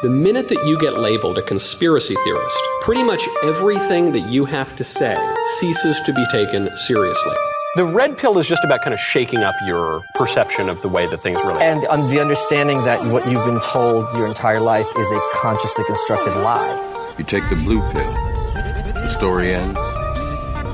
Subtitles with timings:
[0.00, 4.76] The minute that you get labeled a conspiracy theorist, pretty much everything that you have
[4.76, 5.18] to say
[5.58, 7.34] ceases to be taken seriously.
[7.74, 11.06] The red pill is just about kind of shaking up your perception of the way
[11.08, 14.86] that things really And on the understanding that what you've been told your entire life
[14.96, 17.14] is a consciously constructed lie.
[17.18, 18.12] You take the blue pill.
[18.54, 19.80] The story ends.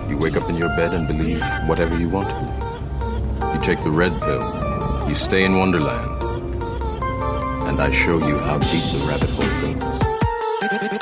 [0.07, 3.55] You wake up in your bed and believe whatever you want to.
[3.55, 5.09] You take the red pill.
[5.09, 6.14] You stay in Wonderland.
[7.67, 10.05] And I show you how deep the rabbit hole goes.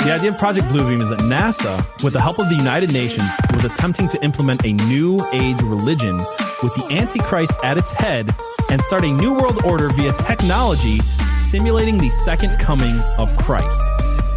[0.05, 3.29] The idea of Project Bluebeam is that NASA, with the help of the United Nations,
[3.53, 6.19] was attempting to implement a new age religion
[6.63, 8.35] with the Antichrist at its head
[8.71, 10.99] and start a new world order via technology
[11.41, 13.83] simulating the second coming of Christ.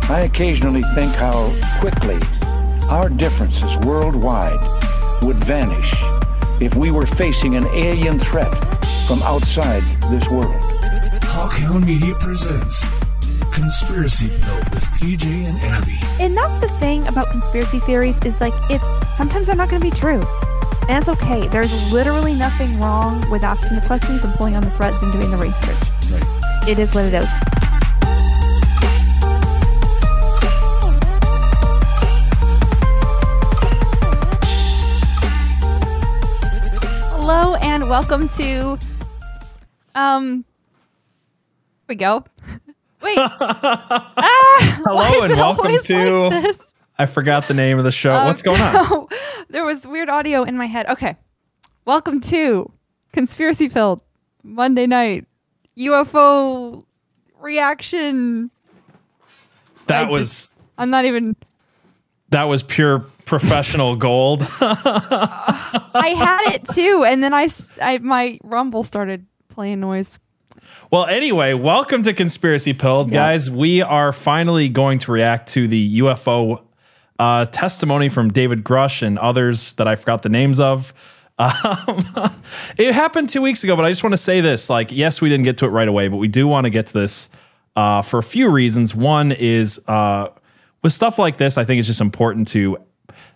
[0.10, 2.20] I occasionally think how quickly
[2.90, 4.60] our differences worldwide
[5.24, 5.94] would vanish
[6.62, 8.54] if we were facing an alien threat
[9.08, 10.65] from outside this world.
[11.36, 12.88] Hawkhound Media presents
[13.52, 15.98] Conspiracy Pill with PJ and Abby.
[16.24, 18.86] And that's the thing about conspiracy theories is like it's
[19.18, 20.26] sometimes they're not going to be true.
[20.88, 21.50] And it's okay.
[21.50, 25.30] There's literally nothing wrong with asking the questions and pulling on the threads and doing
[25.30, 25.76] the research.
[26.70, 27.28] It is what it is.
[37.12, 38.80] Hello and welcome to
[39.96, 40.46] um
[41.88, 42.24] we go.
[43.02, 43.18] Wait.
[43.20, 46.28] ah, Hello and welcome to.
[46.30, 46.56] like?
[46.98, 48.14] I forgot the name of the show.
[48.26, 49.08] What's going on?
[49.50, 50.88] There was weird audio in my head.
[50.88, 51.16] Okay.
[51.86, 52.70] Welcome to
[53.14, 54.02] Conspiracy Pilled
[54.44, 55.26] Monday night
[55.78, 56.82] UFO
[57.40, 58.50] reaction.
[59.88, 61.36] That I was just- I'm not even
[62.30, 64.42] that was pure professional gold.
[64.60, 67.48] I had it too and then I,
[67.82, 70.18] I my rumble started playing noise.
[70.92, 73.18] Well, anyway, welcome to Conspiracy Pilled, Yeah.
[73.32, 73.50] guys.
[73.50, 76.62] We are finally going to react to the UFO
[77.20, 80.94] uh, testimony from David Grush and others that I forgot the names of.
[81.38, 82.02] Um,
[82.78, 85.28] it happened two weeks ago, but I just want to say this: like, yes, we
[85.28, 87.28] didn't get to it right away, but we do want to get to this
[87.76, 88.96] uh, for a few reasons.
[88.96, 90.30] One is uh,
[90.82, 92.78] with stuff like this, I think it's just important to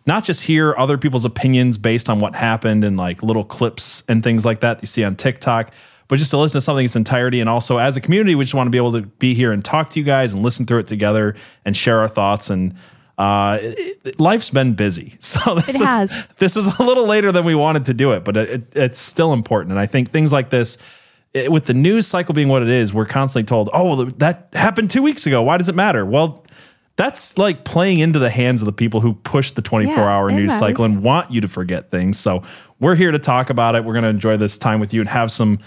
[0.05, 4.23] not just hear other people's opinions based on what happened and like little clips and
[4.23, 5.73] things like that you see on TikTok,
[6.09, 7.39] but just to listen to something in its entirety.
[7.39, 9.63] And also, as a community, we just want to be able to be here and
[9.63, 12.49] talk to you guys and listen through it together and share our thoughts.
[12.49, 12.73] And
[13.17, 16.27] uh, it- it- life's been busy, so this It is- has.
[16.39, 18.99] this was a little later than we wanted to do it, but it, it, it's
[18.99, 19.71] still important.
[19.71, 20.77] And I think things like this.
[21.33, 24.49] it- with the news cycle being what it is, we're constantly told, "Oh, well, that
[24.53, 25.43] happened two weeks ago.
[25.43, 26.43] Why does it matter?" Well,
[26.95, 30.31] that's like playing into the hands of the people who push the 24 Yeah, hour
[30.31, 32.19] news cycle and want you to forget things.
[32.19, 32.41] So
[32.79, 33.85] we're here to talk about it.
[33.85, 35.59] We're going to enjoy this time with you and have some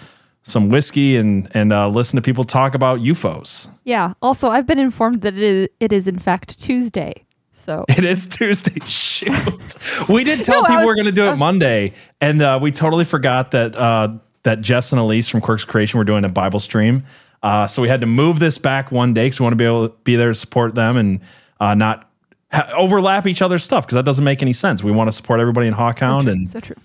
[0.43, 3.69] some whiskey and and uh, listen to people talk about UFOs.
[3.85, 4.15] Yeah.
[4.23, 7.25] Also, I've been informed that it is, it is in fact Tuesday.
[7.53, 8.81] So It is Tuesday.
[8.87, 12.43] Shoot, we did tell No, people was- we're going to do it was- Monday, and
[12.43, 16.25] uh, we totally forgot that uh, that Jess and Elise from Quirks Creation were doing
[16.25, 17.05] a Bible stream.
[17.43, 19.65] Uh, so we had to move this back one day because we want to be
[19.65, 21.21] able to be there to support them and
[21.61, 22.09] uh, not
[22.53, 24.83] ha- overlap each other's stuff because that doesn't make any sense.
[24.83, 26.77] We want to support everybody in Hawkhound, and so true.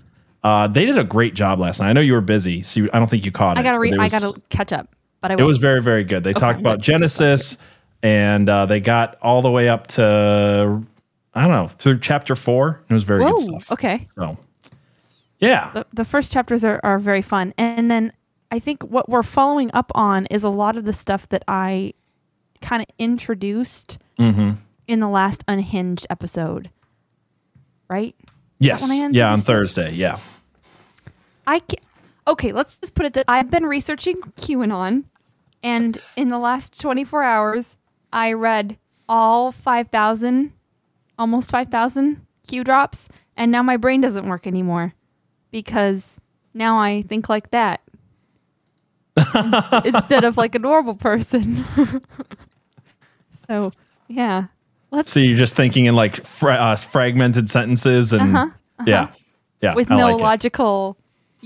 [0.47, 1.89] Uh, they did a great job last night.
[1.89, 3.59] I know you were busy, so you, I don't think you caught it.
[3.59, 4.95] I gotta it I gotta catch up.
[5.19, 6.23] But I it was very, very good.
[6.23, 7.57] They talked about Genesis,
[8.01, 10.83] and uh, they got all the way up to
[11.33, 12.81] I don't know through chapter four.
[12.87, 13.31] It was very Whoa.
[13.31, 13.71] good stuff.
[13.73, 14.05] Okay.
[14.15, 14.37] So,
[15.39, 18.11] yeah, the, the first chapters are, are very fun and then
[18.49, 21.93] i think what we're following up on is a lot of the stuff that i
[22.61, 24.53] kind of introduced Mm-hmm.
[24.87, 26.71] in the last unhinged episode
[27.87, 28.15] right
[28.59, 29.41] yes, when I ended yeah, on?
[29.41, 30.17] Thursday, yeah.
[31.47, 31.81] I ca-
[32.27, 35.05] okay let's just put it that i've been researching qanon
[35.63, 37.77] and in the last 24 hours
[38.13, 38.77] i read
[39.09, 40.51] all 5000
[41.17, 44.93] almost 5000 q drops and now my brain doesn't work anymore
[45.49, 46.19] because
[46.53, 47.81] now i think like that
[49.85, 51.65] instead of like a normal person.
[53.47, 53.71] so,
[54.07, 54.45] yeah.
[54.91, 58.49] Let's So you're just thinking in like fra- uh, fragmented sentences and Uh-huh,
[58.85, 59.11] yeah,
[59.61, 60.23] yeah, with I no like it.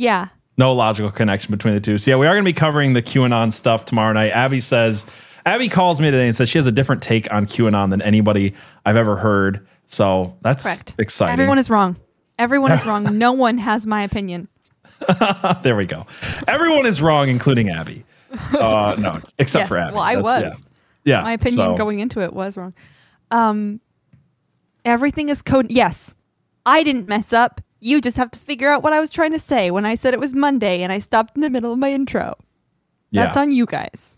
[0.01, 0.29] Yeah.
[0.57, 1.97] no logical connection between the two.
[1.97, 4.31] So yeah, we are going to be covering the QAnon stuff tomorrow night.
[4.31, 5.05] Abby says,
[5.45, 8.53] Abby calls me today and says she has a different take on QAnon than anybody
[8.85, 9.67] I've ever heard.
[9.85, 10.95] So that's Correct.
[10.97, 11.33] exciting.
[11.33, 11.97] Everyone is wrong.
[12.39, 13.17] Everyone is wrong.
[13.17, 14.47] No one has my opinion.
[15.63, 16.05] there we go.
[16.47, 18.03] Everyone is wrong, including Abby.
[18.53, 19.93] Uh, no, except Yes, for Abby.
[19.93, 20.61] well, I That's- was.
[21.03, 21.21] Yeah, yeah.
[21.23, 22.73] My opinion so- going into it was wrong.
[23.31, 23.79] Um
[24.85, 26.15] everything is code yes.
[26.65, 27.61] I didn't mess up.
[27.81, 30.13] You just have to figure out what I was trying to say when I said
[30.13, 32.37] it was Monday and I stopped in the middle of my intro.
[33.11, 33.41] That's Yeah.
[33.41, 34.15] on you guys.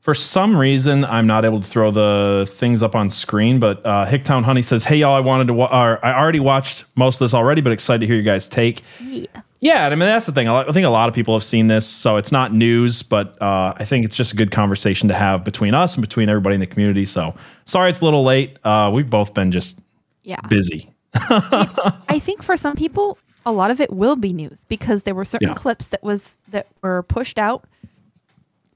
[0.00, 4.04] For some reason, I'm not able to throw the things up on screen, but uh,
[4.04, 5.54] Hicktown Honey says, "Hey y'all, I wanted to.
[5.54, 5.66] Wa-
[6.02, 9.26] I already watched most of this already, but excited to hear your guys' take." Yeah,
[9.60, 9.84] yeah.
[9.84, 10.48] And I mean that's the thing.
[10.48, 13.74] I think a lot of people have seen this, so it's not news, but uh,
[13.76, 16.60] I think it's just a good conversation to have between us and between everybody in
[16.60, 17.04] the community.
[17.04, 18.58] So sorry it's a little late.
[18.64, 19.80] Uh, we've both been just
[20.24, 20.40] Yeah.
[20.48, 20.90] busy.
[21.14, 25.24] I think for some people, a lot of it will be news because there were
[25.24, 25.54] certain Yeah.
[25.54, 27.64] clips that was that were pushed out,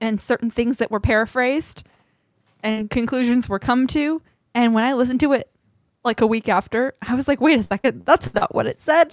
[0.00, 1.85] and certain things that were paraphrased,
[2.62, 4.21] and conclusions were come to.
[4.55, 5.50] And when I listened to it,
[6.05, 9.12] like a week after, I was like, "Wait a second, that's not what it said."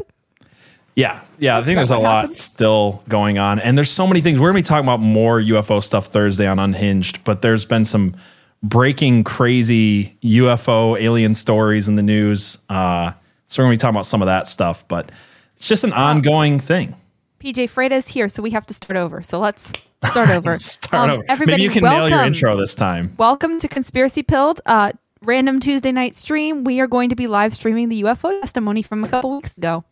[0.95, 1.57] Yeah, yeah.
[1.57, 2.37] I think there's a lot happened.
[2.37, 4.39] still going on, and there's so many things.
[4.39, 8.15] We're gonna be talking about more UFO stuff Thursday on Unhinged, but there's been some
[8.63, 12.57] breaking, crazy UFO alien stories in the news.
[12.69, 13.11] Uh,
[13.47, 15.11] so we're gonna be talking about some of that stuff, but
[15.55, 16.95] it's just an ongoing thing.
[17.39, 19.21] PJ Freda is here, so we have to start over.
[19.21, 19.71] So let's
[20.05, 20.57] start over.
[20.59, 21.25] Start Um, over.
[21.27, 22.09] Everybody, Maybe you can welcome.
[22.09, 23.13] nail your intro this time.
[23.17, 26.63] Welcome to Conspiracy Pilled, uh, random Tuesday night stream.
[26.63, 29.83] We are going to be live streaming the UFO testimony from a couple weeks ago.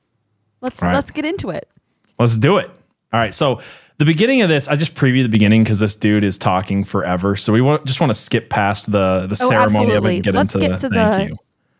[0.62, 0.94] Let's right.
[0.94, 1.68] let's get into it.
[2.18, 2.68] Let's do it.
[3.14, 3.34] All right.
[3.34, 3.60] So
[4.02, 7.36] the beginning of this, I just preview the beginning because this dude is talking forever.
[7.36, 10.24] So we want, just want to skip past the the Oh, ceremony of it and
[10.24, 11.38] get Let's into get the to thank the- you.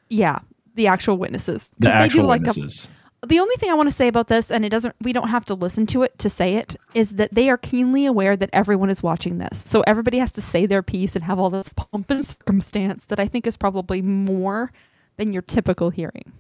[0.10, 0.40] Yeah,
[0.76, 1.70] the actual witnesses.
[1.80, 2.90] The they actual do like a- witnesses.
[3.28, 5.46] the only thing I want to say about this, and it doesn't, we don't have
[5.46, 8.92] to listen to it to say it, is that they are keenly aware that everyone
[8.92, 9.58] is watching this.
[9.64, 13.20] So everybody has to say their piece and have all this pomp and circumstance that
[13.20, 14.72] I think is probably more
[15.18, 16.32] than your typical hearing.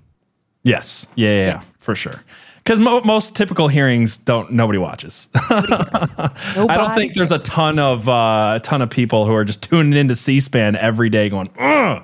[0.64, 1.08] Yes.
[1.16, 1.74] Yeah, yeah, yeah, Yes.
[1.80, 2.22] for sure.
[2.72, 5.28] Because mo- most typical hearings don't nobody watches.
[5.36, 9.44] I don't Nobody think there's a ton of uh, a ton of people who are
[9.44, 12.02] just tuning into C-SPAN every day, going, "Ugh."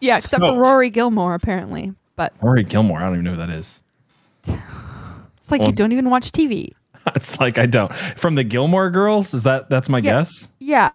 [0.00, 0.64] Yeah, except Smoked.
[0.66, 1.92] for Rory Gilmore, apparently.
[2.16, 2.98] But Rory Gilmore.
[2.98, 3.80] I don't even know who that is.
[4.48, 6.72] it's like Well- you don't even watch TV.
[7.14, 7.94] It's like I don't.
[7.94, 10.02] From the Gilmore Girls, is that that's my Yeah.
[10.18, 10.48] guess?
[10.58, 10.90] Yeah.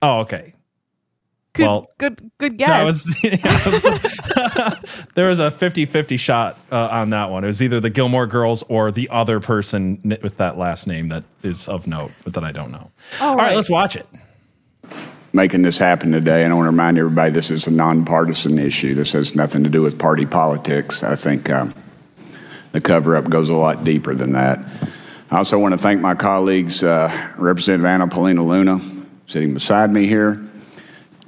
[0.00, 0.54] Oh, okay.
[1.54, 2.68] Good, Well, good, good guess.
[2.70, 7.44] That was, yeah, was- there was a 50-50 shot uh, on that one.
[7.44, 11.24] It was either the Gilmore Girls or the other person with that last name that
[11.42, 12.90] is of note, but that I don't know.
[13.20, 13.56] All right, right.
[13.56, 14.06] let's watch it.
[15.34, 16.44] making this happen today.
[16.44, 18.94] And I want to remind everybody this is a nonpartisan issue.
[18.94, 21.02] This has nothing to do with party politics.
[21.02, 21.74] I think um,
[22.72, 24.58] the cover up goes a lot deeper than that.
[25.30, 28.80] I also want to thank my colleagues, uh, Representative Anna Paulina Luna,
[29.26, 30.42] sitting beside me here,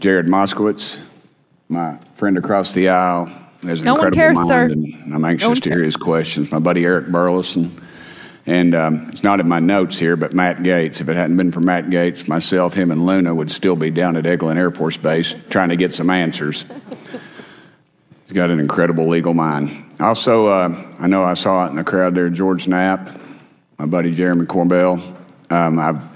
[0.04, 1.00] Jared Moskowitz,
[1.70, 3.24] my friend across the aisle,
[3.62, 4.64] has an No incredible cares, mind, sir.
[4.66, 6.52] and I'm anxious one to hear his questions.
[6.52, 7.70] My buddy Eric Burlison.
[8.44, 11.00] And um, it's not in my notes here, but Matt Gaetz.
[11.00, 14.14] If it hadn't been for Matt Gaetz, myself, him, and Luna would still be down
[14.16, 16.66] at Eglin Air Force Base trying to get some answers.
[18.24, 19.70] He's got an incredible legal mind.
[20.00, 23.08] Also, uh, I know I saw it in the crowd there, George Knapp,
[23.78, 24.98] my buddy Jeremy Corbell.
[25.50, 26.13] Um, I've,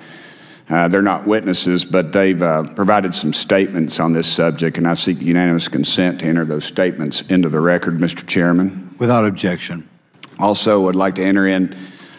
[0.70, 4.94] uh, they're not witnesses, but they've uh, provided some statements on this subject, and I
[4.94, 8.26] seek unanimous consent to enter those statements into the record, Mr.
[8.26, 8.94] Chairman.
[8.98, 9.88] Without objection.
[10.38, 11.74] Also, would like to enter in.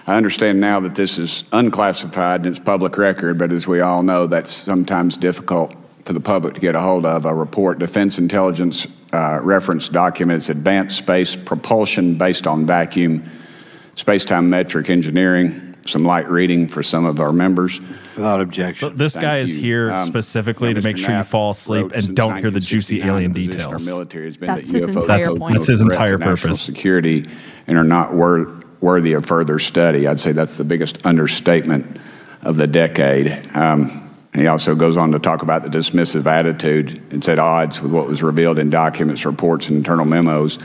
[0.08, 4.02] I understand now that this is unclassified and it's public record, but as we all
[4.02, 5.76] know, that's sometimes difficult
[6.06, 7.26] for the public to get a hold of.
[7.26, 13.30] A report, Defense Intelligence uh, reference documents, advanced space propulsion based on vacuum,
[13.94, 15.69] space-time metric engineering.
[15.90, 17.82] Some light reading for some of our members.
[18.16, 18.90] Without objection.
[18.90, 19.62] So this Thank guy is you.
[19.64, 21.06] here Um, specifically to make Mr.
[21.06, 23.88] sure you fall asleep and don't hear the juicy alien details.
[23.88, 26.18] Our military has been That's that his UFOs entire no That's his threat entire to
[26.20, 26.62] national purpose.
[26.62, 27.26] Security
[27.68, 30.08] and are not wor- worthy of further study.
[30.08, 31.98] I'd say that's the biggest understatement
[32.44, 33.28] of the decade.
[33.56, 37.02] Um, and he also goes on to talk about the dismissive attitude.
[37.12, 40.60] It's at odds with what was revealed in documents, reports, and internal memos.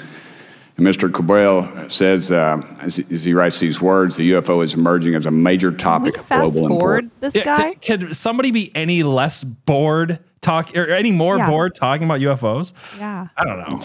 [0.76, 1.12] And Mr.
[1.12, 5.24] Cabral says, uh, as, he, as he writes these words, the UFO is emerging as
[5.24, 7.12] a major topic of fast global forward importance.
[7.20, 7.74] this Yeah, guy?
[7.74, 11.48] Can, can somebody be any less bored talk or any more Yeah.
[11.48, 12.72] bored talking about UFOs?
[12.98, 13.28] Yeah.
[13.36, 13.80] I don't know.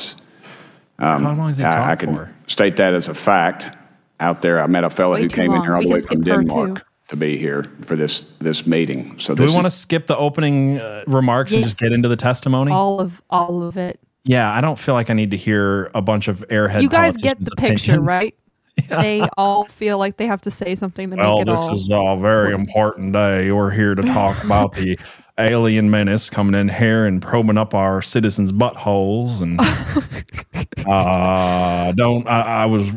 [0.97, 2.31] Um, How long is he I, I talk can for?
[2.47, 3.75] state that as a fact.
[4.21, 5.93] Out there, I met a fellow Way who too came in here all We the
[5.93, 9.17] way from Denmark to be here for this this meeting.
[9.17, 12.09] So Do this we want to skip the opening uh, remarks and just get into
[12.09, 12.71] the testimony?
[12.73, 13.97] All of all of it.
[14.29, 16.83] Yeah, I don't feel like I need to hear a bunch of airhead.
[16.83, 18.07] you guys get the picture, opinions.
[18.07, 18.35] right?
[18.87, 21.73] They all feel like they have to say something to Well, make it this all.
[21.73, 23.51] This is a very important day.
[23.51, 24.97] We're here to talk about the
[25.37, 29.41] alien menace coming in here and probing up our citizens' buttholes.
[29.41, 29.59] And
[30.87, 32.89] uh, don't I, I was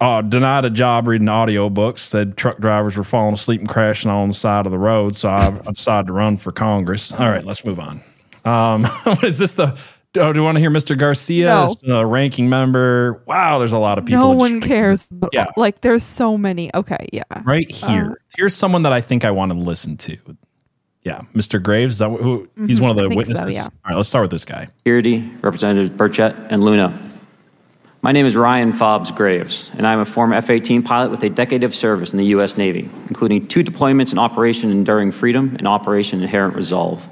[0.00, 1.98] uh, denied a job reading audiobooks.
[2.00, 5.14] Said truck drivers were falling asleep and crashing on the side of the road.
[5.14, 7.12] So I, I decided to run for Congress.
[7.12, 8.02] All right, let's move on.
[8.44, 9.52] Um, what is this?
[9.54, 9.78] The
[10.18, 10.96] oh, do you want to hear Mr.
[10.98, 11.96] Garcia, No.
[11.98, 13.22] the ranking member?
[13.26, 14.20] Wow, there's a lot of people.
[14.20, 15.06] no one rank- cares.
[15.32, 15.46] Yeah.
[15.56, 16.70] Like there's so many.
[16.74, 17.22] Okay, yeah.
[17.44, 18.06] right here.
[18.06, 20.16] Um, Here's someone that I think I want to listen to.
[21.02, 21.62] Yeah, Mr.
[21.62, 21.94] Graves.
[21.94, 22.48] Is that who?
[22.66, 23.54] He's Mhm, one of the think so, witnesses.
[23.56, 23.62] yeah.
[23.64, 24.68] All right, let's start with this guy.
[24.78, 26.92] Security, Representatives Burchett and Luna.
[28.02, 31.28] My name is Ryan Fobbs Graves, and I'm a former F 18 pilot with a
[31.28, 32.56] decade of service in the U.S.
[32.56, 37.06] Navy, including two deployments in Operation Enduring Freedom and Operation Inherent Resolve.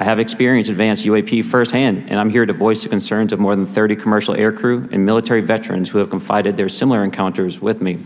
[0.00, 3.56] I have experienced advanced UAP firsthand, and I'm here to voice the concerns of more
[3.56, 7.98] than 30 commercial aircrew and military veterans who have confided their similar encounters with me.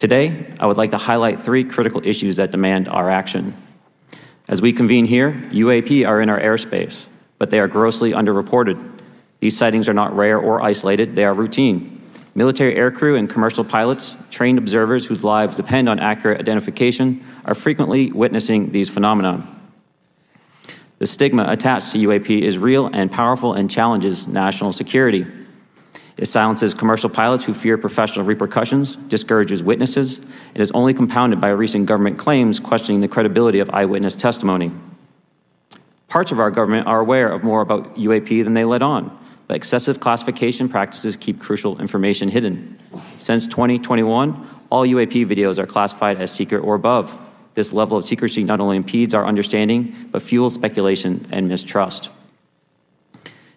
[0.00, 3.54] Today, I would like to highlight three critical issues that demand our action.
[4.48, 7.06] As we convene here, UAP are in our airspace,
[7.38, 9.00] but they are grossly underreported.
[9.38, 12.02] These sightings are not rare or isolated, they are routine.
[12.34, 18.10] Military aircrew and commercial pilots, trained observers whose lives depend on accurate identification, are frequently
[18.10, 19.46] witnessing these phenomena.
[21.04, 25.26] The stigma attached to UAP is real and powerful and challenges national security.
[26.16, 31.50] It silences commercial pilots who fear professional repercussions, discourages witnesses, and is only compounded by
[31.50, 34.72] recent government claims questioning the credibility of eyewitness testimony.
[36.08, 39.14] Parts of our government are aware of more about UAP than they let on,
[39.46, 42.78] but excessive classification practices keep crucial information hidden.
[43.16, 47.14] Since 2021, all UAP videos are classified as secret or above.
[47.54, 52.10] This level of secrecy not only impedes our understanding, but fuels speculation and mistrust.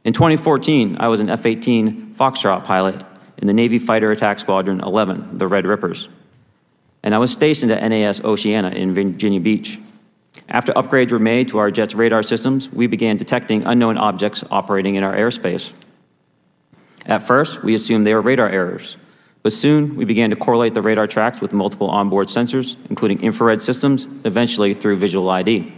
[0.04, 3.04] In 2014, I was an F 18 Foxtrot pilot
[3.38, 6.08] in the Navy Fighter Attack Squadron 11, the Red Rippers.
[7.04, 9.80] And I was stationed at NAS Oceana in Virginia Beach.
[10.50, 14.96] After upgrades were made to our jet's radar systems, we began detecting unknown objects operating
[14.96, 15.74] in our airspace.
[17.06, 18.98] At first, we assumed they were radar errors,
[19.48, 23.62] but soon we began to correlate the radar tracks with multiple onboard sensors, including infrared
[23.62, 25.72] systems, eventually through visual ID.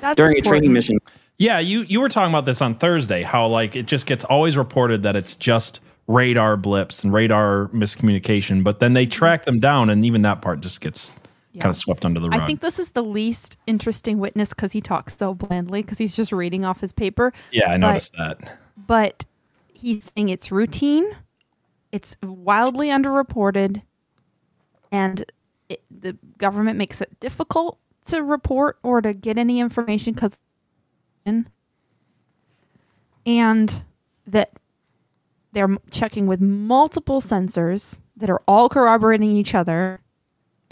[0.00, 0.96] That's During a training mission,
[1.36, 3.20] Yeah, you you were talking about this on Thursday.
[3.24, 8.64] How like it just gets always reported that it's just radar blips and radar miscommunication,
[8.64, 11.12] but then they track them down, and even that part just gets
[11.60, 12.40] kind of swept under the rug.
[12.40, 16.16] I think this is the least interesting witness because he talks so blandly because he's
[16.16, 17.34] just reading off his paper.
[17.52, 18.58] yeah, I But- noticed that.
[18.86, 19.26] But
[19.74, 21.04] he's saying it's routine,
[21.94, 23.82] it's wildly underreported,
[24.90, 25.24] and
[25.68, 30.40] it, the government makes it difficult to report or to get any information because,
[33.24, 33.84] and
[34.26, 34.58] that
[35.52, 40.00] they're checking with multiple sensors that are all corroborating each other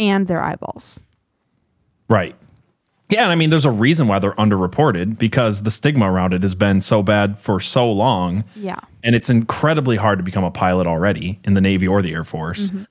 [0.00, 1.05] and their eyeballs.
[2.09, 2.35] Right.
[3.12, 6.42] Yeah, and I mean, there's a reason why they're underreported because the stigma around it
[6.42, 8.45] has been so bad for so long.
[8.57, 8.78] Yeah.
[9.04, 12.25] And it's incredibly hard to become a pilot already in the Navy or the Air
[12.25, 12.71] Force.
[12.71, 12.87] Mhm.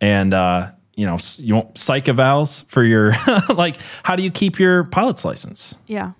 [0.00, 3.12] And, uh, you know, s- you want psych evals for your,
[3.54, 5.76] like, how do you keep your pilot's license?
[5.86, 6.12] Yeah.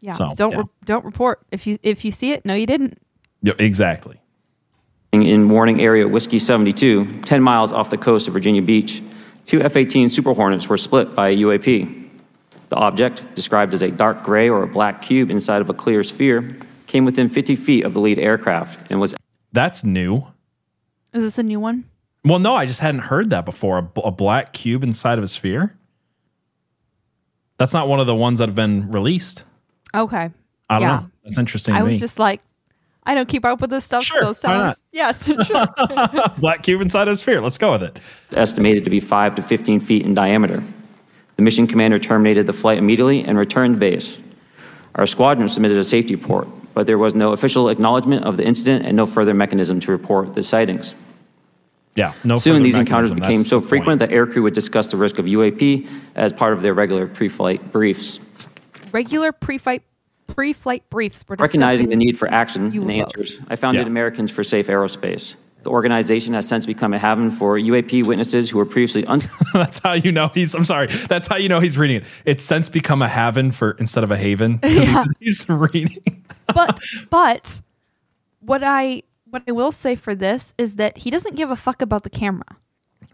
[0.00, 0.12] Yeah.
[0.12, 0.58] So, don't yeah.
[0.58, 2.44] Re- don't report if you if you see it.
[2.44, 2.98] No, you didn't.
[3.42, 4.20] Yeah, exactly.
[5.12, 9.02] in warning area Whiskey 72, 10 miles off the coast of Virginia Beach,
[9.46, 12.07] two F 18 Super Hornets were split by a UAP.
[12.68, 16.02] The object, described as a dark gray or a black cube inside of a clear
[16.04, 16.56] sphere,
[16.86, 19.14] came within 50 feet of the lead aircraft and was
[19.52, 20.26] That's new.
[21.14, 21.84] Is this a new one?
[22.24, 23.78] Well, no, I just hadn't heard that before.
[24.04, 25.74] A, black cube inside of a sphere.
[27.56, 29.44] That's not one of the ones that have been released.
[29.94, 30.30] Okay.
[30.68, 30.96] I don't Yeah.
[31.00, 31.10] know.
[31.24, 32.00] That's interesting I to was me.
[32.00, 32.40] just like,
[33.04, 34.04] I don't keep up with this stuff.
[34.04, 34.76] Sure, so why not?
[34.76, 35.66] sounds yes, sure.
[36.38, 37.40] black cube inside of a sphere.
[37.40, 37.98] Let's go with it.
[38.36, 40.62] estimated to be 5 to 15 feet in diameter.
[41.38, 44.18] The mission commander terminated the flight immediately and returned to base.
[44.96, 48.84] Our squadron submitted a safety report, but there was no official acknowledgement of the incident
[48.84, 50.96] and no further mechanism to report the sightings.
[51.94, 52.12] Yeah.
[52.24, 52.34] No.
[52.34, 55.20] Soon, further these encounters became That's so the frequent that aircrew would discuss the risk
[55.20, 58.18] of UAP as part of their regular pre-flight briefs.
[58.90, 59.84] Regular pre-flight
[60.26, 63.86] pre-flight briefs were Recognizing the need for action and answers, I founded Yeah.
[63.86, 65.36] Americans for Safe Aerospace.
[65.62, 69.22] The organization has since become a haven for UAP witnesses who were previously un-
[69.52, 70.54] That's how you know he's.
[70.54, 70.86] I'm sorry.
[71.08, 72.04] That's how you know he's reading it.
[72.24, 74.60] It's since become a haven for instead of a haven.
[74.68, 75.04] Yeah.
[75.18, 76.24] He's, he's reading.
[76.54, 76.78] but
[77.10, 77.60] but
[78.40, 81.82] what I what I will say for this is that he doesn't give a fuck
[81.82, 82.44] about the camera.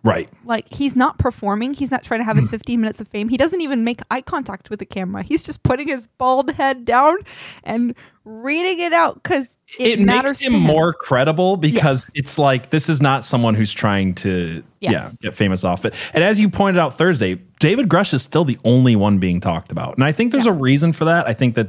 [0.02, 0.28] Right.
[0.44, 1.72] Like he's not performing.
[1.72, 2.56] He's not trying to have his hmm.
[2.56, 3.30] 15 minutes of fame.
[3.30, 5.22] He doesn't even make eye contact with the camera.
[5.22, 7.16] He's just putting his bald head down
[7.62, 10.60] and reading it out because it, It, makes him him.
[10.62, 15.64] more credible because it's like this is not someone who's trying to yeah get famous
[15.64, 15.94] off it.
[16.12, 19.72] And as you pointed out Thursday, David Grush is still the only one being talked
[19.72, 21.26] about, and I think there's a reason for that.
[21.26, 21.68] I think that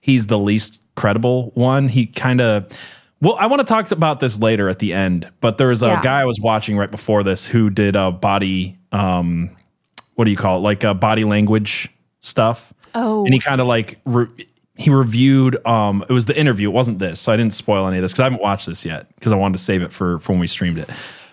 [0.00, 1.88] he's the least credible one.
[1.88, 2.68] He kind of.
[3.22, 5.86] Well, I want to talk about this later at the end, but there was a
[5.86, 6.02] Yeah.
[6.02, 9.56] guy I was watching right before this who did a body, um,
[10.16, 11.88] what do you call it, like a body language
[12.20, 12.74] stuff.
[12.94, 13.24] Oh.
[13.24, 14.28] and he kind of like re-
[14.76, 15.64] he reviewed.
[15.66, 16.68] Um, it was the interview.
[16.68, 18.84] It wasn't this, so I didn't spoil any of this because I haven't watched this
[18.84, 20.90] yet because I wanted to save it for for when we streamed it.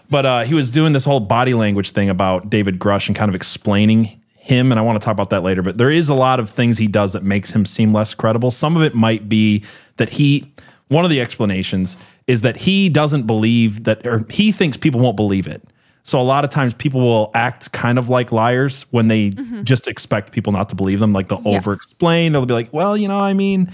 [0.09, 3.29] But uh, he was doing this whole body language thing about David Grush and kind
[3.29, 5.61] of explaining him, and I want to talk about that later.
[5.61, 8.51] But there is a lot of things he does that makes him seem less credible.
[8.51, 9.63] Some of it might be
[9.97, 10.51] that he.
[10.89, 11.97] One of the explanations
[12.27, 15.63] is that he doesn't believe that, or he thinks people won't believe it.
[16.03, 19.63] So a lot of times people will act kind of like liars when they mm-hmm.
[19.63, 21.13] just expect people not to believe them.
[21.13, 21.57] Like they'll Yes.
[21.57, 22.33] over explain.
[22.33, 23.71] They'll be like, well, you know, I mean,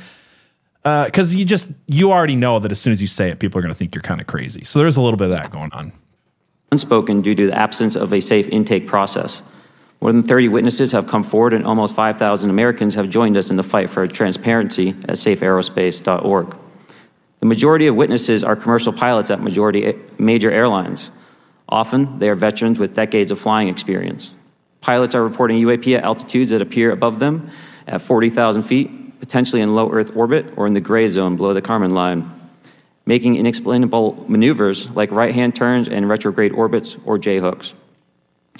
[0.85, 3.57] uh, because you just you already know that as soon as you say it, people
[3.57, 4.63] are going to think you're kind of crazy.
[4.63, 5.91] So there's a little bit of that going on.
[6.71, 9.41] unspoken due to the absence of a safe intake process.
[10.01, 13.57] More than 30 witnesses have come forward, and almost 5,000 Americans have joined us in
[13.57, 16.55] the fight for transparency at safeaerospace.org.
[17.39, 21.11] The majority of witnesses are commercial pilots at majority major airlines.
[21.69, 24.33] Often, they are veterans with decades of flying experience.
[24.81, 27.49] Pilots are reporting UAP at altitudes that appear above them
[27.87, 31.61] at 40,000 feet, potentially in low Earth orbit or in the gray zone below the
[31.61, 32.29] Kármán line
[33.09, 37.73] making inexplainable maneuvers like right hand turns and retrograde orbits or J hooks.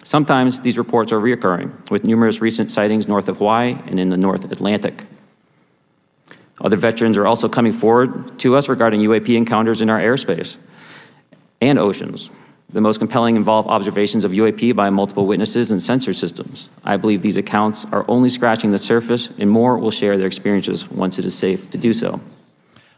[0.04, 4.18] Sometimes these reports are reoccurring, with numerous recent sightings north of Hawaii and in the
[4.18, 5.06] North Atlantic.
[6.60, 10.58] Other veterans are also coming forward to us regarding UAP encounters in our airspace
[11.62, 12.32] and oceans.
[12.72, 16.70] The most compelling involve observations of UAP by multiple witnesses and sensor systems.
[16.84, 20.88] I believe these accounts are only scratching the surface, and more will share their experiences
[20.90, 22.22] once it is safe to do so.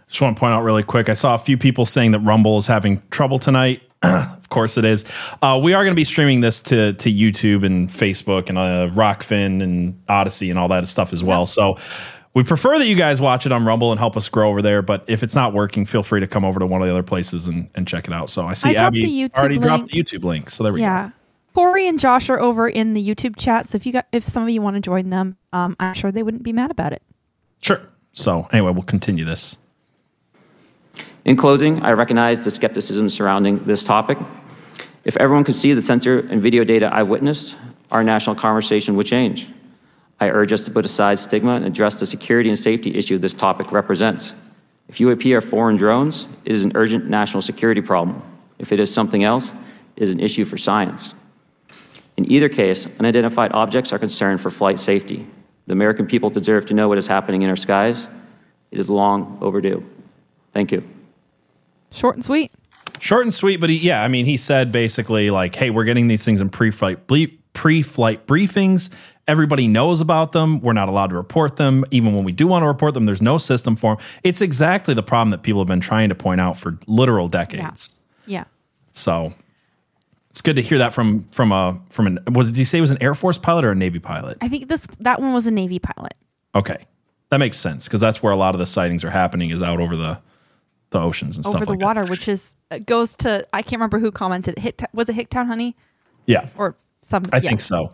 [0.10, 1.08] Just want to point out really quick.
[1.08, 3.82] I saw a few people saying that Rumble is having trouble tonight.
[4.04, 5.06] of course it is.
[5.42, 8.90] Uh, we are going to be streaming this to to YouTube and Facebook and uh,
[8.94, 11.46] Rokfin and Odysee and all that stuff as well.
[11.46, 11.78] So
[12.34, 14.82] we prefer that you guys watch it on Rumble and help us grow over there.
[14.82, 17.04] But if it's not working, feel free to come over to one of the other
[17.04, 18.30] places and, and check it out.
[18.30, 20.50] So I see I dropped Abby the YouTube already dropped the YouTube link.
[20.50, 20.86] So there we go.
[20.86, 21.12] Yeah.
[21.54, 24.44] Corey and Josh are over in the YouTube chat, so if you got if some
[24.44, 27.02] of you want to join them, um, I'm sure they wouldn't be mad about it.
[27.62, 27.82] Sure.
[28.14, 29.58] So anyway, we'll continue this.
[31.26, 34.18] In closing, I recognize the skepticism surrounding this topic.
[35.04, 37.56] If everyone could see the sensor and video data I witnessed,
[37.92, 39.50] our national conversation would change.
[40.22, 43.34] I urge us to put aside stigma and address the security and safety issue this
[43.34, 44.34] topic represents.
[44.88, 48.22] If UAP are foreign drones, it is an urgent national security problem.
[48.60, 49.52] If it is something else,
[49.95, 51.15] it is an issue for science.
[52.17, 55.26] In either case, unidentified objects are concerned for flight safety.
[55.65, 58.08] The American people deserve to know what is happening in our skies.
[58.69, 59.84] It is long overdue.
[60.54, 60.88] Thank you.
[61.89, 62.52] Short and sweet.
[63.00, 66.08] Short and sweet, but he, yeah, I mean, he said basically like, "Hey, we're getting
[66.08, 68.89] these things in pre-flight ble- pre-flight briefings.
[69.32, 70.60] Everybody knows about them.
[70.60, 73.06] We're not allowed to report them, even when we do want to report them.
[73.06, 74.06] There's no system for them.
[74.24, 77.96] It's exactly the problem that people have been trying to point out for literal decades.
[78.26, 78.44] Yeah.
[78.91, 79.32] So
[80.30, 82.82] it's good to hear that from from a from an was did you say it
[82.82, 84.38] was an Air Force pilot or a Navy pilot?
[84.41, 86.13] I think this that one was a Navy pilot.
[86.54, 86.86] Okay,
[87.30, 89.80] that makes sense because that's where a lot of the sightings are happening is out
[89.80, 90.20] over the
[90.89, 91.86] the oceans and over stuff the like that.
[91.86, 94.60] water, which is uh, goes to I can't remember who commented.
[94.60, 95.78] Hit was it Hicktown Honey
[96.26, 97.24] Yeah, or some?
[97.32, 97.48] I yeah.
[97.48, 97.94] think so.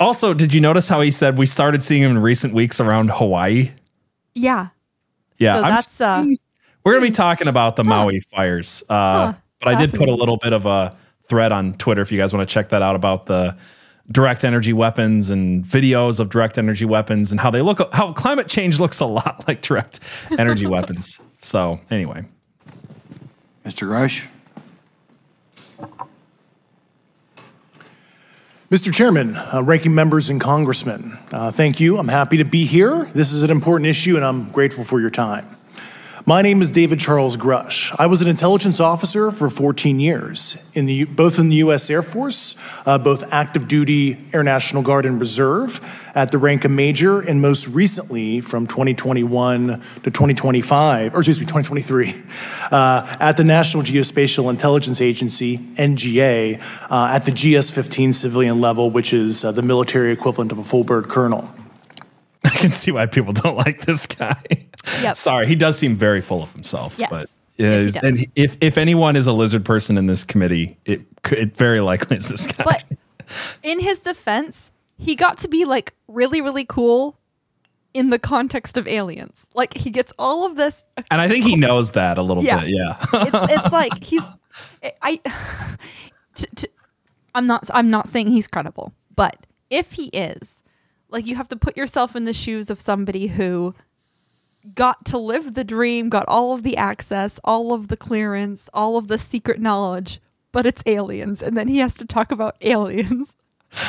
[0.00, 3.10] Also, did you notice how he said we started seeing him in recent weeks around
[3.10, 3.72] Hawaii?
[4.34, 4.68] Yeah.
[5.38, 6.26] Yeah, So that's uh.
[6.84, 8.84] We're going to be talking about the Maui fires.
[8.88, 12.18] Uh, but I did put a little bit of a thread on Twitter if you
[12.18, 13.56] guys want to check that out about the
[14.12, 18.48] direct energy weapons and videos of direct energy weapons and how they look, how climate
[18.48, 20.00] change looks a lot like direct
[20.38, 21.20] energy weapons.
[21.38, 22.24] So, anyway.
[23.64, 23.88] Mr.
[23.88, 24.26] Grush?
[28.74, 28.92] Mr.
[28.92, 31.96] Chairman, uh, ranking members and congressmen, uh, thank you.
[31.96, 33.08] I'm happy to be here.
[33.14, 35.56] This is an important issue, and I'm grateful for your time.
[36.26, 37.94] My name is David Charles Grush.
[37.98, 41.90] I was an intelligence officer for 14 years, in the, both in the U.S.
[41.90, 42.56] Air Force,
[42.86, 47.42] uh, both active duty Air National Guard and Reserve, at the rank of major, and
[47.42, 52.22] most recently from 2021 to 2025, or excuse me, 2023,
[52.70, 56.58] uh, at the National Geospatial Intelligence Agency, NGA,
[56.90, 60.64] uh, at the GS 15 civilian level, which is uh, the military equivalent of a
[60.64, 61.52] full bird colonel.
[62.64, 64.40] I can see why people don't like this guy.
[65.02, 65.16] Yep.
[65.16, 66.98] Sorry, he does seem very full of himself.
[66.98, 67.10] Yes.
[67.10, 71.56] But Yes, and if if anyone is a lizard person in this committee, it it
[71.56, 72.64] very likely is this guy.
[72.64, 72.84] But
[73.62, 77.16] in his defense, he got to be like really really cool
[77.92, 79.46] in the context of aliens.
[79.54, 80.82] Like he gets all of this.
[81.12, 82.58] and I think he knows that a little Yeah.
[82.58, 82.70] bit.
[82.70, 82.96] Yeah.
[83.12, 84.22] It's it's like he's
[85.00, 85.20] I.
[86.34, 86.68] To, to,
[87.36, 90.63] I'm not I'm not saying he's credible, but if he is,
[91.14, 93.74] like you have to put yourself in the shoes of somebody who
[94.74, 98.96] got to live the dream, got all of the access, all of the clearance, all
[98.96, 100.20] of the secret knowledge,
[100.52, 103.36] but it's aliens, and then he has to talk about aliens.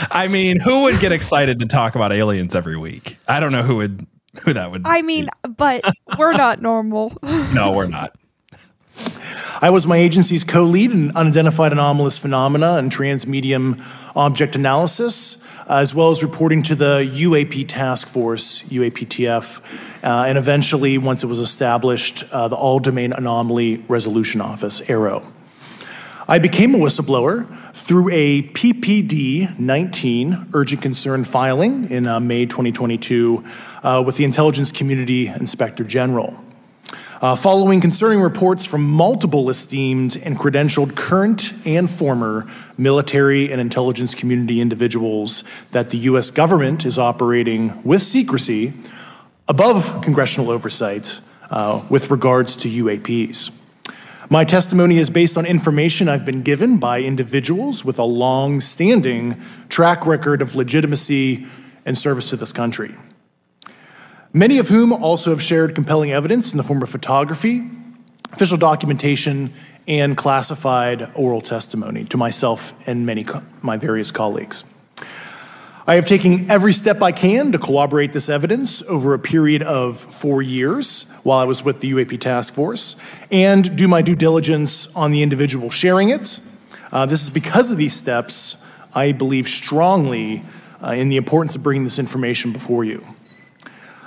[0.10, 3.18] I mean, who would get excited to talk about aliens every week?
[3.28, 4.06] I don't know who would
[4.44, 4.84] who that would.
[4.86, 5.84] I mean, but
[6.18, 7.18] we're not normal.
[7.54, 8.16] no, we're not.
[9.62, 13.82] I was my agency's co lead in unidentified anomalous phenomena and transmedium
[14.16, 15.45] object analysis.
[15.68, 21.28] As well as reporting to the UAP Task Force, UAPTF, uh, and eventually, once it
[21.28, 25.26] was established, uh, the All Domain Anomaly Resolution Office, AARO.
[26.28, 33.44] I became a whistleblower through a PPD 19 urgent concern filing in uh, May 2022
[33.82, 36.45] uh, with the Intelligence Community Inspector General.
[37.26, 42.46] Uh, following concerning reports from multiple esteemed and credentialed current and former
[42.78, 46.30] military and intelligence community individuals that the U.S.
[46.30, 48.74] government is operating with secrecy
[49.48, 53.60] above congressional oversight uh, with regards to UAPs.
[54.30, 59.42] My testimony is based on information I've been given by individuals with a long standing
[59.68, 61.48] track record of legitimacy
[61.88, 62.94] and service to this country.
[64.36, 67.70] Many of whom also have shared compelling evidence in the form of photography,
[68.34, 69.54] official documentation,
[69.88, 74.66] and classified oral testimony to myself and many co- my various colleagues.
[75.88, 79.98] I have taken every step I can to corroborate this evidence over a period of
[79.98, 83.00] four years while I was with the UAP Task Force
[83.32, 86.42] and do my due diligence on the individual sharing it.
[86.92, 90.44] Uh, this is because of these steps, I believe strongly
[90.84, 93.15] uh, in the importance of bringing this information before you.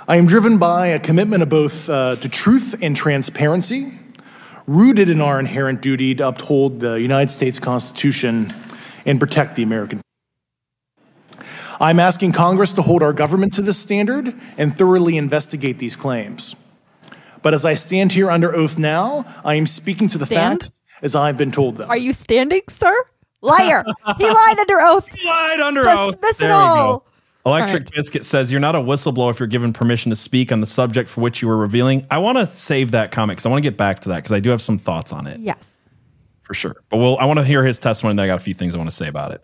[0.09, 3.91] I am driven by a commitment of both uh, to truth and transparency,
[4.65, 8.51] rooted in our inherent duty to uphold the United States Constitution
[9.05, 10.01] and protect the American
[11.79, 16.55] I'm asking Congress to hold our government to this standard and thoroughly investigate these claims.
[17.43, 20.63] But as I stand here under oath now, I am speaking to the Stand?
[20.63, 21.87] facts as I've been told them.
[21.87, 23.05] Are you standing, sir?
[23.41, 23.85] Liar.
[24.17, 25.07] he lied under oath.
[25.15, 26.15] He lied under Dismiss oath.
[26.15, 27.05] it There we all.
[27.43, 27.49] Go.
[27.55, 30.65] Electric Biscuit says you're not a whistleblower if you're given permission to speak on the
[30.67, 32.05] subject for which you were revealing.
[32.11, 34.31] I want to save that comment because I want to get back to that because
[34.33, 35.75] I do have some thoughts on it Yes.
[36.43, 36.75] for sure.
[36.89, 38.11] But we'll, I want to hear his testimony.
[38.11, 39.43] And then I got a few things I want to say about it.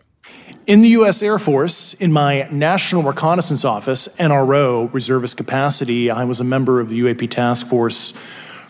[0.66, 1.22] In the U.S.
[1.22, 6.88] Air Force, in my National Reconnaissance Office, NRO, reservist capacity, I was a member of
[6.88, 8.10] the UAP Task Force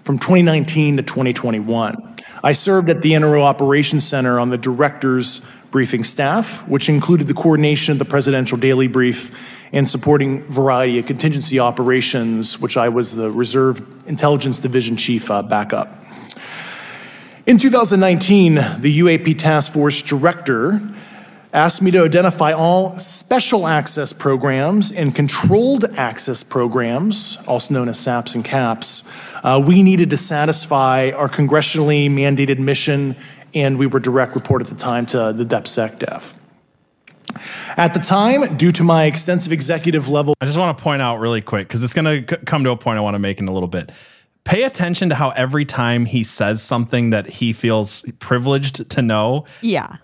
[0.03, 2.17] from 2019 to 2021.
[2.45, 7.35] I served at the NRO Operations Center on the director's briefing staff, which included the
[7.35, 13.15] coordination of the Presidential Daily Brief and supporting variety of contingency operations, which I was
[13.15, 15.89] the Reserve Intelligence Division Chief uh, backup.
[17.47, 20.81] In 2019, the UAP Task Force Director
[21.53, 27.99] asked me to identify all special access programs and controlled access programs, also known as
[27.99, 29.11] SAPs and CAPs,
[29.43, 33.15] uh, we needed to satisfy our congressionally mandated mission,
[33.57, 36.35] and we were direct report at the time to the DepSecDef.
[37.77, 41.17] At the time, due to my extensive executive level I just want to point out
[41.19, 43.49] really quick because it's going to come to a point I want to make in
[43.49, 43.91] a little bit.
[44.45, 49.45] Pay attention to how every time he says something that he feels privileged to know,
[49.61, 49.97] Yeah.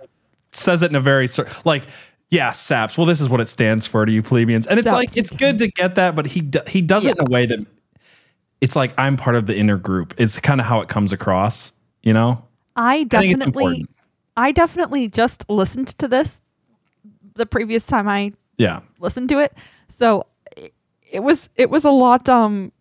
[0.51, 1.29] says it in a very
[1.65, 1.85] like
[2.31, 4.95] yeah saps well this is what it stands for to you plebeians and it's Yeah.
[4.95, 7.45] like it's good to get that but he do, he does it in a way
[7.47, 7.59] that
[8.63, 11.73] it's like i'm part of the inner group it's kind of how it comes across
[12.03, 12.43] you know
[12.77, 13.91] I definitely important.
[14.37, 16.41] I definitely just listened to this
[17.35, 19.57] the previous time I yeah listened to it.
[19.89, 20.73] So it,
[21.11, 22.73] it was it was a lot um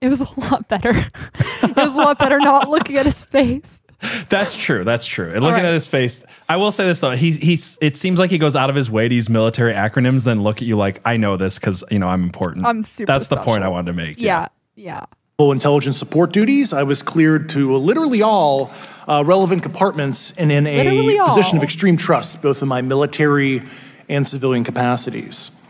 [0.00, 0.90] it was a lot better.
[0.94, 3.80] it was a lot better not looking at his face.
[4.28, 5.64] that's true that's true and looking right.
[5.66, 8.54] at his face i will say this though he's he's it seems like he goes
[8.54, 11.38] out of his way to use military acronyms then look at you like i know
[11.38, 14.20] this because you know i'm important I'm super that's the point i wanted to make
[14.20, 14.48] Yeah.
[14.74, 15.06] Yeah.
[15.38, 16.72] Intelligence support duties.
[16.72, 18.70] I was cleared to literally all
[19.08, 21.26] uh, relevant compartments and in a Literally all.
[21.28, 23.62] position of extreme trust, both in my military
[24.08, 25.60] and civilian capacities.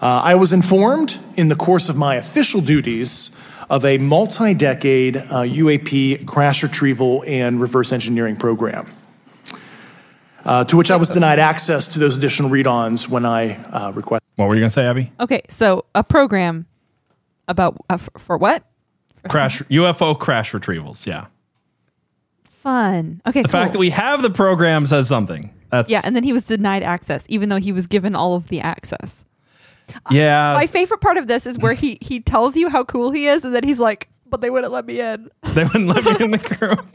[0.00, 3.38] Uh, I was informed in the course of my official duties
[3.68, 8.86] of a multi decade uh, UAP crash retrieval and reverse engineering program.
[10.46, 13.92] Uh, to which I was denied access to those additional read ons when I uh,
[13.94, 14.26] requested.
[14.36, 16.66] what were you gonna say abby Okay, so a program
[17.48, 18.62] about uh, for, for what?
[19.28, 21.26] Crash ufo crash retrievals yeah
[22.64, 23.20] Fun.
[23.26, 23.60] Okay, the cool.
[23.60, 26.82] fact that we have the program says something that's yeah, and then he was denied
[26.82, 29.26] access, even though he was given all of the access.
[30.10, 33.26] yeah My favorite part of this is where he he tells you how cool he
[33.26, 36.24] is, and then he's like, "But they wouldn't let me in." They wouldn't let me
[36.24, 36.86] in the group.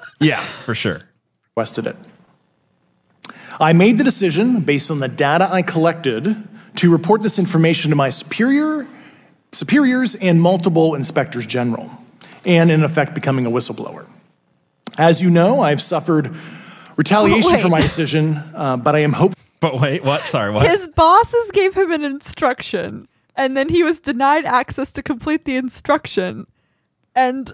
[0.20, 1.00] yeah, for sure.
[1.50, 1.96] requested it.
[3.58, 6.36] I made the decision based on the data I collected
[6.76, 8.86] to report this information to my superior,
[9.52, 11.90] superiors and multiple inspectors general,
[12.44, 14.06] and in effect becoming a whistleblower.
[14.98, 16.34] As you know, I've suffered
[16.96, 19.40] retaliation for my decision, uh, but I am hopeful.
[19.60, 20.28] But wait, what?
[20.28, 20.66] Sorry, what?
[20.66, 25.56] His bosses gave him an instruction, and then he was denied access to complete the
[25.56, 26.46] instruction.
[27.14, 27.52] And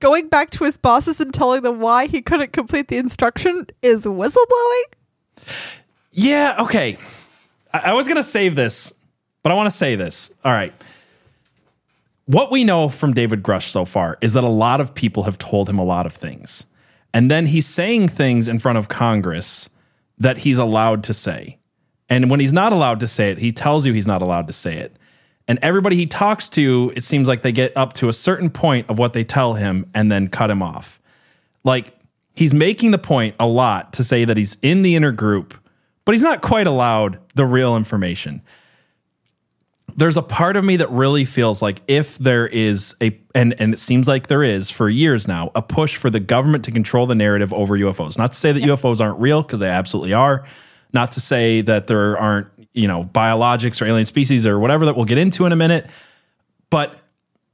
[0.00, 4.06] going back to his bosses and telling them why he couldn't complete the instruction is
[4.06, 4.84] whistleblowing?
[6.12, 6.96] Yeah, okay.
[7.72, 8.92] I, I was gonna save this,
[9.42, 10.34] but I want to say this.
[10.44, 10.72] All right.
[12.26, 15.38] What we know from David Grush so far is that a lot of people have
[15.38, 16.66] told him a lot of things.
[17.12, 19.68] And then he's saying things in front of Congress
[20.18, 21.58] that he's allowed to say.
[22.08, 24.52] And when he's not allowed to say it, he tells you he's not allowed to
[24.52, 24.94] say it.
[25.48, 28.88] And everybody he talks to, it seems like they get up to a certain point
[28.88, 31.00] of what they tell him and then cut him off.
[31.64, 31.98] Like
[32.34, 35.58] he's making the point a lot to say that he's in the inner group,
[36.04, 38.42] but he's not quite allowed the real information
[39.96, 43.74] there's a part of me that really feels like if there is a and and
[43.74, 47.06] it seems like there is for years now a push for the government to control
[47.06, 48.18] the narrative over UFOs.
[48.18, 48.68] Not to say that yes.
[48.68, 50.44] UFOs aren't real because they absolutely are.
[50.92, 54.96] Not to say that there aren't, you know, biologics or alien species or whatever that
[54.96, 55.88] we'll get into in a minute.
[56.68, 57.00] But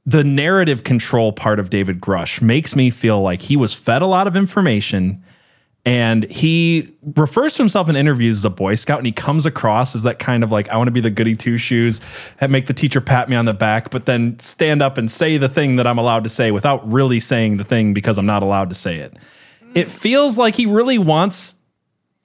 [0.05, 4.07] the narrative control part of David Grush makes me feel like he was fed a
[4.07, 5.23] lot of information
[5.87, 9.95] and he refers to himself in interviews as a boy scout and he comes across
[9.95, 12.01] as that kind of like i want to be the goody two shoes
[12.41, 15.37] and make the teacher pat me on the back but then stand up and say
[15.37, 18.43] the thing that i'm allowed to say without really saying the thing because i'm not
[18.43, 19.17] allowed to say it.
[19.77, 21.55] It feels like he really wants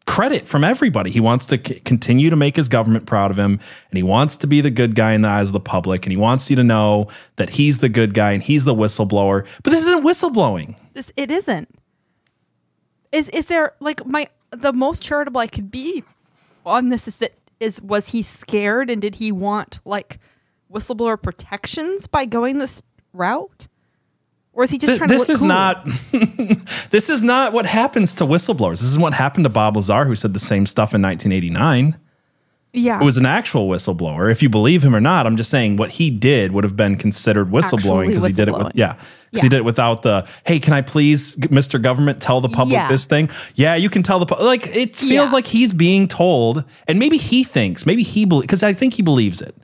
[0.06, 1.10] credit from everybody.
[1.10, 4.36] He wants to c- continue to make his government proud of him and he wants
[4.38, 6.56] to be the good guy in the eyes of the public and he wants you
[6.56, 9.46] to know that he's the good guy and he's the whistleblower.
[9.62, 10.76] But this isn't whistleblowing.
[10.94, 11.68] This it isn't
[13.12, 16.02] is is there like my the most charitable I could be
[16.66, 20.18] on this is that is was he scared and did he want like
[20.72, 23.68] whistleblower protections by going this route?
[24.54, 25.48] Or is he just Th- trying this to This is cool?
[25.48, 25.88] not
[26.90, 28.80] this is not what happens to whistleblowers.
[28.80, 31.98] This is what happened to Bob Lazar, who said the same stuff in 1989.
[32.74, 33.00] Yeah.
[33.00, 34.30] It was an actual whistleblower.
[34.30, 36.96] If you believe him or not, I'm just saying what he did would have been
[36.96, 38.98] considered whistleblowing because he did it with yeah.
[39.32, 39.46] Because yeah.
[39.46, 41.80] he did it without the hey, can I please, Mr.
[41.80, 42.88] Government, tell the public yeah.
[42.88, 43.30] this thing?
[43.54, 44.46] Yeah, you can tell the public.
[44.46, 45.34] Like it feels yeah.
[45.34, 49.02] like he's being told, and maybe he thinks, maybe he believes, because I think he
[49.02, 49.56] believes it.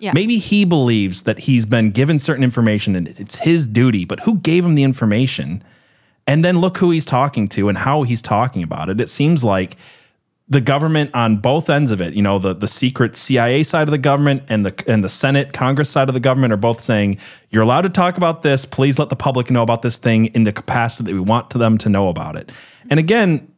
[0.00, 0.12] Yeah.
[0.12, 4.38] Maybe he believes that he's been given certain information and it's his duty, but who
[4.38, 5.62] gave him the information?
[6.26, 9.00] And then look who he's talking to and how he's talking about it.
[9.00, 9.76] It seems like
[10.48, 13.92] the government on both ends of it, you know, the the secret CIA side of
[13.92, 17.18] the government and the and the Senate Congress side of the government are both saying
[17.50, 18.64] you're allowed to talk about this.
[18.64, 21.58] Please let the public know about this thing in the capacity that we want to
[21.58, 22.50] them to know about it.
[22.90, 23.50] And again,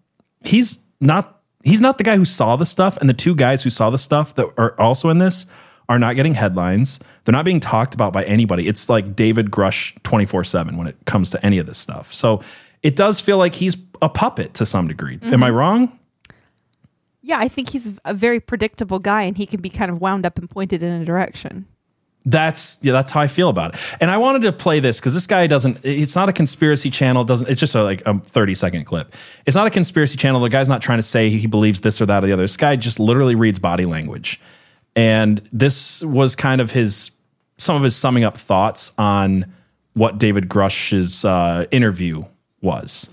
[0.44, 3.70] he's not he's not the guy who saw the stuff, and the two guys who
[3.70, 5.46] saw the stuff that are also in this
[5.88, 7.00] are not getting headlines.
[7.24, 8.68] They're not being talked about by anybody.
[8.68, 12.12] It's like David Grush 24 7 when it comes to any of this stuff.
[12.14, 12.42] So
[12.82, 15.18] it does feel like he's a puppet to some degree.
[15.18, 15.34] Mm-hmm.
[15.34, 15.98] Am I wrong?
[17.26, 20.26] Yeah, I think he's a very predictable guy and he can be kind of wound
[20.26, 21.66] up and pointed in a direction.
[22.26, 23.80] That's yeah, that's how I feel about it.
[23.98, 25.78] And I wanted to play this because this guy doesn't.
[25.82, 27.24] It's not a conspiracy channel.
[27.24, 27.48] Doesn't.
[27.48, 29.14] It's just a, like a thirty second clip.
[29.46, 30.40] It's not a conspiracy channel.
[30.40, 32.44] The guy's not trying to say he believes this or that or the other.
[32.44, 34.40] This guy just literally reads body language,
[34.94, 37.10] and this was kind of his
[37.58, 39.52] some of his summing up thoughts on
[39.94, 42.22] what David Grush's uh, interview
[42.62, 43.08] was.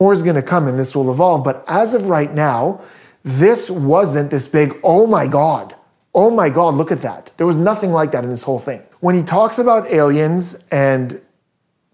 [0.00, 1.44] More is going to come, and this will evolve.
[1.44, 2.80] But as of right now,
[3.24, 5.74] this wasn't this big, oh my God,
[6.14, 7.30] oh my God, look at that.
[7.36, 8.82] There was nothing like that in this whole thing.
[9.00, 11.20] When he talks about aliens and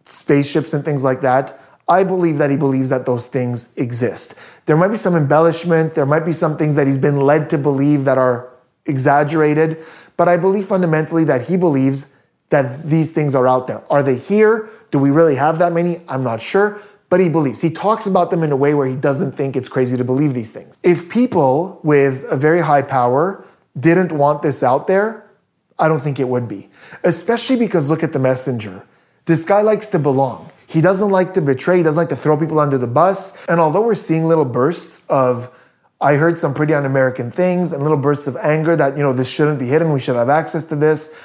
[0.05, 4.39] spaceships and things like that, I believe that he believes that those things exist.
[4.67, 7.59] There might be some embellishment, there might be some things that he's been led to
[7.59, 8.51] believe that are
[8.87, 9.85] exaggerated,
[10.17, 12.15] but I believe fundamentally that he believes
[12.51, 13.83] that these things are out there.
[13.91, 14.71] Are they here?
[14.91, 16.01] Do we really have that many?
[16.09, 16.81] I'm not sure
[17.15, 17.61] but he believes.
[17.61, 20.35] He talks about them in a way where he doesn't think it's crazy to believe
[20.35, 20.77] these things.
[20.83, 23.47] If people with a very high power
[23.79, 25.25] didn't want this out there,
[25.79, 26.71] I don't think it would be.
[27.05, 28.85] Especially because look at the messenger.
[29.27, 30.51] This guy likes to belong.
[30.67, 33.47] He doesn't like to betray, he doesn't like to throw people under the bus.
[33.47, 35.57] And although we're seeing little bursts of,
[36.01, 39.13] I heard some pretty un American things and little bursts of anger that, you know,
[39.13, 41.17] this shouldn't be hidden, we should have access to this,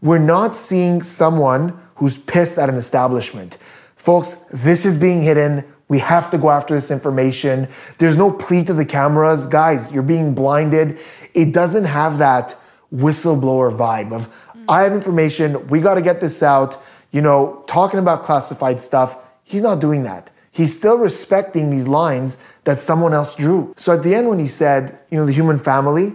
[0.00, 3.58] we're not seeing someone who's pissed at an establishment.
[4.04, 5.64] Folks, this is being hidden.
[5.88, 7.68] We have to go after this information.
[7.96, 9.46] There's no plea to the cameras.
[9.46, 10.98] Guys, you're being blinded.
[11.32, 12.54] It doesn't have that
[12.94, 14.28] whistleblower vibe of,
[14.68, 15.66] I have information.
[15.68, 16.82] We got to get this out.
[17.12, 19.16] You know, talking about classified stuff.
[19.42, 20.30] He's not doing that.
[20.52, 23.72] He's still respecting these lines that someone else drew.
[23.78, 26.12] So at the end, when he said, you know, the human family,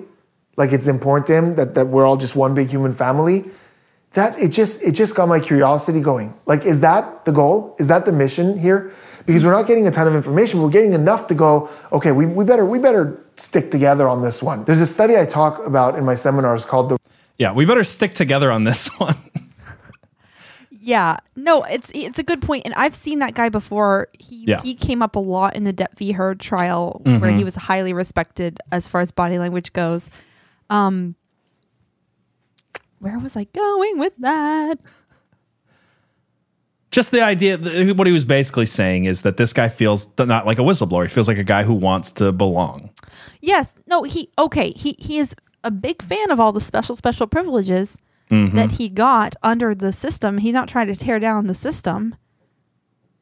[0.58, 3.46] like it's important to him that, that we're all just one big human family,
[4.14, 6.34] that it just it just got my curiosity going.
[6.46, 7.76] Like, is that the goal?
[7.80, 8.92] Is that the mission here?
[9.26, 12.26] Because we're not getting a ton of information, we're getting enough to go, okay, we,
[12.26, 14.64] we better we better stick together on this one.
[14.66, 16.98] There's a study I talk about in my seminars called the
[17.38, 19.16] Yeah, we better stick together on this one.
[20.82, 24.08] Yeah, no, it's it's a good point, and I've seen that guy before.
[24.18, 24.62] He Yeah.
[24.62, 26.14] he came up a lot in the Depp v.
[26.14, 27.38] Heard trial, where Mhm.
[27.38, 30.10] he was highly respected as far as body language goes.
[30.70, 31.16] Um,
[33.00, 34.80] where was I going with that?
[36.92, 37.58] Just the idea,
[37.94, 41.04] what he was basically saying is that this guy feels not like a whistleblower.
[41.04, 42.90] He feels like a guy who wants to belong.
[43.42, 44.72] Yes, no, he okay.
[44.72, 47.98] He he is a big fan of all the special special privileges
[48.32, 48.54] Mhm.
[48.54, 50.40] that he got under the system.
[50.40, 52.16] He's not trying to tear down the system.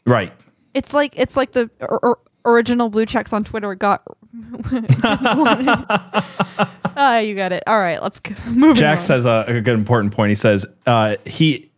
[0.05, 0.31] Right.
[0.73, 4.01] It's like it's like the or, or- original blue checks on Twitter got.
[6.99, 7.61] Ah, you got it.
[7.67, 8.33] All right, let's go.
[8.47, 9.01] move Jack on.
[9.01, 10.29] says a, a good important point.
[10.29, 11.69] He says uh, he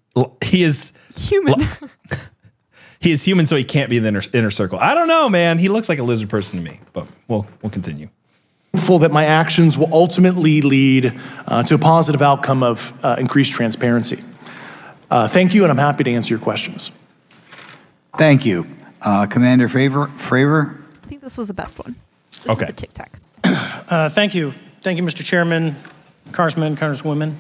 [0.42, 1.68] he is human.
[3.02, 4.80] he is human, so he can't be in the inner, inner circle.
[4.80, 5.60] I don't know, man.
[5.60, 8.08] He looks like a lizard person to me, but we'll we'll continue.
[8.74, 11.14] hopeful that my actions will ultimately lead
[11.48, 14.24] uh, to a positive outcome of uh, increased transparency.
[15.12, 16.92] Uh, thank you, and I'm happy to answer your questions.
[18.18, 18.68] Thank you.
[19.02, 20.78] Uh, Commander Fravor, Fravor?
[21.04, 21.96] I think this was the best one.
[22.32, 22.62] This Okay.
[22.64, 23.20] is the Tic Tac.
[23.90, 24.54] Uh, Thank you.
[24.82, 25.26] Thank you, Mr.
[25.26, 25.76] Chairman,
[26.32, 27.34] Congressmen, Congresswomen.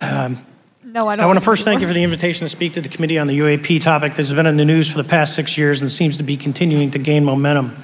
[0.00, 0.38] Um,
[0.84, 1.24] No, I don't.
[1.24, 3.26] I want to first thank you for the invitation to speak to the committee on
[3.28, 6.18] the UAP topic that's been in the news for the past six years and seems
[6.18, 7.74] to be continuing to gain momentum.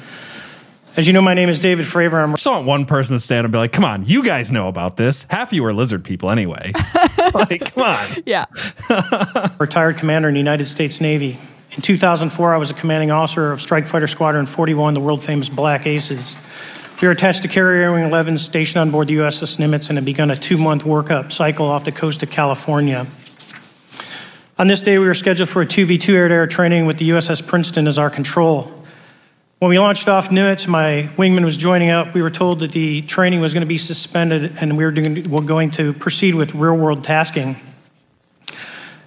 [0.96, 2.22] As you know, my name is David Fravor.
[2.22, 4.50] I'm I just want one person to stand and be like, "Come on, you guys
[4.50, 5.26] know about this.
[5.30, 6.72] Half of you are lizard people anyway."
[7.34, 8.08] like, come on.
[8.26, 8.46] Yeah.
[9.60, 11.38] retired commander in the United States Navy.
[11.78, 15.48] In 2004, I was a commanding officer of Strike Fighter Squadron 41, the world famous
[15.48, 16.34] Black Aces.
[17.00, 20.04] We were attached to Carrier Wing 11, stationed on board the USS Nimitz, and had
[20.04, 23.06] begun a two month workup cycle off the coast of California.
[24.58, 27.10] On this day, we were scheduled for a 2v2 air to air training with the
[27.10, 28.64] USS Princeton as our control.
[29.60, 32.12] When we launched off Nimitz, my wingman was joining up.
[32.12, 35.30] We were told that the training was going to be suspended and we were doing-
[35.30, 37.54] were going to proceed with real world tasking.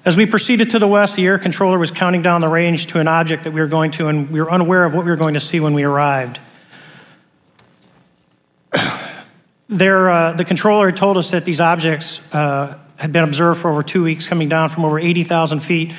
[0.03, 2.99] As we proceeded to the west, the air controller was counting down the range to
[2.99, 5.17] an object that we were going to, and we were unaware of what we were
[5.17, 6.39] going to see when we arrived.
[9.69, 13.71] There, uh, the controller had told us that these objects uh, had been observed for
[13.71, 15.93] over two weeks, coming down from over 80,000 feet,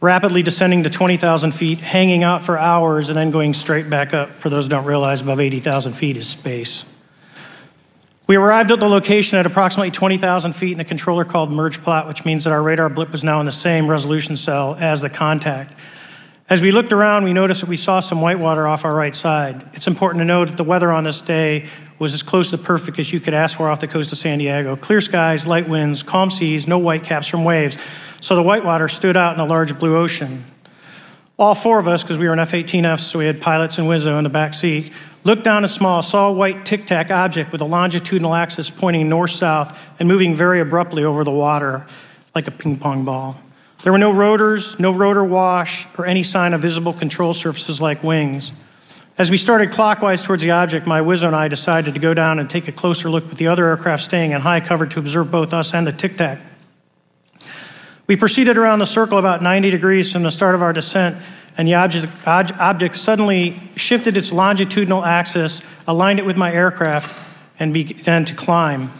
[0.00, 4.30] rapidly descending to 20,000 feet, hanging out for hours, and then going straight back up.
[4.30, 6.89] For those who don't realize, above 80,000 feet is space.
[8.30, 12.06] We arrived at the location at approximately 20,000 feet, and the controller called merge plot,
[12.06, 15.10] which means that our radar blip was now in the same resolution cell as the
[15.10, 15.76] contact.
[16.48, 19.68] As we looked around, we noticed that we saw some whitewater off our right side.
[19.72, 21.66] It's important to note that the weather on this day
[21.98, 24.38] was as close to perfect as you could ask for off the coast of San
[24.38, 24.76] Diego.
[24.76, 27.78] Clear skies, light winds, calm seas, no whitecaps from waves.
[28.20, 30.44] So the whitewater stood out in a large blue ocean.
[31.36, 33.88] All four of us, because we were in F 18Fs, so we had pilots and
[33.88, 34.92] Wizzo in the back seat,
[35.24, 39.08] looked down a small, saw a white tic tac object with a longitudinal axis pointing
[39.08, 41.86] north south and moving very abruptly over the water
[42.34, 43.40] like a ping pong ball.
[43.82, 48.02] There were no rotors, no rotor wash, or any sign of visible control surfaces like
[48.02, 48.52] wings.
[49.16, 52.38] As we started clockwise towards the object, my Wizzo and I decided to go down
[52.38, 55.30] and take a closer look with the other aircraft staying in high cover to observe
[55.30, 56.38] both us and the tic tac.
[58.06, 61.16] We proceeded around the circle about 90 degrees from the start of our descent,
[61.56, 67.18] and the object, object suddenly shifted its longitudinal axis, aligned it with my aircraft,
[67.58, 68.90] and began to climb.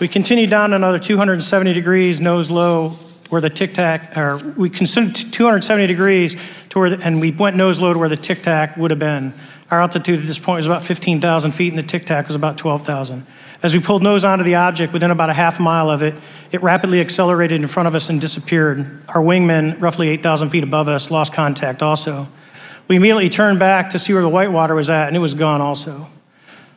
[0.00, 2.90] We continued down another 270 degrees, nose low,
[3.30, 6.36] where the tic tac, or we considered 270 degrees
[6.70, 9.00] to where, the, and we went nose low to where the tic tac would have
[9.00, 9.32] been.
[9.70, 12.56] Our altitude at this point was about 15,000 feet, and the tic tac was about
[12.58, 13.26] 12,000.
[13.62, 16.14] As we pulled nose onto the object, within about a half mile of it,
[16.52, 18.78] it rapidly accelerated in front of us and disappeared.
[19.08, 22.28] Our wingmen, roughly 8,000 feet above us, lost contact also.
[22.86, 25.60] We immediately turned back to see where the whitewater was at, and it was gone
[25.60, 26.06] also.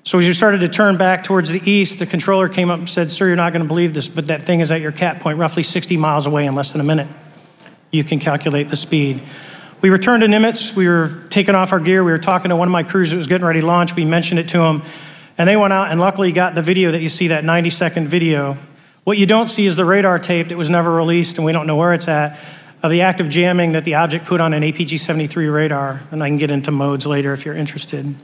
[0.03, 2.89] So as we started to turn back towards the east, the controller came up and
[2.89, 5.19] said, Sir, you're not going to believe this, but that thing is at your cat
[5.19, 7.07] point, roughly 60 miles away in less than a minute.
[7.91, 9.21] You can calculate the speed.
[9.81, 10.75] We returned to Nimitz.
[10.75, 12.03] We were taking off our gear.
[12.03, 13.95] We were talking to one of my crews that was getting ready to launch.
[13.95, 14.81] We mentioned it to them,
[15.37, 18.07] and they went out and luckily got the video that you see, that 90 second
[18.07, 18.57] video.
[19.03, 21.65] What you don't see is the radar tape that was never released, and we don't
[21.65, 22.37] know where it's at,
[22.83, 26.01] of the active jamming that the object put on an APG 73 radar.
[26.11, 28.15] And I can get into modes later if you're interested.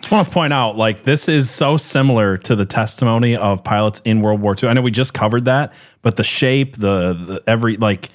[0.00, 4.00] just want to point out, like this is so similar to the testimony of pilots
[4.04, 4.68] in World War II.
[4.68, 5.72] I know we just covered that,
[6.02, 8.10] but the shape, the, the every like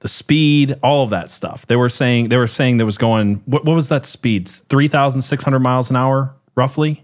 [0.00, 1.66] the speed, all of that stuff.
[1.66, 3.36] They were saying they were saying there was going.
[3.46, 4.48] What, what was that speed?
[4.48, 7.03] Three thousand six hundred miles an hour, roughly.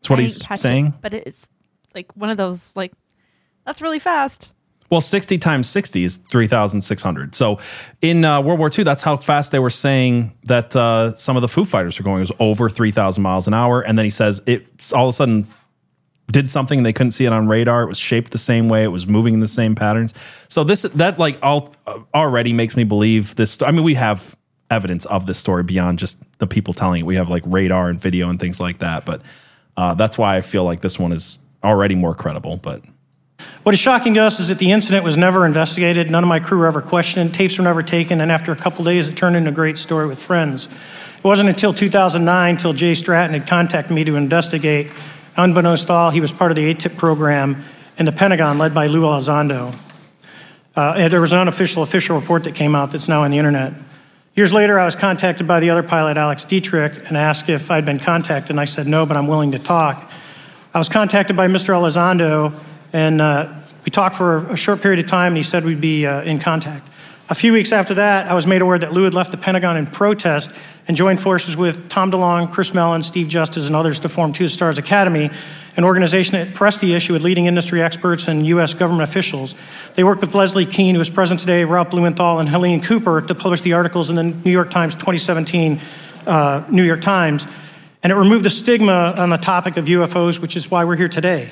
[0.00, 0.94] That's what I he's didn't it, saying.
[1.00, 1.48] but it's
[1.94, 2.92] like one of those like
[3.64, 4.52] that's really fast.
[4.90, 7.34] Well, 60 times 60 is 3,600.
[7.36, 7.60] So
[8.02, 11.42] in uh, World War II, that's how fast they were saying that uh, some of
[11.42, 12.16] the Foo Fighters were going.
[12.16, 13.82] It was over 3,000 miles an hour.
[13.82, 15.46] And then he says it's all of a sudden
[16.32, 17.82] did something they couldn't see it on radar.
[17.82, 18.82] It was shaped the same way.
[18.82, 20.12] It was moving in the same patterns.
[20.48, 21.72] So this that like all
[22.12, 23.62] already makes me believe this.
[23.62, 24.36] I mean, we have
[24.70, 27.06] evidence of this story beyond just the people telling it.
[27.06, 29.04] We have like radar and video and things like that.
[29.04, 29.22] But
[29.76, 32.56] uh, that's why I feel like this one is already more credible.
[32.56, 32.82] But
[33.62, 36.10] what is shocking to us is that the incident was never investigated.
[36.10, 37.34] None of my crew were ever questioned.
[37.34, 38.20] Tapes were never taken.
[38.20, 40.66] And after a couple days, it turned into a great story with friends.
[41.18, 44.90] It wasn't until 2009 until Jay Stratton had contacted me to investigate.
[45.36, 47.64] Unbeknownst to all, he was part of the AATIP program
[47.98, 49.76] in the Pentagon led by Lou Elizondo.
[50.74, 53.74] Uh, there was an unofficial official report that came out that's now on the internet.
[54.36, 57.84] Years later, I was contacted by the other pilot, Alex Dietrich, and asked if I'd
[57.84, 60.08] been contacted, and I said no, but I'm willing to talk.
[60.72, 61.74] I was contacted by Mr.
[61.74, 62.54] Elizondo,
[62.92, 63.52] and uh,
[63.84, 66.38] we talked for a short period of time, and he said we'd be uh, in
[66.38, 66.86] contact.
[67.28, 69.76] A few weeks after that, I was made aware that Lou had left the Pentagon
[69.76, 70.56] in protest
[70.86, 74.46] and joined forces with Tom DeLonge, Chris Mellon, Steve Justice, and others to form Two
[74.46, 75.30] Stars Academy,
[75.76, 78.74] an organization that pressed the issue with leading industry experts and U.S.
[78.74, 79.56] government officials.
[79.94, 83.34] They worked with Leslie Kean, who is present today, Ralph Blumenthal, and Helene Cooper to
[83.34, 85.80] publish the articles in the New York Times 2017
[86.26, 87.46] uh, New York Times.
[88.02, 91.08] And it removed the stigma on the topic of UFOs, which is why we're here
[91.08, 91.50] today.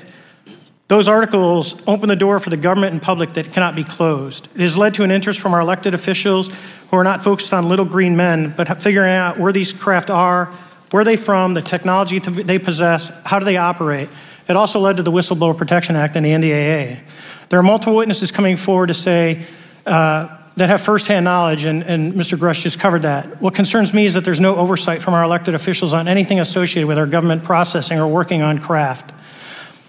[0.87, 4.49] Those articles open the door for the government and public that cannot be closed.
[4.55, 6.49] It has led to an interest from our elected officials
[6.91, 10.47] who are not focused on little green men, but figuring out where these craft are,
[10.91, 14.09] where are they from, the technology they possess, how do they operate.
[14.49, 17.01] It also led to the Whistleblower Protection Act and the NDAA.
[17.49, 19.45] There are multiple witnesses coming forward to say
[19.87, 22.37] uh, that have firsthand knowledge, and, and Mr.
[22.37, 23.41] Grush just covered that.
[23.41, 26.89] What concerns me is that there's no oversight from our elected officials on anything associated
[26.89, 29.13] with our government processing or working on craft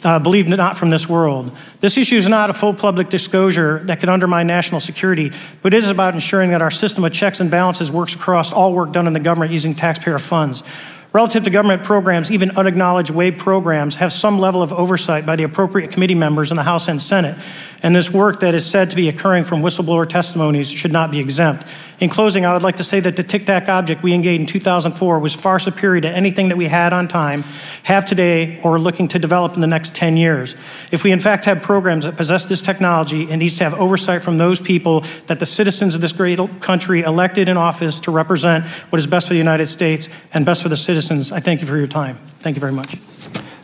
[0.04, 1.56] uh, believe not from this world.
[1.82, 5.32] This issue is not a full public disclosure that could undermine national security,
[5.62, 8.74] but it is about ensuring that our system of checks and balances works across all
[8.74, 10.64] work done in the government using taxpayer funds.
[11.12, 15.44] Relative to government programs, even unacknowledged waived programs have some level of oversight by the
[15.44, 17.36] appropriate committee members in the House and Senate,
[17.82, 21.20] and this work that is said to be occurring from whistleblower testimonies should not be
[21.20, 21.64] exempt.
[22.00, 24.46] In closing, I would like to say that the Tic Tac object we engaged in
[24.48, 27.44] 2004 was far superior to anything that we had on time,
[27.84, 30.56] have today, or are looking to develop in the next 10 years.
[30.92, 34.22] If we in fact have programs that possess this technology, it needs to have oversight
[34.22, 38.64] from those people that the citizens of this great country elected in office to represent
[38.92, 41.34] what is best for the United States and best for the citizens.
[41.34, 42.18] I thank you for your time.
[42.40, 42.96] Thank you very much.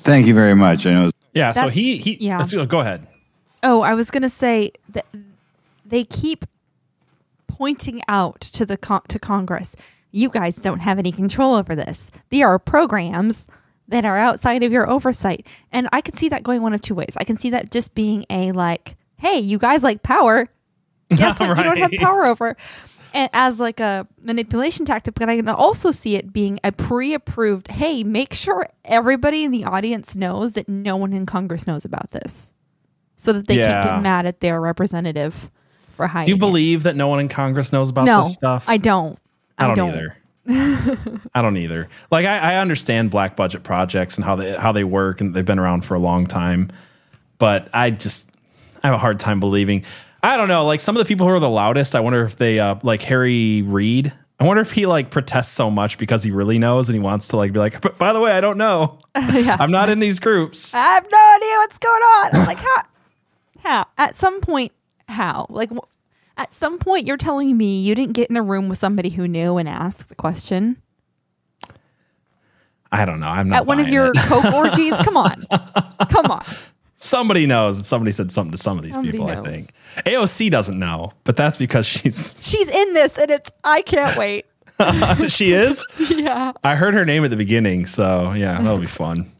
[0.03, 0.85] Thank you very much.
[0.85, 1.11] I know.
[1.33, 1.51] Yeah.
[1.51, 2.17] So he he.
[2.19, 2.37] yeah.
[2.37, 3.07] Let's go, go ahead.
[3.63, 5.05] Oh, I was gonna say that
[5.85, 6.45] they keep
[7.57, 9.75] pointing out to the con- to Congress,
[10.11, 12.11] you guys don't have any control over this.
[12.29, 13.47] There are programs
[13.87, 16.95] that are outside of your oversight, and I can see that going one of two
[16.95, 17.15] ways.
[17.17, 20.49] I can see that just being a like, hey, you guys like power.
[21.09, 21.57] Guess what?
[21.57, 22.57] You don't have power over.
[23.13, 27.69] And as like a manipulation tactic, but I can also see it being a pre-approved.
[27.69, 32.11] Hey, make sure everybody in the audience knows that no one in Congress knows about
[32.11, 32.51] this
[33.15, 35.49] so that they can't get mad at their representative
[35.95, 36.25] for hiding.
[36.25, 38.65] Do you believe that no one in Congress knows about no, this stuff?
[38.67, 39.17] I don't.
[39.57, 39.89] I don't, don't.
[39.95, 40.17] either.
[41.33, 41.89] I don't either.
[42.11, 45.45] Like I, I understand black budget projects and how they how they work and they've
[45.45, 46.69] been around for a long time,
[47.39, 48.29] but I just
[48.83, 49.83] I have a hard time believing.
[50.21, 50.65] I don't know.
[50.65, 53.01] Like some of the people who are the loudest, I wonder if they uh, like
[53.03, 54.13] Harry Reid.
[54.39, 57.29] I wonder if he like protests so much because he really knows and he wants
[57.29, 57.81] to like be like.
[57.81, 58.99] But by the way, I don't know.
[59.15, 60.73] I'm not in these groups.
[60.75, 62.35] I have no idea what's going on.
[62.35, 62.83] I'm like, how?
[63.59, 63.87] How?
[63.97, 64.73] At some point,
[65.07, 65.45] how?
[65.49, 65.87] Like, wh-
[66.37, 69.27] at some point, you're telling me you didn't get in a room with somebody who
[69.27, 70.77] knew and ask the question
[72.91, 73.27] I don't know.
[73.27, 74.15] I'm not at one of your it.
[74.17, 74.93] coke orgies.
[75.03, 75.45] Come on,
[76.09, 76.45] come on.
[76.95, 77.77] Somebody knows.
[77.77, 79.27] and Somebody said something to some of these Somebody people.
[79.27, 79.45] knows.
[79.45, 79.71] I think
[80.05, 83.49] AOC doesn't know, but that's because she's She's in this, and it's.
[83.63, 84.45] I can't wait.
[85.27, 85.85] she is.
[86.09, 86.51] yeah.
[86.63, 89.31] I heard her name at the beginning, so yeah, that'll be fun.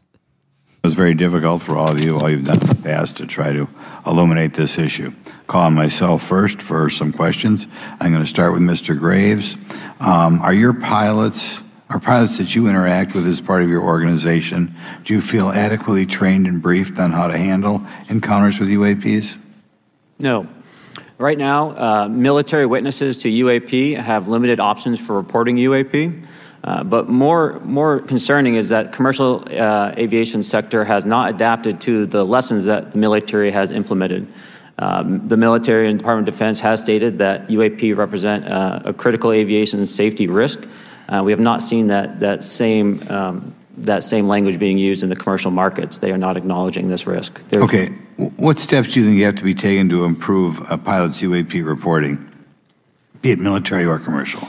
[0.82, 3.26] It was very difficult for all of you, all you've done in the past to
[3.26, 3.68] try to
[4.06, 5.12] illuminate this issue.
[5.46, 7.68] Calling myself first for some questions.
[8.00, 8.98] I'm going to start with Mr.
[8.98, 9.56] Graves.
[10.00, 14.74] Um, are your pilots, are pilots that you interact with as part of your organization,
[15.04, 19.38] do you feel adequately trained and briefed on how to handle encounters with UAPs?
[20.18, 20.48] No.
[21.18, 26.26] Right now, uh, military witnesses to UAP have limited options for reporting UAP.
[26.64, 32.06] Uh, but more, more concerning is that commercial uh, aviation sector has not adapted to
[32.06, 34.26] the lessons that the military has implemented.
[34.78, 39.32] Um, the military and Department of Defense has stated that UAP represent uh, a critical
[39.32, 40.66] aviation safety risk.
[41.08, 45.08] Uh, we have not seen that that same um, that same language being used in
[45.08, 45.98] the commercial markets.
[45.98, 47.46] They are not acknowledging this risk.
[47.48, 47.88] There's- Okay,
[48.36, 51.62] what steps do you think you have to be taken to improve a pilot's UAP
[51.62, 52.26] reporting,
[53.20, 54.48] be it military or commercial?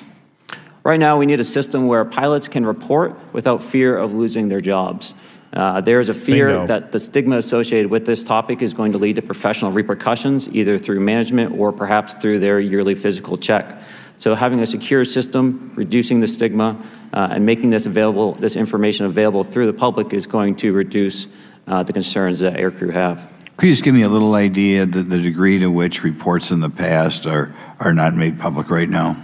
[0.84, 4.62] Right now, we need a system where pilots can report without fear of losing their
[4.62, 5.14] jobs.
[5.54, 6.68] Uh, there is a fear Bingo.
[6.68, 10.78] that the stigma associated with this topic is going to lead to professional repercussions, either
[10.78, 13.82] through management or perhaps through their yearly physical check.
[14.18, 16.76] So having a secure system, reducing the stigma,
[17.14, 21.28] uh, and making this available, this information available through the public is going to reduce
[21.68, 23.32] uh, the concerns that aircrew have.
[23.58, 26.60] Could you just give me a little idea the, the degree to which reports in
[26.60, 29.18] the past are, are not made public right now?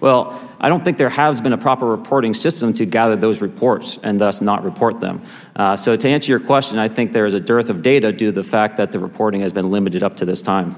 [0.00, 3.98] Well, I don't think there has been a proper reporting system to gather those reports
[4.02, 5.22] and thus not report them.
[5.56, 8.26] Uh, so, to answer your question, I think there is a dearth of data due
[8.26, 10.76] to the fact that the reporting has been limited up to this time.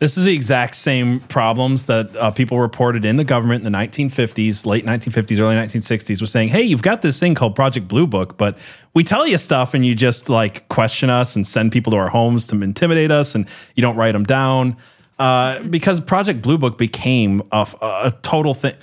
[0.00, 3.78] This is the exact same problems that uh, people reported in the government in the
[3.78, 8.06] 1950s, late 1950s, early 1960s, was saying, "Hey, you've got this thing called Project Blue
[8.06, 8.58] Book, but
[8.94, 12.08] we tell you stuff and you just like question us and send people to our
[12.08, 14.76] homes to intimidate us, and you don't write them down."
[15.18, 18.76] Uh, because Project Blue Book became a, a total thing.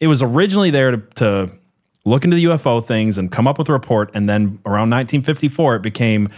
[0.00, 1.50] It was originally there to, to
[2.04, 5.76] look into the UFO things and come up with a report, and then around 1954,
[5.76, 6.28] it became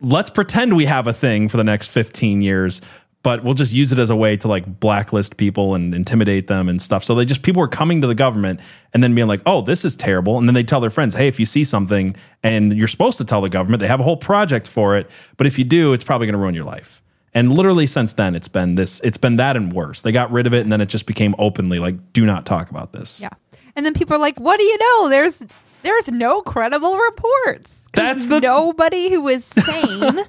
[0.00, 2.80] let's pretend we have a thing for the next 15 years
[3.22, 6.68] but we'll just use it as a way to like blacklist people and intimidate them
[6.68, 7.04] and stuff.
[7.04, 8.60] So they just people were coming to the government
[8.94, 10.38] and then being like oh this is terrible.
[10.38, 13.24] And then they tell their friends hey if you see something and you're supposed to
[13.24, 13.80] tell the government.
[13.80, 16.38] They have a whole project for it but if you do it's probably going to
[16.38, 16.99] ruin your life
[17.34, 20.46] and literally since then it's been this it's been that and worse they got rid
[20.46, 23.28] of it and then it just became openly like do not talk about this Yeah.
[23.76, 25.08] And then people are like, "What do you know?
[25.08, 25.42] There's
[25.82, 27.82] there's no credible reports.
[27.92, 30.24] That's the- nobody who is sane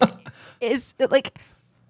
[0.60, 1.38] is like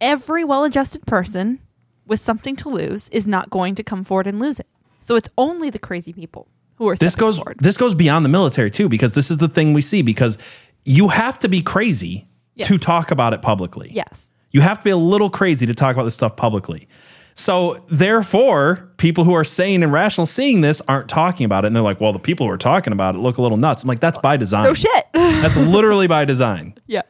[0.01, 1.61] every well-adjusted person
[2.07, 4.67] with something to lose is not going to come forward and lose it.
[4.99, 6.47] So it's only the crazy people
[6.77, 7.57] who are this goes forward.
[7.61, 10.37] this goes beyond the military too because this is the thing we see because
[10.85, 12.29] you have to be crazy
[12.63, 14.29] to talk about it publicly Yes.
[14.53, 16.87] You have to be a little crazy to talk about this stuff publicly
[17.35, 21.77] so therefore people who are sane and rational seeing this aren't talking about it and
[21.77, 23.89] they're like well the people who are talking about it look a little nuts i'm
[23.89, 25.05] like that's by design No shit.
[25.15, 27.03] that's literally by design yeah.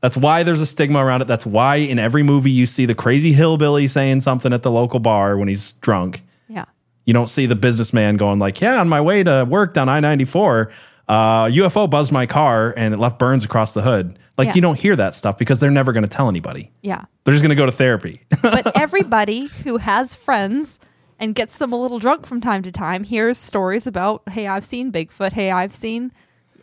[0.00, 1.26] that's why there's a stigma around it.
[1.26, 5.00] That's why in every movie you see the crazy hillbilly saying something at the local
[5.00, 6.22] bar when he's drunk.
[6.48, 6.66] Yeah.
[7.04, 10.70] You don't see the businessman going like, "Yeah, on my way to work down I-94,
[11.08, 14.54] uh, UFO buzzed my car and it left burns across the hood." Like Yeah.
[14.54, 16.70] you don't hear that stuff because they're never going to tell anybody.
[16.80, 17.04] Yeah.
[17.24, 18.22] They're just going to go to therapy.
[18.42, 20.78] but everybody who has friends
[21.18, 24.64] and gets them a little drunk from time to time hears stories about, hey, I've
[24.64, 25.32] seen Bigfoot.
[25.32, 26.12] Hey, I've seen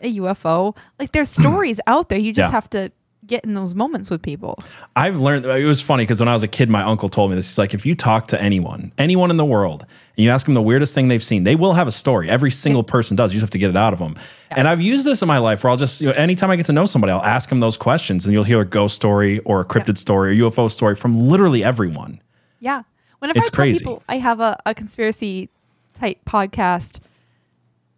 [0.02, 0.76] a UFO.
[0.98, 2.18] Like there's stories out there.
[2.20, 2.52] You just Yeah.
[2.52, 2.92] have to
[3.28, 4.58] get in those moments with people.
[4.96, 7.36] I've learned it was funny because when I was a kid, my uncle told me
[7.36, 7.48] this.
[7.48, 9.82] He's like, if you talk to anyone, anyone in the world,
[10.18, 12.30] and you ask them the weirdest thing they've seen, they will have a story.
[12.30, 13.32] Every single person does.
[13.34, 14.16] You just have to get it out of them.
[14.52, 16.66] And I've used this in my life where I'll just, you know, anytime I get
[16.68, 19.60] to know somebody, I'll ask them those questions and you'll hear a ghost story or
[19.62, 22.22] a cryptid story or UFO story from literally everyone.
[22.60, 22.84] Yeah.
[23.20, 23.80] Whenever It's I crazy.
[23.84, 25.50] people I have a, a conspiracy
[25.94, 27.00] type podcast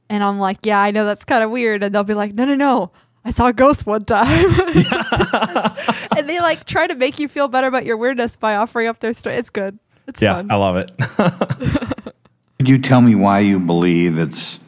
[0.10, 1.84] and I'm like, yeah, I know that's kind of weird.
[1.84, 2.92] And they'll be like, no, no, no.
[3.28, 4.26] I saw a ghost one time.
[6.18, 9.00] and they like try to make you feel better about your weirdness by offering up
[9.00, 9.36] their story.
[9.36, 9.78] It's good.
[10.08, 10.50] It's yeah, fun.
[10.50, 10.92] I love it.
[12.58, 14.62] Could you tell me why you believe it's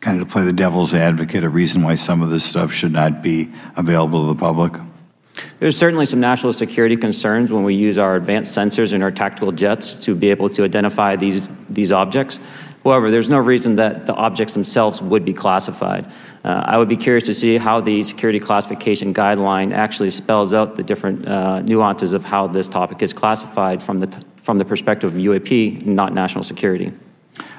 [0.00, 2.92] kind of to play the devil's advocate, a reason why some of this stuff should
[2.92, 4.80] not be available to the public?
[5.58, 9.50] There's certainly some national security concerns when we use our advanced sensors and our tactical
[9.50, 12.38] jets to be able to identify these, these objects.
[12.88, 16.10] However, there's no reason that the objects themselves would be classified.
[16.42, 20.76] Uh, I would be curious to see how the security classification guideline actually spells out
[20.76, 24.64] the different uh, nuances of how this topic is classified from the, t- from the
[24.64, 26.90] perspective of UAP, not national security.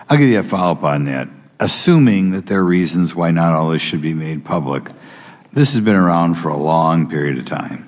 [0.10, 1.30] I'll give you a follow up on that.
[1.60, 4.90] Assuming that there are reasons why not all this should be made public,
[5.54, 7.88] this has been around for a long period of time.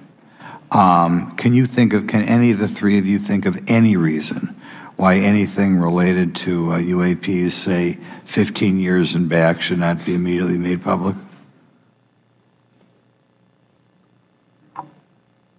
[0.70, 3.98] Um, can you think of, can any of the three of you think of any
[3.98, 4.61] reason
[5.02, 10.60] why anything related to uh, UAPs, say 15 years and back, should not be immediately
[10.60, 11.16] made public?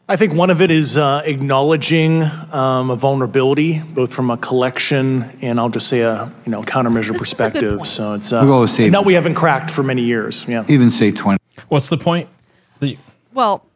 [0.09, 2.23] I think one of it is uh, acknowledging
[2.53, 7.19] um, a vulnerability, both from a collection and I'll just say a you know countermeasure
[7.19, 7.85] perspective.
[7.85, 8.95] So it's uh, We'll go with safe.
[9.05, 10.47] we haven't cracked for many years.
[10.47, 10.65] Yeah.
[10.69, 11.41] Even say 20.
[11.67, 12.29] What's the point?
[12.79, 12.97] The,
[13.35, 13.67] Well,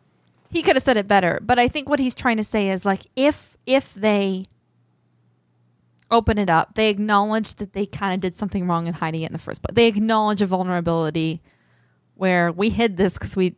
[0.49, 2.87] he could have said it better, but I think what he's trying to say is
[2.87, 4.45] like if if they
[6.11, 9.27] open it up, they acknowledge that they kind of did something wrong in hiding it
[9.27, 9.75] in the first place.
[9.75, 11.43] They acknowledge a vulnerability
[12.15, 13.57] where we hid this because we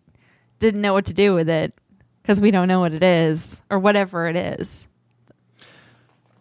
[0.59, 1.75] didn't know what to do with it
[2.23, 4.87] because we don't know what it is or whatever it is.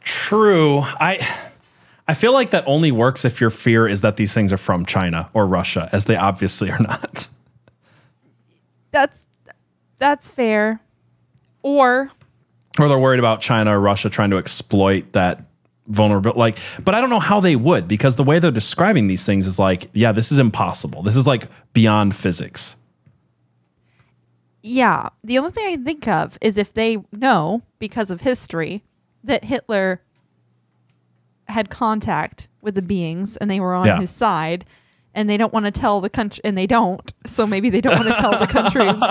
[0.01, 0.80] True.
[0.80, 1.20] I
[2.08, 4.86] I feel like that only works if your fear is that these things are from
[4.86, 7.28] China or Russia, as they obviously are not.
[8.91, 9.28] That's
[9.99, 10.82] that's fair.
[11.62, 12.10] Or
[12.80, 15.43] Or they're worried about China or Russia trying to exploit that
[15.88, 16.33] vulnerable.
[16.35, 19.47] Like, but I don't know how they would because the way they're describing these things
[19.47, 21.01] is like, yeah, this is impossible.
[21.03, 22.75] This is like beyond physics.
[24.63, 25.09] Yeah.
[25.23, 28.83] The only thing I think of is if they know, because of history,
[29.23, 30.01] that Hitler
[31.47, 33.99] had contact with the beings and they were on Yeah.
[33.99, 34.65] his side
[35.13, 37.13] and they don't want to tell the country and they don't.
[37.25, 39.01] So maybe they don't want to tell the countries,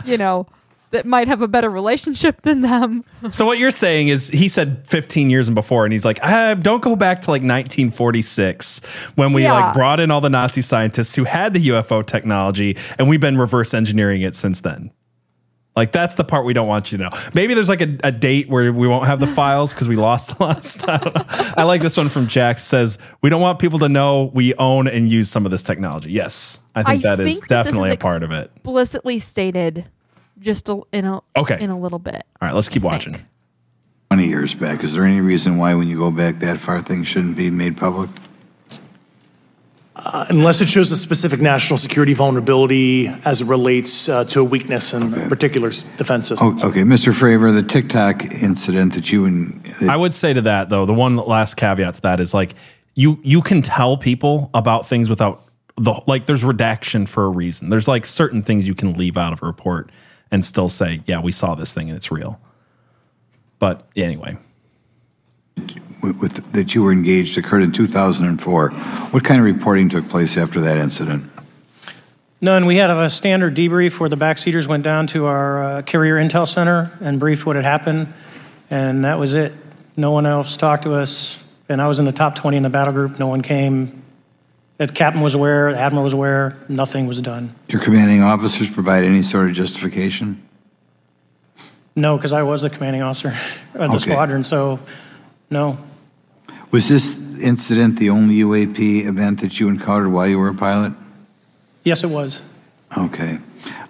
[0.10, 0.46] you know,
[0.92, 3.04] that might have a better relationship than them.
[3.30, 6.54] So what you're saying is he said 15 years and before, and he's like, ah,
[6.54, 8.80] don't go back to like 1946
[9.14, 9.52] when we Yeah.
[9.52, 13.38] like brought in all the Nazi scientists who had the UFO technology, and we've been
[13.38, 14.90] reverse engineering it since then.
[15.74, 17.10] Like that's the part we don't want you to know.
[17.32, 20.38] Maybe there's like a, a date where we won't have the files because we lost
[20.38, 21.02] a lot of stuff.
[21.06, 21.54] I.
[21.58, 24.86] I like this one from Jack says we don't want people to know we own
[24.86, 26.10] and use some of this technology.
[26.12, 28.50] Yes, I think that is think that definitely is a part of it.
[28.56, 29.86] Explicitly stated
[30.42, 31.56] just a, in a Okay.
[31.60, 32.24] in a little bit.
[32.40, 33.16] All right, let's keep watching.
[34.10, 34.84] 20 years back.
[34.84, 37.76] Is there any reason why, when you go back that far, things shouldn't be made
[37.78, 38.10] public?
[39.94, 44.44] Uh, unless it shows a specific national security vulnerability as it relates uh, to a
[44.44, 46.56] weakness in a particular s- defense system.
[46.62, 47.12] Oh, okay, Mr.
[47.12, 50.94] Fravor, the Tic Tac incident that you and I would say to that though, the
[50.94, 52.54] one last caveat to that is like
[52.94, 55.40] you you can tell people about things without
[55.76, 57.68] the like there's redaction for a reason.
[57.68, 59.90] There's like certain things you can leave out of a report
[60.32, 62.40] and still say, yeah, we saw this thing and it's real.
[63.60, 64.38] But anyway,
[66.02, 68.70] with, with, that you were engaged occurred in 2004.
[68.70, 71.24] What kind of reporting took place after that incident?
[72.40, 72.66] None.
[72.66, 76.48] We had a standard debrief where the backseaters went down to our uh, carrier intel
[76.48, 78.12] center and briefed what had happened,
[78.68, 79.52] and that was it.
[79.96, 82.70] No one else talked to us, and I was in the top 20 in the
[82.70, 83.20] battle group.
[83.20, 84.01] No one came.
[84.78, 87.54] The captain was aware, the admiral was aware, nothing was done.
[87.68, 90.42] Your commanding officers provide any sort of justification?
[91.94, 93.28] No, because I was the commanding officer
[93.74, 94.10] of the Okay.
[94.10, 94.80] squadron, so
[95.50, 95.78] no.
[96.70, 100.94] Was this incident the only UAP event that you encountered while you were a pilot?
[101.84, 102.42] Yes, it was.
[102.96, 103.38] Okay.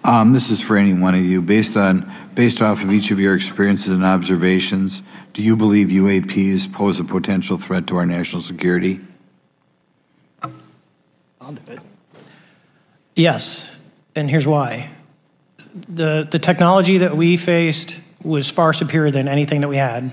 [0.03, 1.41] Um, this is for any one of you.
[1.41, 6.71] Based on, based off of each of your experiences and observations, do you believe UAPs
[6.71, 8.99] pose a potential threat to our national security?
[13.15, 14.89] Yes, and here's why.
[15.89, 20.11] The, the technology that we faced was far superior than anything that we had,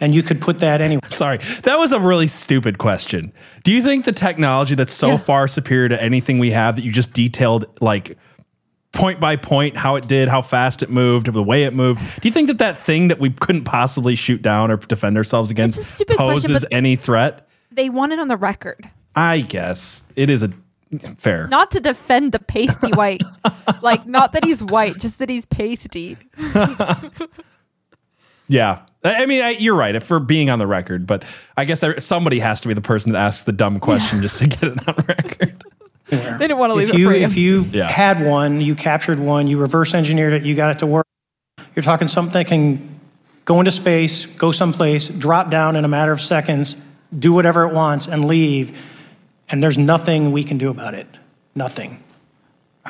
[0.00, 1.00] and you could put that anywhere.
[1.10, 1.38] sorry.
[1.62, 3.32] That was a really stupid question.
[3.62, 5.16] Do you think the technology that's so Yeah.
[5.18, 8.16] far superior to anything we have that you just detailed like
[8.92, 12.00] point by point how it did, how fast it moved, the way it moved.
[12.20, 15.50] Do you think that that thing that we couldn't possibly shoot down or defend ourselves
[15.50, 17.48] against stupid question, poses any threat?
[17.72, 18.88] They want it on the record.
[19.16, 20.50] I guess it is a
[21.18, 21.48] fair.
[21.48, 23.22] Not to defend the pasty white.
[23.82, 26.16] like not that he's white, just that he's pasty.
[28.46, 28.82] Yeah.
[29.02, 31.24] I I mean, I, you're right for being on the record, but
[31.56, 34.38] I guess I, somebody has to be the person that asks the dumb question just
[34.40, 35.62] to get it on record.
[36.10, 37.88] They didn't want to leave If it you for if you Yeah.
[37.88, 41.06] had one, you captured one, you reverse engineered it, you got it to work.
[41.74, 43.00] You're talking something that can
[43.46, 46.74] go into space, go someplace, drop down in a matter of seconds,
[47.18, 48.78] do whatever it wants, and leave.
[49.50, 51.06] And there's nothing we can do about it.
[51.54, 52.02] Nothing.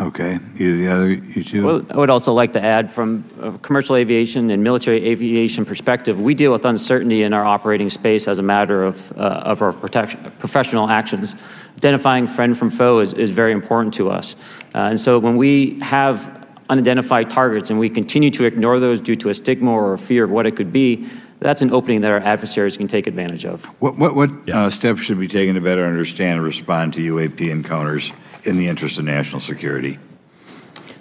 [0.01, 0.41] Okay.
[0.59, 1.65] Either the other, you two?
[1.65, 6.19] Well, I would also like to add from a commercial aviation and military aviation perspective,
[6.19, 9.73] we deal with uncertainty in our operating space as a matter of, uh, of our
[9.73, 11.37] protection, professional actions.
[11.77, 14.35] Identifying friend from foe is, is very important to us.
[14.75, 19.15] Uh, and so when we have unidentified targets and we continue to ignore those due
[19.15, 21.07] to a stigma or a fear of what it could be,
[21.41, 23.65] that's an opening that our adversaries can take advantage of.
[23.81, 27.51] What, what, what uh, steps should be taken to better understand and respond to UAP
[27.51, 28.13] encounters
[28.45, 29.99] in the interest of national security?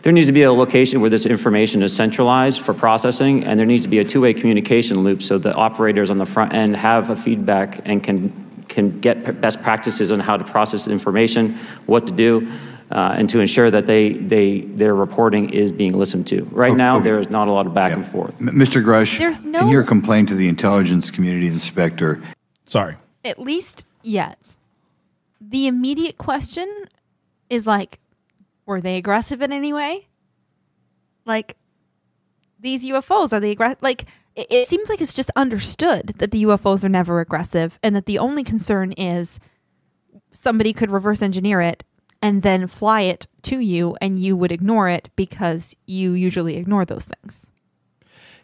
[0.02, 3.66] There needs to be a location where this information is centralized for processing, and there
[3.66, 7.10] needs to be a two-way communication loop so the operators on the front end have
[7.10, 11.54] a feedback and can can get p- best practices on how to process information,
[11.86, 12.52] what to do,
[12.92, 16.44] uh, and to ensure that they they their reporting is being listened to.
[16.52, 18.36] Right Oh, now, there is not a lot of back and forth.
[18.40, 18.84] M- Mr.
[18.84, 19.60] Grush, There's no...
[19.60, 22.22] in no- your complaint to the intelligence community inspector,
[22.66, 22.96] Sorry.
[23.26, 24.58] At least yet.
[25.42, 26.68] The immediate question
[27.50, 28.00] is like,
[28.66, 30.08] were they aggressive in any way?
[31.26, 31.56] Like,
[32.60, 33.82] these UFOs, are they aggressive?
[33.82, 34.06] Like,
[34.36, 38.06] it, it seems like it's just understood that the UFOs are never aggressive and that
[38.06, 39.40] the only concern is
[40.32, 41.84] somebody could reverse engineer it
[42.24, 46.86] and then fly it to you and you would ignore it because you usually ignore
[46.86, 47.46] those things.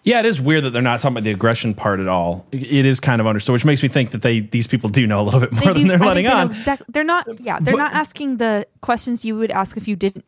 [0.03, 2.45] Yeah, it is weird that they're not talking about the aggression part at all.
[2.51, 5.21] It is kind of understood, which makes me think that they these people do know
[5.21, 6.47] a little bit more They than do- they're I letting they on.
[6.47, 7.27] exact- they're not.
[7.41, 10.25] Yeah, they're But- not asking the questions you would ask if you didn't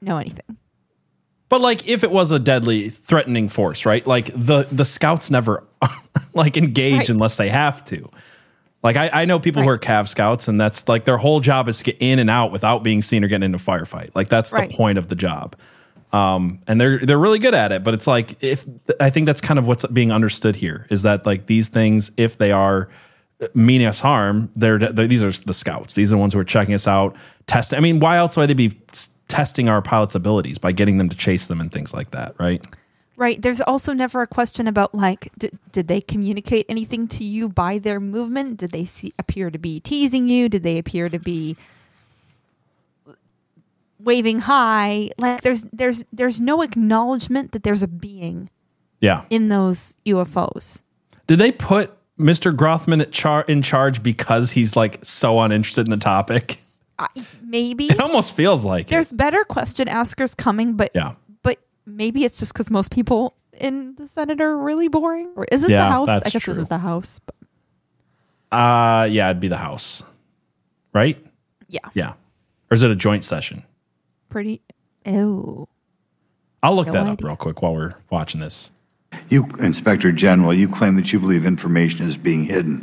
[0.00, 0.56] know anything.
[1.48, 4.04] But like if it was a deadly threatening force, right?
[4.06, 5.62] Like the the scouts never
[6.34, 7.08] like engage Right.
[7.10, 8.10] unless they have to.
[8.84, 11.68] Like I, I know people who are Cav scouts and that's like their whole job
[11.68, 14.10] is to get in and out without being seen or getting into a firefight.
[14.14, 14.68] Like that's Right.
[14.70, 15.56] the point of the job.
[16.12, 18.64] Um, and they're they're really good at it, but it's like if
[19.00, 22.38] I think that's kind of what's being understood here is that like these things, if
[22.38, 22.88] they are
[23.52, 25.94] meaning us harm, they're, they're these are the scouts.
[25.94, 27.16] These are the ones who are checking us out,
[27.46, 27.78] testing.
[27.78, 28.78] I mean, why else would they be
[29.26, 32.64] testing our pilots' abilities by getting them to chase them and things like that, right?
[33.16, 33.40] Right.
[33.40, 37.78] There's also never a question about like, did, did they communicate anything to you by
[37.78, 38.56] their movement?
[38.58, 40.48] Did they see, appear to be teasing you?
[40.48, 41.56] Did they appear to be
[44.00, 45.10] waving high?
[45.18, 48.50] Like, there's there's there's no acknowledgement that there's a being
[49.00, 49.24] Yeah.
[49.30, 50.82] in those UFOs.
[51.26, 52.54] Did they put Mr.
[52.54, 56.58] Grothman at char- in charge because he's like so uninterested in the topic?
[56.98, 57.08] I,
[57.42, 58.90] maybe It almost feels like it.
[58.90, 61.14] there's better question askers coming, but Yeah.
[61.84, 65.32] But maybe it's just because most people in the Senate are really boring.
[65.36, 66.08] Or is this Yeah, the House?
[66.08, 66.54] I guess true.
[66.54, 67.20] this is the House.
[67.24, 67.36] But
[68.56, 70.02] Uh yeah, it'd be the House.
[70.92, 71.18] Right?
[71.68, 72.12] yeah, Yeah.
[72.70, 73.64] Or is it a joint session?
[74.28, 74.60] pretty.
[75.06, 75.68] Oh,
[76.62, 78.70] I'll look No that up real quick while we're watching this.
[79.28, 82.80] You, Inspector General, you claim that you believe information is being hidden.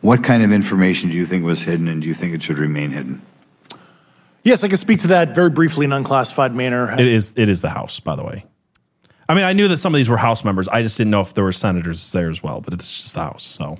[0.00, 2.58] What kind of information do you think was hidden, and do you think it should
[2.58, 3.20] remain hidden?
[4.44, 6.92] Yes, I can speak to that very briefly in unclassified manner.
[6.92, 8.44] It is it is the House, by the way.
[9.28, 10.68] I mean, I knew that some of these were House members.
[10.68, 13.20] I just didn't know if there were senators there as well, but it's just the
[13.20, 13.44] House.
[13.44, 13.78] So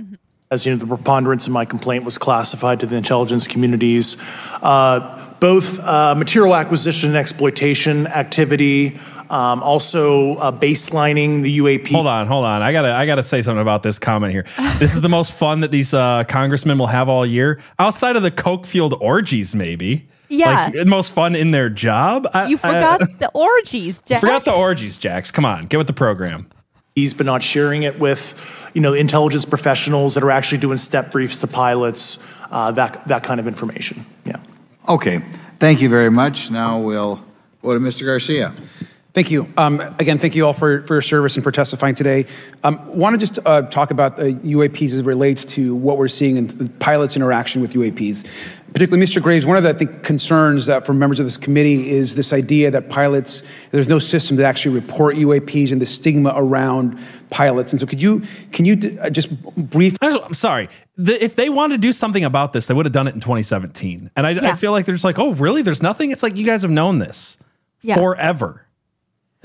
[0.50, 4.16] As you know, the preponderance of my complaint was classified to the intelligence communities.
[4.62, 8.96] Uh, both uh, material acquisition and exploitation activity,
[9.28, 11.90] um, also uh, baselining the UAP.
[11.90, 12.62] hold on, hold on.
[12.62, 14.46] I gotta I gotta say something about this comment here.
[14.78, 18.22] This is the most fun that these uh, congressmen will have all year, outside of
[18.22, 20.06] the coke fueled orgies, maybe.
[20.28, 20.70] Yeah.
[20.74, 22.28] like, most fun in their job.
[22.32, 24.20] I, you forgot the orgies, I Jack.
[24.20, 25.30] forgot the orgies, Jax.
[25.30, 26.48] Come on, get with the program.
[26.94, 31.10] He's but not sharing it with, you know, intelligence professionals that are actually doing step
[31.10, 34.04] briefs to pilots, uh, that, that kind of information.
[34.26, 34.36] Yeah.
[34.88, 35.20] Okay,
[35.58, 36.50] thank you very much.
[36.50, 37.24] Now we'll
[37.62, 38.04] go to Mr.
[38.04, 38.52] Garcia.
[39.14, 39.52] Thank you.
[39.58, 42.24] Um, again, thank you all for, for your service and for testifying today.
[42.64, 46.08] Um, Want to just uh, talk about the UAPs as it relates to what we're
[46.08, 48.26] seeing in pilots' interaction with UAPs.
[48.72, 49.22] Particularly, Mr.
[49.22, 52.32] Graves, one of the I think, concerns that from members of this committee is this
[52.32, 56.98] idea that pilots, there's no system to actually report UAPs and the stigma around
[57.30, 57.72] pilots.
[57.72, 59.96] And so, could you can you uh, just brief?
[60.00, 60.68] I'm sorry.
[60.96, 63.20] The, if they wanted to do something about this, they would have done it in
[63.20, 64.10] 2017.
[64.16, 65.62] And I, I feel like they're just like, oh, really?
[65.62, 66.10] There's nothing.
[66.10, 67.36] It's like you guys have known this
[67.82, 67.96] Yeah.
[67.96, 68.66] forever.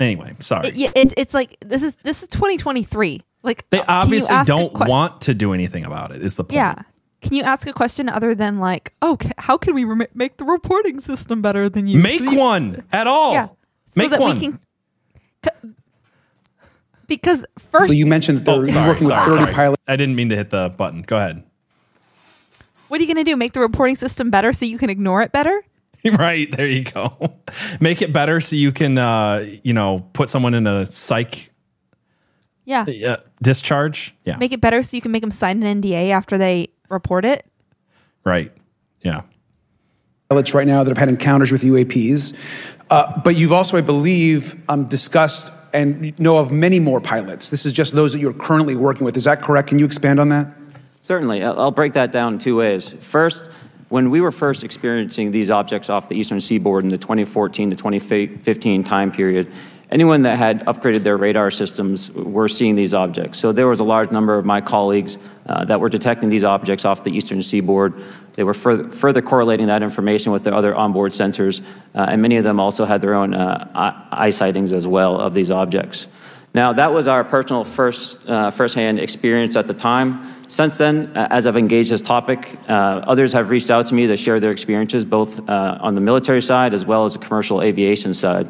[0.00, 0.68] Anyway, sorry.
[0.68, 3.20] It- yeah, it's it's like this is this is 2023.
[3.42, 6.22] Like They uh, can you obviously don't want to do anything about it.
[6.22, 6.56] Is the point?
[6.56, 6.82] Yeah.
[7.20, 10.36] Can you ask a question other than like, oh, ca- how can we rem- make
[10.36, 11.98] the reporting system better than you?
[11.98, 13.32] Make So you- one at all.
[13.32, 13.46] Yeah.
[13.46, 13.54] So
[13.96, 14.38] Make that one.
[14.38, 14.60] we can.
[15.44, 15.70] c-
[17.06, 19.52] Because first, So you mentioned that they're Oh, sorry, working with 30 sorry.
[19.54, 19.82] pilots.
[19.88, 21.02] I didn't mean to hit the button.
[21.02, 21.42] Go ahead.
[22.88, 23.36] what are you going to do?
[23.36, 25.62] Make the reporting system better so you can ignore it better?
[26.18, 27.34] right there, you go.
[27.80, 31.50] Make it better so you can, uh, you know, put someone in a psych
[32.64, 32.86] Yeah.
[33.06, 34.14] uh, discharge.
[34.24, 34.36] Yeah.
[34.38, 37.46] Make it better so you can make them sign an NDA after they report it.
[38.24, 38.52] right.
[39.02, 39.22] Yeah.
[40.28, 42.76] pilots right now that have had encounters with UAPs.
[42.90, 47.50] Uh, but you've also, I believe, um, discussed and know of many more pilots.
[47.50, 49.16] This is just those that you're currently working with.
[49.16, 49.68] Is that correct?
[49.68, 50.48] Can you expand on that?
[51.00, 51.44] Certainly.
[51.44, 52.92] I'll I'll break that down in two ways.
[52.92, 53.48] First,
[53.88, 57.76] when we were first experiencing these objects off the eastern seaboard in the 2014 to
[57.76, 59.50] 2015 time period,
[59.90, 63.38] anyone that had upgraded their radar systems were seeing these objects.
[63.38, 66.84] So there was a large number of my colleagues uh, that were detecting these objects
[66.84, 67.94] off the eastern seaboard.
[68.34, 71.60] They were further, further correlating that information with their other onboard sensors,
[71.94, 75.18] uh, and many of them also had their own uh, eye eye sightings as well
[75.18, 76.06] of these objects.
[76.54, 80.34] Now, that was our personal first, uh, firsthand experience at the time.
[80.48, 82.72] Since then, uh, as I've engaged this topic, uh,
[83.06, 86.40] others have reached out to me to share their experiences, both uh, on the military
[86.40, 88.48] side as well as the commercial aviation side.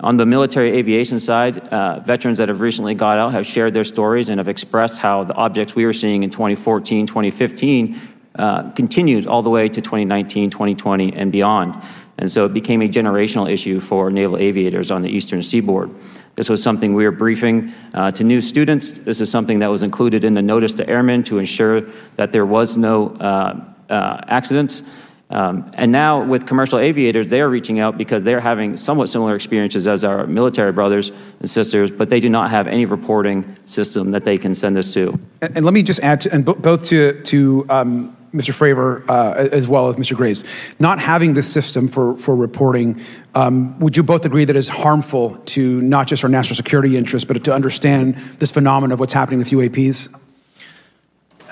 [0.00, 3.84] On the military aviation side, uh, veterans that have recently got out have shared their
[3.84, 7.98] stories and have expressed how the objects we were seeing in 2014, 2015
[8.34, 11.74] uh, continued all the way to 2019, 2020, and beyond.
[12.18, 15.90] And so it became a generational issue for naval aviators on the eastern seaboard.
[16.34, 18.92] This was something we were briefing uh, to new students.
[18.92, 21.80] This is something that was included in the notice to airmen to ensure
[22.16, 24.82] that there was no uh, uh, accidents.
[25.28, 29.34] Um, and now, with commercial aviators, they are reaching out because they're having somewhat similar
[29.34, 31.10] experiences as our military brothers
[31.40, 34.94] and sisters, but they do not have any reporting system that they can send this
[34.94, 35.18] to.
[35.42, 38.52] And, and let me just add, to, and bo- both to, to um, Mr.
[38.52, 40.14] Fravor, uh, as well as Mr.
[40.14, 40.44] Graves.
[40.78, 43.00] Not having this system for, for reporting,
[43.34, 47.26] um, would you both agree that is harmful to not just our national security interests,
[47.26, 50.14] but to understand this phenomenon of what's happening with UAPs?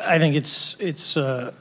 [0.06, 1.54] I think it's it's uh,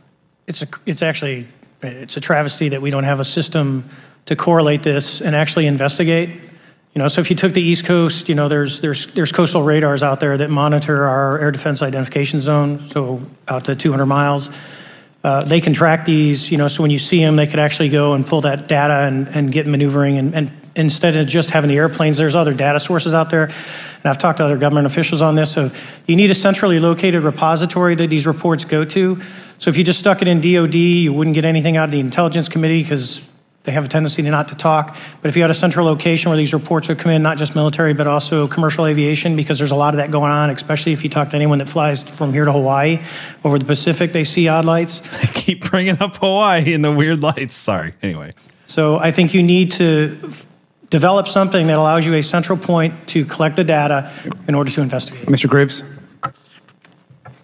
[0.48, 1.48] it's a it's actually
[1.84, 3.90] it's a travesty that we don't have a system
[4.26, 6.30] to correlate this and actually investigate.
[6.30, 9.64] You know, so if you took the East Coast, you know, there's there's there's coastal
[9.64, 14.56] radars out there that monitor our air defense identification zone, so out to 200 miles.
[15.24, 17.88] Uh, they can track these, you know, so when you see them, they could actually
[17.88, 20.18] go and pull that data and, and get maneuvering.
[20.18, 23.46] And, and instead of just having the airplanes, there's other data sources out there.
[23.46, 25.54] And I've talked to other government officials on this.
[25.54, 25.72] So
[26.08, 29.22] you need a centrally located repository that these reports go to.
[29.58, 32.00] So if you just stuck it in DOD, you wouldn't get anything out of the
[32.00, 33.30] Intelligence Committee because
[33.64, 34.96] they have a tendency to not to talk.
[35.22, 37.56] But if you had a central location where these reports would come in, not just
[37.56, 41.04] military, but also commercial aviation, because there's a lot of that going on, especially if
[41.04, 43.00] you talk to anyone that flies from here to Hawaii
[43.44, 45.02] over the Pacific, they see odd lights.
[45.24, 47.56] I keep bringing up Hawaii and the weird lights.
[47.56, 47.94] Sorry.
[48.02, 48.32] Anyway.
[48.66, 50.46] So I think you need to f-
[50.90, 54.12] develop something that allows you a central point to collect the data
[54.48, 55.28] in order to investigate.
[55.28, 55.50] Mr.
[55.50, 55.84] Graves?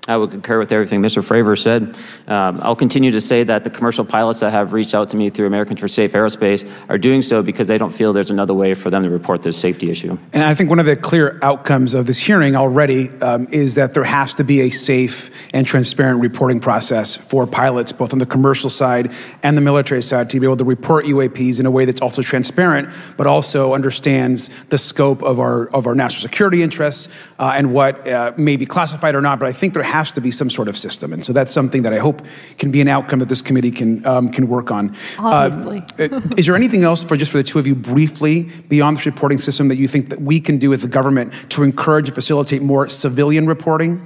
[0.09, 1.23] I would concur with everything Mr.
[1.23, 1.95] Fravor said.
[2.27, 5.29] Um, I'll continue to say that the commercial pilots that have reached out to me
[5.29, 8.73] through Americans for Safe Aerospace are doing so because they don't feel there's another way
[8.73, 10.17] for them to report this safety issue.
[10.33, 13.93] And I think one of the clear outcomes of this hearing already um, is that
[13.93, 18.25] there has to be a safe and transparent reporting process for pilots, both on the
[18.25, 19.11] commercial side
[19.43, 22.23] and the military side, to be able to report UAPs in a way that's also
[22.23, 27.71] transparent, but also understands the scope of our of our national security interests uh, and
[27.73, 29.39] what uh, may be classified or not.
[29.39, 31.83] But I think there has to be some sort of system, and so that's something
[31.83, 32.21] that I hope
[32.57, 34.95] can be an outcome that this committee can um, can work on.
[35.17, 35.83] Obviously.
[35.99, 39.05] Uh, is there anything else for just for the two of you briefly beyond this
[39.05, 42.15] reporting system that you think that we can do as a government to encourage and
[42.15, 44.05] facilitate more civilian reporting?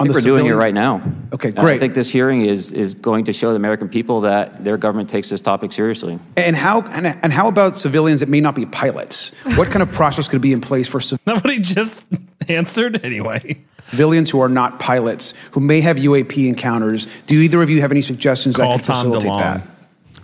[0.00, 1.02] I think we're doing it right now.
[1.32, 4.62] Okay, And I think this hearing is, is going to show the American people that
[4.62, 6.18] their government takes this topic seriously.
[6.36, 9.34] And how and, and how about civilians that may not be pilots?
[9.56, 11.26] What kind of process could be in place for civilians?
[11.26, 12.06] Nobody just
[12.48, 13.64] answered anyway.
[13.90, 17.06] Civilians who are not pilots who may have UAP encounters?
[17.26, 19.38] Do either of you have any suggestions Call that could Tom facilitate DeLonge.
[19.38, 19.66] that?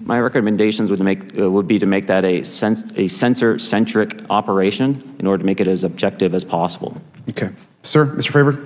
[0.01, 4.21] My recommendations would make uh, would be to make that a sens- a sensor centric
[4.29, 7.01] operation in order to make it as objective as possible.
[7.31, 7.51] Okay,
[7.83, 8.33] sir, Mr.
[8.33, 8.59] Favor.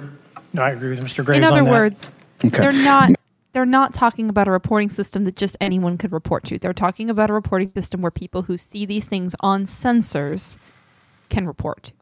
[0.53, 1.25] No, I agree with Mr.
[1.25, 1.71] Graves In other on that.
[1.71, 2.13] words,
[2.45, 2.59] Okay.
[2.59, 3.11] they're not
[3.53, 6.59] they're not talking about a reporting system that just anyone could report to.
[6.59, 10.57] They're talking about a reporting system where people who see these things on sensors
[11.29, 11.93] can report.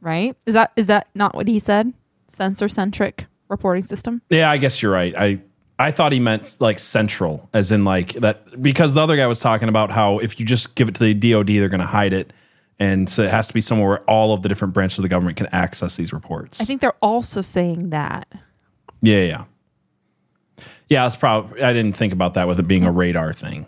[0.00, 0.36] Right?
[0.46, 1.92] Is that is that not what he said?
[2.28, 4.22] Sensor centric reporting system?
[4.30, 5.14] Yeah, I guess you're right.
[5.16, 5.40] I
[5.80, 9.40] I thought he meant like central, as in like that, because the other guy was
[9.40, 12.12] talking about how if you just give it to the DoD, they're going to hide
[12.12, 12.34] it,
[12.78, 15.08] and so it has to be somewhere where all of the different branches of the
[15.08, 16.60] government can access these reports.
[16.60, 18.28] I think they're also saying that.
[19.00, 19.44] Yeah, yeah,
[20.90, 21.04] yeah.
[21.04, 21.62] That's probably.
[21.62, 23.66] I didn't think about that with it being a radar thing.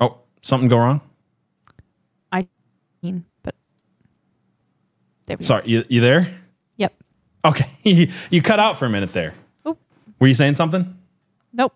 [0.00, 1.02] Oh, something go wrong?
[2.32, 2.48] I
[3.02, 3.31] mean, but
[5.26, 5.46] there we go.
[5.46, 6.28] Sorry, you you there?
[6.76, 6.94] Yep.
[7.44, 7.70] Okay,
[8.30, 9.34] you, cut out for a minute there.
[9.64, 9.76] Oh.
[10.18, 10.96] Were you saying something?
[11.52, 11.74] Nope.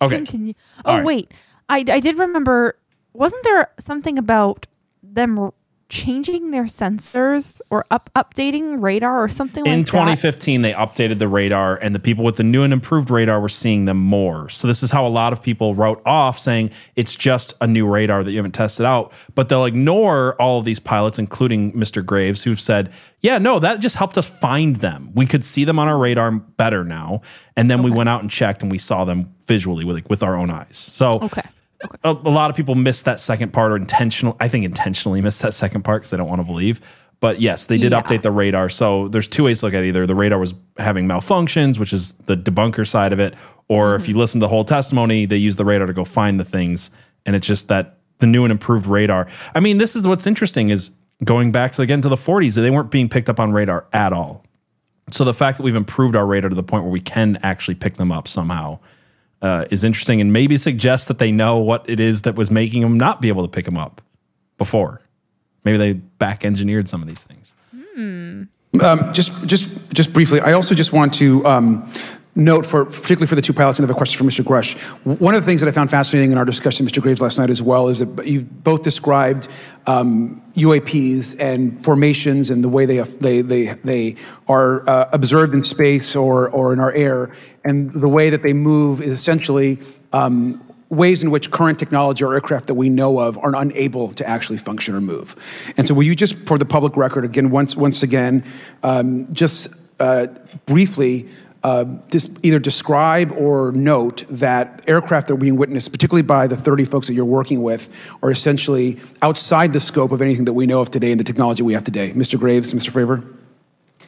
[0.00, 0.16] Okay.
[0.16, 0.54] Continue.
[0.84, 1.04] Oh right.
[1.04, 1.34] wait,
[1.68, 2.76] I I did remember.
[3.12, 4.66] Wasn't there something about
[5.02, 5.50] them
[5.90, 9.92] changing their sensors or up updating radar or something In like that?
[9.92, 13.48] 2015, they updated the radar, and the people with the new and improved radar were
[13.50, 14.48] seeing them more.
[14.48, 17.86] So this is how a lot of people wrote off, saying it's just a new
[17.86, 19.12] radar that you haven't tested out.
[19.34, 22.04] But they'll ignore all of these pilots, including Mr.
[22.04, 25.10] Graves, who've said, "Yeah, no, that just helped us find them.
[25.14, 27.20] We could see them on our radar better now."
[27.56, 30.22] And then we went out and checked, and we saw them visually with like, with
[30.22, 30.76] our own eyes.
[30.76, 31.42] So Okay.
[32.04, 35.38] A, a lot of people miss that second part or intentional i think intentionally miss
[35.38, 36.80] that second part because they don't want to believe.
[37.20, 38.00] But yes they did Yeah.
[38.02, 38.68] update the radar.
[38.68, 39.88] So there's two ways to look at it.
[39.88, 43.34] Either the radar was having malfunctions which is the debunker side of it
[43.68, 44.12] or if mm-hmm.
[44.12, 46.90] you listen to the whole testimony they use the radar to go find the things
[47.26, 49.26] and it's just that the new and improved radar.
[49.54, 50.92] I mean this is what's interesting is
[51.24, 54.12] going back to again to the 40s they weren't being picked up on radar at
[54.12, 54.44] all.
[55.10, 57.74] So the fact that we've improved our radar to the point where we can actually
[57.74, 58.78] pick them up somehow
[59.42, 62.82] uh, is interesting and maybe suggests that they know what it is that was making
[62.82, 64.02] them not be able to pick them up
[64.58, 65.00] before.
[65.64, 67.54] Maybe they back engineered some of these things.
[68.82, 71.90] Um, just, just, just briefly, I also just want to um,
[72.34, 74.44] note, for particularly for the two pilots, and I have a question for Mr.
[74.44, 74.78] Grush.
[75.20, 77.02] One of the things that I found fascinating in our discussion, Mr.
[77.02, 79.48] Graves, last night as well, is that you've both described
[79.86, 84.16] um, UAPs and formations and the way they they they they
[84.48, 87.30] are uh, observed in space or or in our air,
[87.64, 89.78] and the way that they move is essentially.
[90.12, 94.28] Um, ways in which current technology or aircraft that we know of are unable to
[94.28, 95.36] actually function or move.
[95.76, 98.42] And so, will you just, for the public record, again, once once again,
[98.82, 100.26] um, just uh,
[100.66, 101.28] briefly
[101.62, 106.56] uh, dis- either describe or note that aircraft that are being witnessed, particularly by the
[106.56, 107.88] 30 folks that you're working with,
[108.22, 111.62] are essentially outside the scope of anything that we know of today and the technology
[111.62, 112.12] we have today.
[112.12, 112.38] Mr.
[112.38, 112.90] Graves, Mr.
[112.90, 113.36] Fravor?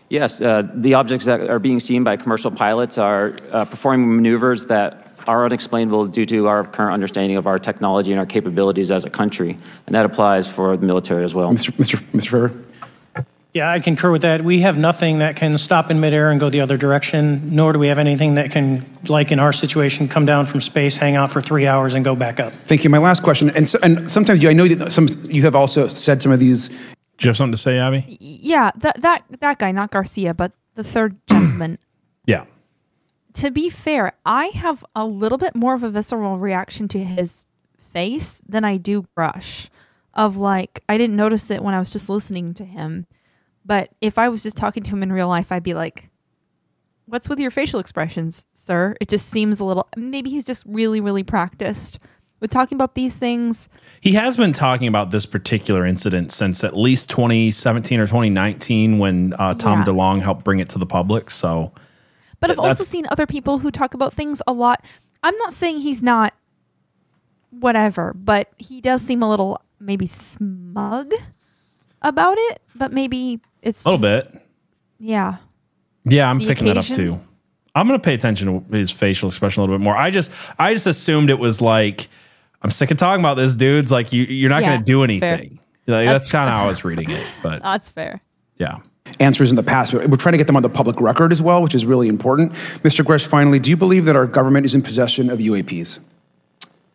[0.09, 4.67] Yes, uh, the objects that are being seen by commercial pilots are uh, performing maneuvers
[4.67, 9.05] that are unexplainable due to our current understanding of our technology and our capabilities as
[9.05, 11.51] a country, and that applies for the military as well.
[11.51, 11.73] Mr.
[11.73, 11.99] Mr.
[12.13, 12.49] Mr.
[12.49, 12.65] Fravor?
[13.53, 14.41] Yeah, I concur with that.
[14.41, 17.79] We have nothing that can stop in midair and go the other direction, nor do
[17.79, 21.31] we have anything that can, like in our situation, come down from space, hang out
[21.31, 22.55] for three hours, and go back up.
[22.65, 22.89] Thank you.
[22.89, 25.87] My last question, and, so, and sometimes you, I know that some you have also
[25.87, 26.69] said some of these.
[26.69, 28.17] Do you have something to say, Abby?
[28.21, 31.79] Yeah, that that that guy, not Garcia, but the third gentleman.
[32.25, 32.47] Yeah.
[33.35, 37.45] To be fair, I have a little bit more of a visceral reaction to his
[37.77, 39.69] face than I do Grush.
[40.15, 43.07] Of like, I didn't notice it when I was just listening to him,
[43.65, 46.11] but if I was just talking to him in real life, I'd be like,
[47.07, 49.89] "What's with your facial expressions, sir?" It just seems a little.
[49.97, 51.99] Maybe he's just really, really practiced
[52.41, 53.69] with talking about these things.
[54.01, 59.33] He has been talking about this particular incident since at least 2017 or 2019 when
[59.39, 59.85] uh, Tom Yeah.
[59.87, 61.31] DeLonge helped bring it to the public.
[61.31, 61.73] So,
[62.41, 64.85] But I've also seen other people who talk about things a lot.
[65.23, 66.35] I'm not saying he's not
[67.51, 71.13] whatever, but he does seem a little maybe smug
[72.03, 74.43] about it, but maybe it's a little just- bit.
[74.99, 75.37] Yeah.
[76.05, 77.21] Yeah, I'm The picking that up too.
[77.75, 79.97] I'm going to pay attention to his facial expression a little bit more.
[79.97, 82.09] I just, I just assumed it was like,
[82.61, 83.91] I'm sick of talking about this, dudes.
[83.91, 85.59] Like, you, you're not Yeah, going to do anything.
[85.87, 87.25] Like, That's- that's kind of how I was reading it.
[87.43, 88.21] But That's fair.
[88.59, 88.79] yeah.
[89.21, 89.93] answers in the past.
[89.93, 92.09] But we're trying to get them on the public record as well, which is really
[92.09, 92.53] important.
[92.83, 93.05] Mr.
[93.05, 96.01] Grush, finally, do you believe that our government is in possession of UAPs?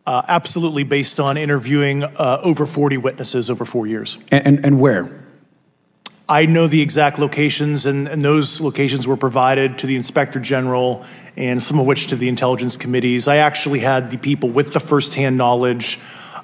[0.06, 4.20] Uh, absolutely, based on interviewing uh, over 40 witnesses over four years.
[4.32, 5.24] And, and, and where?
[6.30, 11.06] I know the exact locations, and, and those locations were provided to the Inspector General
[11.38, 13.28] and some of which to the intelligence committees.
[13.28, 16.00] I actually had the people with the firsthand knowledge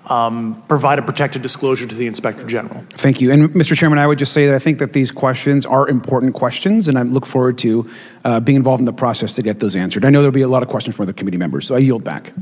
[0.08, 2.86] um, provide a protected disclosure to the Inspector General.
[2.92, 3.32] Thank you.
[3.32, 3.76] And Mr.
[3.76, 6.98] Chairman, I would just say that I think that these questions are important questions, and
[6.98, 7.90] I look forward to
[8.24, 10.06] uh, being involved in the process to get those answered.
[10.06, 12.04] I know there'll be a lot of questions from other committee members, so I yield
[12.04, 12.34] back.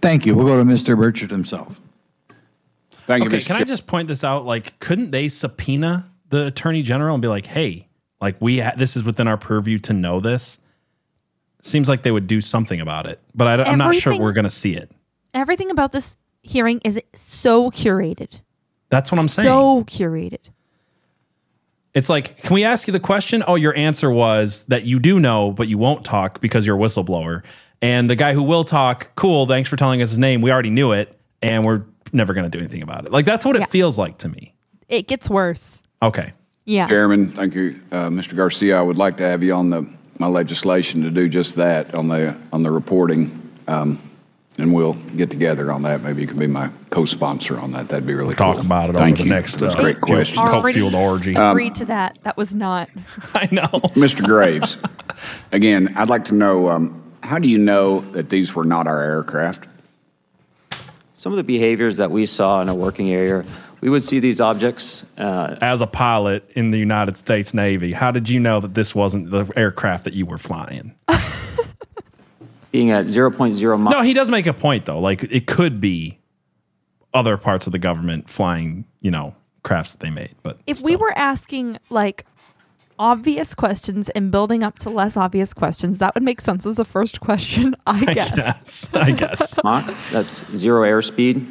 [0.00, 0.34] Thank you.
[0.34, 0.96] We'll go to Mr.
[0.96, 1.80] Burchett himself.
[3.06, 3.34] Thank you, Mr.
[3.34, 4.44] okay, can I just point this out?
[4.44, 7.88] Like, couldn't they subpoena the attorney general and be like, "Hey,
[8.20, 10.60] like we ha- this is within our purview to know this"?
[11.60, 14.44] Seems like they would do something about it, but I, am not sure we're going
[14.44, 14.90] to see it.
[15.34, 18.40] Everything about this hearing is so curated.
[18.90, 19.46] That's what I'm saying.
[19.46, 20.50] So curated.
[21.94, 23.42] It's like, can we ask you the question?
[23.46, 26.78] Oh, your answer was that you do know, but you won't talk because you're a
[26.78, 27.42] whistleblower.
[27.80, 30.40] And the guy who will talk, cool, thanks for telling us his name.
[30.40, 33.12] We already knew it, and we're never going to do anything about it.
[33.12, 34.54] Like, that's what it feels like to me.
[34.88, 35.82] It gets worse.
[36.02, 36.32] Okay.
[36.64, 36.86] Yeah.
[36.86, 38.36] Chairman, thank you, uh, Mr.
[38.36, 38.78] Garcia.
[38.78, 39.88] I would like to have you on the
[40.18, 43.98] my legislation to do just that on the on the reporting, um,
[44.58, 46.02] and we'll get together on that.
[46.02, 47.88] Maybe you can be my co-sponsor on that.
[47.88, 48.64] That'd be really Talk cool.
[48.64, 49.34] Talk about it Thank over the you.
[49.34, 50.38] next, That's uh, a great question.
[50.38, 51.34] Already Coke-fueled orgy.
[51.34, 52.18] Agreed to that.
[52.24, 52.90] That was not.
[53.34, 53.62] I know.
[53.94, 54.24] Mr.
[54.24, 54.76] Graves,
[55.52, 59.00] again, I'd like to know um, how do you know that these were not our
[59.00, 59.68] aircraft?
[61.14, 63.44] Some of the behaviors that we saw in a working area,
[63.80, 65.04] we would see these objects.
[65.16, 68.94] Uh, As a pilot in the United States Navy, how did you know that this
[68.94, 70.94] wasn't the aircraft that you were flying?
[72.72, 73.94] being at 0.0 miles.
[73.94, 75.00] No, he does make a point though.
[75.00, 76.18] Like it could be
[77.14, 80.34] other parts of the government flying, you know, crafts that they made.
[80.42, 82.26] But If we were asking like
[82.98, 86.84] obvious questions and building up to less obvious questions, that would make sense as a
[86.84, 88.34] first question, I I guess.
[88.34, 89.56] guess, I guess.
[89.64, 91.46] Mach, that's zero airspeed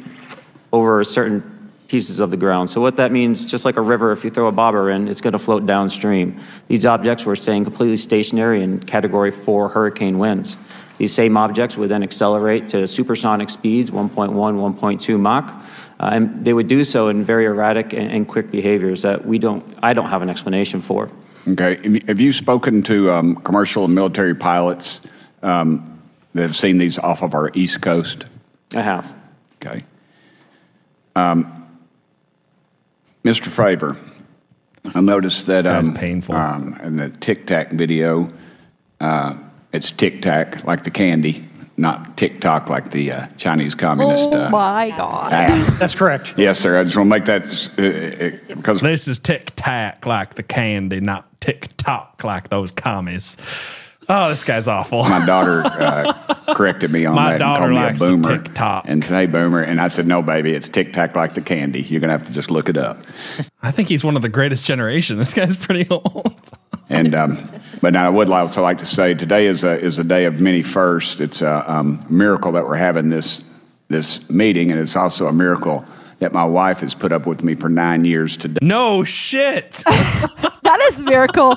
[0.72, 1.40] over a certain
[1.88, 2.70] pieces of the ground.
[2.70, 5.22] So what that means, just like a river, if you throw a bobber in, it's
[5.22, 6.38] going to float downstream.
[6.68, 10.58] These objects were staying completely stationary in Category 4 hurricane winds.
[10.98, 15.50] These same objects would then accelerate to supersonic speeds, 1.1, 1.2 Mach,
[16.00, 19.38] uh, and they would do so in very erratic and, and quick behaviors that we
[19.38, 21.10] don't, I don't have an explanation for.
[21.48, 22.02] Okay.
[22.06, 25.00] Have you- spoken to um, commercial and military pilots
[25.42, 26.00] um,
[26.34, 28.26] that have seen these off of our East Coast?
[28.74, 29.16] I have.
[29.62, 29.84] Okay.
[31.16, 31.57] Um,
[33.28, 33.48] Mr.
[33.50, 33.94] Fravor,
[34.94, 36.34] I noticed that This um, painful.
[36.34, 38.32] Um, in the Tic Tac video,
[39.02, 39.36] uh,
[39.70, 44.30] it's Tic Tac like the candy, not TikTok like the uh, Chinese communist.
[44.32, 45.30] Oh uh, my God.
[45.30, 45.66] app.
[45.78, 46.38] That's correct.
[46.38, 46.80] Yes, sir.
[46.80, 47.42] I just want to make that
[47.78, 52.72] uh, uh, because This is tic tac like the candy, not tick tock like those
[52.72, 53.36] commies.
[54.10, 55.02] Oh, this guy's awful.
[55.02, 56.12] my daughter uh,
[56.54, 58.42] corrected me on My that daughter and called likes me the a boomer.
[58.42, 58.84] Tic-Toc.
[58.88, 59.60] And said, hey, boomer.
[59.60, 61.82] And I said, no, baby, it's Tic Tac like the candy.
[61.82, 62.98] You're going to have to just look it up.
[63.62, 65.18] I think he's one of the greatest generation.
[65.18, 66.50] This guy's pretty old.
[66.90, 67.36] And um,
[67.82, 70.40] but now I would also like to say today is a is a day of
[70.40, 71.20] many firsts.
[71.20, 73.44] It's a um, miracle that we're having this
[73.88, 75.84] this meeting, and it's also a miracle
[76.20, 78.58] that my wife has put up with me for nine years today.
[78.62, 79.72] No shit.
[79.84, 81.56] that is a miracle.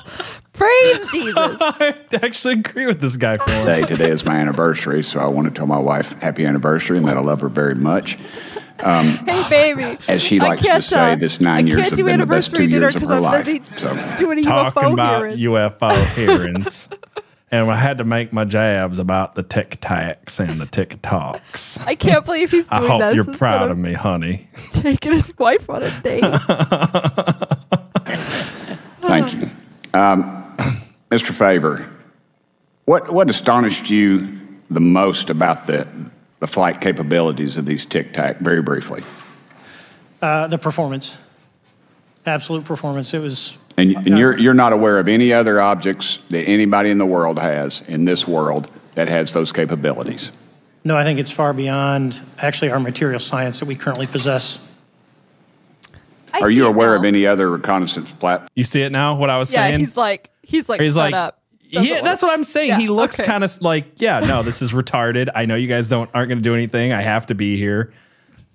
[0.62, 1.36] Praise Jesus.
[1.60, 3.86] I actually agree with this guy for Today, once.
[3.90, 7.16] today is my anniversary, so I want to tell my wife happy anniversary and that
[7.16, 8.16] I love her very much.
[8.84, 9.98] Um, Hey, baby.
[10.08, 12.66] as she likes to say, uh, this nine years have been the best two anniversary
[12.68, 13.44] dinner years of 'cause her I'm life.
[13.44, 14.14] busy So.
[14.18, 15.38] doing a Talking UFO about hearing.
[15.38, 16.88] UFO hearings.
[17.52, 21.86] and I had to make my jabs about the tic tacs and the TikToks.
[21.86, 24.48] I can't believe he's doing I hope this you're proud of of me, honey.
[24.72, 26.24] taking his wife on a date.
[29.00, 29.50] Thank you.
[29.94, 30.41] Um,
[31.12, 31.30] Mr.
[31.30, 31.92] Fravor,
[32.86, 35.86] what, what astonished you the most about the,
[36.40, 39.02] the flight capabilities of these Tic Tac, very briefly?
[40.22, 41.22] Uh, the performance,
[42.24, 43.12] absolute performance.
[43.12, 46.96] It was And, and you're, you're not aware of any other objects that anybody in
[46.96, 50.32] the world has, in this world, that has those capabilities?
[50.82, 50.96] no.
[50.96, 54.70] I think it's far beyond actually our material science that we currently possess.
[56.40, 58.48] Are you aware of any other reconnaissance platform?
[58.54, 59.14] You see it now?
[59.14, 59.80] What I was yeah, saying?
[59.80, 61.42] he's like, he's like, He's like, up.
[61.62, 62.68] yeah, that's what I'm saying.
[62.68, 63.28] Yeah, he looks okay.
[63.28, 65.28] kind of like, yeah, no, this is retarded.
[65.34, 66.92] I know you guys don't aren't going to do anything.
[66.92, 67.92] I have to be here.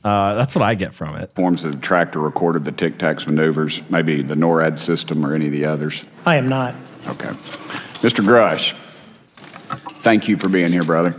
[0.03, 1.33] Uh, that's what I get from it.
[1.33, 5.51] Forms of tractor recorded the Tic Tacs maneuvers, maybe the NORAD system or any of
[5.51, 6.05] the others?
[6.25, 6.75] I am not.
[7.07, 7.29] Okay.
[7.99, 8.23] Mr.
[8.23, 8.73] Grush,
[10.01, 11.11] thank you for being here, brother.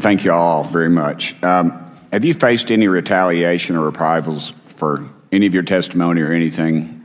[0.00, 1.40] Thank you all very much.
[1.44, 1.80] Um,
[2.12, 7.04] have you faced any retaliation or reprisals for any of your testimony or anything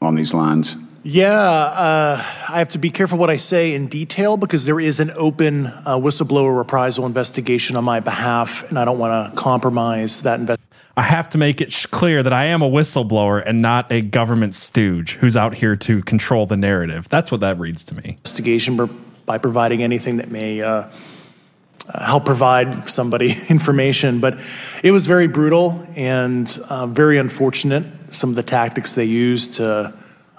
[0.00, 0.76] on these lines?
[1.08, 2.16] Yeah, uh,
[2.48, 5.66] I have to be careful what I say in detail because there is an open
[5.66, 10.66] uh, whistleblower reprisal investigation on my behalf, and I don't want to compromise that investigation.
[10.96, 14.00] I have to make it sh- clear that I am a whistleblower and not a
[14.00, 17.08] government stooge who's out here to control the narrative.
[17.08, 18.16] That's what that reads to me.
[18.18, 18.88] investigation by-
[19.26, 20.88] by providing anything that may uh,
[21.94, 24.18] uh, help provide somebody information.
[24.18, 24.40] But
[24.82, 27.84] it was very brutal and uh, very unfortunate.
[28.12, 29.94] Some of the tactics they used to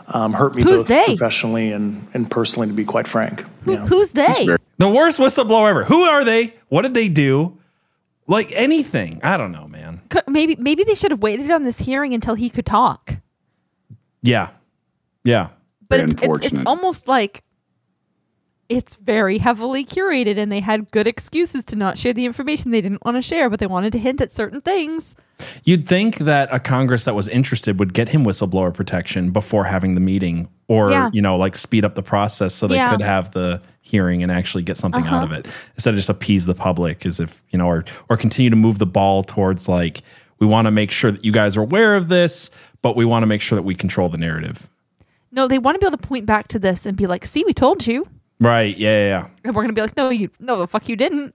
[0.08, 1.06] um, hurt me Who's both they?
[1.06, 3.46] professionally and, and personally, to be quite frank.
[3.66, 3.86] Yeah.
[3.86, 4.48] Who's they?
[4.78, 5.84] The worst whistleblower ever.
[5.86, 6.54] Who are they?
[6.70, 7.58] What did they do?
[8.28, 9.20] Like anything.
[9.24, 10.02] I don't know, man.
[10.28, 13.16] Maybe, maybe they should have waited on this hearing until he could talk.
[14.22, 14.50] Yeah.
[15.24, 15.50] Yeah.
[15.90, 17.44] But it's, it's, it's almost like
[18.70, 22.82] it's very heavily curated and they had good excuses to not share the information they
[22.82, 25.16] didn't want to share, but they wanted to hint at certain things.
[25.64, 29.94] You'd think that a Congress that was interested would get him whistleblower protection before having
[29.96, 31.10] the meeting or, Yeah.
[31.14, 32.92] you know, like speed up the process so they Yeah.
[32.92, 35.40] could have the hearing and actually get something out of Uh-huh.
[35.42, 38.56] it instead of just appease the public as if, you know, or, or continue to
[38.58, 40.02] move the ball towards like,
[40.40, 42.50] we want to make sure that you guys are aware of this,
[42.82, 44.68] but we want to make sure that we control the narrative.
[45.32, 47.44] No, they want to be able to point back to this and be like, see,
[47.46, 48.08] we told you.
[48.40, 48.78] Right.
[48.78, 48.98] Yeah.
[48.98, 49.08] Yeah.
[49.08, 49.28] yeah.
[49.44, 51.34] And we're going to be like, no, you, no, the fuck you didn't.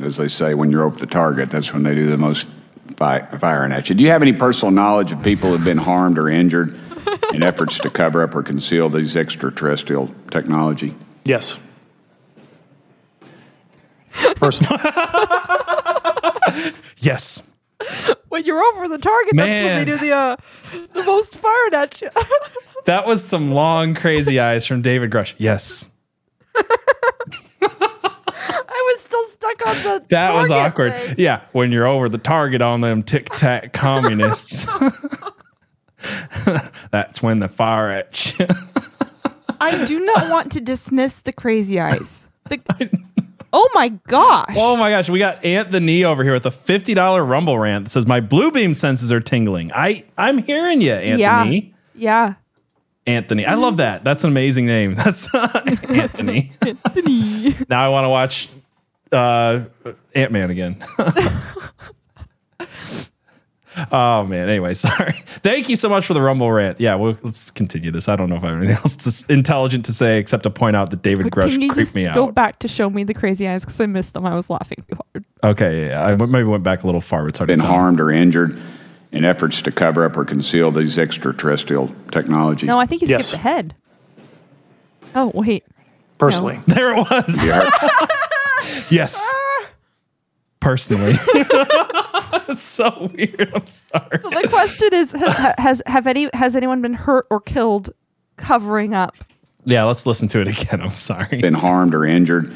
[0.00, 2.48] As they say, when you're over the target, that's when they do the most
[2.96, 3.94] fi- firing at you.
[3.94, 6.78] Do you have any personal knowledge of people who have been harmed or injured
[7.32, 10.94] in efforts to cover up or conceal these extraterrestrial technology?
[11.24, 11.68] Yes.
[14.36, 14.78] Personal.
[16.98, 17.42] Yes.
[18.28, 20.36] When you're over the target, that's when they do the, uh,
[20.92, 22.08] the most fired at you.
[22.84, 25.34] That was some long, crazy eyes from David Grush.
[25.38, 25.86] Yes.
[26.54, 26.62] I
[28.94, 30.04] was still stuck on the.
[30.08, 30.92] That was awkward.
[30.92, 31.14] thing.
[31.18, 34.66] Yeah, when you're over the target on them tic tac communists.
[36.90, 38.46] That's when they fire at you.
[39.60, 42.26] I do not want to dismiss the crazy eyes.
[42.48, 42.90] The,
[43.52, 44.54] oh my gosh.
[44.56, 47.90] oh my gosh, we got Anthony over here with a fifty dollar Rumble rant that
[47.90, 49.70] says my blue beam senses are tingling.
[49.72, 51.74] I I'm hearing you, Anthony.
[51.94, 52.34] Yeah.
[53.06, 54.04] Anthony, I love that.
[54.04, 54.94] That's an amazing name.
[54.96, 56.52] That's Anthony.
[56.60, 57.54] Anthony.
[57.68, 58.48] now I want to watch
[59.10, 59.64] uh,
[60.14, 60.76] Ant Man again.
[63.90, 64.48] oh man.
[64.48, 65.12] Anyway, sorry.
[65.42, 66.80] Thank you so much for the Rumble rant.
[66.80, 68.08] Yeah, well, let's continue this.
[68.08, 70.76] I don't know if I have anything else to- intelligent to say except to point
[70.76, 73.14] out that David Grush Can you creeped just me go back to show me the
[73.14, 74.24] crazy eyes because I missed them.
[74.26, 75.24] I was laughing too hard.
[75.42, 77.24] Okay, yeah, I maybe went back a little far.
[77.24, 77.48] Retarded.
[77.48, 77.68] Been time.
[77.68, 78.60] harmed or injured
[79.12, 82.66] in efforts to cover up or conceal these extraterrestrial technology?
[82.66, 83.28] No, I think you Yes.
[83.28, 83.74] skipped ahead.
[85.14, 85.64] Oh wait.
[86.18, 86.60] Personally.
[86.66, 87.46] There it was.
[88.90, 89.28] yes.
[90.60, 91.14] Personally.
[92.54, 93.50] So weird.
[93.54, 94.18] I'm sorry.
[94.20, 97.90] So the question is: Has has have any has anyone been hurt or killed
[98.36, 99.16] covering up?
[99.64, 100.82] Yeah, let's listen to it again.
[100.82, 101.40] I'm sorry.
[101.40, 102.54] Been harmed or injured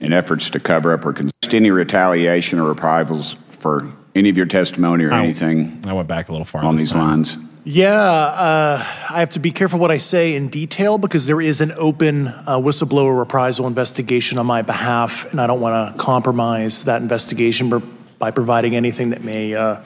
[0.00, 4.46] in efforts to cover up or conceal any retaliation or reprisals for any of your
[4.46, 7.02] testimony or I- anything I went back a little far on these time.
[7.08, 7.38] lines?
[7.68, 11.60] Yeah, uh, I have to be careful what I say in detail because there is
[11.60, 16.84] an open uh, whistleblower reprisal investigation on my behalf, and I don't want to compromise
[16.84, 17.82] that investigation
[18.20, 19.80] by providing anything that may uh,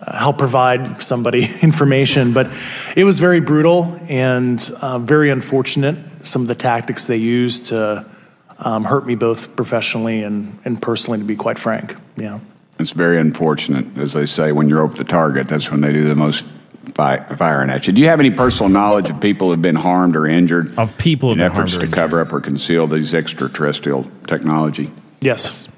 [0.00, 2.32] uh, help provide somebody information.
[2.32, 2.46] But
[2.96, 8.06] it was very brutal and uh, very unfortunate, some of the tactics they used to
[8.60, 11.96] um, hurt me both professionally and, and personally, to be quite frank.
[12.16, 12.38] Yeah.
[12.78, 16.04] It's very unfortunate, as they say, when you're over the target, that's when they do
[16.06, 16.44] the most
[16.94, 17.92] fi- firing at you.
[17.94, 21.32] Do you have any personal knowledge of people who've been harmed or injured Of people
[21.32, 24.90] in who've been efforts harmed or to cover up or conceal these extraterrestrial technology?
[25.22, 25.68] Yes.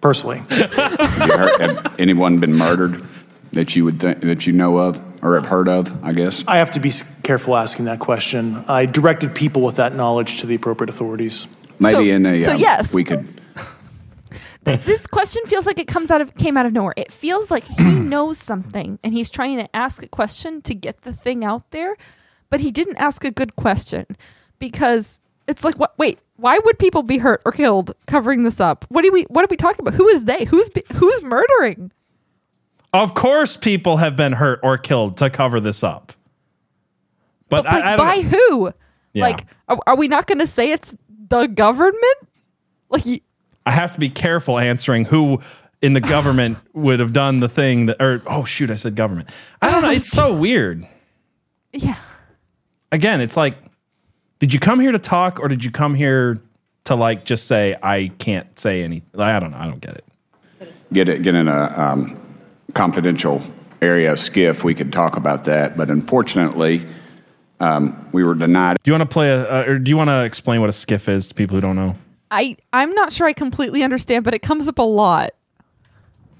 [0.00, 0.38] Personally.
[0.50, 3.04] Have, you heard, have anyone been murdered
[3.52, 6.04] that you would think that you know of or have heard of?
[6.04, 6.42] I guess.
[6.48, 8.64] I have to be s- careful asking that question.
[8.66, 11.46] I directed people with that knowledge to the appropriate authorities.
[11.78, 12.92] Maybe So- in a so um, yes.
[12.92, 13.40] we could.
[14.64, 16.94] This question feels like it comes out of came out of nowhere.
[16.96, 21.02] It feels like he knows something and he's trying to ask a question to get
[21.02, 21.96] the thing out there,
[22.50, 24.06] but he didn't ask a good question
[24.58, 25.18] because
[25.48, 28.84] it's like what wait, why would people be hurt or killed covering this up?
[28.88, 29.94] What do we what are we talking about?
[29.94, 30.44] Who is they?
[30.44, 31.92] Who's be, who's murdering?
[32.92, 36.12] Of course, people have been hurt or killed to cover this up.
[37.48, 38.72] But, But I, I by who?
[39.12, 39.24] Yeah.
[39.24, 40.94] Like are, are we not going to say it's
[41.28, 42.28] the government?
[42.88, 43.22] Like
[43.64, 45.40] I have to be careful answering who
[45.80, 49.30] in the government would have done the thing that, or oh shoot, I said government.
[49.60, 49.90] I don't know.
[49.90, 50.86] It's so weird.
[51.72, 51.96] yeah.
[52.90, 53.56] Again, it's like,
[54.38, 56.38] did you come here to talk or did you come here
[56.84, 59.20] to like just say I can't say anything?
[59.20, 59.56] I don't know.
[59.56, 60.04] I don't get it.
[60.92, 62.20] get it, get in a um,
[62.74, 63.42] confidential
[63.80, 65.76] area SCIF, we could talk about that.
[65.76, 66.86] But unfortunately,
[67.60, 68.78] um, we were denied.
[68.82, 70.72] Do you want to play a, uh, or do you want to explain what a
[70.72, 71.96] SCIF is to people who don't know?
[72.32, 75.30] I I'm not sure I completely understand, but it comes up a lot.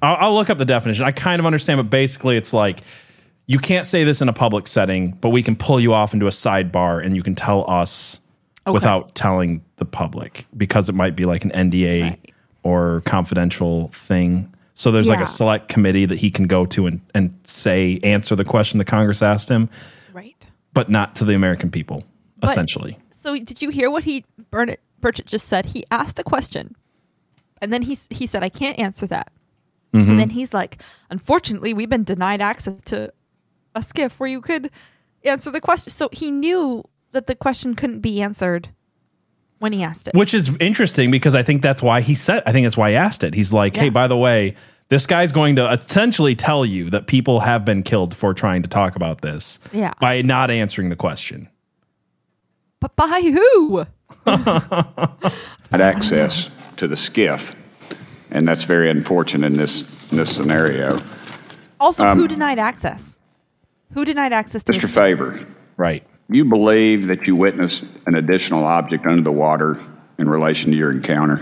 [0.00, 1.04] I'll, I'll look up the definition.
[1.04, 2.80] I kind of understand, but basically, it's like
[3.46, 6.26] you can't say this in a public setting, but we can pull you off into
[6.26, 8.20] a sidebar and you can tell us
[8.64, 8.72] Okay.
[8.74, 12.16] without telling the public because it might be like an NDA
[12.62, 14.54] or confidential thing.
[14.74, 18.36] So there's like a select committee that he can go to and, and say, answer
[18.36, 19.68] the question the Congress asked him,
[20.12, 20.46] Right.
[20.72, 22.04] but not to the American people,
[22.38, 22.98] But- essentially.
[23.10, 25.66] So did you hear what he Burnett Burchett just said?
[25.66, 26.74] He asked the question,
[27.60, 29.30] and then he he said, "I can't answer that."
[29.92, 30.08] Mhm.
[30.08, 30.80] And then he's like,
[31.10, 33.12] "Unfortunately, we've been denied access to
[33.74, 34.70] a SCIF where you could
[35.24, 38.70] answer the question." So he knew that the question couldn't be answered
[39.58, 40.14] when he asked it.
[40.14, 42.96] Which is interesting because I think that's why he said, I think that's why he
[42.96, 43.34] asked it.
[43.34, 44.56] He's like, hey, by the way,
[44.88, 48.68] this guy's going to essentially tell you that people have been killed for trying to
[48.68, 49.92] talk about this Yeah.
[50.00, 51.48] by not answering the question.
[52.80, 53.86] But by who?
[54.26, 57.54] had access to the SCIF,
[58.30, 60.98] and that's very unfortunate in this in this scenario.
[61.80, 63.18] Also, Um, who denied access?
[63.94, 64.82] Who denied access to Mr.
[64.82, 66.04] this- Fravor, right?
[66.28, 69.78] You believe that you witnessed an additional object under the water
[70.18, 71.40] in relation to your encounter?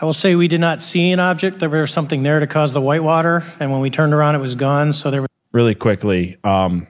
[0.00, 1.58] I will say we did not see an object.
[1.58, 4.54] There was something there to cause the whitewater, and when we turned around, it was
[4.54, 4.92] gone.
[4.92, 5.28] So there was.
[5.52, 6.86] Really quickly, um,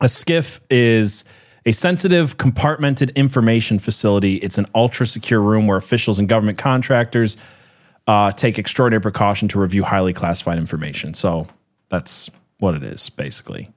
[0.00, 1.24] a SCIF is
[1.66, 4.36] a sensitive, compartmented information facility.
[4.36, 7.36] It's an ultra secure room where officials and government contractors
[8.06, 11.12] uh, take extraordinary precaution to review highly classified information.
[11.12, 11.48] So
[11.88, 13.72] that's what it is, basically.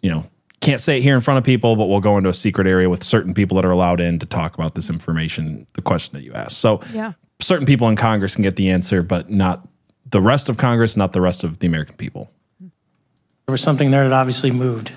[0.00, 0.24] You know,
[0.60, 2.88] can't say it here in front of people, but we'll go into a secret area
[2.88, 6.22] with certain people that are allowed in to talk about this information, the question that
[6.22, 6.58] you asked.
[6.58, 7.14] So Yeah.
[7.40, 9.68] certain people in Congress can get the answer, but not
[10.08, 12.30] the rest of Congress, not the rest of the American people.
[12.60, 14.92] There was something there that obviously moved.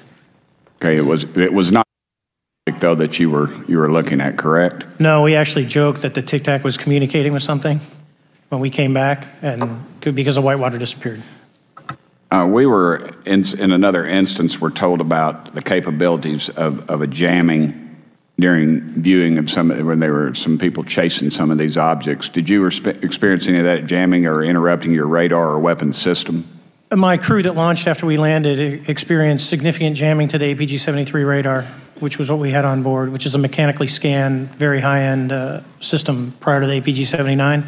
[0.76, 1.85] Okay, it was it was not
[2.80, 4.99] though that you were you were looking at, correct?
[4.99, 7.80] No, we actually joked that the Tic Tac was communicating with something
[8.49, 11.22] when we came back, and because the whitewater disappeared.
[12.31, 14.60] Uh, we were in, in another instance.
[14.60, 17.81] We're told about the capabilities of, of a jamming
[18.39, 22.30] during viewing of some when there were some people chasing some of these objects.
[22.30, 26.47] Did you respe- experience any of that jamming or interrupting your radar or weapon system?
[26.93, 31.65] My crew that launched after we landed experienced significant jamming to the APG 73 radar,
[31.99, 35.31] which was what we had on board, which is a mechanically scanned, very high end
[35.31, 37.63] uh, system prior to the APG 79.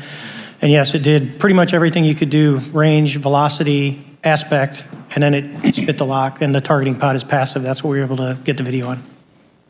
[0.61, 4.83] And yes, it did pretty much everything you could do range, velocity, aspect,
[5.15, 7.63] and then it spit the lock, and the targeting pod is passive.
[7.63, 9.01] That's what we were able to get the video on.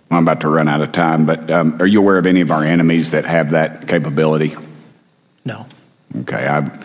[0.09, 2.49] I'm about to run out of time, but um, are you aware of any of
[2.49, 4.55] our enemies that have that capability?
[5.43, 5.65] No.
[6.19, 6.83] Okay, I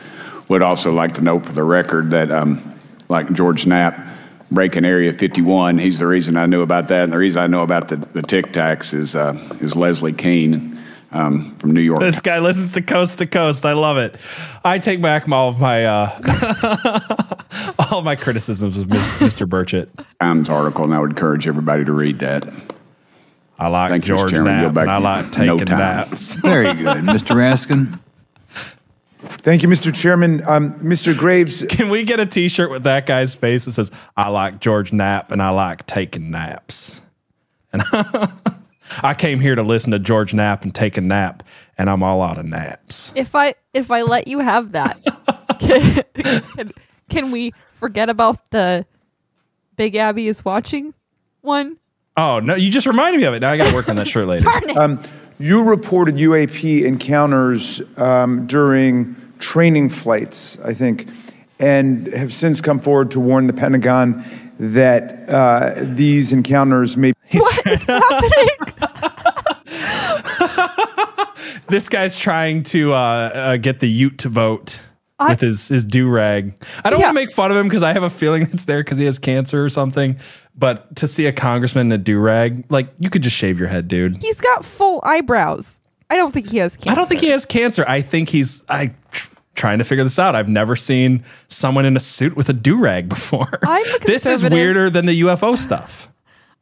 [0.48, 2.76] would also like to note for the record that, um,
[3.08, 3.94] like George Knapp,
[4.54, 7.62] breaking Area 51, he's the reason I knew about that, and the reason I know
[7.62, 10.78] about the, the Tic Tacs is uh, is Leslie Kean
[11.10, 12.00] um, from New York.
[12.00, 13.64] This guy listens to coast to coast.
[13.66, 14.16] I love it.
[14.64, 17.18] I take back all of my uh,
[17.90, 19.46] All my criticisms of Mr.
[19.46, 19.88] Burchett.
[20.20, 22.48] Times article, and I would encourage everybody to read that.
[23.58, 24.62] I like Thank you, George Chairman.
[24.62, 26.34] Knapp, and I like taking No naps.
[26.36, 27.04] Very good.
[27.04, 27.36] Mr.
[27.36, 27.98] Raskin?
[29.22, 29.94] Thank you, Mr.
[29.94, 30.42] Chairman.
[30.46, 31.16] Um, Mr.
[31.16, 31.64] Graves.
[31.68, 35.30] Can we get a T-shirt with that guy's face that says "I like George Knapp
[35.30, 37.00] and I like taking naps"?
[37.72, 37.82] And
[39.02, 41.42] I came here to listen to George Knapp and take a nap,
[41.78, 43.12] and I'm all out of naps.
[43.14, 45.00] If I if I let you have that,
[45.60, 46.02] can,
[46.54, 46.72] can,
[47.08, 48.84] can we forget about the
[49.76, 50.94] Big Abby is watching
[51.40, 51.78] one?
[52.16, 52.54] Oh no!
[52.54, 53.40] You just reminded me of it.
[53.40, 54.44] Now I got to work on that shirt later.
[54.44, 54.76] Darn it.
[54.76, 55.02] Um,
[55.42, 61.08] you reported UAP encounters um, during training flights, I think,
[61.58, 64.22] and have since come forward to warn the Pentagon
[64.60, 67.12] that uh, these encounters may.
[67.32, 68.48] What is happening?
[71.66, 74.78] this guy's trying to uh, uh, get the Ute to vote
[75.30, 76.54] with his his do rag.
[76.84, 78.82] I don't want to make fun of him because I have a feeling it's there
[78.82, 80.18] because he has cancer or something.
[80.54, 83.68] But to see a congressman in a do rag, like you could just shave your
[83.68, 84.22] head, dude.
[84.22, 85.80] He's got full eyebrows.
[86.10, 86.90] I don't think he has cancer.
[86.90, 87.84] I don't think he has cancer.
[87.88, 90.36] I think he's I tr- trying to figure this out.
[90.36, 93.58] I've never seen someone in a suit with a do rag before.
[93.62, 96.10] I'm this is weirder than the UFO stuff.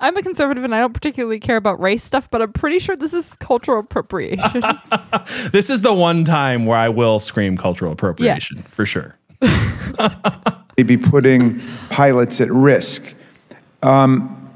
[0.00, 2.96] I'm a conservative and I don't particularly care about race stuff, but I'm pretty sure
[2.96, 4.62] this is cultural appropriation.
[5.52, 9.16] This is the one time where I will scream cultural appropriation for sure.
[10.76, 11.60] may be putting
[11.90, 13.14] pilots at risk.
[13.82, 14.50] Um,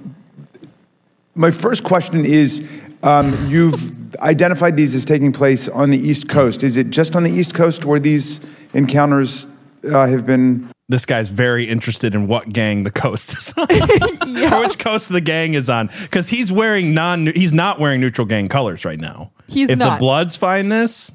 [1.34, 2.68] my first question is
[3.02, 6.62] um, you've identified these as taking place on the East Coast.
[6.62, 8.40] Is it just on the East Coast where these
[8.72, 9.48] encounters
[9.84, 10.70] uh, have been?
[10.88, 13.66] This guy's very interested in what gang the coast is on,
[14.52, 17.26] or which coast the gang is on, because he's wearing non.
[17.26, 19.32] He's not wearing neutral gang colors right now.
[19.46, 19.94] He's if not.
[19.94, 21.12] the Bloods find this,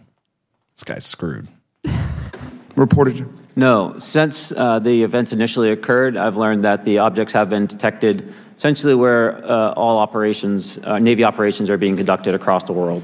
[0.76, 1.48] this guy's screwed.
[2.76, 3.28] Reported.
[3.56, 8.34] No, since uh, the events initially occurred, I've learned that the objects have been detected
[8.56, 13.04] essentially where uh, all operations, uh, Navy operations, are being conducted across the world.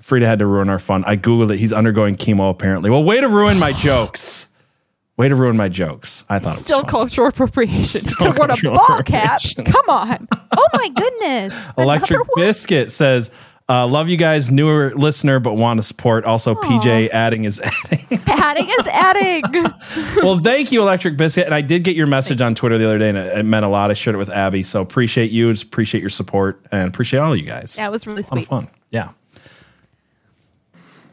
[0.00, 1.04] Frida had to ruin our fun.
[1.06, 1.58] I googled it.
[1.58, 2.90] He's undergoing chemo apparently.
[2.90, 4.48] Well, way to ruin my jokes.
[5.16, 6.24] Way to ruin my jokes.
[6.28, 7.86] I thought it was Still cultural appropriation.
[8.00, 9.40] Still what a ball cap.
[9.64, 10.28] Come on.
[10.52, 11.58] Oh my goodness.
[11.78, 12.20] Electric?
[12.36, 13.30] Biscuit says,
[13.68, 18.20] uh, "Love you guys, newer listener, but want to support." Also, PJ adding is adding.
[18.26, 19.42] Adding is adding.
[20.22, 21.46] well, thank you, Electric Biscuit.
[21.46, 23.64] And I did get your message on Twitter the other day, and it, it meant
[23.66, 23.90] a lot.
[23.90, 27.42] I shared it with Abby, so appreciate you, appreciate your support, and appreciate all you
[27.46, 27.76] guys.
[27.78, 28.46] Yeah, it was really It's a sweet.
[28.46, 28.68] fun.
[28.90, 29.10] Yeah.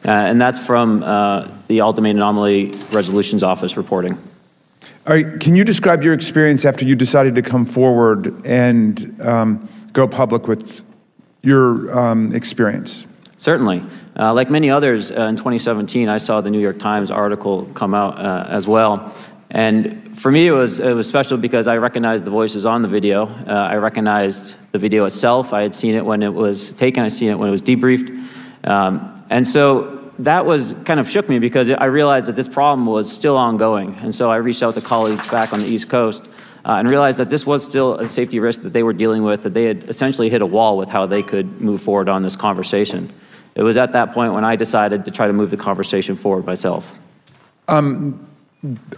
[0.05, 4.17] Uh, and that's from uh, the All Domain Anomaly Resolutions Office reporting.
[5.05, 9.69] All right, can you describe your experience after you decided to come forward and um,
[9.93, 10.83] go public with
[11.41, 13.05] your um, experience?
[13.37, 13.83] Certainly.
[14.17, 17.93] Uh, like many others, uh, in 2017, I saw the New York Times article come
[17.93, 19.13] out uh, as well.
[19.49, 22.87] And for me, it was, it was special because I recognized the voices on the
[22.87, 23.27] video.
[23.27, 25.53] Uh, I recognized the video itself.
[25.53, 28.25] I had seen it when it was taken, I seen it when it was debriefed.
[28.63, 32.85] Um, and so that was kind of shook me because I realized that this problem
[32.85, 33.95] was still ongoing.
[33.95, 36.27] And so I reached out to colleagues back on the East Coast
[36.63, 39.41] uh, and realized that this was still a safety risk that they were dealing with,
[39.41, 42.35] that they had essentially hit a wall with how they could move forward on this
[42.35, 43.11] conversation.
[43.55, 46.45] It was at that point when I decided to try to move the conversation forward
[46.45, 46.99] myself.
[47.67, 48.27] Um,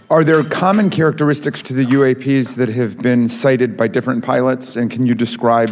[0.10, 4.76] are there common characteristics to the UAPs that have been cited by different pilots?
[4.76, 5.70] And can you describe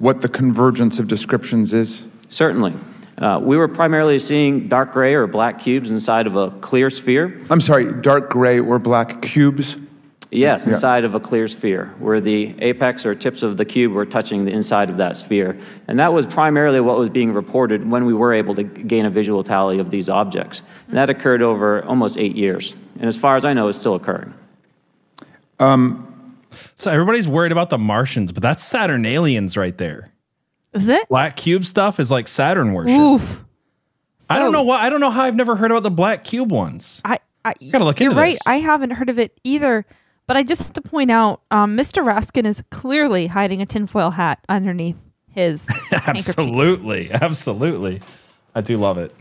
[0.00, 2.08] what the convergence of descriptions is?
[2.30, 2.74] Certainly.
[3.18, 7.40] Uh, we were primarily seeing dark gray or black cubes inside of a clear sphere.
[7.48, 9.76] I'm sorry, dark gray or black cubes?
[10.30, 10.72] Yes, Yeah.
[10.74, 14.44] inside of a clear sphere, where the apex or tips of the cube were touching
[14.44, 15.56] the inside of that sphere.
[15.88, 19.10] And that was primarily what was being reported when we were able to gain a
[19.10, 20.62] visual tally of these objects.
[20.88, 22.74] And that occurred over almost eight years.
[22.98, 24.34] And as far as I know, it's still occurring.
[25.58, 26.02] Um,
[26.74, 30.08] So everybody's worried about the Martians, but that's Saturn aliens right there.
[30.76, 31.08] Is it?
[31.08, 32.98] Black cube stuff is like Saturn worship.
[32.98, 33.44] Oof.
[34.28, 34.82] I don't know why.
[34.84, 37.00] I don't know how I've never heard about the black cube ones.
[37.04, 38.34] I, I gotta look you're into right.
[38.34, 38.46] this.
[38.46, 39.86] I haven't heard of it either.
[40.26, 42.04] But I just have to point out, um, Mr.
[42.04, 44.98] Raskin is clearly hiding a tinfoil hat underneath
[45.30, 45.68] his
[46.06, 48.00] absolutely, absolutely.
[48.54, 49.14] I do love it.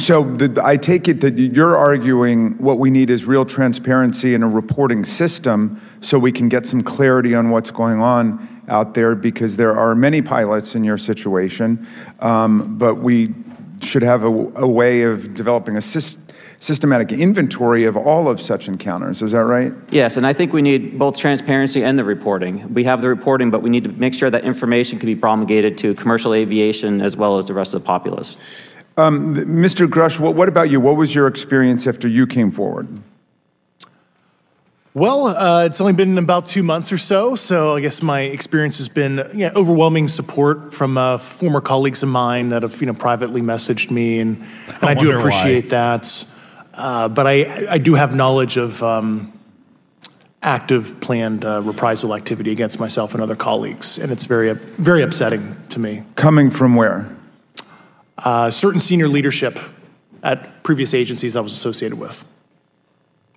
[0.00, 4.42] So the, I take it that you're arguing what we need is real transparency and
[4.42, 9.14] a reporting system so we can get some clarity on what's going on out there
[9.14, 11.86] because there are many pilots in your situation,
[12.20, 13.34] um, but we
[13.82, 16.18] should have a, a way of developing a sys-
[16.60, 19.20] systematic inventory of all of such encounters.
[19.20, 19.72] Is that right?
[19.90, 22.72] Yes, and I think we need both transparency and the reporting.
[22.72, 25.76] We have the reporting, but we need to make sure that information can be promulgated
[25.78, 28.38] to commercial aviation as well as the rest of the populace.
[29.00, 29.86] Um, Mr.
[29.86, 30.80] Grush, what, what about you?
[30.80, 32.88] What was your experience after you came forward?
[34.92, 38.78] Well, uh, it's only been about two months or so, so I guess my experience
[38.78, 42.94] has been yeah, overwhelming support from uh, former colleagues of mine that have you know
[42.94, 46.24] privately messaged me, and, and I, do wonder appreciate that.
[46.74, 49.32] Uh, but I, I do have knowledge of um,
[50.42, 55.56] active planned uh, reprisal activity against myself and other colleagues, and it's very very upsetting
[55.68, 56.02] to me.
[56.16, 57.08] Coming from where?
[58.24, 59.58] Uh, certain senior leadership
[60.22, 62.24] at previous agencies I was associated with.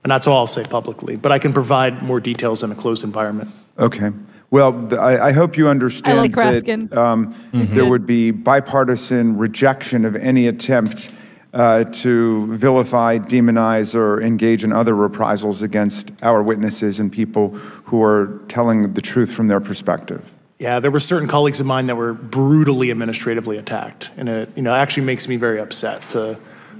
[0.03, 3.03] And that's all I'll say publicly, but I can provide more details in a closed
[3.05, 3.51] environment.
[3.79, 4.11] Okay.
[4.51, 6.95] Well, I, I hope you understand like that Raskin.
[6.95, 11.09] um, there would be bipartisan rejection of any attempt
[11.53, 18.03] uh, to vilify, demonize, or engage in other reprisals against our witnesses and people who
[18.03, 20.32] are telling the truth from their perspective.
[20.63, 24.61] Yeah, there were certain colleagues of mine that were brutally administratively attacked, and it you
[24.61, 26.37] know actually makes me very upset to,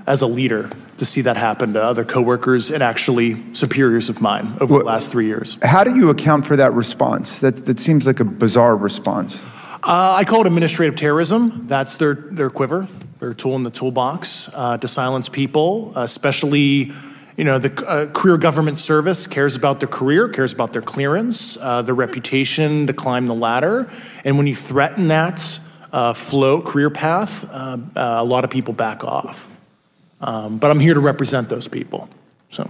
[0.07, 0.69] as a leader
[0.99, 5.11] to see that happen to other coworkers and actually superiors of mine over the last
[5.11, 5.57] three years.
[5.61, 7.39] How do you account for that response?
[7.39, 9.43] That, that seems like a bizarre response.
[9.83, 11.67] Uh, I call it administrative terrorism.
[11.67, 12.87] That's their, their quiver,
[13.19, 16.93] their tool in the toolbox uh, to silence people, especially,
[17.37, 21.57] you know, the uh, career government service cares about their career, cares about their clearance,
[21.57, 23.89] uh, their reputation to climb the ladder.
[24.23, 25.59] And when you threaten that
[25.91, 29.49] uh, flow, career path, uh, uh, a lot of people back off.
[30.21, 32.09] Um, but I'm here to represent those people.
[32.49, 32.69] So.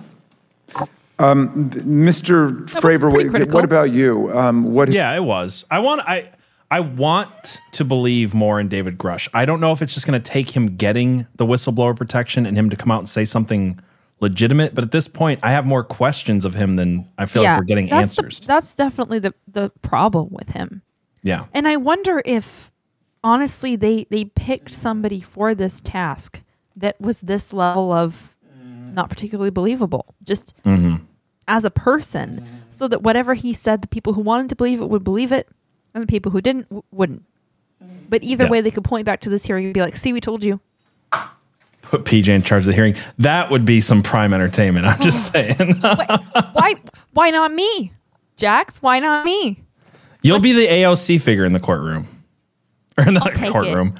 [1.19, 2.67] Um, Mr.
[2.69, 4.35] Fravor, what, what about you?
[4.35, 4.89] Um, what?
[4.89, 5.63] Yeah, it was.
[5.69, 6.31] I want I
[6.71, 9.29] I want to believe more in David Grush.
[9.31, 12.57] I don't know if it's just going to take him getting the whistleblower protection and
[12.57, 13.79] him to come out and say something
[14.23, 14.73] legitimate.
[14.73, 17.65] But at this point, I have more questions of him than I feel like we're
[17.65, 18.47] getting that's the- answers.
[18.47, 20.81] that's definitely the the problem with him.
[21.21, 21.45] yeah.
[21.53, 22.71] And I wonder if
[23.23, 26.41] honestly they they picked somebody for this task
[26.75, 28.35] that was this level of
[28.93, 31.03] not particularly believable just mm-hmm.
[31.47, 34.89] as a person so that whatever he said the people who wanted to believe it
[34.89, 35.47] would believe it
[35.93, 37.23] and the people who didn't w- wouldn't.
[38.09, 38.49] But either Yeah.
[38.51, 40.59] way they could point back to this hearing and be like, "See, we told you."
[41.93, 42.95] Put PJ in charge of the hearing.
[43.19, 44.87] That would be some prime entertainment.
[44.87, 45.75] I'm just saying.
[45.79, 46.73] why
[47.11, 47.93] why not me?
[48.35, 49.63] Jax, why not me?
[50.23, 52.07] You'll be the AOC figure in the courtroom.
[52.97, 53.19] Or in the
[53.51, 53.93] courtroom.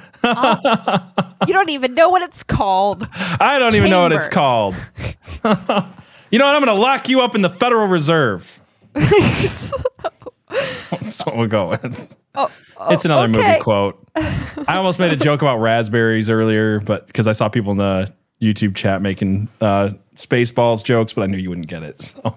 [1.46, 3.06] You don't even know what it's called.
[3.14, 4.74] I don't even know what it's called.
[5.04, 6.56] you know what?
[6.56, 8.60] I'm going to lock you up in the Federal Reserve.
[8.94, 9.72] That's
[11.24, 12.16] what we'll go with.
[12.34, 12.50] Oh,
[12.90, 13.48] it's another Oh, okay.
[13.50, 14.08] movie quote.
[14.16, 18.12] I almost made a joke about raspberries earlier, but because I saw people in the
[18.42, 22.00] YouTube chat making uh, Spaceballs jokes, but I knew you wouldn't get it.
[22.24, 22.36] So.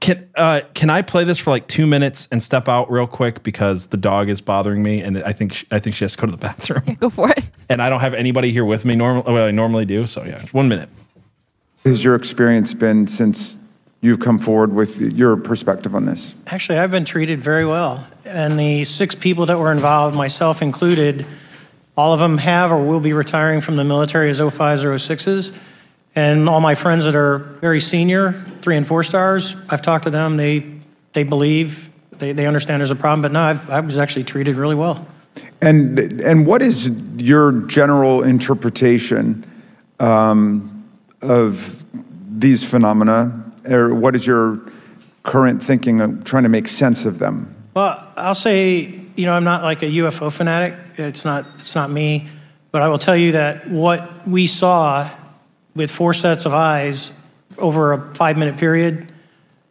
[0.00, 3.42] Can uh, can I play this for like two minutes and step out real quick
[3.42, 6.20] because the dog is bothering me and I think she, I think she has to
[6.22, 7.50] go to the bathroom Go for it.
[7.68, 9.30] and I don't have anybody here with me normally.
[9.30, 10.06] Well, I normally do.
[10.06, 10.88] So yeah, just one minute.
[11.84, 13.58] has your experience been since
[14.00, 16.34] you've come forward with your perspective on this?
[16.46, 18.06] Actually, I've been treated very well.
[18.24, 21.26] And the six people that were involved, myself included,
[21.96, 25.56] all of them have or will be retiring from the military as 05s or 06s.
[26.14, 28.32] And all my friends that are very senior,
[28.62, 30.36] three and four stars, I've talked to them.
[30.36, 30.64] They,
[31.12, 33.22] they believe, they, they understand there's a problem.
[33.22, 35.06] But no, I've, I was actually treated really well.
[35.62, 39.44] And and what is your general interpretation
[40.00, 40.88] um,
[41.20, 41.84] of
[42.30, 44.60] these phenomena, or what is your
[45.22, 47.54] current thinking of trying to make sense of them?
[47.74, 50.74] Well, I'll say, you know, I'm not like a UFO fanatic.
[50.96, 52.28] It's not, it's not me.
[52.72, 55.10] But I will tell you that what we saw
[55.74, 57.18] with four sets of eyes
[57.58, 59.12] over a five minute period,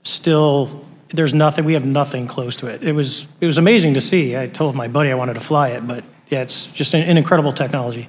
[0.04, 2.84] still, there's nothing, we have nothing close to it.
[2.84, 4.38] It was, it was amazing to see.
[4.38, 7.18] I told my buddy I wanted to fly it, but yeah, it's just an, an
[7.18, 8.08] incredible technology.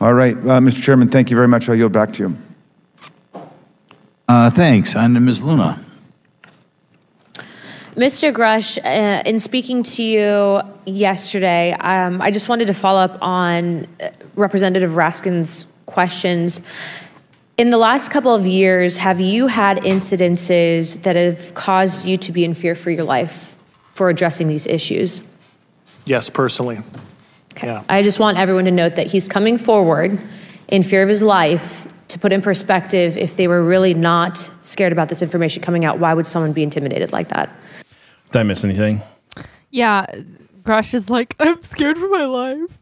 [0.00, 0.82] All right, uh, Mr.
[0.82, 1.68] Chairman, thank you very much.
[1.68, 2.36] I'll yield back to you.
[4.28, 4.94] Uh, thanks.
[4.94, 5.42] On to Ms.
[5.42, 5.82] Luna.
[7.94, 8.32] Mr.
[8.32, 13.88] Grush, uh, in speaking to you yesterday, um, I just wanted to follow up on
[14.00, 16.60] uh, Representative Raskin's questions.
[17.56, 22.30] In the last couple of years, have you had incidences that have caused you to
[22.30, 23.56] be in fear for your life
[23.94, 25.20] for addressing these issues?
[26.04, 26.78] Yes, personally.
[27.60, 27.82] Yeah.
[27.88, 30.20] I just want everyone to note that he's coming forward
[30.68, 34.92] in fear of his life to put in perspective if they were really not scared
[34.92, 37.50] about this information coming out, why would someone be intimidated like that?
[38.32, 39.02] Did I miss anything?
[39.70, 40.06] Yeah,
[40.62, 42.78] Grush is like, I'm scared for my life.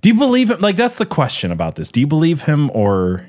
[0.00, 0.60] Do you believe him?
[0.60, 1.90] Like that's the question about this.
[1.90, 3.26] Do you believe him or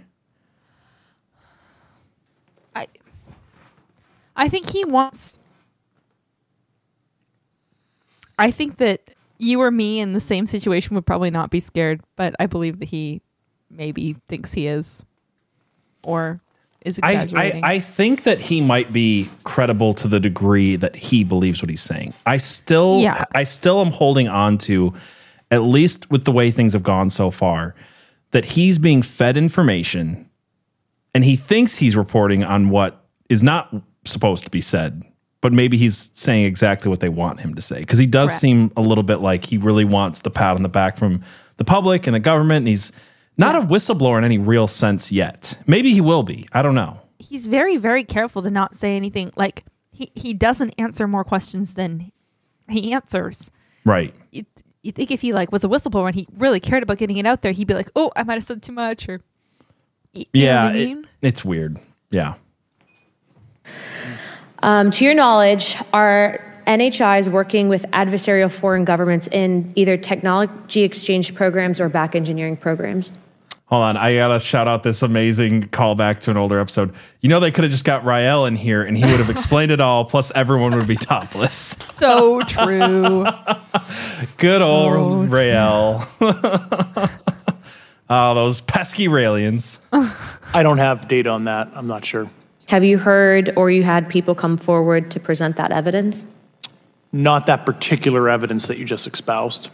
[4.38, 5.40] I think he wants.
[8.38, 9.02] I think that
[9.40, 12.80] you or me in the same situation would probably not be scared, but I believe
[12.80, 13.22] that he
[13.70, 15.04] maybe thinks he is
[16.04, 16.42] or
[16.86, 17.64] is I, exaggerating.
[17.64, 21.70] I, I think that he might be credible to the degree that he believes what
[21.70, 22.14] he's saying.
[22.26, 23.26] I still Yeah.
[23.34, 24.94] I still am holding on to,
[25.52, 27.76] at least with the way things have gone so far,
[28.32, 30.30] that he's being fed information
[31.14, 33.74] and he thinks he's reporting on what is not
[34.06, 35.04] supposed to be said.
[35.42, 37.80] But maybe he's saying exactly what they want him to say.
[37.80, 38.42] Because he does Correct.
[38.42, 41.24] seem a little bit like he really wants the pat on the back from
[41.58, 42.58] the public and the government.
[42.60, 42.92] And he's
[43.38, 45.58] not a whistleblower in any real sense yet.
[45.68, 46.48] Maybe he will be.
[46.54, 47.00] I don't know.
[47.20, 49.32] He's very, very careful to not say anything.
[49.36, 52.12] Like he, he doesn't answer more questions than
[52.70, 53.52] he answers.
[53.86, 54.14] Right.
[54.32, 54.46] You,
[54.84, 57.26] you think if he like was a whistleblower and he really cared about getting it
[57.26, 59.22] out there, he'd be like, "Oh, I might have said too much," or
[60.14, 60.64] y- you know yeah.
[60.66, 61.80] what I it- it's weird.
[62.12, 62.36] Yeah.
[64.64, 71.36] Um, to your knowledge, are NHIs working with adversarial foreign governments in either technology exchange
[71.36, 73.12] programs or back engineering programs?
[73.68, 73.98] Hold on.
[73.98, 76.94] I got to shout out this amazing callback to an older episode.
[77.20, 79.72] You know, they could have just got Rael in here and he would have explained
[79.72, 81.76] it all, plus everyone would be topless.
[81.96, 83.26] so true.
[84.38, 86.08] Good old Rael.
[86.22, 87.10] oh,
[88.36, 89.80] those pesky Raelians.
[90.54, 91.70] I don't have data on that.
[91.76, 92.30] I'm not sure.
[92.70, 96.26] Have you heard or you had people come forward to present that evidence?
[97.12, 99.70] Not that particular evidence that you just espoused.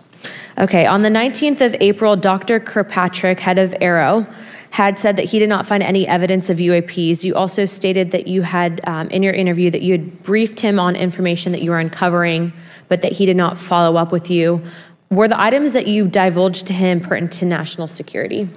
[0.57, 2.59] Okay, on the 19th of April, Dr.
[2.59, 4.31] Kirkpatrick, head of AARO,
[4.71, 7.23] had said that he did not find any evidence of UAPs.
[7.23, 10.79] You also stated that you had, um, in your interview, that you had briefed him
[10.79, 12.53] on information that you were uncovering,
[12.87, 14.63] but that he did not follow up with you.
[15.11, 18.49] Were the items that you divulged to him pertinent to national security?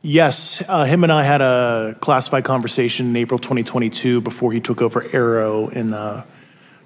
[0.00, 4.80] Yes, uh, him and I had a classified conversation in April 2022 before he took
[4.80, 6.24] over AARO in uh,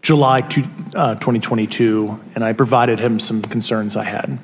[0.02, 0.62] July two,
[0.94, 4.38] uh, 2022, and I provided him some concerns I had.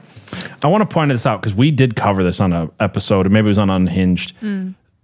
[0.62, 3.30] I want to point this out because we did cover this on an episode, or
[3.30, 4.34] maybe it was on Unhinged.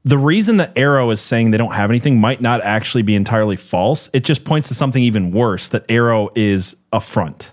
[0.05, 3.55] The reason that AARO is saying they don't have anything might not actually be entirely
[3.57, 4.11] false.
[4.13, 7.53] It just points to something even worse that AARO is a front.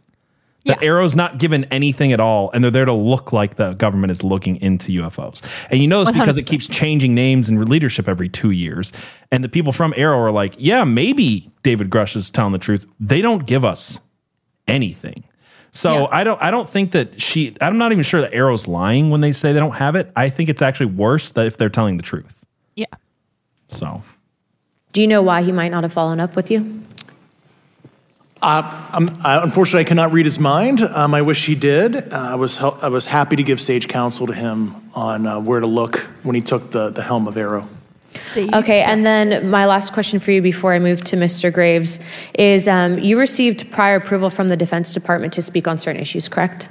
[0.69, 4.11] That AARO's not given anything at all, and they're there to look like the government
[4.11, 5.43] is looking into UFOs.
[5.69, 8.93] And you know this because it keeps changing names and leadership every two years.
[9.31, 12.85] And the people from AARO are like, yeah, maybe David Grush is telling the truth.
[12.99, 13.99] They don't give us
[14.67, 15.23] anything.
[15.71, 19.11] So I don't I don't think that she I'm not even sure that AARO's lying
[19.11, 20.11] when they say they don't have it.
[20.15, 22.43] I think it's actually worse that if they're telling the truth.
[22.75, 22.85] Yeah.
[23.67, 24.01] So
[24.93, 26.83] Do you know why he might not have followed up with you?
[28.41, 30.82] Uh, I'm, unfortunately, I cannot read his mind.
[30.82, 32.14] Um, I wish he did.
[32.14, 35.40] Uh, I was hel- I was happy to give sage counsel to him on uh,
[35.40, 37.68] where to look when he took the, the helm of AARO.
[38.36, 41.53] Okay, and then my last question for you before I move to Mr.
[41.53, 41.99] Graves
[42.34, 46.28] is um, you received prior approval from the Defense Department to speak on certain issues,
[46.28, 46.70] correct?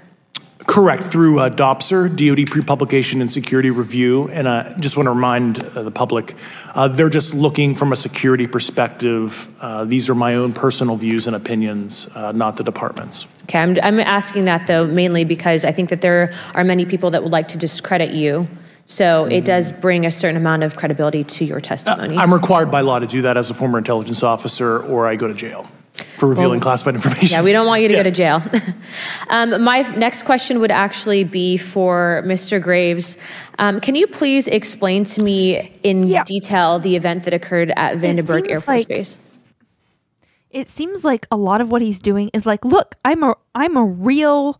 [0.68, 4.28] Correct, through uh, DOPSR, DoD Pre-Publication and Security Review.
[4.28, 6.34] And I just want to remind uh, the public,
[6.74, 9.48] uh, they're just looking from a security perspective.
[9.62, 13.26] Uh, These are my own personal views and opinions, uh, not the department's.
[13.44, 17.10] Okay, I'm, I'm asking that though mainly because I think that there are many people
[17.12, 18.46] that would like to discredit you.
[18.84, 22.18] So it does bring a certain amount of credibility to your testimony.
[22.18, 25.28] I'm required by law to do that as a former intelligence officer, or I go
[25.28, 25.66] to jail
[26.18, 27.28] for revealing Well, classified information.
[27.30, 28.02] Yeah, we don't want you to Yeah.
[28.02, 28.42] go to jail.
[29.30, 32.60] um, my next question would actually be for Mr.
[32.62, 33.16] Graves.
[33.58, 38.50] Um, can you please explain to me in detail the event that occurred at Vandenberg
[38.50, 39.16] Air Force like- Base?
[40.50, 43.76] It seems like a lot of what he's doing is like, look, I'm a I'm
[43.76, 44.58] a real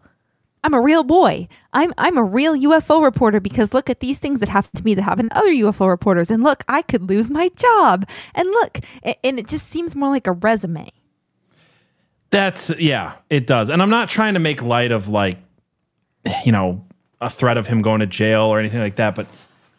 [0.62, 1.48] I'm a real boy.
[1.72, 4.92] I'm I'm a real UFO reporter because look at these things that happen to me
[4.94, 8.80] that happen to other UFO reporters, and look, I could lose my job, and look,
[9.24, 10.90] and it just seems more like a resume.
[12.30, 13.70] That's yeah, it does.
[13.70, 15.38] And I'm not trying to make light of like,
[16.44, 16.84] you know,
[17.20, 19.26] a threat of him going to jail or anything like that, but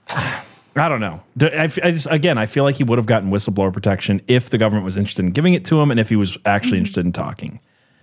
[0.75, 1.21] I don't know.
[1.41, 4.57] I, I just again, I feel like he would have gotten whistleblower protection if the
[4.57, 7.11] government was interested in giving it to him and if he was actually interested in
[7.11, 7.59] talking.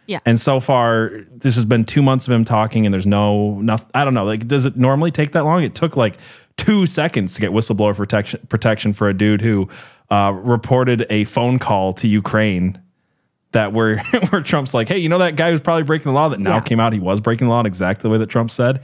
[0.06, 0.20] Yeah.
[0.24, 3.88] And so far, this has been two months of him talking, and there's no, nothing.
[3.92, 4.24] I don't know.
[4.24, 5.64] Like, does it normally take that long?
[5.64, 6.16] It took like
[6.56, 9.68] two seconds to get whistleblower protection protection for a dude who
[10.10, 12.80] uh, reported a phone call to Ukraine
[13.56, 13.98] that where
[14.30, 16.56] where Trump's like, hey, you know that guy who's probably breaking the law that now
[16.56, 16.60] Yeah.
[16.60, 18.82] came out he was breaking the law in exactly the way that Trump said.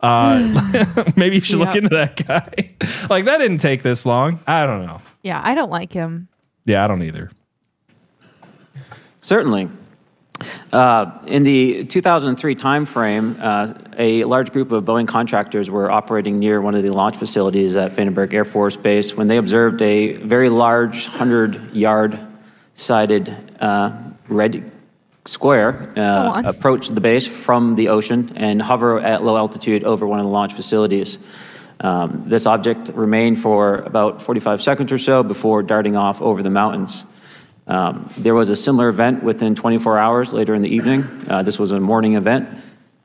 [0.00, 2.74] Uh, maybe you should look into that guy.
[3.10, 4.40] like that didn't take this long.
[4.46, 5.00] I don't know.
[5.22, 6.28] Yeah, I don't like him.
[6.66, 7.30] Yeah, I don't either.
[9.20, 9.70] Certainly.
[10.72, 16.60] Uh, in the 2003 timeframe, uh, a large group of Boeing contractors were operating near
[16.60, 20.48] one of the launch facilities at Vandenberg Air Force Base when they observed a very
[20.48, 22.18] large 100 yard
[22.74, 23.92] sided uh,
[24.28, 24.72] red
[25.26, 30.18] Square uh, approach the base from the ocean and hover at low altitude over one
[30.18, 31.16] of the launch facilities.
[31.80, 36.50] Um, this object remained for about 45 seconds or so before darting off over the
[36.50, 37.04] mountains.
[37.66, 41.06] Um, there was a similar event within 24 hours later in the evening.
[41.26, 42.46] Uh, this was a morning event,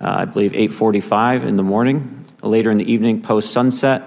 [0.02, 2.26] uh, I believe 8:45 in the morning.
[2.44, 4.04] Later in the evening, post sunset,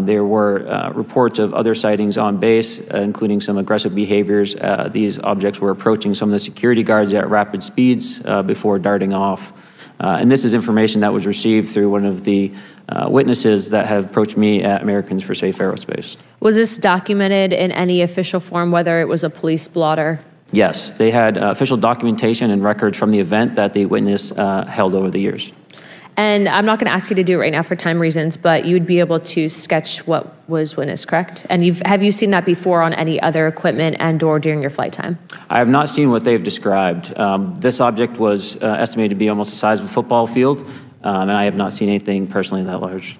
[0.00, 4.54] there were uh, reports of other sightings on base, uh, including some aggressive behaviors.
[4.56, 8.78] Uh, these objects were approaching some of the security guards at rapid speeds uh, before
[8.78, 9.52] darting off.
[9.98, 12.52] Uh, and this is information that was received through one of the
[12.88, 16.16] uh, witnesses that have approached me at Americans for Safe Aerospace.
[16.40, 20.20] Was this documented in any official form, whether it was a police blotter?
[20.52, 24.64] Yes, they had uh, official documentation and records from the event that the witness uh,
[24.66, 25.52] held over the years.
[26.16, 28.36] And I'm not going to ask you to do it right now for time reasons,
[28.36, 31.46] but you'd be able to sketch what was witnessed, correct?
[31.50, 34.92] And you've have you seen that before on any other equipment and/or during your flight
[34.92, 35.18] time?
[35.50, 37.16] I have not seen what they've described.
[37.18, 40.60] Um, this object was uh, estimated to be almost the size of a football field,
[41.02, 43.18] um, and I have not seen anything personally that large.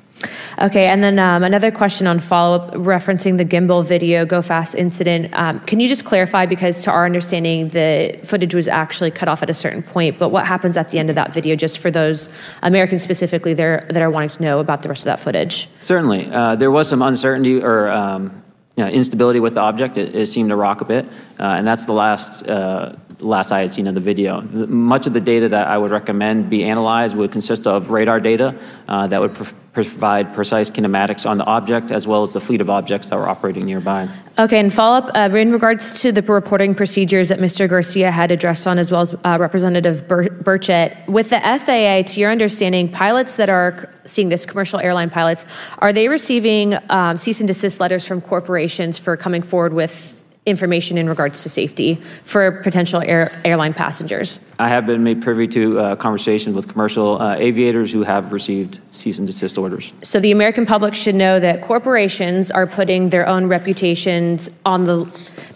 [0.58, 4.74] Okay, and then um, another question on follow up referencing the gimbal video go fast
[4.74, 5.32] incident.
[5.34, 9.42] Um, can you just clarify because to our understanding the footage was actually cut off
[9.42, 11.90] at a certain point, but what happens at the end of that video, just for
[11.90, 12.32] those
[12.62, 15.68] Americans specifically there that are wanting to know about the rest of that footage?
[15.78, 18.42] Certainly, uh, there was some uncertainty or um,
[18.76, 19.96] you know, instability with the object.
[19.96, 21.06] It, it seemed to rock a bit,
[21.40, 24.42] uh, and that's the last uh, last I had seen of the video.
[24.42, 28.58] Much of the data that I would recommend be analyzed would consist of radar data
[28.88, 32.60] uh, that would pr- provide precise kinematics on the object as well as the fleet
[32.60, 34.08] of objects that were operating nearby.
[34.38, 37.68] Okay, and follow up uh, in regards to the reporting procedures that Mr.
[37.68, 41.06] Garcia had addressed on, as well as uh, Representative Bur- Burchett.
[41.06, 45.46] With the FAA, to your understanding, pilots that are seeing this, commercial airline pilots,
[45.78, 50.15] are they receiving um, cease and desist letters from corporations for coming forward with
[50.46, 54.52] information in regards to safety for potential air- airline passengers?
[54.58, 58.80] I have been made privy to uh, conversations with commercial uh, aviators who have received
[58.92, 59.92] cease and desist orders.
[60.02, 65.04] So the American public should know that corporations are putting their own reputations on the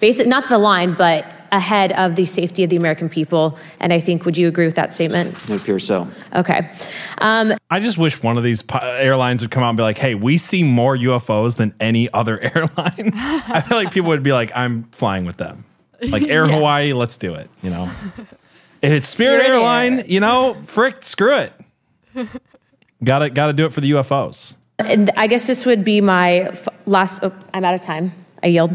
[0.00, 3.58] basic, not the line, but ahead of the safety of the American people.
[3.80, 5.28] And I think, would you agree with that statement?
[5.50, 6.08] It appears so.
[6.34, 6.70] Okay.
[7.18, 10.14] Um, I just wish one of these airlines would come out and be like, "Hey,
[10.14, 14.52] we see more UFOs than any other airline." I feel like people would be like,
[14.54, 15.64] "I'm flying with them."
[16.08, 16.54] Like Air Yeah.
[16.56, 17.50] Hawaii, let's do it.
[17.62, 17.90] You know,
[18.80, 21.52] if it's Spirit You're in Airline, you know, frick, screw it.
[23.04, 24.56] Got to got to do it for the UFOs.
[24.78, 27.22] and I guess this would be my f- last.
[27.22, 28.12] Oh, I'm out of time.
[28.42, 28.70] I yield.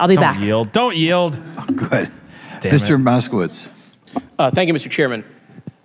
[0.00, 0.40] I'll be Don't back.
[0.42, 0.72] yield.
[0.72, 1.40] Don't yield.
[1.66, 2.10] Good.
[2.60, 2.94] Damn Mr.
[2.94, 2.98] it.
[3.02, 3.68] Moskowitz.
[4.38, 4.90] Uh, thank you, Mr.
[4.90, 5.24] Chairman.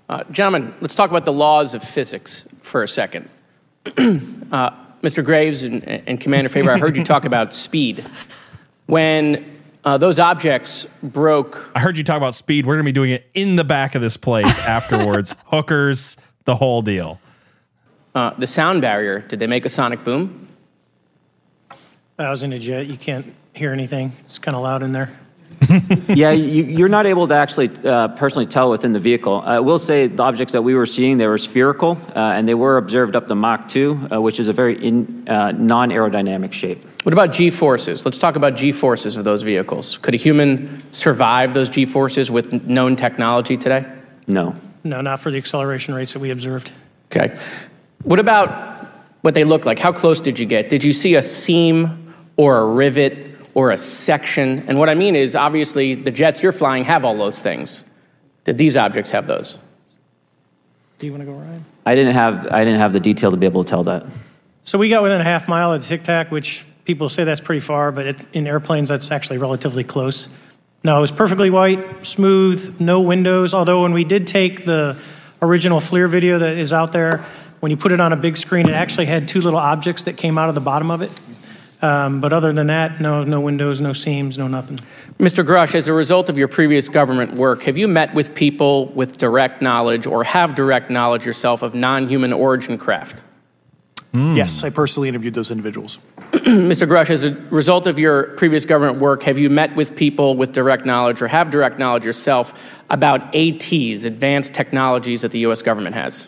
[0.10, 3.30] Uh, gentlemen, let's talk about the laws of physics for a second.
[3.86, 4.72] uh,
[5.02, 5.24] Mr.
[5.24, 8.04] Graves and, and Commander Fravor, I heard you talk about speed.
[8.86, 12.66] When uh, those objects broke, I heard you talk about speed.
[12.66, 15.36] We're gonna be doing it in the back of this place afterwards.
[15.48, 17.20] Hookers, the whole deal.
[18.16, 20.48] uh, the sound barrier, did they make a sonic boom?
[22.18, 22.88] I was in a jet.
[22.88, 24.14] You can't hear anything.
[24.20, 25.10] It's kind of loud in there.
[26.08, 29.42] yeah, you, you're not able to actually uh, personally tell within the vehicle.
[29.44, 32.54] I will say the objects that we were seeing, they were spherical, uh, and they
[32.54, 36.84] were observed up to Mach 2, uh, which is a very in, uh, non-aerodynamic shape.
[37.04, 38.06] What about G forces?
[38.06, 39.98] Let's talk about G forces of those vehicles.
[39.98, 43.86] Could a human survive those G forces with known technology today?
[44.28, 44.54] No.
[44.84, 46.72] No, not for the acceleration rates that we observed.
[47.12, 47.38] Okay.
[48.04, 48.86] What about
[49.22, 49.80] what they look like?
[49.80, 50.70] How close did you get?
[50.70, 53.27] Did you see a seam or a rivet
[53.58, 54.64] or a section?
[54.68, 57.86] And what I mean is, obviously, the jets you're flying have all those things.
[58.44, 59.58] Did these objects have those?
[61.00, 61.66] Do you want to go, Ryan?
[61.84, 64.06] I didn't have I didn't have the detail to be able to tell that.
[64.64, 67.60] So we got within a half mile of Tic Tac, which people say that's pretty
[67.60, 70.38] far, but it, in airplanes, that's actually relatively close.
[70.84, 73.56] No, it was perfectly white, smooth, no windows.
[73.56, 74.96] Although when we did take the
[75.42, 77.26] original FLIR video that is out there,
[77.60, 80.16] when you put it on a big screen, it actually had two little objects that
[80.16, 81.10] came out of the bottom of it.
[81.82, 84.80] Um, but other than that, no, no windows, no seams, no nothing.
[85.20, 85.46] Mr.
[85.46, 89.18] Grush, as a result of your previous government work, have you met with people with
[89.18, 93.24] direct knowledge or have direct knowledge yourself of non human origin craft?
[94.14, 96.00] Yes, I personally interviewed those individuals.
[96.32, 96.88] Mr.
[96.88, 100.54] Grush, as a result of your previous government work, have you met with people with
[100.54, 105.62] direct knowledge or have direct knowledge yourself about ATs, advanced technologies that the U.S.
[105.62, 106.28] government has?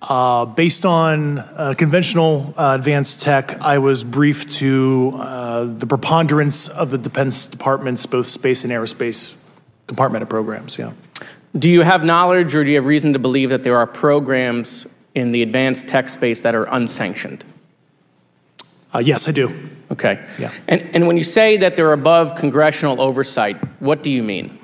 [0.00, 6.68] Uh, based on uh, conventional uh, advanced tech, I was briefed to uh, the preponderance
[6.68, 9.44] of the Defense Department's both space and aerospace
[9.88, 10.78] compartmented programs.
[10.78, 10.92] Yeah.
[11.58, 14.86] Do you have knowledge or do you have reason to believe that there are programs
[15.14, 17.44] in the advanced tech space that are unsanctioned?
[18.94, 19.50] Uh, yes, I do.
[19.90, 20.24] Okay.
[20.38, 20.52] Yeah.
[20.68, 24.58] And, and when you say that they're above congressional oversight, what do you mean?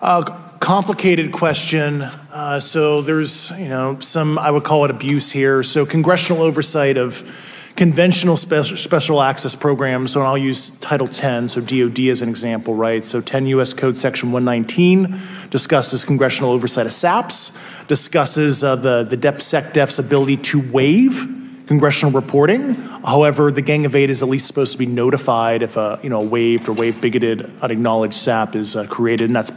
[0.00, 2.02] Uh, complicated question.
[2.02, 5.64] Uh, so there's, you know, some, I would call it abuse here.
[5.64, 10.12] So congressional oversight of conventional special, special access programs.
[10.12, 13.04] So I'll use Title 10, so DOD as an example, right?
[13.04, 13.74] So 10 U.S.
[13.74, 15.18] Code Section 119
[15.50, 22.74] discusses congressional oversight of SAPs, discusses uh, the, the DepSecDef's ability to waive congressional reporting.
[23.04, 26.10] However, the Gang of Eight is at least supposed to be notified if a you
[26.10, 29.50] know waived or waived bigoted unacknowledged SAP is uh, created, and that's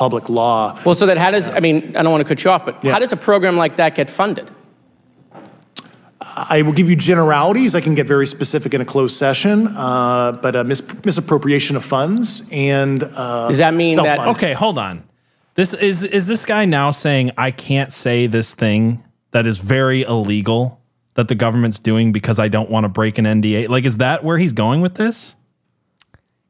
[0.00, 0.74] public law.
[0.86, 2.82] Well, so that how does, I mean, I don't want to cut you off, but
[2.82, 2.92] Yeah.
[2.92, 4.50] how does a program like that get funded?
[6.22, 7.74] I will give you generalities.
[7.74, 11.84] I can get very specific in a closed session, uh, but uh, mis- misappropriation of
[11.84, 14.20] funds and uh, does that mean self-fund.
[14.20, 14.28] That?
[14.28, 15.04] Okay, hold on.
[15.54, 19.02] This is is this guy now saying I can't say this thing
[19.32, 20.80] that is very illegal
[21.14, 23.68] that the government's doing because I don't want to break an NDA?
[23.68, 25.34] Like, is that where he's going with this?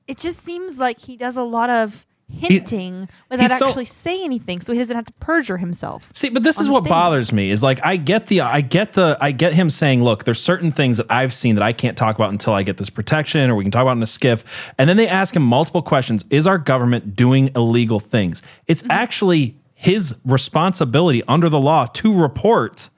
[0.06, 4.24] It just seems like he does a lot of hinting without he's so- actually saying
[4.24, 6.10] anything, so he doesn't have to perjure himself.
[6.14, 9.16] See, but this is what bothers me is like I get the I get the
[9.20, 12.16] I get him saying, look, there's certain things that I've seen that I can't talk
[12.16, 14.44] about until I get this protection, or we can talk about in a SCIF.
[14.78, 18.42] And then they ask him multiple questions: Is our government doing illegal things?
[18.66, 18.90] It's Mm-hmm.
[18.92, 22.90] actually his responsibility under the law to report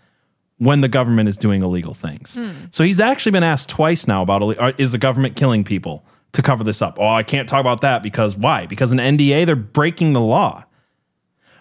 [0.58, 2.36] when the government is doing illegal things.
[2.36, 2.50] Hmm.
[2.70, 6.64] So he's actually been asked twice now about is the government killing people to cover
[6.64, 6.98] this up?
[7.00, 8.66] Oh, I can't talk about that because why?
[8.66, 10.64] Because an NDA they're breaking the law.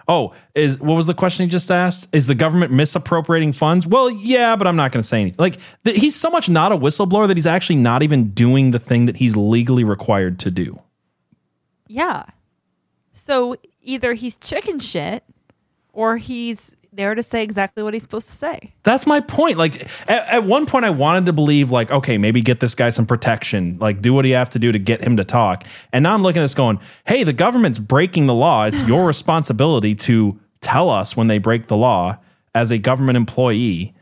[0.07, 2.14] Oh, is what was the question he just asked?
[2.14, 3.88] Is the government misappropriating funds?
[3.88, 5.38] Well, yeah, but I'm not going to say anything.
[5.39, 9.06] Like he's so much not a whistleblower that he's actually not even doing the thing
[9.06, 10.80] that he's legally required to do.
[11.88, 12.26] Yeah.
[13.14, 15.23] So either he's chicken shit
[15.93, 18.73] or he's there to say exactly what he's supposed to say.
[18.84, 19.57] That's my point.
[19.57, 22.89] Like at, at one point, I wanted to believe, like, okay, maybe get this guy
[22.89, 25.65] some protection, like do what you have to do to get him to talk.
[25.93, 28.65] And now I'm looking at this going, hey, the government's breaking the law.
[28.65, 32.18] It's your responsibility to tell us when they break the law
[32.53, 33.95] as a government employee.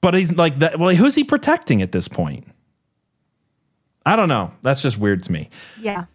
[0.00, 0.78] But he's like that.
[0.78, 2.46] Well, who's he protecting at this point?
[4.04, 4.52] I don't know.
[4.62, 5.48] That's just weird to me.
[5.80, 6.06] Yeah.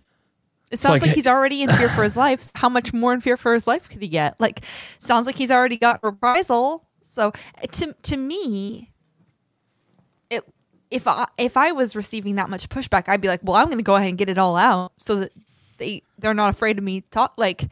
[0.72, 2.50] It sounds like- like, he's already in fear for his life.
[2.56, 4.40] How much more in fear for his life could he get?
[4.40, 4.62] Like,
[5.00, 6.84] sounds like he's already got reprisal.
[7.04, 7.32] So
[7.72, 8.92] to to me,
[10.30, 10.44] it
[10.92, 13.78] if I if I was receiving that much pushback, I'd be like, well, I'm going
[13.78, 15.32] to go ahead and get it all out so that
[15.78, 17.02] they they're not afraid of me.
[17.12, 17.70] Talk like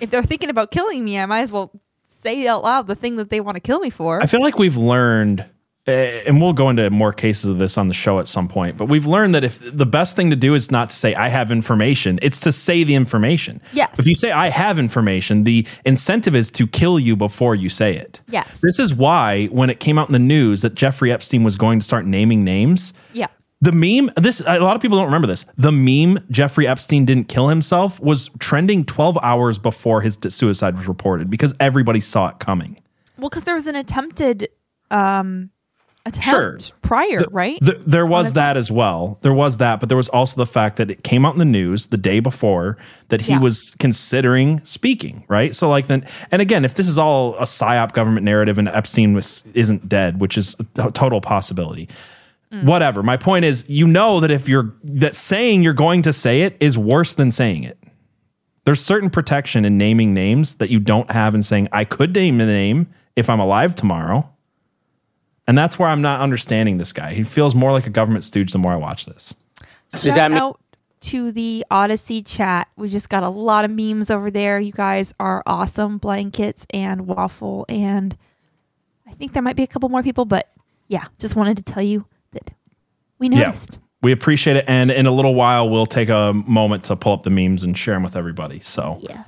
[0.00, 1.72] if they're thinking about killing me, I might as well
[2.04, 4.22] say out loud the thing that they want to kill me for.
[4.22, 5.44] I feel like we've learned,
[5.86, 8.86] and we'll go into more cases of this on the show at some point, but
[8.86, 11.52] we've learned that if the best thing to do is not to say, I have
[11.52, 13.60] information, it's to say the information.
[13.72, 13.98] Yes.
[13.98, 17.96] If you say, I have information, the incentive is to kill you before you say
[17.96, 18.22] it.
[18.28, 18.60] Yes.
[18.60, 21.80] This is why, when it came out in the news that Jeffrey Epstein was going
[21.80, 23.26] to start naming names, yeah.
[23.60, 25.44] the meme, this a lot of people don't remember this.
[25.58, 30.88] The meme Jeffrey Epstein didn't kill himself was trending 12 hours before his suicide was
[30.88, 32.80] reported because everybody saw it coming.
[33.18, 34.48] Well, because there was an attempted
[34.90, 35.50] um
[36.06, 36.58] attempt Sure.
[36.82, 37.58] prior, right?
[37.64, 39.18] Th- there was that as well.
[39.22, 41.44] There was that, but there was also the fact that it came out in the
[41.46, 42.76] news the day before
[43.08, 43.40] that he Yeah.
[43.40, 45.54] was considering speaking, right?
[45.54, 49.14] So, like, then, and again, if this is all a psyop government narrative and Epstein
[49.14, 51.88] was isn't dead, which is a total possibility,
[52.52, 52.64] mm.
[52.64, 53.02] whatever.
[53.02, 56.56] My point is, you know that if you're that saying you're going to say it
[56.60, 57.78] is worse than saying it.
[58.64, 62.38] There's certain protection in naming names that you don't have in saying I could name
[62.38, 64.28] the name if I'm alive tomorrow.
[65.46, 67.12] And that's where I'm not understanding this guy.
[67.12, 69.34] He feels more like a government stooge the more I watch this.
[70.00, 70.60] Shout out
[71.02, 72.68] to the Odysee chat.
[72.76, 74.58] We just got a lot of memes over there.
[74.58, 75.98] You guys are awesome.
[75.98, 78.16] Blankets and waffle, and
[79.06, 80.50] I think there might be a couple more people, but
[80.88, 82.50] yeah, just wanted to tell you that
[83.18, 83.74] we noticed.
[83.74, 84.64] Yeah, we appreciate it.
[84.66, 87.76] And in a little while, we'll take a moment to pull up the memes and
[87.76, 88.60] share them with everybody.
[88.60, 89.24] So, yeah.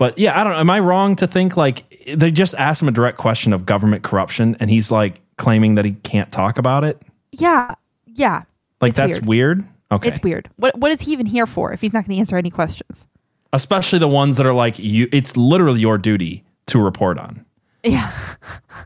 [0.00, 0.60] But yeah, I don't know.
[0.60, 1.84] Am I wrong to think like
[2.16, 5.84] they just asked him a direct question of government corruption and he's like claiming that
[5.84, 7.02] he can't talk about it?
[7.32, 7.74] Yeah,
[8.06, 8.44] yeah.
[8.80, 9.62] Like It's that's weird.
[9.92, 10.08] Okay.
[10.08, 10.48] It's weird.
[10.56, 13.06] What what is he even here for if he's not going to answer any questions?
[13.52, 17.44] Especially the ones that are like you it's literally your duty to report on.
[17.84, 18.10] Yeah.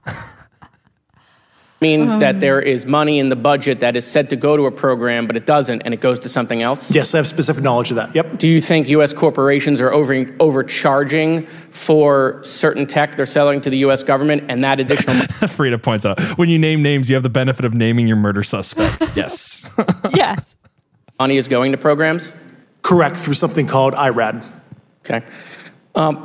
[1.86, 2.18] mean Um.
[2.20, 5.26] that there is money in the budget that is said to go to a program,
[5.26, 6.90] but it doesn't, and it goes to something else?
[6.90, 8.14] Yes, I have specific knowledge of that.
[8.14, 8.38] Yep.
[8.38, 9.12] Do you think U.S.
[9.12, 14.02] corporations are over, overcharging for certain tech they're selling to the U.S.
[14.02, 15.28] government, and that additional money?
[15.56, 18.42] Frida points out when you name names, you have the benefit of naming your murder
[18.42, 19.10] suspect.
[19.16, 19.68] yes.
[20.14, 20.56] yes.
[21.18, 22.32] money is going to programs?
[22.82, 24.44] Correct, through something called IRAD.
[25.04, 25.22] Okay.
[25.94, 26.16] Um,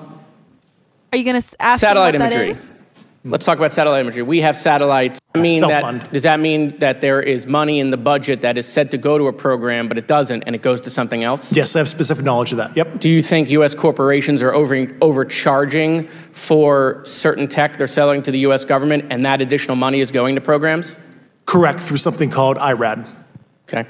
[1.11, 2.78] Are you going to ask Satellite what that imagery.
[3.23, 3.31] Is?
[3.31, 4.23] Let's talk about satellite imagery.
[4.23, 5.19] We have satellites.
[5.35, 6.01] I mean Self-fund.
[6.01, 8.97] that, does that mean that there is money in the budget that is said to
[8.97, 11.53] go to a program, but it doesn't, and it goes to something else?
[11.53, 12.75] Yes, I have specific knowledge of that.
[12.75, 12.99] Yep.
[12.99, 13.75] Do you think U.S.
[13.75, 18.65] corporations are over, overcharging for certain tech they're selling to the U.S.
[18.65, 20.95] government, and that additional money is going to programs?
[21.45, 23.07] Correct, through something called IRAD.
[23.71, 23.87] Okay.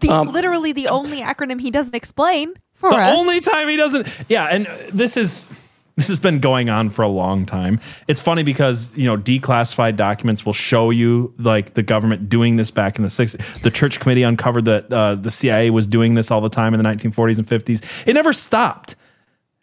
[0.00, 3.18] The, um, literally the only acronym he doesn't explain for the us.
[3.18, 5.48] only time he doesn't yeah and this is
[5.98, 7.80] this has been going on for a long time.
[8.06, 12.70] It's funny because you know declassified documents will show you like the government doing this
[12.70, 16.30] back in the 60s the church committee uncovered that uh, the cia was doing this
[16.30, 18.94] all the time in the 1940s and 50s it never stopped.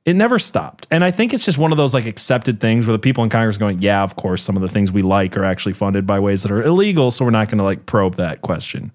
[0.03, 0.87] It never stopped.
[0.91, 3.29] And i think it's just one of those like accepted things where the people in
[3.29, 6.19] congress going yeah of course some of the things we like are actually funded by
[6.19, 8.91] ways that are illegal so we're not going to like probe that question.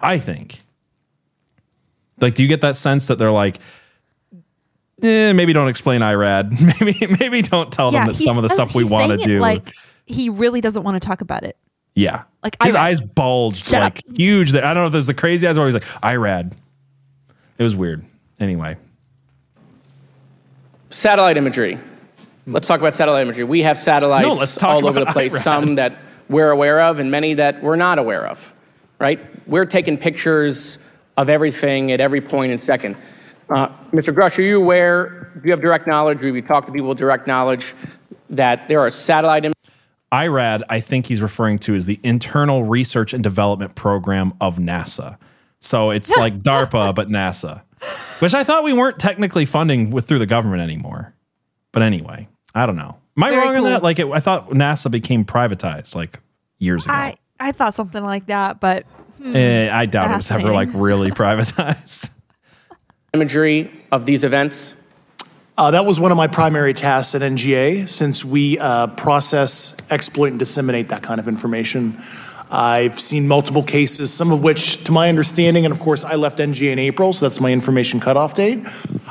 [0.00, 0.58] I think.
[2.20, 3.58] Like, do you get that sense that they're like,
[5.02, 6.52] eh, maybe don't explain IRAD.
[6.80, 9.40] Maybe maybe don't tell them that some of the stuff we want to do.
[9.40, 9.72] Like
[10.06, 11.56] he really doesn't want to talk about it.
[11.94, 12.86] yeah, like his IRAD.
[12.86, 14.52] eyes bulged Shut like huge.
[14.52, 16.54] That I don't know if there's the crazy eyes or he's like IRAD.
[17.58, 18.04] It was weird.
[18.40, 18.76] Anyway,
[20.90, 21.78] Satellite imagery.
[22.46, 23.44] Let's talk about satellite imagery.
[23.44, 25.42] We have satellites No, let's talk all over about the place, IRAD.
[25.42, 25.96] some that
[26.28, 28.52] we're aware of and many that we're not aware of,
[28.98, 29.20] right?
[29.46, 30.78] We're taking pictures
[31.16, 32.96] of everything at every point and second.
[33.52, 34.14] Uh, Mr.
[34.14, 36.88] Grush, are you aware, do you have direct knowledge, or have you talked to people
[36.88, 37.74] with direct knowledge
[38.30, 39.52] that there are satellite imagery?
[40.10, 45.18] IRAD, I think he's referring to is the Internal Research and Development Program of NASA.
[45.60, 47.62] So it's like DARPA, but NASA,
[48.20, 51.14] which I thought we weren't technically funding with through the government anymore.
[51.72, 52.96] But anyway, I don't know.
[53.16, 53.82] Am I Very wrong on that?
[53.82, 56.20] Like, it, I thought NASA became privatized like
[56.58, 56.94] years ago.
[56.94, 58.84] I I thought something like that, but
[59.18, 62.10] hmm, Eh, I doubt it was ever like really privatized.
[63.14, 64.74] Imagery of these events?
[65.58, 70.28] Uh, that was one of my primary tasks at NGA since we uh, process, exploit,
[70.28, 71.98] and disseminate that kind of information.
[72.50, 76.38] I've seen multiple cases, some of which, to my understanding, and of course, I left
[76.38, 78.66] NGA in April, so that's my information cutoff date.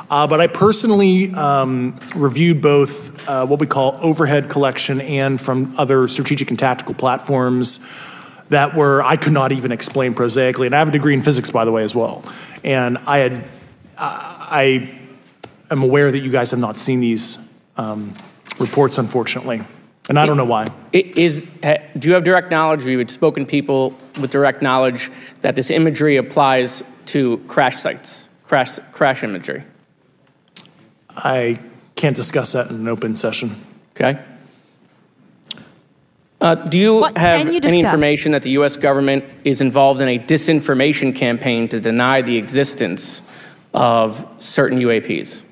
[0.09, 5.75] Uh, but I personally um, reviewed both uh, what we call overhead collection and from
[5.77, 7.79] other strategic and tactical platforms
[8.49, 10.65] that were I could not even explain prosaically.
[10.65, 12.25] And I have a degree in physics, by the way, as well.
[12.63, 13.43] And I had
[13.97, 14.89] I
[15.69, 18.13] am aware that you guys have not seen these um,
[18.59, 19.61] reports, unfortunately,
[20.09, 20.71] and I don't know why.
[20.91, 24.31] It Is, ha- do you have direct knowledge, or you had spoken to people with
[24.31, 25.09] direct knowledge
[25.41, 29.63] that this imagery applies to crash sites, crash, crash imagery?
[31.09, 31.59] I
[31.95, 33.55] can't discuss that in an open session.
[33.95, 34.19] Okay.
[36.39, 37.93] Uh, do you What have can you any discuss?
[37.93, 38.75] information that the U.S.
[38.75, 43.21] government is involved in a disinformation campaign to deny the existence
[43.73, 45.43] of certain UAPs?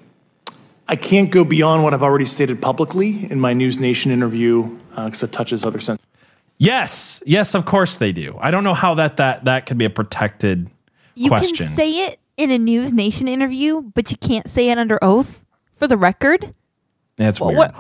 [0.88, 5.22] I can't go beyond what I've already stated publicly in my News Nation interview because
[5.24, 6.02] it touches other sense.
[6.58, 8.38] yes, yes, of course they do.
[8.42, 10.70] I don't know how that that that could be a protected
[11.16, 11.68] you question.
[11.68, 15.46] can say it in a News Nation interview, but you can't say it under oath
[15.74, 16.54] for the record.
[17.18, 17.58] That's weird.
[17.58, 17.76] What,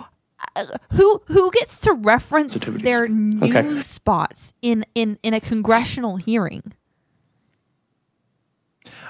[0.55, 3.67] uh, who who gets to reference their news Okay.
[3.75, 6.73] spots in, in in a congressional hearing?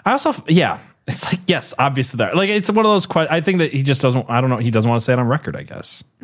[0.05, 0.79] I also, yeah,
[1.09, 2.35] it's like yes, obviously that.
[2.35, 3.05] Like it's one of those.
[3.05, 3.35] questions.
[3.35, 4.29] I think that he just doesn't.
[4.29, 4.57] I don't know.
[4.57, 5.55] He doesn't want to say it on record.
[5.55, 6.03] I guess.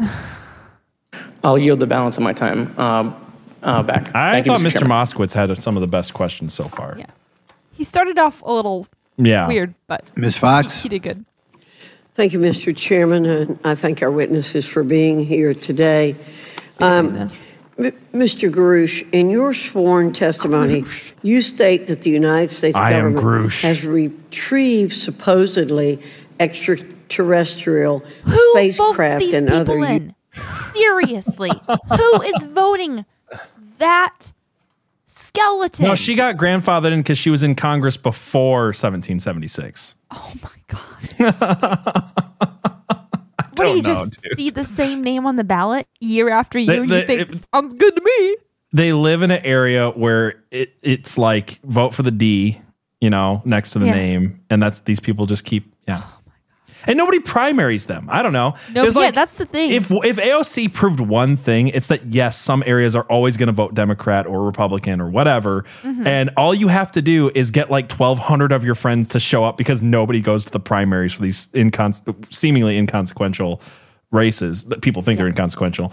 [1.44, 3.16] I'll yield the balance of my time um,
[3.64, 4.14] uh, back.
[4.16, 4.86] I Thank you, thought Mr.
[4.88, 6.95] Moskowitz had some of the best questions so far.
[6.98, 7.06] Yeah.
[7.72, 8.88] He started off a little
[9.18, 9.48] Yeah.
[9.48, 10.38] weird, but Ms.
[10.38, 10.82] Foxx?
[10.82, 11.26] he, he did good.
[12.16, 12.76] Thank you, Mr.
[12.76, 16.16] Chairman, and I thank our witnesses for being here today.
[16.80, 17.30] Um, M-
[17.77, 18.49] Mr.
[18.49, 20.85] Garouche, in your sworn testimony,
[21.22, 26.02] you state that the United States I government has retrieved supposedly
[26.39, 29.77] extraterrestrial Who spacecraft votes these and people other.
[29.80, 30.15] u- in?
[30.73, 31.52] Seriously,
[31.89, 33.06] who is voting
[33.77, 34.31] that
[35.07, 35.85] skeleton?
[35.85, 39.95] No, she got grandfathered in because she was in Congress before 1776.
[43.57, 46.82] what do you know, just see the same name on the ballot year after year?
[46.82, 48.36] and The- you think it- sounds good to me.
[48.73, 52.60] They live in an area where it, it's like vote for the D,
[52.99, 53.94] you know, next to the Yeah.
[53.95, 56.03] name, and that's these people just keep yeah.
[56.88, 58.07] And nobody primaries them.
[58.12, 58.56] I don't know.
[58.74, 59.72] No, yeah, that's the thing.
[59.72, 63.53] If if AOC proved one thing, it's that yes, some areas are always going to
[63.53, 66.06] vote Democrat or Republican or whatever, Mhm.
[66.06, 69.20] and all you have to do is get like twelve hundred of your friends to
[69.20, 72.02] show up because nobody goes to the primaries for these incon-
[72.34, 73.62] seemingly inconsequential
[74.12, 75.91] races that people think are inconsequential,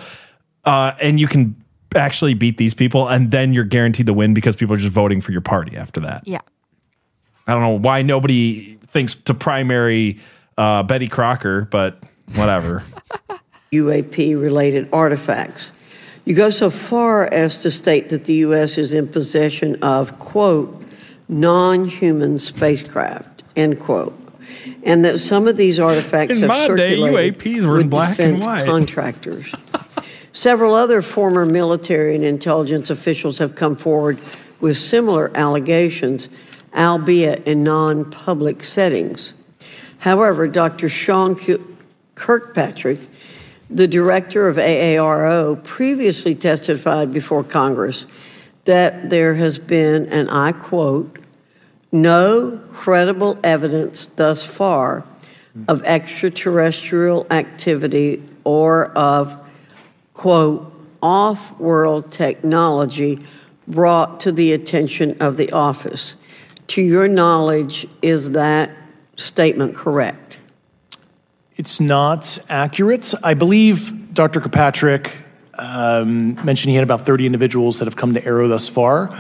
[0.65, 1.57] uh, and you can
[1.95, 5.21] actually beat these people, and then you're guaranteed the win because people are just voting
[5.21, 6.23] for your party after that.
[6.27, 6.39] Yeah.
[7.47, 10.19] I don't know why nobody thinks to primary
[10.59, 12.03] uh, Betty Crocker, but
[12.35, 12.83] whatever.
[13.73, 15.73] UAP related artifacts.
[16.25, 18.79] You go so far as to state that the U.S.
[18.79, 20.81] is in possession of, quote,
[21.29, 24.17] non human spacecraft, end quote,
[24.85, 27.91] and that some of these artifacts In have my day, circulated UAPs were in with
[27.91, 28.67] black and defense white.
[28.67, 29.53] contractors.
[30.33, 34.19] Several other former military and intelligence officials have come forward
[34.61, 36.29] with similar allegations,
[36.77, 39.35] albeit in non public settings.
[40.03, 40.89] However, Dr.
[40.89, 41.37] Sean
[42.17, 42.99] Kirkpatrick,
[43.71, 48.07] the director of AARO, previously testified before Congress
[48.65, 51.21] that there has been, and I quote,
[51.93, 55.05] no credible evidence thus far
[55.69, 59.41] of extraterrestrial activity or of,
[60.15, 63.25] quote, off world technology
[63.69, 66.17] brought to the attention of the office.
[66.67, 68.82] To your knowledge, is that
[69.17, 70.39] statement correct?
[71.57, 73.15] It's not accurate.
[73.23, 74.41] I believe Dr.
[74.41, 75.13] Kirkpatrick
[75.59, 79.11] um, mentioned he had about 30 individuals that have come to AARO thus far.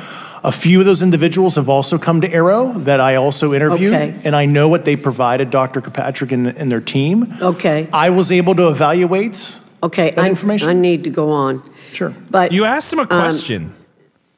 [0.44, 4.19] A few of those individuals have also come to AARO that I also interviewed, Okay.
[4.24, 5.81] and I know what they provided Dr.
[5.81, 7.32] Kirkpatrick and, and their team.
[7.40, 7.86] Okay.
[7.93, 10.69] I was able to evaluate Okay, that I, information.
[10.69, 11.62] I need to go on.
[11.93, 12.14] Sure.
[12.31, 13.74] But You asked him a um, question.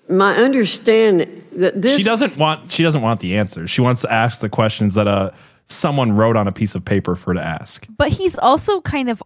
[0.09, 3.70] my understanding that this she doesn't want she doesn't want the answers.
[3.70, 5.31] She wants to ask the questions that uh
[5.66, 7.86] someone wrote on a piece of paper for her to ask.
[7.97, 9.22] But he's also kind of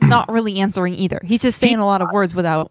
[0.00, 1.20] not really answering either.
[1.24, 2.70] He's just saying a lot of words without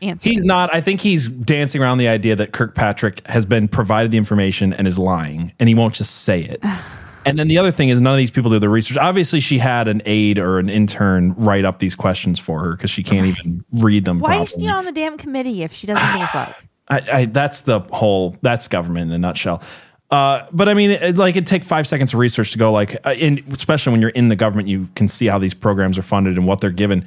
[0.00, 0.32] answering.
[0.32, 0.74] He's not.
[0.74, 4.86] I think he's dancing around the idea that Kirkpatrick has been provided the information and
[4.86, 6.62] is lying, and he won't just say it.
[7.26, 8.96] and then the other thing is, none of these people do the research.
[8.96, 12.90] Obviously, she had an aide or an intern write up these questions for her because
[12.90, 14.20] she can't even read them.
[14.20, 16.54] Why is she on the damn committee if she doesn't think like?
[16.88, 18.36] I, I, that's the whole.
[18.42, 19.62] That's government in a nutshell.
[20.10, 23.04] Uh, but I mean, it, like it take five seconds of research to go like,
[23.06, 26.02] uh, in, especially when you're in the government, you can see how these programs are
[26.02, 27.06] funded and what they're given.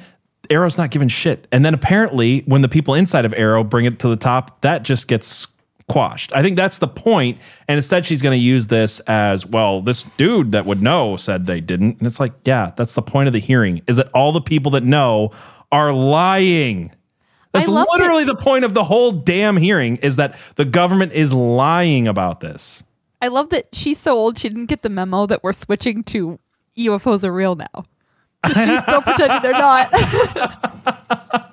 [0.49, 3.99] AARO's not given shit, and then apparently, when the people inside of Arrow bring it
[3.99, 5.47] to the top, that just gets
[5.87, 6.33] quashed.
[6.33, 7.05] I think that's the point.
[7.05, 7.37] point,
[7.67, 9.81] and instead, she's going to use this as well.
[9.81, 13.27] This dude that would know said they didn't, and it's like, yeah, that's the point
[13.27, 15.31] of the hearing: is that all the people that know
[15.71, 16.91] are lying.
[17.55, 20.65] That's I love that- literally the point of the whole damn hearing is that the
[20.65, 22.83] government is lying about this.
[23.21, 26.39] I love that she's so old she didn't get the memo that we're switching to
[26.77, 27.85] UFOs are real now.
[28.47, 29.91] She's still pretending they're not.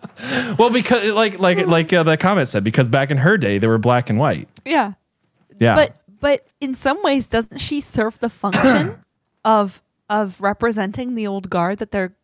[0.56, 3.66] Well, because like like like uh, the comment said, because back in her day they
[3.66, 4.48] were black and white.
[4.64, 4.92] yeah.
[5.58, 8.98] Yeah, But but in some ways, doesn't she serve the function
[9.44, 12.14] of of representing the old guard that they're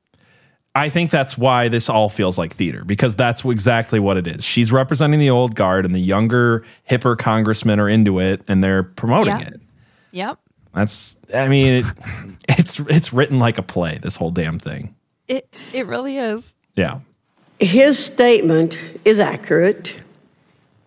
[0.79, 4.45] I think that's why this all feels like theater because that's exactly what it is.
[4.45, 8.85] She's representing the old guard, and the younger, hipper congressmen are into it, and they're
[8.85, 9.49] promoting Yeah.
[9.49, 9.61] it.
[10.13, 10.39] Yep.
[10.75, 11.85] That's, I mean, it,
[12.49, 13.99] it's it's written like a play.
[14.01, 14.95] This whole damn thing.
[15.27, 16.55] It it really is.
[16.77, 17.01] Yeah.
[17.59, 19.95] His statement is accurate,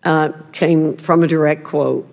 [0.04, 2.08] uh, came from a direct quote.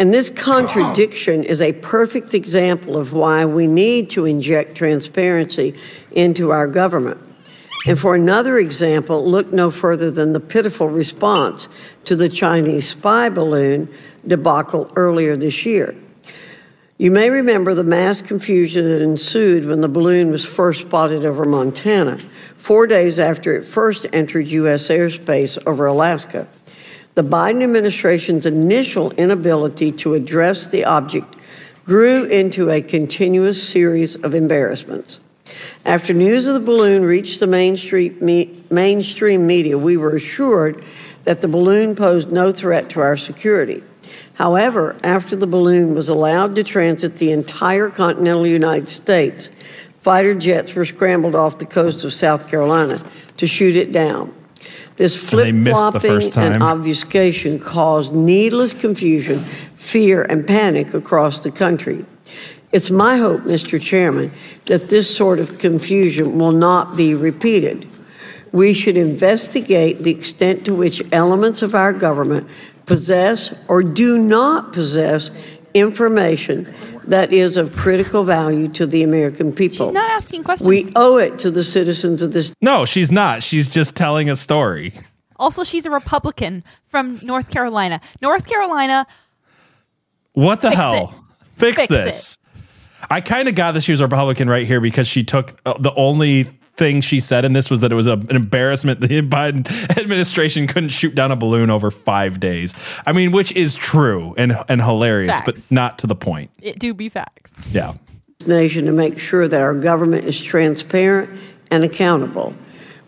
[0.00, 5.78] And this contradiction is a perfect example of why we need to inject transparency
[6.10, 7.20] into our government.
[7.86, 11.68] And for another example, look no further than the pitiful response
[12.06, 13.92] to the Chinese spy balloon
[14.26, 15.94] debacle earlier this year.
[16.96, 21.44] You may remember the mass confusion that ensued when the balloon was first spotted over
[21.44, 22.18] Montana,
[22.56, 24.88] four days after it first entered U.S.
[24.88, 26.48] airspace over Alaska.
[27.14, 31.34] The Biden administration's initial inability to address the object
[31.84, 35.18] grew into a continuous series of embarrassments.
[35.84, 40.84] After news of the balloon reached the mainstream, me, mainstream media, we were assured
[41.24, 43.82] that the balloon posed no threat to our security.
[44.34, 49.50] However, after the balloon was allowed to transit the entire continental United States,
[49.98, 53.02] fighter jets were scrambled off the coast of South Carolina
[53.36, 54.32] to shoot it down.
[55.00, 56.62] This And they flip missed the flopping first and time.
[56.62, 59.44] obfuscation caused needless confusion,
[59.74, 62.04] fear, and panic across the country.
[62.70, 63.80] It's my hope, Mr.
[63.80, 64.30] Chairman,
[64.66, 67.88] that this sort of confusion will not be repeated.
[68.52, 72.46] We should investigate the extent to which elements of our government
[72.84, 75.30] possess or do not possess
[75.74, 76.72] information
[77.06, 79.86] that is of critical value to the American people.
[79.86, 80.68] She's not asking questions.
[80.68, 83.42] We owe it to the citizens of this No, she's not.
[83.42, 84.94] She's just telling a story.
[85.36, 88.00] Also, she's a Republican from North Carolina.
[88.20, 89.06] North Carolina,
[90.32, 91.14] What the Fix hell?
[91.14, 91.56] it.
[91.58, 92.38] Fix, Fix this.
[93.10, 95.74] I kind of got that she was a Republican right here because she took uh,
[95.78, 96.46] the only
[96.80, 100.66] thing she said in this was that it was a, an embarrassment the Biden administration
[100.66, 102.74] couldn't shoot down a balloon over five days.
[103.06, 106.50] I mean, which is true and and hilarious, but not to the point.
[106.60, 107.68] it do be facts.
[107.70, 107.94] Yeah.
[108.46, 111.28] nation to make sure that our government is transparent
[111.70, 112.54] and accountable.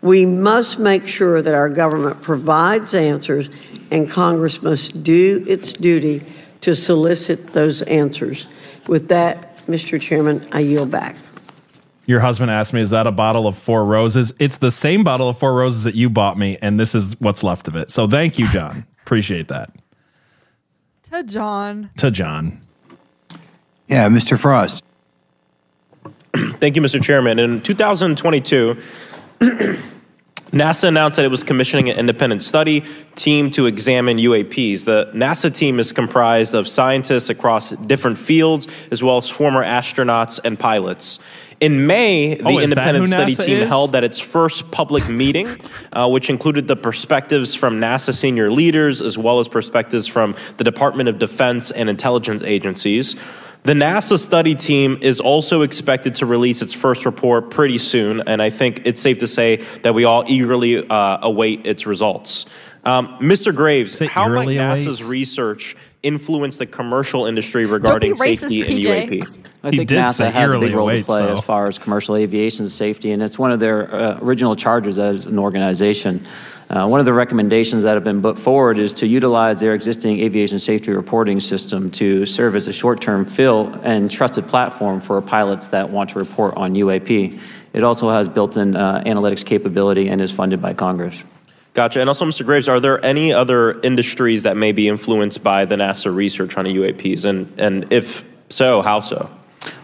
[0.03, 3.49] We must make sure that our government provides answers,
[3.91, 6.23] and Congress must do its duty
[6.61, 8.47] to solicit those answers.
[8.87, 9.99] With that, Mr.
[9.99, 11.17] Chairman, I yield back.
[12.07, 15.29] Your husband asked me, "Is that a bottle of Four Roses?" It's the same bottle
[15.29, 17.91] of Four Roses that you bought me, and this is what's left of it.
[17.91, 18.87] So thank you, John.
[19.03, 19.71] Appreciate that.
[21.05, 21.91] To John.
[21.99, 22.61] To John.
[23.87, 24.39] Yeah, Mr.
[24.39, 24.83] Frost.
[26.35, 27.03] Thank you, Mr.
[27.03, 27.39] Chairman.
[27.39, 28.77] In 2022,
[30.53, 32.85] NASA announced that it was commissioning an independent study
[33.15, 34.87] team to examine UAPs.
[34.87, 40.41] The NASA team is comprised of scientists across different fields, as well as former astronauts
[40.43, 41.19] and pilots.
[41.63, 43.69] In May, the Oh, independent study team is?
[43.69, 45.49] held at its first public meeting,
[45.93, 50.65] uh, which included the perspectives from NASA senior leaders, as well as perspectives from the
[50.65, 53.15] Department of Defense and intelligence agencies.
[53.63, 58.43] The NASA study team is also expected to release its first report pretty soon, and
[58.43, 62.47] I think it's safe to say that we all eagerly uh, await its results.
[62.85, 63.55] Um, Mr.
[63.55, 69.23] Graves, how might eagerly NASA's research influence the commercial industry regarding racist, safety in PJ.
[69.23, 69.42] UAP?
[69.65, 71.33] I He think NASA has a big role to play though.
[71.33, 75.27] as far as commercial aviation safety, and it's one of their uh, original charges as
[75.27, 76.27] an organization.
[76.69, 80.19] Uh, one of the recommendations that have been put forward is to utilize their existing
[80.21, 85.67] aviation safety reporting system to serve as a short-term fill and trusted platform for pilots
[85.67, 87.39] that want to report on UAP.
[87.73, 91.23] It also has built-in uh, analytics capability and is funded by Congress.
[91.75, 92.01] Gotcha.
[92.01, 92.45] And also, Mr.
[92.45, 96.65] Graves, are there any other industries that may be influenced by the NASA research on
[96.65, 97.25] UAPs?
[97.25, 99.31] And, and if so, how so?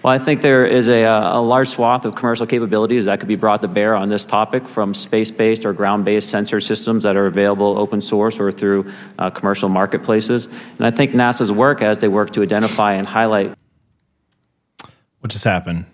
[0.02, 3.28] Well, I think there is a, uh, a large swath of commercial capabilities that could
[3.28, 7.04] be brought to bear on this topic from space based or ground based sensor systems
[7.04, 10.46] that are available open source or through uh, commercial marketplaces.
[10.46, 13.56] And I think NASA's work as they work to identify and highlight
[15.20, 15.86] What just happened?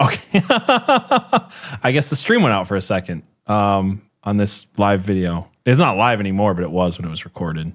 [0.00, 0.40] Okay.
[0.48, 5.48] I guess the stream went out for a second um, on this live video.
[5.64, 7.72] It's not live anymore, but it was when it was recorded.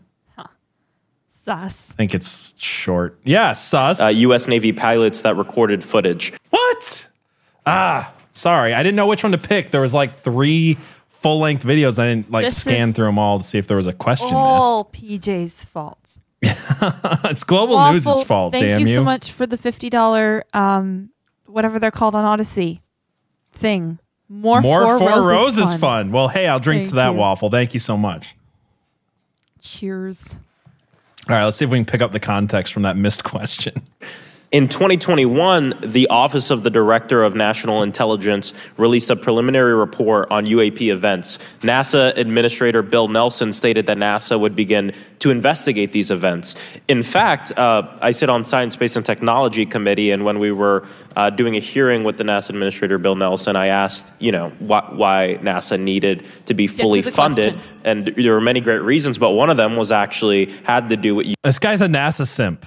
[1.47, 1.91] Sus.
[1.91, 3.17] I think it's short.
[3.23, 4.01] Yeah, sus.
[4.01, 4.49] Uh, U.S.
[4.49, 6.33] Navy pilots that recorded footage.
[6.49, 7.07] What?
[7.65, 8.73] Ah, sorry.
[8.73, 9.71] I didn't know which one to pick.
[9.71, 11.99] There was like three full length videos.
[11.99, 13.93] I didn't like This scan is through them all to see if there was a
[13.93, 15.97] question All PJ's fault.
[16.41, 16.57] missed.
[17.23, 18.95] it's Global Waffle, News' fault, Thank damn you you.
[18.95, 21.09] so much for the fifty dollar um
[21.45, 22.81] whatever they're called on Odysee
[23.53, 23.99] thing.
[24.27, 25.79] More, More four, Four roses, Roses fun.
[25.79, 26.11] fun.
[26.11, 27.17] Well, hey, I'll drink Thank to that you.
[27.19, 27.49] waffle.
[27.49, 28.35] Thank you so much.
[29.61, 30.35] Cheers.
[31.29, 33.81] All right, let's see if we can pick up the context from that missed question.
[34.49, 40.45] In 2021, the Office of the Director of National Intelligence released a preliminary report on
[40.45, 41.37] UAP events.
[41.59, 46.55] NASA Administrator Bill Nelson stated that NASA would begin to investigate these events.
[46.87, 50.87] In fact, uh, I sit on Science, Space, and Technology Committee, and when we were
[51.17, 54.87] uh, doing a hearing with the NASA Administrator Bill Nelson, I asked, you know, why,
[54.93, 57.81] why NASA needed to be fully the funded, question.
[57.83, 61.15] and there were many great reasons, but one of them was actually had to do
[61.15, 62.65] with This guy's a NASA simp.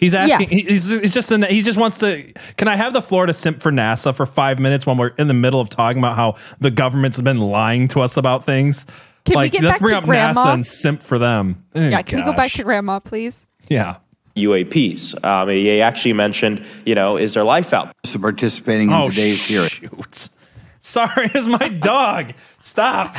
[0.00, 0.48] He's asking.
[0.50, 0.68] Yes.
[0.68, 1.30] He's, he's just.
[1.30, 2.32] An, he just wants to.
[2.56, 5.28] Can I have the floor to simp for NASA for five minutes when we're in
[5.28, 8.86] the middle of talking about how the government's been lying to us about things?
[9.26, 10.44] Can we like, get let's back bring to up Grandma?
[10.46, 11.64] NASA and simp for them.
[11.74, 13.44] Oh, yeah, can we go back to grandma, please?
[13.68, 13.96] Yeah.
[14.36, 15.22] UAPs.
[15.24, 19.44] Um, he actually mentioned, you know, is there life out So participating in Oh, today's
[19.44, 19.68] hearing.
[20.78, 22.32] Sorry, it's my dog.
[22.62, 23.16] Stop.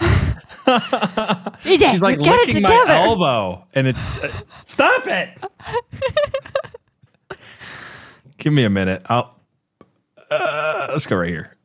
[1.62, 4.32] DJ, She's like get it licking my elbow, and it's uh,
[4.64, 5.40] stop it.
[8.38, 9.02] Give me a minute.
[9.06, 9.34] I'll.
[10.30, 11.56] Uh, let's go right here.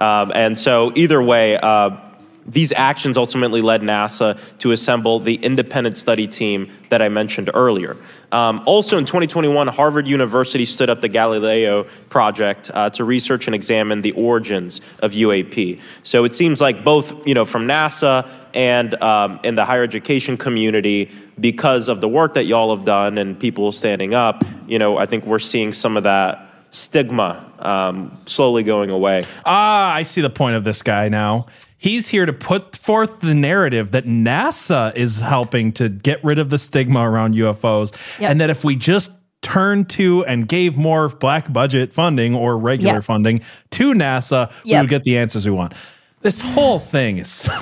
[0.00, 1.96] Um, and so, either way, uh,
[2.46, 7.96] these actions ultimately led NASA to assemble the independent study team that I mentioned earlier.
[8.32, 13.54] Um, also, in 2021, Harvard University stood up the Galileo project uh, to research and
[13.54, 15.80] examine the origins of UAP.
[16.02, 20.36] So it seems like both, you know, from NASA and um, in the higher education
[20.36, 24.96] community, because of the work that y'all have done and people standing up, you know,
[24.98, 29.24] I think we're seeing some of that stigma um, slowly going away.
[29.44, 31.46] Ah, I see the point of this guy now.
[31.84, 36.48] He's here to put forth the narrative that NASA is helping to get rid of
[36.48, 38.30] the stigma around UFOs, Yep.
[38.30, 39.12] and that if we just
[39.42, 43.04] turned to and gave more black budget funding or regular Yep.
[43.04, 43.40] funding
[43.72, 45.74] to NASA, we would get the answers we want.
[46.22, 47.52] This whole thing is so.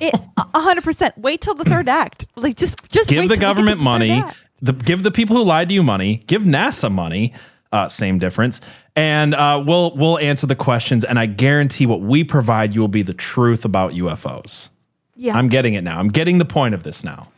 [0.00, 1.18] It a hundred percent.
[1.18, 2.28] Wait till the third act.
[2.36, 4.22] Like just just give the till we get to government money,
[4.62, 7.34] the, give the people who lied to you money, give NASA money,
[7.72, 8.60] uh, same difference,
[8.96, 11.04] and uh, we'll we'll answer the questions.
[11.04, 14.70] And I guarantee what we provide you will be the truth about UFOs.
[15.16, 15.36] Yeah.
[15.36, 15.98] I'm getting it now.
[15.98, 17.28] I'm getting the point of this now.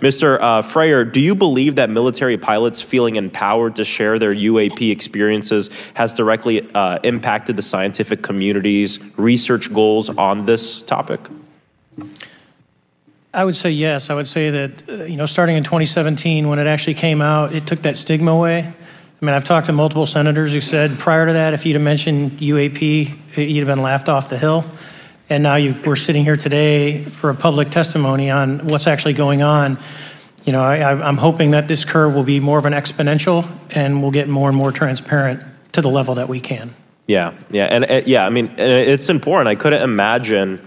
[0.00, 0.38] Mr.
[0.40, 5.70] Uh, Fravor, do you believe that military pilots feeling empowered to share their UAP experiences
[5.94, 11.20] has directly uh, impacted the scientific community's research goals on this topic?
[13.32, 14.10] I would say yes.
[14.10, 17.54] I would say that, uh, you know, starting in 2017, when it actually came out,
[17.54, 18.74] it took that stigma away.
[19.24, 21.82] I mean, I've talked to multiple senators who said prior to that, if you'd have
[21.82, 24.66] mentioned UAP, you'd have been laughed off the hill.
[25.30, 25.56] And now
[25.86, 29.78] we're sitting here today for a public testimony on what's actually going on.
[30.44, 34.02] You know, I, I'm hoping that this curve will be more of an exponential and
[34.02, 35.42] we'll get more and more transparent
[35.72, 36.74] to the level that we can.
[37.06, 39.48] Yeah, yeah, and uh, yeah, I mean, it's important.
[39.48, 40.60] I couldn't imagine,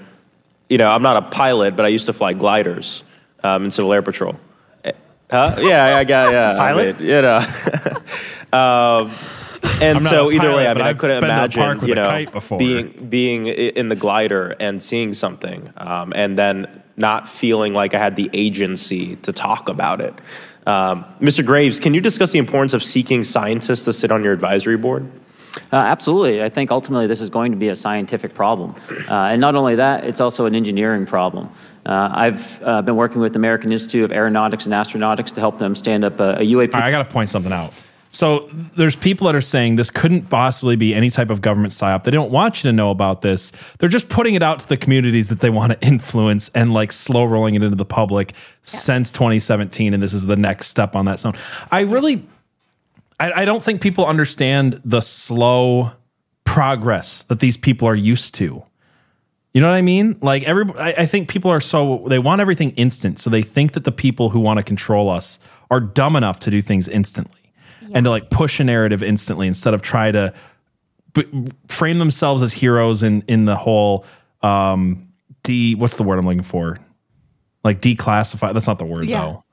[0.67, 3.03] you know, I'm not a pilot, but I used to fly gliders
[3.43, 4.35] um, in Civil Air Patrol.
[5.29, 5.55] Huh?
[5.59, 6.55] Yeah, I got yeah.
[6.57, 6.95] Pilot?
[6.95, 7.37] I mean, you know.
[8.53, 9.11] um,
[9.81, 12.57] and so either way, I mean, I couldn't been to the park imagine, you know,
[12.57, 17.99] being being in the glider and seeing something, um, and then not feeling like I
[17.99, 20.13] had the agency to talk about it.
[20.65, 21.45] Um, Mr.
[21.45, 25.09] Graves, can you discuss the importance of seeking scientists to sit on your advisory board?
[25.71, 26.43] Uh, absolutely.
[26.43, 28.75] I think ultimately this is going to be a scientific problem.
[29.09, 31.49] Uh, and not only that, it's also an engineering problem.
[31.85, 35.57] Uh, I've uh, been working with the American Institute of Aeronautics and Astronautics to help
[35.57, 36.73] them stand up a, a UAP.
[36.73, 37.73] All right, I got to point something out.
[38.11, 42.03] So there's people that are saying this couldn't possibly be any type of government psyop.
[42.03, 43.51] They don't want you to know about this.
[43.79, 46.91] They're just putting it out to the communities that they want to influence and like
[46.91, 49.93] slow rolling it into the public since 2017.
[49.93, 51.33] And this is the next step on that zone.
[51.71, 52.25] I really,
[53.19, 55.91] I, I don't think people understand the slow
[56.43, 58.63] progress that these people are used to.
[59.53, 60.17] You know what I mean?
[60.21, 63.71] Like every, I, I think people are so they want everything instant, so they think
[63.73, 65.39] that the people who want to control us
[65.71, 67.41] are dumb enough to do things instantly
[67.93, 70.33] and to like push a narrative instantly instead of try to
[71.13, 74.05] b- frame themselves as heroes in in the whole
[74.43, 75.07] um
[75.43, 76.77] de what's the word I'm looking for?
[77.63, 78.53] Like declassify.
[78.53, 79.21] That's not the word Yeah.
[79.21, 79.43] though.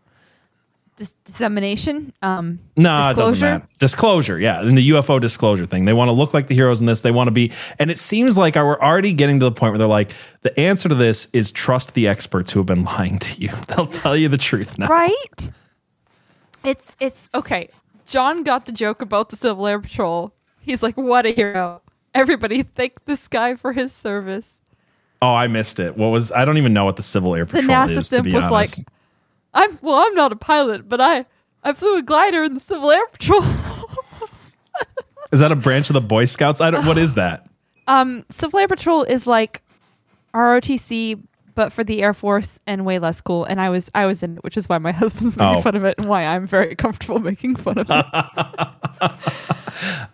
[0.97, 2.13] Dis- dissemination.
[2.23, 3.47] Um, doesn't disclosure.
[3.47, 3.67] matter.
[3.79, 6.87] Disclosure, yeah, and the UFO disclosure thing, they want to look like the heroes in
[6.87, 7.01] this.
[7.01, 7.51] They want to be,
[7.81, 10.13] and it seems like we're already getting to the point where they're like,
[10.43, 13.49] the answer to this is trust the experts who have been lying to you.
[13.69, 14.87] They'll tell you the truth now.
[14.87, 15.51] Right?
[16.63, 17.69] It's it's okay.
[18.07, 20.33] John got the joke about the Civil Air Patrol.
[20.61, 21.83] He's like, "What a hero!
[22.15, 24.63] Everybody thank this guy for his service."
[25.21, 25.97] Oh, I missed it.
[25.97, 26.33] What was?
[26.33, 28.09] I don't even know what the Civil Air The Patrol NASA is.
[28.11, 28.87] To simp be was honest, like,
[29.55, 31.25] "I'm well, I'm not a pilot, but I
[31.63, 33.43] I flew a glider in the Civil Air Patrol."
[35.33, 36.61] is that a branch of the Boy Scouts?
[36.61, 36.85] I don't.
[36.87, 37.49] What is that?
[37.89, 39.63] um, Civil Air Patrol is like
[40.35, 41.23] ROTC,
[41.55, 43.45] but for the Air Force and way less cool.
[43.45, 45.63] And I was I was in it, which is why my husband's making Oh.
[45.63, 48.07] fun of it and why I'm very comfortable making fun of it.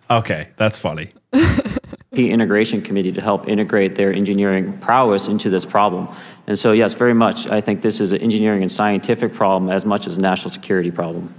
[0.09, 1.11] Okay, that's funny.
[2.13, 6.09] The integration committee to help integrate their engineering prowess into this problem.
[6.45, 7.47] And so, yes, very much.
[7.47, 10.91] I think this is an engineering and scientific problem as much as a national security
[10.91, 11.33] problem.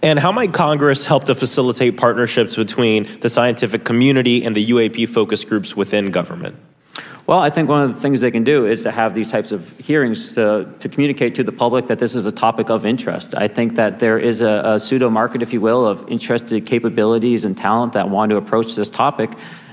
[0.00, 5.08] And how might Congress help to facilitate partnerships between the scientific community and the UAP
[5.08, 6.54] focus groups within government?
[7.26, 9.50] Well, I think one of the things they can do is to have these types
[9.50, 13.34] of hearings to, to communicate to the public that this is a topic of interest.
[13.36, 17.44] I think that there is a, a pseudo market, if you will, of interested capabilities
[17.44, 19.32] and talent that want to approach this topic.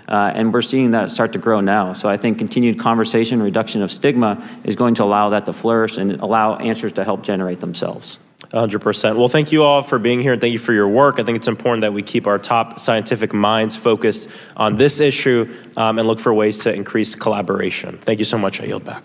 [0.09, 1.93] Uh, and we're seeing that start to grow now.
[1.93, 5.97] So I think continued conversation, reduction of stigma is going to allow that to flourish
[5.97, 8.19] and allow answers to help generate themselves.
[8.47, 9.17] 100%.
[9.17, 11.19] Well, thank you all for being here and thank you for your work.
[11.19, 15.53] I think it's important that we keep our top scientific minds focused on this issue
[15.77, 17.97] um, and look for ways to increase collaboration.
[17.99, 18.59] Thank you so much.
[18.59, 19.03] I yield back.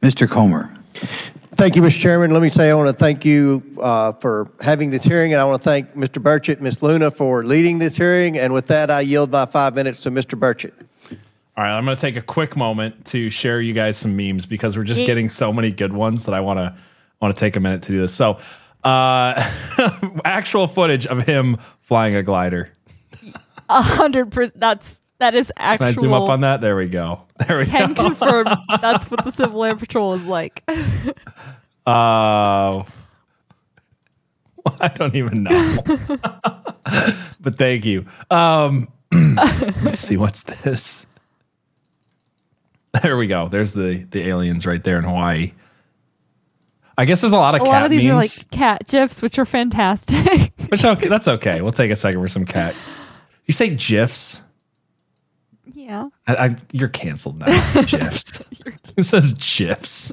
[0.00, 0.30] Mr.
[0.30, 0.72] Comer.
[1.58, 1.98] Thank you, Mr.
[1.98, 2.30] Chairman.
[2.30, 5.44] Let me say I want to thank you uh, for having this hearing, and I
[5.44, 6.22] want to thank Mr.
[6.22, 6.84] Burchett, Ms.
[6.84, 8.38] Luna for leading this hearing.
[8.38, 10.38] And with that, I yield my five minutes to Mr.
[10.38, 10.72] Burchett.
[11.56, 14.46] All right, I'm going to take a quick moment to share you guys some memes
[14.46, 16.76] because we're just getting so many good ones that I want to
[17.20, 18.14] want to take a minute to do this.
[18.14, 18.38] So,
[18.84, 19.34] uh,
[20.24, 22.72] actual footage of him flying a glider.
[23.68, 24.60] A hundred percent.
[24.60, 25.86] That's that is actually.
[25.86, 25.98] Can.
[25.98, 26.60] I zoom up on that?
[26.60, 27.22] There we go.
[27.46, 27.94] There we Can go.
[27.94, 28.46] Can confirm
[28.80, 30.62] that's what the Civil Air Patrol is like.
[31.86, 32.84] Uh,
[34.78, 35.78] I don't even know.
[37.40, 38.04] but thank you.
[38.30, 41.06] Um, let's see what's this.
[43.02, 43.48] There we go.
[43.48, 45.52] There's the the aliens right there in Hawaii.
[46.98, 48.10] I guess there's a lot of a cat lot of these memes.
[48.12, 50.52] are like cat gifs, which are fantastic.
[50.68, 51.62] Which okay, that's okay.
[51.62, 52.74] We'll take a second for some cat.
[53.46, 54.42] You say gifs?
[55.88, 56.08] Yeah.
[56.26, 57.46] I, I, you're canceled now.
[57.86, 58.44] gifs.
[58.94, 60.12] Who says gifs?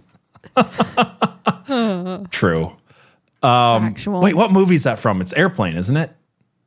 [2.32, 2.76] True.
[3.44, 4.22] Um, Actual.
[4.22, 5.22] Wait, what movie is that from?
[5.22, 6.16] It's Airplane, isn't it?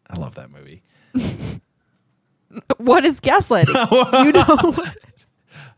[0.08, 0.82] I love that movie.
[2.78, 3.68] What is gaslighting?
[4.24, 4.92] you know.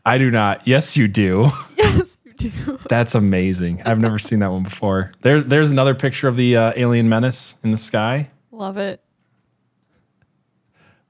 [0.05, 0.67] I do not.
[0.67, 1.49] Yes, you do.
[1.77, 3.83] yes, you That's amazing.
[3.85, 5.11] I've never seen that one before.
[5.21, 8.31] There, there's another picture of the uh, alien menace in the sky.
[8.51, 9.01] Love it.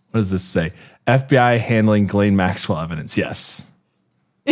[0.10, 0.72] What does this say?
[1.12, 3.18] FBI handling Ghislaine Maxwell evidence.
[3.18, 3.68] Yes.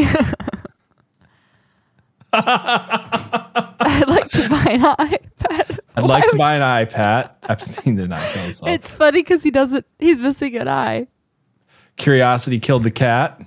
[2.33, 5.79] I'd like to buy an iPad.
[5.95, 7.31] I'd like to buy an iPad.
[7.47, 8.69] Epstein did not kill himself.
[8.69, 9.85] It's funny because he doesn't.
[9.97, 11.07] He's missing an eye.
[11.95, 13.41] Curiosity killed the cat.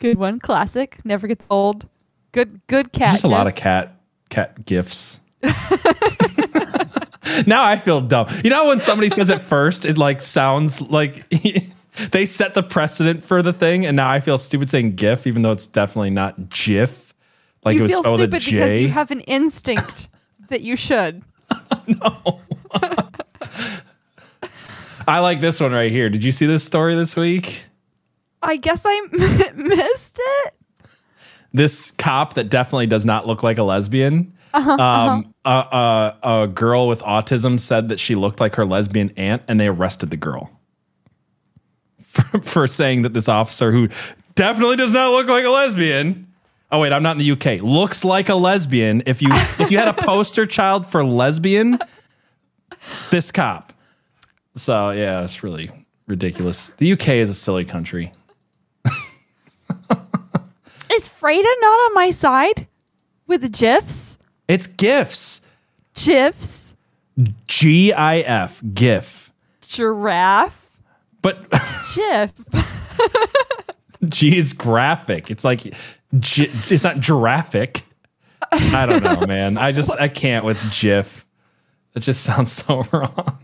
[0.00, 0.40] Good one.
[0.40, 0.98] Classic.
[1.04, 1.88] Never gets old.
[2.32, 2.60] Good.
[2.66, 3.12] Good cat.
[3.12, 3.94] Just a lot of cat
[4.30, 5.20] cat gifts.
[7.46, 8.28] now I feel dumb.
[8.44, 11.28] You know when somebody says it first, it like sounds like
[12.12, 15.42] they set the precedent for the thing, and now I feel stupid saying GIF, even
[15.42, 17.14] though it's definitely not GIF.
[17.64, 18.82] Like you it was feel spelled a stupid because J.
[18.82, 20.08] you have an instinct
[20.48, 21.22] that you should.
[21.86, 22.40] No.
[25.08, 26.08] I like this one right here.
[26.08, 27.64] Did you see this story this week?
[28.42, 29.00] I guess I
[29.54, 30.54] missed it.
[31.52, 34.32] This cop that definitely does not look like a lesbian.
[34.52, 39.12] Uh-huh, um, a, a, a girl with autism said that she looked like her lesbian
[39.16, 40.50] aunt, and they arrested the girl
[42.02, 43.88] for, for saying that this officer, who
[44.34, 46.26] definitely does not look like a lesbian,
[46.72, 49.02] oh wait, I'm not in the UK, looks like a lesbian.
[49.06, 49.28] If you
[49.58, 51.78] if you had a poster child for lesbian,
[53.10, 53.72] this cop.
[54.54, 55.70] So yeah, it's really
[56.06, 56.70] ridiculous.
[56.70, 58.12] The UK is a silly country.
[60.92, 62.66] Is Freda not on my side
[63.26, 64.18] with the gifs?
[64.50, 65.42] It's gifs.
[65.94, 66.74] GIFs.
[67.46, 69.32] G I F GIF.
[69.62, 70.70] Giraffe.
[71.22, 71.48] But
[71.94, 72.32] GIF.
[74.08, 75.30] G is graphic.
[75.30, 77.84] It's like gi- it's not giraffic.
[78.50, 79.56] I don't know, man.
[79.56, 81.26] I just I can't with GIF.
[81.94, 83.38] It just sounds so wrong.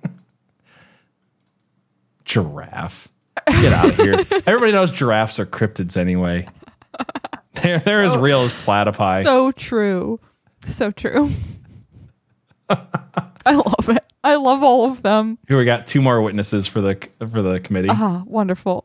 [2.24, 3.08] Giraffe.
[3.46, 4.24] Get out of here.
[4.44, 6.48] Everybody knows giraffes are cryptids anyway.
[7.62, 9.22] They're, they're as real as platypi.
[9.24, 10.18] So true.
[10.70, 11.30] So true.
[12.68, 14.04] I love it.
[14.24, 15.38] I love all of them.
[15.46, 16.94] Here we got two more witnesses for the
[17.30, 17.88] for the committee.
[17.90, 18.84] Ah, wonderful.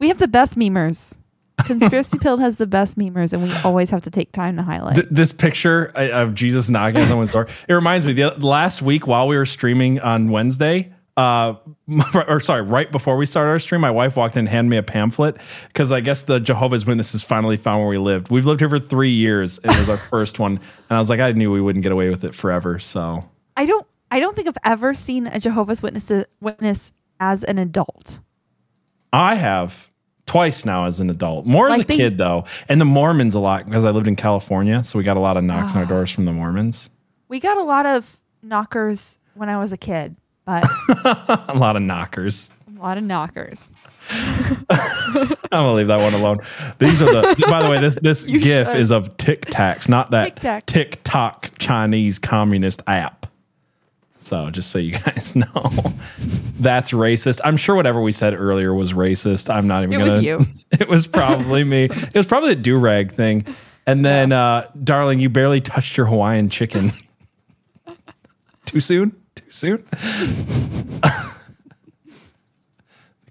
[0.00, 1.16] We have the best memers.
[1.64, 4.96] Conspiracy Pilled has the best memers, and we always have to take time to highlight.
[4.96, 7.46] Th- this picture of Jesus knocking on someone's door.
[7.68, 11.54] It reminds me the last week while we were streaming on Wednesday, uh,
[12.28, 14.76] or sorry, right before we started our stream, my wife walked in and handed me
[14.76, 15.36] a pamphlet
[15.68, 18.30] because I guess the Jehovah's Witnesses finally found where we lived.
[18.30, 20.52] We've lived here for three years, and it was our first one.
[20.52, 22.78] And I was like, I knew we wouldn't get away with it forever.
[22.78, 23.86] So I don't.
[24.10, 26.10] I don't think I've ever seen a Jehovah's Witness
[26.40, 28.20] witness as an adult.
[29.12, 29.90] I have
[30.26, 33.40] twice now as an adult, more as a they- kid though, and the Mormons a
[33.40, 35.86] lot because I lived in California, so we got a lot of knocks on our
[35.86, 36.90] doors from the Mormons.
[37.28, 40.64] We got a lot of knockers when I was a kid, but
[41.48, 42.50] a lot of knockers.
[42.76, 43.70] a lot of knockers.
[44.10, 46.38] I'm gonna leave that one alone.
[46.78, 47.46] These are the.
[47.48, 48.76] by the way, this this You GIF should.
[48.80, 50.66] is of Tic Tacs, not that Tic Tac.
[50.66, 53.26] TikTok Chinese communist app.
[54.16, 55.70] So just so you guys know,
[56.58, 57.40] that's racist.
[57.44, 59.52] I'm sure whatever we said earlier was racist.
[59.52, 60.22] I'm not even It was gonna.
[60.22, 60.46] you.
[60.72, 61.84] It was probably me.
[61.84, 63.44] It was probably the do rag thing.
[63.86, 66.92] And then, uh, darling, you barely touched your Hawaiian chicken.
[68.64, 69.14] Too soon.
[69.44, 69.84] Too soon.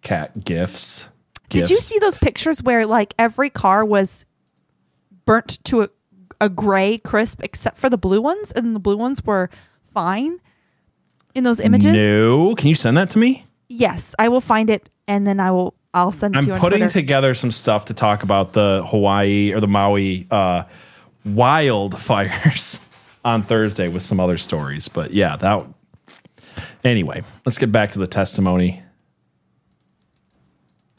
[0.01, 1.09] Cat gifts.
[1.49, 4.25] Did you see those pictures where like every car was
[5.25, 5.89] burnt to a,
[6.41, 9.49] a gray crisp except for the blue ones, and the blue ones were
[9.93, 10.39] fine
[11.35, 11.93] in those images?
[11.93, 12.55] No.
[12.55, 13.45] Can you send that to me?
[13.69, 15.73] Yes, I will find it, and then I will.
[15.95, 16.91] I'll send it I'm to you on putting Twitter.
[16.93, 20.63] together some stuff to talk about the Hawaii or the Maui uh,
[21.27, 22.83] wildfires
[23.25, 24.87] on Thursday with some other stories.
[24.87, 25.65] But yeah, that.
[26.83, 28.81] Anyway, let's get back to the testimony.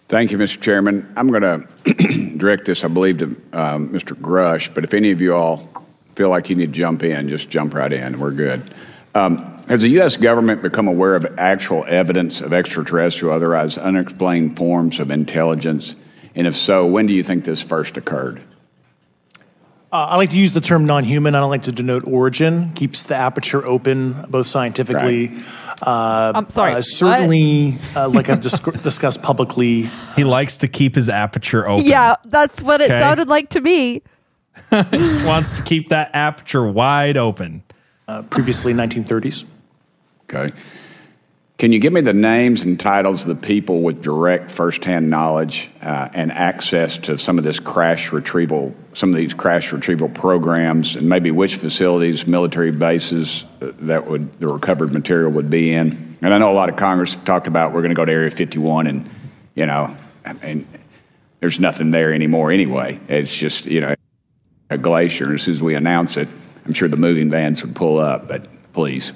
[0.08, 0.60] Thank you, Mr.
[0.60, 1.12] Chairman.
[1.16, 4.14] I'm going to direct this, I believe, to um, Mr.
[4.14, 5.68] Grush, but if any of you all
[6.14, 8.18] feel like you need to jump in, just jump right in.
[8.18, 8.62] We're good.
[9.14, 10.16] Um, has the U.S.
[10.16, 15.96] government become aware of actual evidence of extraterrestrial, otherwise unexplained forms of intelligence?
[16.34, 18.42] And if so, when do you think this first occurred?
[19.94, 21.36] Uh, I like to use the term non-human.
[21.36, 22.72] I don't like to denote origin.
[22.72, 25.30] Keeps the aperture open, both scientifically.
[25.80, 26.84] Uh, I'm sorry, uh, what?
[26.84, 29.82] certainly, uh, like I've dis- discussed publicly.
[30.16, 31.84] He likes to keep his aperture open.
[31.84, 32.98] yeah, that's what it Okay.
[32.98, 34.02] sounded like to me.
[34.70, 37.62] he just wants to keep that aperture wide open.
[38.08, 39.44] Uh, previously, 1930s.
[40.24, 40.52] Okay.
[41.56, 45.70] Can you give me the names and titles of the people with direct firsthand knowledge
[45.80, 50.96] uh, and access to some of this crash retrieval, some of these crash retrieval programs,
[50.96, 56.16] and maybe which facilities, military bases uh, that would the recovered material would be in?
[56.20, 58.32] And I know a lot of Congress talked about we're going to go to Area
[58.32, 59.08] 51, and
[59.54, 60.66] you know, I mean,
[61.38, 62.98] there's nothing there anymore anyway.
[63.06, 63.94] It's just, you know,
[64.70, 65.32] a glacier.
[65.34, 66.26] As soon as we announce it,
[66.64, 69.12] I'm sure the moving vans would pull up, but please.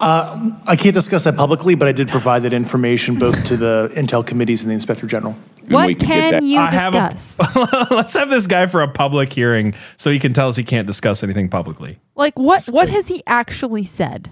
[0.00, 3.90] Uh, I can't discuss that publicly, but I did provide that information both to the
[3.94, 5.34] Intel committees and the Inspector General.
[5.68, 7.90] What can you I have a- discuss?
[7.90, 10.86] Let's have this guy for a public hearing so he can tell us he can't
[10.86, 11.98] discuss anything publicly.
[12.16, 12.64] like what?
[12.66, 14.30] What has he actually said?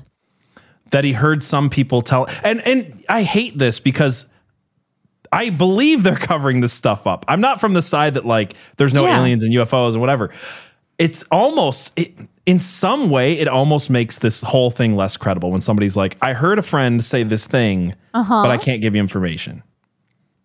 [0.90, 4.24] that he heard some people tell and and I hate this because
[5.30, 7.26] I believe they're covering this stuff up.
[7.28, 9.18] I'm not from the side that like there's no Yeah.
[9.20, 10.30] aliens and UFOs and whatever.
[10.96, 12.14] It's almost it,
[12.48, 16.32] in some way it almost makes this whole thing less credible when somebody's like, "I
[16.32, 18.42] heard a friend say this thing, Uh-huh.
[18.42, 19.62] but I can't give you information."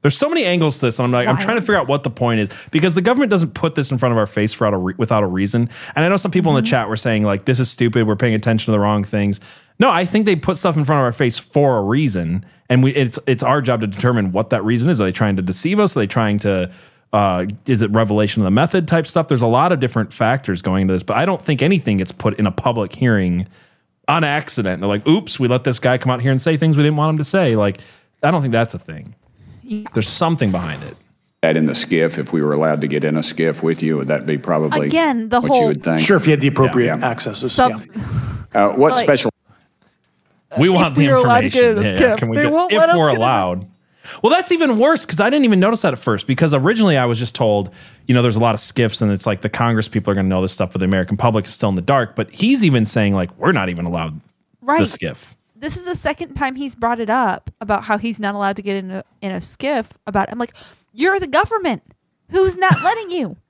[0.02, 2.04] There's so many angles to this, and I'm like, I'm trying to figure out what
[2.04, 4.78] the point is because the government doesn't put this in front of our face a
[4.78, 5.70] re- without a reason.
[5.96, 8.06] And I know some people in the chat were saying like, "This is stupid.
[8.06, 9.40] We're paying attention to the wrong things."
[9.80, 12.84] No, I think they put stuff in front of our face for a reason, and
[12.84, 15.00] we it's it's our job to determine what that reason is.
[15.00, 15.96] Are they trying to deceive us?
[15.96, 16.70] Are they trying to
[17.14, 19.28] uh, is it revelation of the method type stuff?
[19.28, 22.12] There's a lot of different factors going into this, but I don't think anything gets
[22.12, 23.48] put in a public hearing
[24.08, 24.82] on accident.
[24.82, 26.98] They're like, "Oops, we let this guy come out here and say things we didn't
[26.98, 27.80] want him to say." Like,
[28.24, 29.16] I don't think that's a thing.
[29.94, 30.98] There's something behind it.
[31.42, 33.98] That in the SCIF, if we were allowed to get in a SCIF with you,
[33.98, 36.00] would that be probably Again, the what whole- you would think?
[36.00, 37.52] Sure, if you had the appropriate accesses.
[37.54, 37.82] Sub-
[38.54, 39.30] Uh, what Like- special?
[40.60, 41.92] We want the we were allowed to get information.
[41.96, 43.26] in a Yeah, can we they get- won't if let us we're get in the-
[43.26, 43.66] allowed.
[44.22, 46.28] Well, that's even worse because I didn't even notice that at first.
[46.28, 47.74] Because originally I was just told,
[48.08, 50.26] you know, there's a lot of SCIFs and it's like the Congress people are going
[50.26, 52.16] to know this stuff, but the American public is still in the dark.
[52.16, 54.20] But he's even saying like we're not even allowed
[54.62, 54.80] Right.
[54.80, 55.36] the SCIF.
[55.56, 58.62] This is the second time he's brought it up about how he's not allowed to
[58.62, 59.92] get in a in a SCIF.
[60.08, 60.54] About I'm like,
[60.94, 61.82] you're the government.
[62.30, 63.38] Who's not letting you?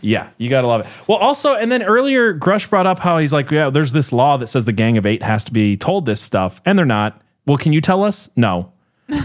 [0.00, 0.86] Yeah, you gotta love it.
[1.08, 4.36] Well, also, and then earlier Grush brought up how he's like, yeah, there's this law
[4.36, 7.20] that says the Gang of Eight has to be told this stuff, and they're not.
[7.46, 8.28] Well, can you tell us?
[8.36, 8.72] No.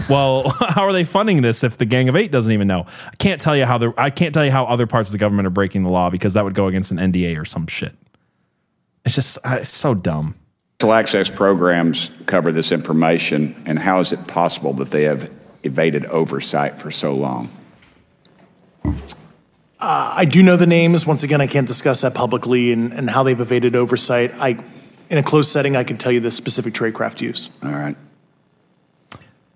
[0.08, 2.86] Well, how are they funding this if the Gang of Eight doesn't even know?
[3.06, 5.18] I can't tell you how the I can't tell you how other parts of the
[5.18, 7.94] government are breaking the law because that would go against an NDA or some shit.
[9.04, 10.36] It's just uh, it's so dumb.
[10.80, 15.30] Special access programs cover this information, and how is it possible that they have
[15.62, 17.48] evaded oversight for so long?
[18.84, 21.06] Uh, I do know the names.
[21.06, 24.32] Once again, I can't discuss that publicly and, and how they've evaded oversight.
[24.34, 24.56] I,
[25.10, 27.50] in a closed setting, I can tell you the specific tradecraft used.
[27.64, 27.96] All right.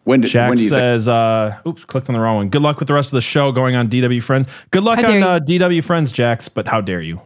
[0.07, 0.79] When, did, Jack when you think?
[0.79, 2.49] says, uh, oops, clicked on the wrong one.
[2.49, 4.47] Good luck with the rest of the show going on DW Friends.
[4.71, 7.21] Good luck on uh, DW Friends, Jax, but how dare you?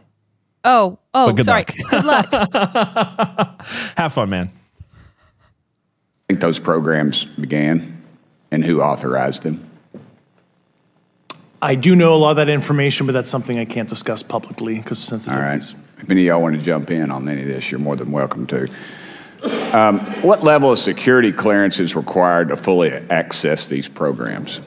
[0.63, 1.63] Oh, oh, good sorry.
[1.67, 1.89] luck.
[1.91, 3.61] Good luck.
[3.97, 4.49] Have fun, man.
[4.49, 8.01] I think those programs began,
[8.49, 9.69] and who authorized them?
[11.61, 14.79] I do know a lot of that information, but that's something I can't discuss publicly
[14.79, 15.75] because of All sensitivities.
[15.75, 15.75] right.
[15.99, 18.11] If any of y'all want to jump in on any of this, you're more than
[18.11, 18.67] welcome to.
[19.43, 24.61] Um, what level of security clearance is required to fully access these programs?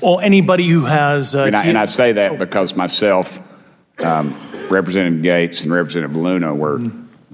[0.00, 1.34] Well, anybody who has.
[1.34, 3.40] Uh, and, I, and I say that because myself,
[3.98, 4.34] um,
[4.68, 6.78] Representative Gaetz, and Representative Luna were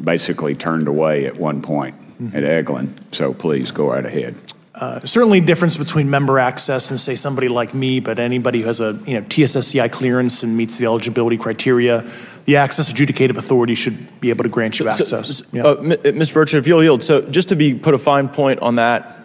[0.02, 1.94] basically turned away at one point
[2.34, 2.90] at Eglin.
[3.14, 4.34] So please go right ahead.
[4.80, 8.78] Uh, certainly difference between member access and say somebody like me, but anybody who has
[8.80, 12.02] a you know TSSCI clearance and meets the eligibility criteria,
[12.44, 15.42] the access adjudicative authority should be able to grant you So- access.
[15.52, 16.32] so- uh, M- Mr.
[16.34, 19.16] Burchett, if you'll yield, so just to be put a fine point on that,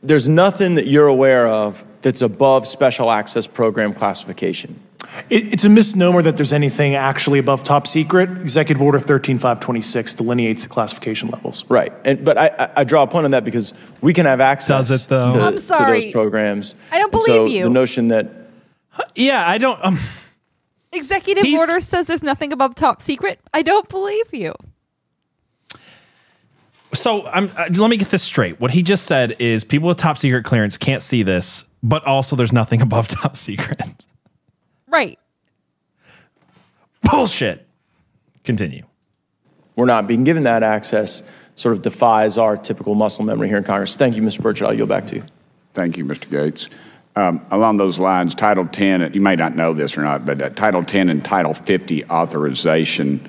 [0.00, 4.76] there's nothing that you're aware of that's above special access program classification.
[5.30, 8.30] It, it's a misnomer that there's anything actually above top secret.
[8.30, 11.68] Executive Order 13526 delineates the classification levels.
[11.70, 14.40] Right, and but I, I- I draw a point on that because we can have
[14.40, 15.32] access Does it, though?
[15.32, 16.00] To, I'm sorry.
[16.00, 16.74] to those programs.
[16.92, 17.64] I don't And so believe you.
[17.64, 18.30] The notion that
[19.14, 19.82] Yeah, I don't.
[19.84, 19.98] Um,
[20.92, 23.38] Executive He's- order says there's nothing above top secret.
[23.52, 24.54] I don't believe you.
[26.94, 28.58] so I'm, uh, let me get this straight.
[28.60, 32.34] What he just said is people with top secret clearance can't see this, but also
[32.36, 34.06] there's nothing above top secret.
[34.88, 35.18] Right.
[37.02, 37.66] Bullshit.
[38.44, 38.84] Continue.
[39.76, 41.22] we're not being given that access
[41.54, 43.96] sort of defies our typical muscle memory here in Congress.
[43.96, 44.40] Thank you, Mr.
[44.40, 44.66] Burchett.
[44.66, 45.24] I'll yield back to you.
[45.74, 46.26] Thank you, Mr.
[46.26, 46.70] Gaetz.
[47.14, 50.50] Um, along those lines, Title 10, you may not know this or not, but uh,
[50.50, 53.28] Title 10 and Title 50 authorization,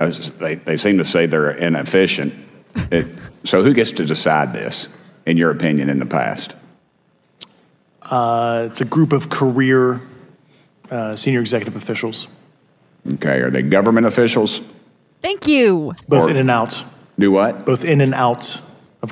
[0.00, 2.34] uh, they, they seem to say they're inefficient.
[2.90, 3.06] It,
[3.44, 4.88] so who gets to decide this,
[5.24, 6.54] in your opinion, in the past?
[8.02, 10.00] Uh, it's a group of career
[10.92, 12.28] uh, senior executive officials,
[13.14, 14.60] Okay, are they government officials?
[15.22, 15.92] Thank you.
[16.08, 16.84] both Or- in and out.
[17.18, 17.66] Do what?
[17.66, 18.60] Both in and out.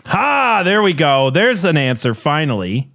[0.06, 0.62] Ha!
[0.64, 1.30] There we go.
[1.30, 2.90] There's an answer finally.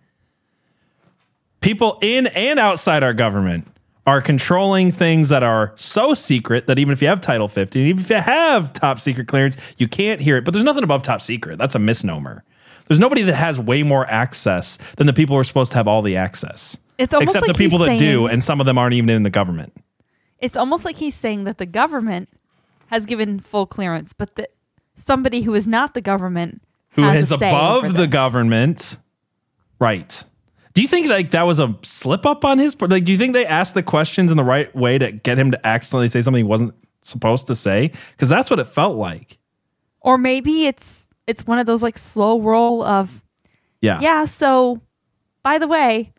[1.62, 3.68] People in and outside our government
[4.08, 7.90] are controlling things that are so secret that even if you have Title 50, and
[7.90, 10.46] even if you have top secret clearance, you can't hear it.
[10.46, 11.58] But there's nothing above top secret.
[11.58, 12.44] That's a misnomer.
[12.88, 15.88] There's nobody that has way more access than the people who are supposed to have
[15.88, 16.78] all the access.
[16.98, 19.24] It's almost except like the people that do, and some of them aren't even in
[19.24, 19.74] the government.
[20.40, 22.30] It's almost like he's saying that the government
[22.88, 24.52] has given full clearance, but that
[24.94, 26.62] somebody who is not the government
[26.92, 28.98] Who has is above the government,
[29.80, 30.24] right?
[30.74, 32.92] Do you think like that was a slip up on his part?
[32.92, 35.52] Like, do you think they asked the questions in the right way to get him
[35.52, 37.92] to accidentally say something he wasn't supposed to say?
[38.12, 39.38] Because that's what it felt like.
[40.02, 43.24] or maybe it's it's one of those like slow roll of
[43.82, 44.00] Yeah.
[44.02, 44.26] yeah.
[44.26, 44.82] So,
[45.42, 46.14] by the way,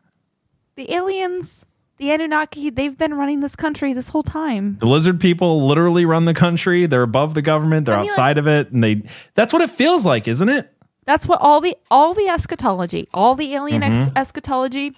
[0.76, 1.64] the aliens,
[1.96, 4.76] the Anunnaki, they've been running this country this whole time.
[4.78, 6.86] The lizard people literally run the country.
[6.86, 7.86] They're above the government.
[7.86, 9.02] They're I mean, outside of it, and they.
[9.34, 10.72] That's what it feels like, isn't it?
[11.06, 14.16] That's what all the all the eschatology, all the alien ex- Mhm.
[14.16, 14.94] eschatology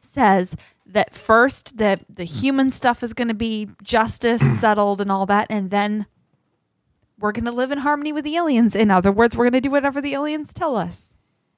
[0.00, 0.56] says
[0.86, 5.46] that first that the human stuff is going to be justice settled and all that
[5.48, 6.06] and then
[7.18, 8.74] we're going to live in harmony with the aliens.
[8.74, 11.11] In other words, we're going to do whatever the aliens tell us.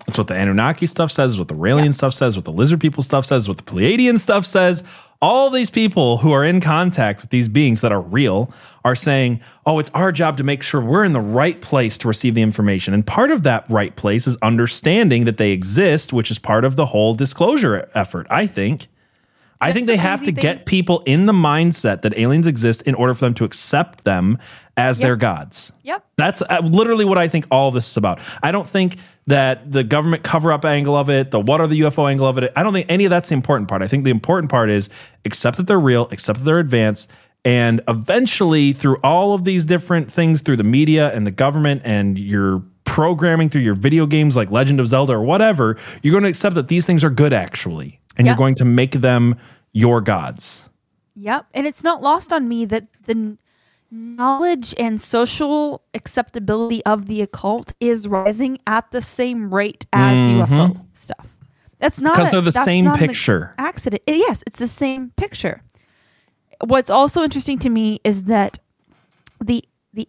[0.06, 3.02] That's what the Anunnaki stuff says, what the Raelian stuff says, what the lizard people
[3.02, 4.84] stuff says, what the Pleiadian stuff says.
[5.22, 8.52] All these people who are in contact with these beings that are real
[8.84, 12.08] are saying, oh, it's our job to make sure we're in the right place to
[12.08, 12.92] receive the information.
[12.92, 16.76] And part of that right place is understanding that they exist, which is part of
[16.76, 18.88] the whole disclosure effort, I think.
[19.60, 22.94] I think they have to crazy get people in the mindset that aliens exist in
[22.94, 24.36] order for them to accept them
[24.76, 25.06] as Yep.
[25.06, 25.72] their gods.
[25.84, 26.04] Yep.
[26.16, 28.20] That's uh, literally what I think all this is about.
[28.42, 31.80] I don't think that the government cover up angle of it, the what are the
[31.80, 33.82] UFO angle of it, I don't think any of that's the important part.
[33.82, 34.90] I think the important part is
[35.24, 37.10] accept that they're real, accept that they're advanced,
[37.44, 42.18] and eventually through all of these different things through the media and the government and
[42.18, 46.28] your programming through your video games like Legend of Zelda or whatever, you're going to
[46.28, 48.00] accept that these things are good actually.
[48.16, 48.32] And Yep.
[48.32, 49.36] you're going to make them
[49.72, 50.68] your gods.
[51.16, 51.46] Yep.
[51.54, 53.36] And it's not lost on me that the
[53.94, 60.38] knowledge and social acceptability of the occult is rising at the same rate as Mhm.
[60.40, 61.26] UFO stuff.
[61.78, 63.54] That's not Because they're the same picture.
[63.56, 64.02] Accident.
[64.06, 65.62] Eh, Yes, it's the same picture.
[66.64, 68.58] What's also interesting to me is that
[69.42, 69.62] the
[69.92, 70.08] the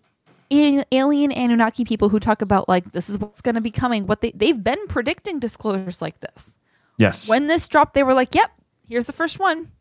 [0.49, 4.07] alien Anunnaki people who talk about like this is what's going to be coming.
[4.07, 6.57] What they they've been predicting disclosures like this.
[6.97, 7.27] Yes.
[7.29, 8.51] When this dropped, they were like, "Yep,
[8.87, 9.71] here's the first one."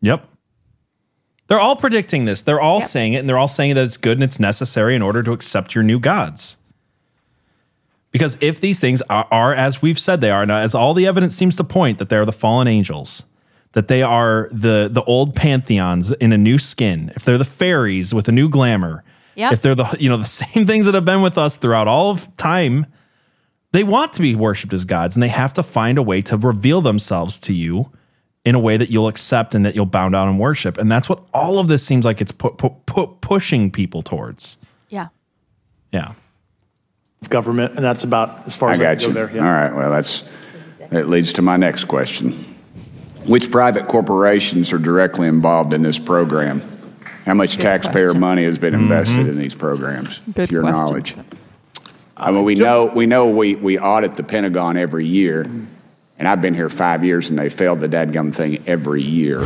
[0.00, 0.26] Yep.
[1.46, 2.42] They're all predicting this.
[2.42, 5.02] They're all saying it, and they're all saying that it's good and it's necessary in
[5.02, 6.56] order to accept your new gods.
[8.10, 11.06] Because if these things are, are as we've said they are, now as all the
[11.06, 13.24] evidence seems to point that they're the fallen angels,
[13.72, 18.14] that they are the the old pantheons in a new skin, if they're the fairies
[18.14, 19.02] with a new glamour,
[19.34, 19.52] Yep.
[19.52, 22.10] if they're the you know the same things that have been with us throughout all
[22.12, 22.86] of time,
[23.72, 26.36] they want to be worshipped as gods, and they have to find a way to
[26.36, 27.90] reveal themselves to you
[28.44, 30.78] in a way that you'll accept and that you'll bow down and worship.
[30.78, 34.58] And that's what all of this seems like it's pu- pu- pu- pushing people towards.
[34.88, 35.08] Yeah.
[35.92, 36.12] Yeah.
[37.30, 39.14] Government, and that's about as far I as I, got can you.
[39.14, 39.36] go there.
[39.36, 39.46] Yeah.
[39.46, 39.74] All right.
[39.74, 40.28] Well, that's
[40.90, 42.32] that leads to my next question.
[43.26, 46.60] Which private corporations are directly involved in this program?
[47.24, 48.82] How much taxpayer money has been mm-hmm.
[48.82, 50.18] invested in these programs?
[50.34, 50.78] Good to your question.
[50.78, 51.16] knowledge.
[52.16, 55.64] I mean, we know we know we, we audit the Pentagon every year, mm-hmm.
[56.18, 59.44] And I've been here five years, and they failed the dadgum thing every year.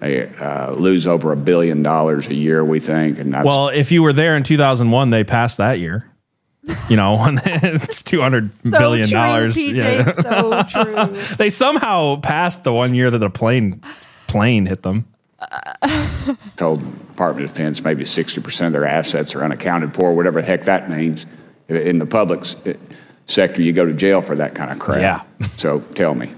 [0.00, 3.90] They uh, lose over a billion dollars a year, we think, and I've Well, if
[3.90, 6.10] you were there in 2001, they passed that year.
[6.88, 9.56] You know, when it's two hundred billion true, dollars.
[9.56, 11.36] PJ, so true.
[11.36, 13.80] they somehow passed the one year that the plane
[14.26, 15.06] plane hit them.
[16.56, 20.46] told the Department of Defense maybe 60% of their assets are unaccounted for, whatever the
[20.46, 21.26] heck that means.
[21.68, 22.56] In the public s-
[23.26, 25.00] sector, you go to jail for that kind of crap.
[25.40, 25.46] Yeah.
[25.56, 26.32] So tell me.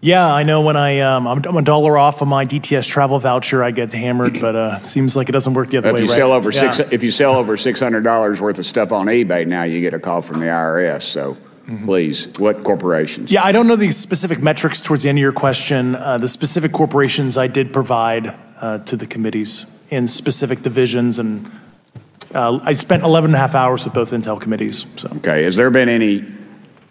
[0.00, 3.18] Yeah, I know when I um, I'm, I'm a dollar off of my DTS travel
[3.18, 6.00] voucher, I get hammered, but uh, seems like it doesn't work the other If way.
[6.02, 6.14] you right?
[6.14, 6.70] sell over Yeah.
[6.70, 9.80] six, if you sell over six hundred dollars worth of stuff on eBay now, you
[9.80, 11.02] get a call from the IRS.
[11.02, 11.36] So
[11.84, 13.32] please, what corporations?
[13.32, 15.96] Yeah, I don't know the specific metrics towards the end of your question.
[15.96, 21.50] Uh, the specific corporations I did provide uh, to the committees in specific divisions, and
[22.36, 24.86] I spent 11 and a half hours with both Intel committees.
[24.96, 25.08] So.
[25.16, 26.24] Okay, has there been any?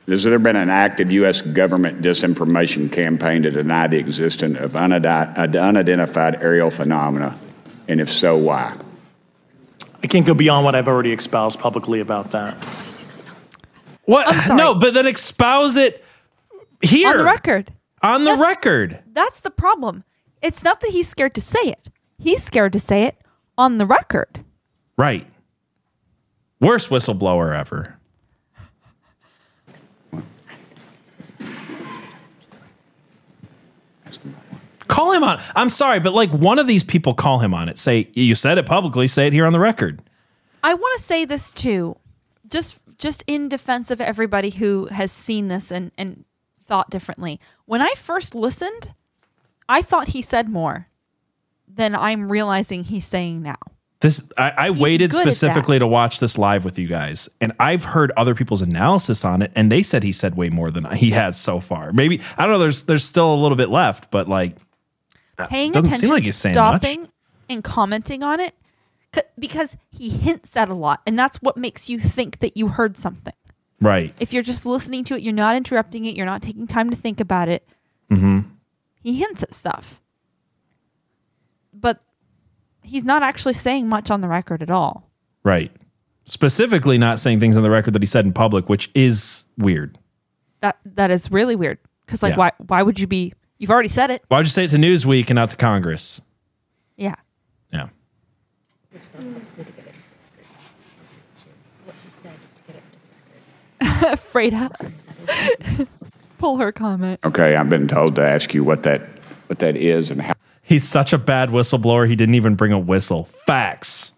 [0.08, 1.42] Has there been an active U.S.
[1.42, 7.36] government disinformation campaign to deny the existence of uh, unidentified aerial phenomena?
[7.88, 8.78] And if so, why?
[10.04, 12.62] I can't go beyond what I've already espoused publicly about that.
[14.06, 14.28] What?
[14.56, 16.04] No, but then espouse it
[16.82, 17.74] here On the record.
[18.02, 19.00] On the record.
[19.14, 20.04] That's the problem.
[20.42, 21.90] It's not that he's scared to say it.
[22.20, 23.18] He's scared to say it
[23.58, 24.44] on the record.
[24.98, 25.26] Right.
[26.60, 27.98] Worst whistleblower ever.
[34.88, 35.42] Call him on.
[35.56, 37.78] I'm sorry, but like one of these people call him on it.
[37.78, 39.08] Say you said it publicly.
[39.08, 40.02] Say it here on the record.
[40.64, 41.98] I want to say this too.
[42.50, 46.24] just just in defense of everybody who has seen this and and
[46.66, 47.40] thought differently.
[47.66, 48.94] When I first listened,
[49.68, 50.88] I thought he said more
[51.68, 53.58] than I'm realizing he's saying now.
[54.06, 55.32] This I, I waited good at that.
[55.34, 59.42] specifically to watch this live with you guys, and I've heard other people's analysis on
[59.42, 61.92] it, and they said he said way more than he has so far.
[61.92, 62.60] Maybe I don't know.
[62.60, 64.58] There's there's still a little bit left, but like,
[65.50, 67.10] Paying doesn't attention, seem like he's saying stopping much.
[67.50, 68.54] and commenting on it
[69.40, 72.98] because he hints at a lot, and that's what makes you think that you heard
[72.98, 73.34] something.
[73.82, 74.14] Right.
[74.20, 76.96] If you're just listening to it, you're not interrupting it, you're not taking time to
[76.96, 77.68] think about it.
[78.12, 78.42] Mm-hmm.
[79.02, 80.00] He hints at stuff,
[82.86, 85.10] he's not actually saying much on the record at all.
[85.44, 85.72] Right.
[86.26, 89.98] Specifically, not saying things on the record that he said in public, which is weird.
[90.62, 91.78] That that is really weird.
[92.06, 92.38] Because like, Yeah.
[92.38, 93.34] why why would you be?
[93.58, 94.24] You've already said it.
[94.28, 96.22] Why'd you say it to Newsweek and not to Congress?
[96.98, 97.16] Yeah.
[97.72, 97.90] Yeah.
[103.82, 104.70] Freda,
[106.38, 107.20] pull her comment.
[107.24, 109.02] Okay, I've been told to ask you what that
[109.48, 110.34] what that is and how.
[110.66, 112.08] He's such a bad whistleblower.
[112.08, 113.26] He didn't even bring a whistle.
[113.26, 114.14] Facts.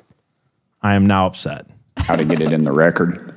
[0.81, 1.65] I am now upset.
[1.97, 3.33] How to get it in the record?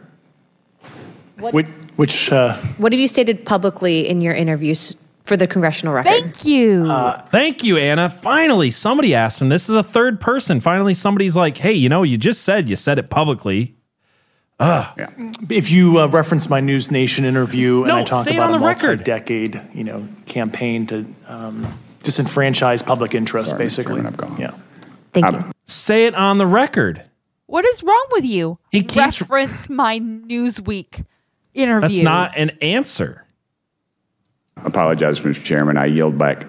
[1.39, 1.67] What, Which,
[1.97, 6.11] which uh, what have you stated publicly in your interviews for the congressional record?
[6.11, 6.87] Thank you.
[7.31, 8.11] Thank you, Anna.
[8.11, 9.49] Finally, somebody asked him.
[9.49, 10.61] This is a third person.
[10.61, 13.75] Finally, somebody's like, hey, you know, you just said you said it publicly.
[14.61, 15.01] Ugh.
[15.49, 18.57] if you uh, reference my NewsNation interview and No, I talk say it about on
[18.57, 18.99] a the record.
[18.99, 21.67] multi-decade, you know, campaign to um,
[22.01, 24.01] disenfranchise public interest, basically.
[24.01, 24.37] I'm gone.
[24.39, 24.53] Yeah.
[25.13, 25.51] Thank you.
[25.67, 27.03] Say it on the record.
[27.47, 28.59] What is wrong with you?
[28.71, 31.05] He keeps- Reference my Newsweek
[31.55, 31.89] interview.
[31.89, 33.25] That's not an answer.
[34.65, 35.43] Apologize, Mr.
[35.43, 35.77] Chairman.
[35.77, 36.47] I yield back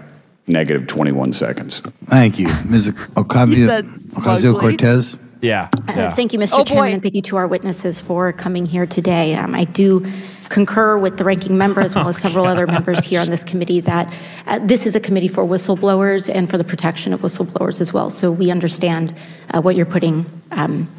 [0.48, 1.80] negative 21 seconds.
[2.06, 2.48] Thank you.
[2.66, 2.90] Ms.
[3.16, 5.16] Ocasio, said Ocasio Cortez?
[5.42, 5.70] Yeah.
[5.88, 6.60] Uh, Thank you, Mr.
[6.60, 6.94] Oh, Chairman, boy.
[6.94, 9.34] and thank you to our witnesses for coming here today.
[9.36, 10.06] Um, I do
[10.52, 13.80] concur with the ranking member as well as several other members here on this committee
[13.80, 14.14] that
[14.46, 18.10] uh, this is a committee for whistleblowers and for the protection of whistleblowers as well.
[18.10, 19.18] So we understand
[19.50, 20.90] uh, what you're putting um,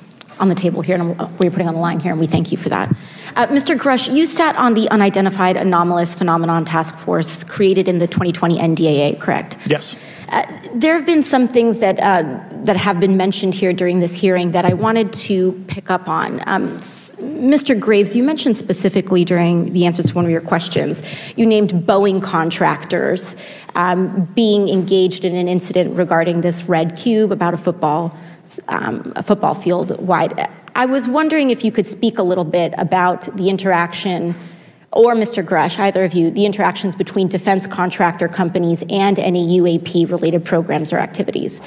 [0.40, 2.50] on the table here and what you're putting on the line here, and we thank
[2.50, 2.90] you for that.
[3.36, 3.76] Uh, Mr.
[3.78, 9.20] Grush, you sat on the Unidentified Anomalous Phenomenon Task Force created in the 2020 NDAA,
[9.20, 9.56] correct?
[9.66, 9.96] Yes.
[10.28, 12.22] Uh, there have been some things that uh,
[12.64, 16.40] that have been mentioned here during this hearing that I wanted to pick up on.
[16.47, 17.78] Um, Mr.
[17.78, 21.02] Graves, you mentioned specifically during the answers to one of your questions,
[21.36, 23.36] you named Boeing contractors
[23.74, 28.16] um, being engaged in an incident regarding this red cube about a football
[28.68, 30.48] um, a football field wide.
[30.74, 34.34] I was wondering if you could speak a little bit about the interaction
[34.93, 35.43] or Mr.
[35.43, 40.93] Grush, either of you, the interactions between defense contractor companies and any UAP related programs
[40.93, 41.60] or activities.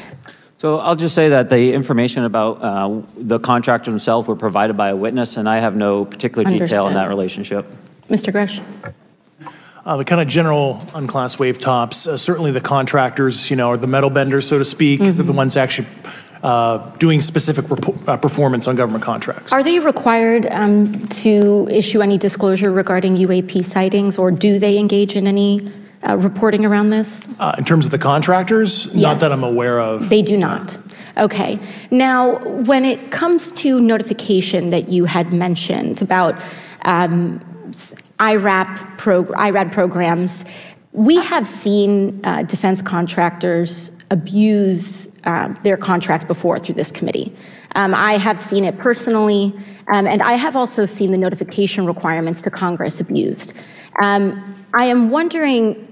[0.65, 4.89] So I'll just say that the information about uh, the contractor himself were provided by
[4.89, 6.95] a witness, and I have no particular detail in Understood.
[6.95, 7.67] that relationship.
[8.09, 8.31] Mr.
[8.31, 8.61] Gresh?
[9.85, 13.77] Uh, the kind of general unclass wave tops, uh, certainly the contractors, you know, are
[13.77, 15.01] the metal benders, so to speak.
[15.01, 15.87] They're the ones actually
[16.41, 19.53] uh, doing specific repo- uh, performance on government contracts.
[19.53, 25.15] Are they required um, to issue any disclosure regarding UAP sightings, or do they engage
[25.15, 25.71] in any
[26.13, 27.27] reporting around this?
[27.39, 30.09] Uh, in terms of the contractors, not that I'm aware of.
[30.09, 30.77] They do not.
[31.17, 31.59] Okay.
[31.91, 36.41] Now, when it comes to notification that you had mentioned about
[36.81, 37.39] um,
[38.19, 40.45] IRAP prog- IRAD programs,
[40.91, 47.35] we have seen uh, defense contractors abuse uh, their contracts before through this committee.
[47.75, 49.53] Um, I have seen it personally,
[49.93, 53.53] um, and I have also seen the notification requirements to Congress abused.
[54.01, 55.85] Um, I am wondering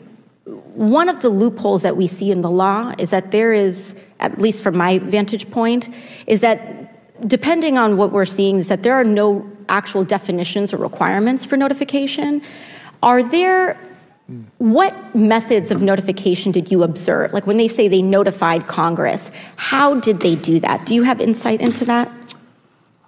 [0.75, 4.39] one of the loopholes that we see in the law is that there is, at
[4.39, 5.89] least from my vantage point,
[6.27, 10.77] is that depending on what we're seeing, is that there are no actual definitions or
[10.77, 12.41] requirements for notification.
[13.01, 13.79] Are there,
[14.57, 17.33] what methods of notification did you observe?
[17.33, 20.85] Like when they say they notified Congress, how did they do that?
[20.85, 22.22] Do you have insight into that?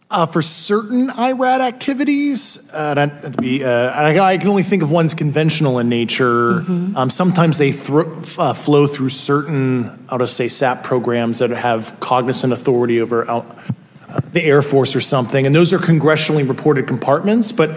[0.07, 4.61] Uh, for certain IRAD activities, uh, and I, to be, uh, I, I can only
[4.61, 6.59] think of ones conventional in nature.
[6.95, 11.99] Um, sometimes they thro- uh, flow through certain, I'll just say, SAP programs that have
[11.99, 13.43] cognizant authority over uh,
[14.31, 17.51] the Air Force or something, and those are congressionally reported compartments.
[17.51, 17.71] But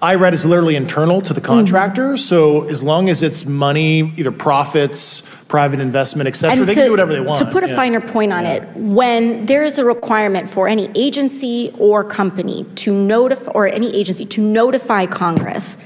[0.00, 1.52] IRAD is literally internal to the mm-hmm.
[1.52, 6.84] contractor, so as long as it's money, either profits, private investment, et cetera, they can
[6.84, 7.38] do whatever they want.
[7.38, 7.76] To put a yeah.
[7.76, 12.92] finer point on it, when there is a requirement for any agency or company to
[12.92, 15.78] notify, or any agency to notify Congress,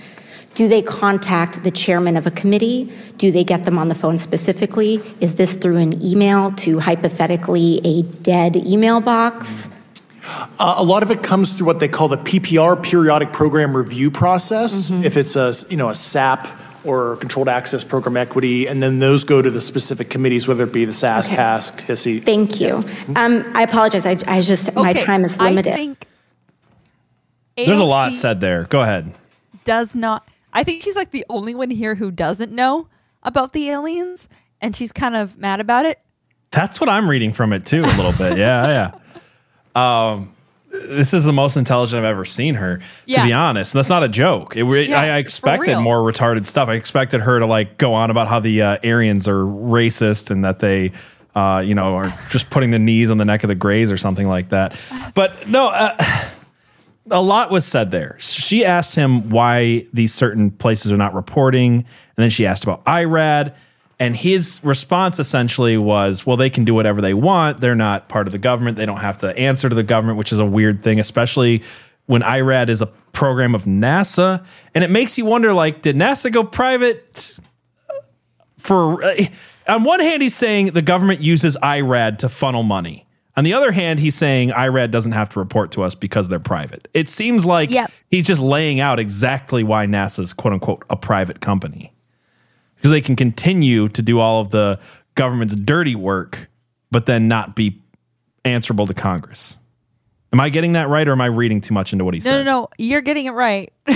[0.54, 2.92] do they contact the chairman of a committee?
[3.16, 5.00] Do they get them on the phone specifically?
[5.20, 9.70] Is this through an email to hypothetically a dead email box?
[10.24, 14.10] Uh, a lot of it comes through what they call the PPR, Periodic Program Review
[14.10, 14.90] Process.
[14.90, 16.46] If it's a you know a SAP
[16.84, 20.72] or Controlled Access Program Equity, and then those go to the specific committees, whether it
[20.72, 21.36] be the SAS, Okay.
[21.36, 22.22] HASC, HPSCI.
[22.22, 22.84] Thank you.
[23.16, 24.06] Um, I apologize.
[24.06, 25.74] I, I just my time is I limited.
[25.74, 26.06] think
[27.56, 28.64] There's a lot said there.
[28.64, 29.12] Go ahead.
[29.64, 30.26] does not.
[30.52, 32.88] I think she's like the only one here who doesn't know
[33.22, 34.28] about the aliens,
[34.60, 35.98] and she's kind of mad about it.
[36.50, 38.36] That's what I'm reading from it too, a little bit.
[38.38, 38.90] Yeah, yeah.
[39.74, 40.34] Um,
[40.70, 42.80] this is the most intelligent I've ever seen her.
[43.22, 44.56] To be honest, and that's not a joke.
[44.56, 46.68] It, Yeah, I, I expected more retarded stuff.
[46.68, 50.44] I expected her to like go on about how the uh, Aryans are racist and
[50.44, 50.92] that they,
[51.34, 53.96] uh, you know, are just putting the knees on the neck of the Greys or
[53.96, 54.76] something like that.
[55.14, 55.68] But no.
[55.68, 55.96] Uh,
[57.10, 58.16] a lot was said there.
[58.20, 61.86] She asked him why these certain places are not reporting, and
[62.16, 63.54] then she asked about IRAD,
[64.02, 67.60] and his response essentially was, "Well, they can do whatever they want.
[67.60, 68.76] They're not part of the government.
[68.76, 71.62] They don't have to answer to the government," which is a weird thing, especially
[72.06, 76.30] when IRAD is a program of NASA, and it makes you wonder, like, did NASA
[76.32, 77.38] go private?
[78.58, 79.14] For uh,
[79.68, 83.06] on one hand, he's saying the government uses IRAD to funnel money.
[83.36, 86.38] On the other hand, he's saying IRAD doesn't have to report to us because they're
[86.38, 86.86] private.
[86.92, 87.90] It seems like Yep.
[88.10, 91.92] he's just laying out exactly why NASA's quote unquote a private company.
[92.82, 94.80] Because they can continue to do all of the
[95.14, 96.48] government's dirty work,
[96.90, 97.80] but then not be
[98.44, 99.56] answerable to Congress.
[100.32, 102.22] Am I getting that right or am I reading too much into what he No,
[102.24, 102.44] said?
[102.44, 102.68] no, no.
[102.78, 103.72] You're getting it right.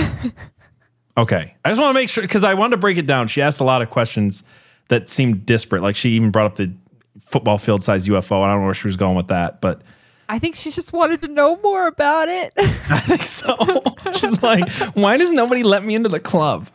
[1.17, 1.55] Okay.
[1.65, 3.27] I just want to make sure because I wanted to break it down.
[3.27, 4.43] She asked a lot of questions
[4.89, 5.81] that seemed disparate.
[5.81, 6.71] Like she even brought up the
[7.19, 8.35] football field size UFO.
[8.35, 9.81] and I don't know where she was going with that, but
[10.29, 12.53] I think she just wanted to know more about it.
[12.57, 13.55] I think so.
[14.15, 16.67] She's like, why does nobody let me into the club?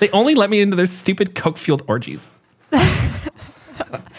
[0.00, 2.36] They only let me into their stupid coke fueled orgies.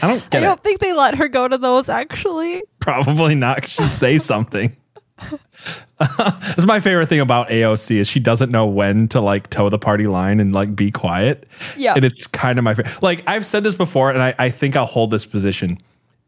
[0.02, 0.64] I don't I don't it.
[0.64, 2.64] think they let her go to those actually.
[2.80, 3.68] Probably not.
[3.68, 4.76] She'd say something.
[6.00, 9.78] That's my favorite thing about AOC is she doesn't know when to like toe the
[9.78, 11.46] party line and like be quiet.
[11.76, 11.94] Yeah.
[11.96, 13.04] And it's kind of my favorite.
[13.04, 15.78] Like I've said this before and I, I think I'll hold this position.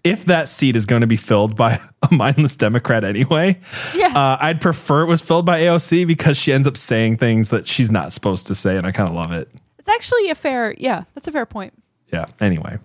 [0.04, 3.60] If that seat is going to be filled by a mindless Democrat anyway,
[3.94, 4.08] Yeah.
[4.08, 7.68] uh, I'd prefer it was filled by AOC because she ends up saying things that
[7.68, 9.50] she's not supposed to say, and I kind of love it.
[9.78, 11.74] It's actually a fair, yeah, that's a fair point.
[12.12, 12.26] Yeah.
[12.40, 12.78] Anyway,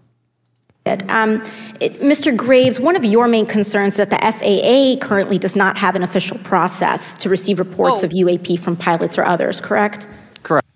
[1.08, 1.42] Um,
[1.80, 2.36] it- Mr.
[2.36, 6.02] Graves, one of your main concerns is that the FAA currently does not have an
[6.04, 8.06] official process to receive reports Oh.
[8.06, 10.06] of UAP from pilots or others, correct?
[10.44, 10.66] Correct.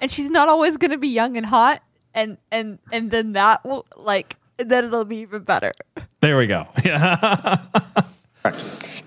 [0.00, 1.82] And she's not always going to be young and hot,
[2.14, 4.36] and and and then that will like
[4.68, 5.72] then it'll be even better.
[6.20, 6.66] there we go.
[6.84, 7.64] Yeah.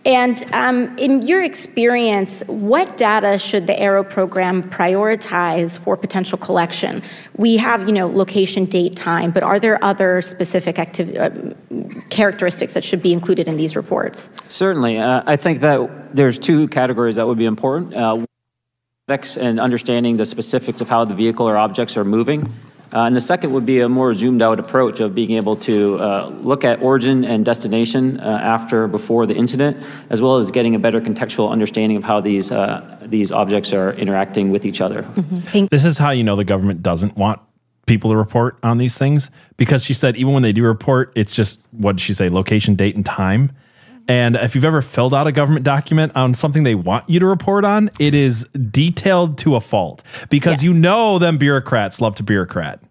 [0.05, 7.03] And um, in your experience, what data should the AARO program prioritize for potential collection?
[7.37, 12.73] We have, you know, location, date, time, but are there other specific activ- uh, characteristics
[12.73, 14.29] that should be included in these reports?
[14.47, 14.99] Certainly.
[14.99, 17.93] Uh, I think that there's two categories that would be important.
[17.93, 18.25] Uh,
[19.37, 22.43] and understanding the specifics of how the vehicle or objects are moving.
[22.93, 25.99] Uh, and the second would be a more zoomed out approach of being able to
[25.99, 29.77] uh, look at origin and destination uh, after, before the incident,
[30.09, 33.93] as well as getting a better contextual understanding of how these, uh, these objects are
[33.93, 35.05] interacting with each other.
[35.69, 37.41] This is how you know the government doesn't want
[37.85, 41.31] people to report on these things because she said even when they do report, it's
[41.31, 43.51] just what did she say, location, date, and time.
[44.09, 47.27] And if you've ever filled out a government document on something they want you to
[47.27, 52.23] report on, it is detailed to a fault because you know them bureaucrats love to
[52.23, 52.81] bureaucrat.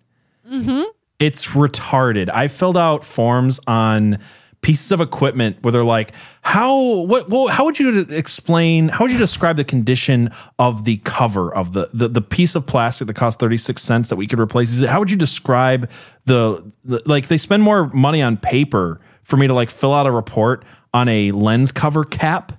[0.48, 0.84] Mm-hmm.
[1.18, 2.30] It's retarded.
[2.30, 4.20] I filled out forms on
[4.60, 9.12] pieces of equipment where they're like, how what, what how would you explain how would
[9.12, 10.30] you describe the condition
[10.60, 14.16] of the cover of the the, the piece of plastic that cost 36 cents that
[14.16, 14.72] we could replace?
[14.72, 15.90] Is it, how would you describe
[16.26, 20.06] the, the like they spend more money on paper for me to like fill out
[20.06, 20.64] a report
[20.98, 22.52] on a lens cover cap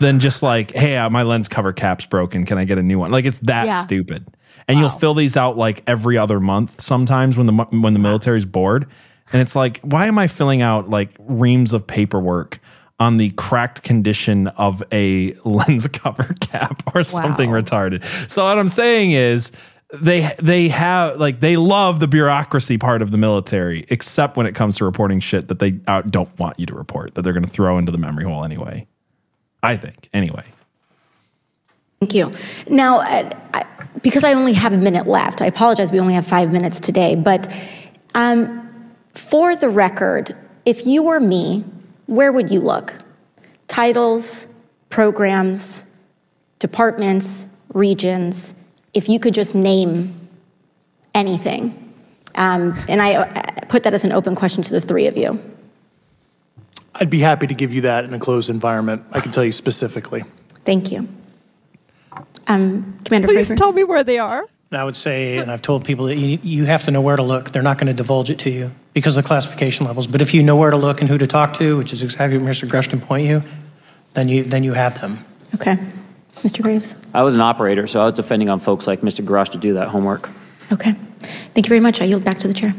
[0.00, 2.44] than just like, hey, uh, my lens cover cap's broken.
[2.44, 3.10] Can I get a new one?
[3.10, 3.74] Like it's that Yeah.
[3.80, 4.26] stupid.
[4.66, 8.44] And you'll fill these out like every other month sometimes when the when the military's
[8.46, 8.86] bored.
[9.32, 12.58] And it's like, why am I filling out like reams of paperwork
[12.98, 18.04] on the cracked condition of a lens cover cap or something retarded?
[18.30, 19.50] So what I'm saying is
[19.92, 24.54] they they have like they love the bureaucracy part of the military, except when it
[24.54, 27.44] comes to reporting shit that they out don't want you to report that they're going
[27.44, 28.86] to throw into the memory hole anyway.
[29.62, 30.44] I think anyway.
[32.00, 32.32] Thank you.
[32.68, 33.66] Now, uh, I,
[34.02, 37.14] because I only have a minute left, I apologize, we only have five minutes today,
[37.14, 37.52] but
[38.14, 41.64] um, for the record, if you were me,
[42.06, 42.94] where would you look?
[43.68, 44.46] Titles,
[44.88, 45.84] programs,
[46.58, 47.44] departments,
[47.74, 48.54] regions,
[48.94, 50.28] if you could just name
[51.14, 51.94] anything.
[52.34, 55.40] Um, and I uh, put that as an open question to the three of you.
[56.94, 59.04] I'd be happy to give you that in a closed environment.
[59.12, 60.24] I can tell you specifically.
[60.64, 61.08] Thank you.
[62.46, 63.56] Um, Commander Please Fravor?
[63.56, 64.44] tell me where they are.
[64.70, 67.16] And I would say, and I've told people that you, you have to know where
[67.16, 67.50] to look.
[67.50, 70.06] They're not going to divulge it to you because of the classification levels.
[70.06, 72.38] But if you know where to look and who to talk to, which is exactly
[72.38, 72.68] what Mr.
[72.68, 73.42] Grush can point you,
[74.14, 75.24] then you then you have them.
[75.56, 75.76] Okay.
[76.36, 76.62] Mr.
[76.62, 76.94] Graves?
[77.12, 79.24] I was an operator, so I was depending on folks like Mr.
[79.24, 80.30] Grosh to do that homework.
[80.72, 80.92] Okay.
[81.52, 82.00] Thank you very much.
[82.00, 82.74] I yield back to the chair.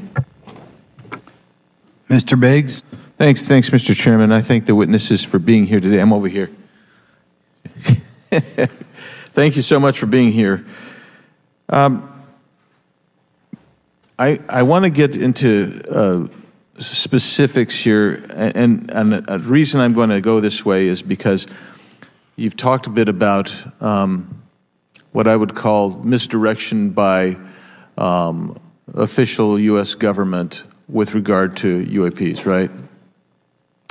[2.10, 2.40] Mr.
[2.40, 2.82] Biggs?
[3.18, 3.96] Thanks, thanks, Mr.
[3.96, 4.32] Chairman.
[4.32, 6.02] I thank the witnesses for being here today.
[6.02, 6.50] I'm over here.
[8.32, 10.66] Thank you so much for being here.
[11.70, 12.26] Um,
[14.18, 16.28] I, I want to get into uh,
[16.80, 21.48] specifics here, and, and a reason I'm going to go this way is because
[22.36, 24.44] you've talked a bit about um,
[25.12, 27.38] what I would call misdirection by
[27.98, 28.58] um,
[28.94, 29.96] official U.S.
[29.96, 32.72] government with regard to UAPs, right?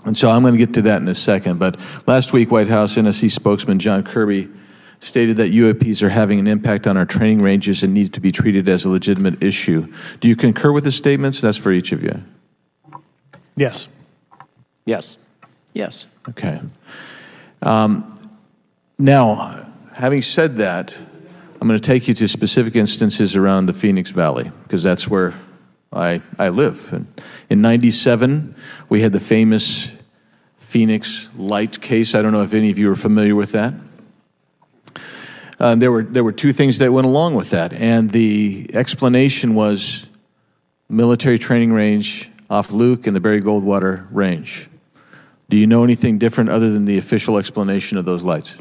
[0.06, 1.58] And so I'm going to get to that in a second.
[1.58, 4.48] But last week, White House NSC spokesman John Kirby
[5.00, 8.32] stated that UAPs are having an impact on our training ranges and need to be
[8.32, 9.92] treated as a legitimate issue.
[10.20, 11.40] Do you concur with his statements?
[11.40, 12.22] That's for each of you.
[13.56, 13.88] Yes.
[14.84, 15.18] Yes.
[15.72, 16.06] Yes.
[16.28, 16.60] Okay.
[17.62, 18.14] Um,
[19.00, 20.96] now, having said that,
[21.60, 25.34] I'm going to take you to specific instances around the Phoenix Valley because that's where
[25.92, 26.92] I, I live.
[26.92, 27.06] And
[27.48, 28.54] in 97,
[28.88, 29.92] we had the famous
[30.58, 32.14] Phoenix Light case.
[32.14, 33.74] I don't know if any of you are familiar with that.
[35.58, 39.54] Uh, there, were, there were two things that went along with that, and the explanation
[39.54, 40.06] was
[40.88, 44.68] military training range off Luke and the Barry Goldwater range.
[45.50, 48.58] Do you know anything different other than the official explanation of those lights?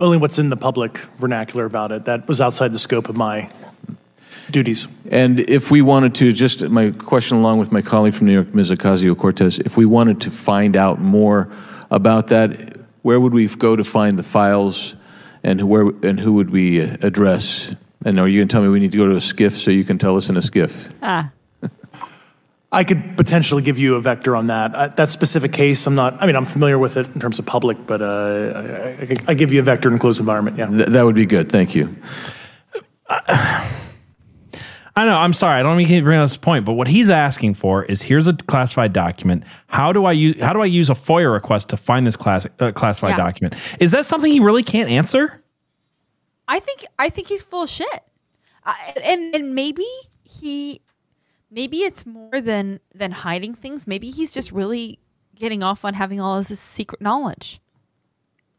[0.00, 2.06] Only what's in the public vernacular about it.
[2.06, 3.50] That was outside the scope of my
[4.50, 4.88] duties.
[5.10, 8.54] And if we wanted to, just my question along with my colleague from New York,
[8.54, 8.70] Ms.
[8.70, 11.52] Ocasio Cortez, if we wanted to find out more
[11.90, 14.96] about that, where would we go to find the files
[15.42, 17.74] and where and who would we address?
[18.04, 19.70] And are you going to tell me we need to go to a SCIF so
[19.70, 20.92] you can tell us in a SCIF?
[21.02, 21.30] Ah.
[22.72, 24.74] I could potentially give you a vector on that.
[24.74, 27.46] Uh, that specific case, I'm not, I mean, I'm familiar with it in terms of
[27.46, 30.66] public, but uh, I, I, I give you a vector in a closed environment, yeah.
[30.68, 31.50] Th- that would be good.
[31.50, 31.96] Thank you.
[34.96, 35.16] I know.
[35.16, 35.58] I'm sorry.
[35.58, 38.26] I don't mean to bring up this point, but what he's asking for is here's
[38.26, 39.44] a classified document.
[39.68, 42.46] How do I use How do I use a FOIA request to find this class,
[42.58, 43.16] uh, classified Yeah.
[43.24, 43.54] document?
[43.78, 45.40] Is that something he really can't answer?
[46.48, 48.02] I think I think he's full of shit,
[48.64, 48.74] I
[49.04, 49.86] and and maybe
[50.24, 50.80] he,
[51.50, 53.86] maybe it's more than than hiding things.
[53.86, 54.98] Maybe he's just really
[55.34, 57.60] getting off on having all this secret knowledge.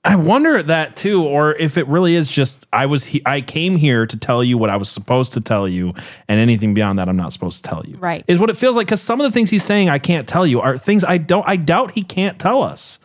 [0.03, 3.75] I wonder that too, or if it really is just I was he, I came
[3.75, 5.93] here to tell you what I was supposed to tell you,
[6.27, 7.97] and anything beyond that I'm not supposed to tell you.
[7.97, 8.25] Right.
[8.27, 10.47] Is what it feels like because some of the things he's saying I can't tell
[10.47, 12.97] you are things I don't I doubt he can't tell us.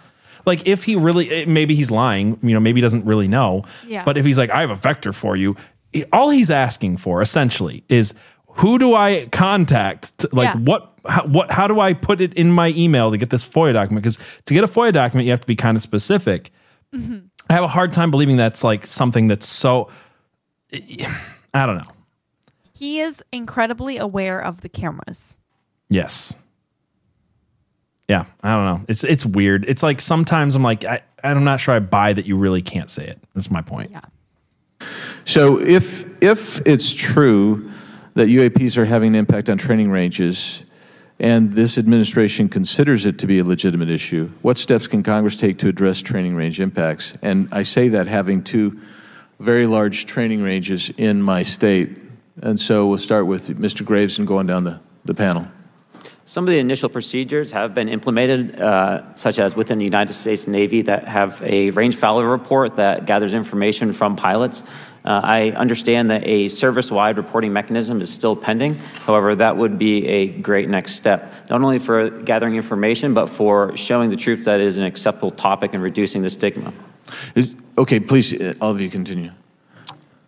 [0.46, 3.64] Like if he really eh, maybe he's lying, you know, maybe he doesn't really know.
[3.86, 4.02] Yeah.
[4.02, 5.54] But if he's like I have a vector for you,
[6.14, 8.14] all he's asking for essentially is
[8.56, 10.18] who do I contact?
[10.18, 10.60] To, like Yeah.
[10.60, 13.72] what how, what how do I put it in my email to get this FOIA
[13.72, 14.02] document?
[14.02, 16.50] Because to get a FOIA document, you have to be kind of specific.
[16.94, 17.26] Mm-hmm.
[17.48, 19.88] I have a hard time believing that's like something that's so.
[21.54, 21.92] I don't know.
[22.74, 25.36] He is incredibly aware of the cameras.
[25.88, 26.34] Yes.
[28.08, 28.84] Yeah, I don't know.
[28.88, 29.64] It's it's weird.
[29.68, 32.90] It's like sometimes I'm like I I'm not sure I buy that you really can't
[32.90, 33.18] say it.
[33.34, 33.90] That's my point.
[33.90, 34.00] Yeah.
[35.24, 37.70] So if if it's true
[38.16, 40.64] that UAPs are having an impact on training ranges,
[41.20, 45.58] and this administration considers it to be a legitimate issue, what steps can Congress take
[45.58, 47.12] to address training range impacts?
[47.20, 48.80] And I say that having two
[49.38, 51.98] very large training ranges in my state,
[52.40, 53.84] and so we'll start with Mr.
[53.84, 55.46] Graves and going down the, the panel.
[56.24, 60.48] Some of the initial procedures have been implemented, uh, such as within the United States
[60.48, 64.64] Navy, that have a range failure report that gathers information from pilots.
[65.06, 68.74] Uh, I understand that a service wide reporting mechanism is still pending.
[68.74, 73.76] However, that would be a great next step, not only for gathering information, but for
[73.76, 76.72] showing the troops that it is an acceptable topic and reducing the stigma.
[77.36, 79.30] Is, okay, please, uh, all of you continue.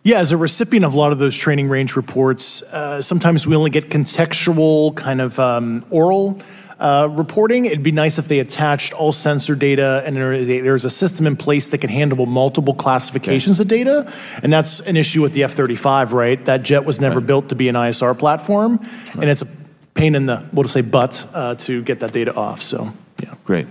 [0.01, 3.57] Yeah, as a recipient of a lot of those training range reports, uh, sometimes we
[3.57, 6.41] only get contextual, kind of um, oral
[6.79, 7.65] uh, reporting.
[7.65, 11.35] It'd be nice if they attached all sensor data and there, there's a system in
[11.35, 14.11] place that can handle multiple classifications of data.
[14.41, 16.43] And that's an issue with the F 35, right?
[16.45, 18.79] That jet was never built to be an ISR platform.
[19.13, 19.47] And it's a
[19.93, 22.61] pain in the, we'll just say, butt uh, to get that data off.
[22.61, 22.89] So,
[23.21, 23.35] yeah.
[23.43, 23.67] Great.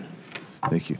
[0.68, 0.98] Thank you.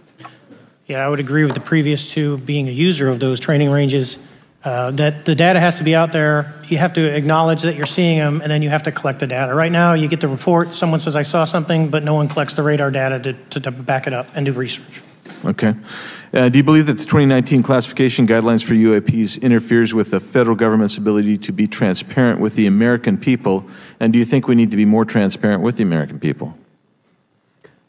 [0.86, 2.38] Yeah, I would agree with the previous two.
[2.38, 4.26] Being a user of those training ranges,
[4.64, 6.52] Uh, that the data has to be out there.
[6.66, 9.26] You have to acknowledge that you're seeing them, and then you have to collect the
[9.28, 9.54] data.
[9.54, 10.74] Right now, you get the report.
[10.74, 13.70] Someone says, I saw something, but no one collects the radar data to, to, to
[13.70, 15.02] back it up and do research.
[15.44, 15.74] Okay.
[16.32, 20.56] Uh, do you believe that the 2019 classification guidelines for UAPs interferes with the federal
[20.56, 23.64] government's ability to be transparent with the American people?
[24.00, 26.58] And do you think we need to be more transparent with the American people?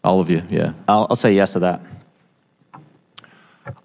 [0.04, 0.74] All of you, yeah.
[0.88, 1.82] I'll, I'll say yes to that.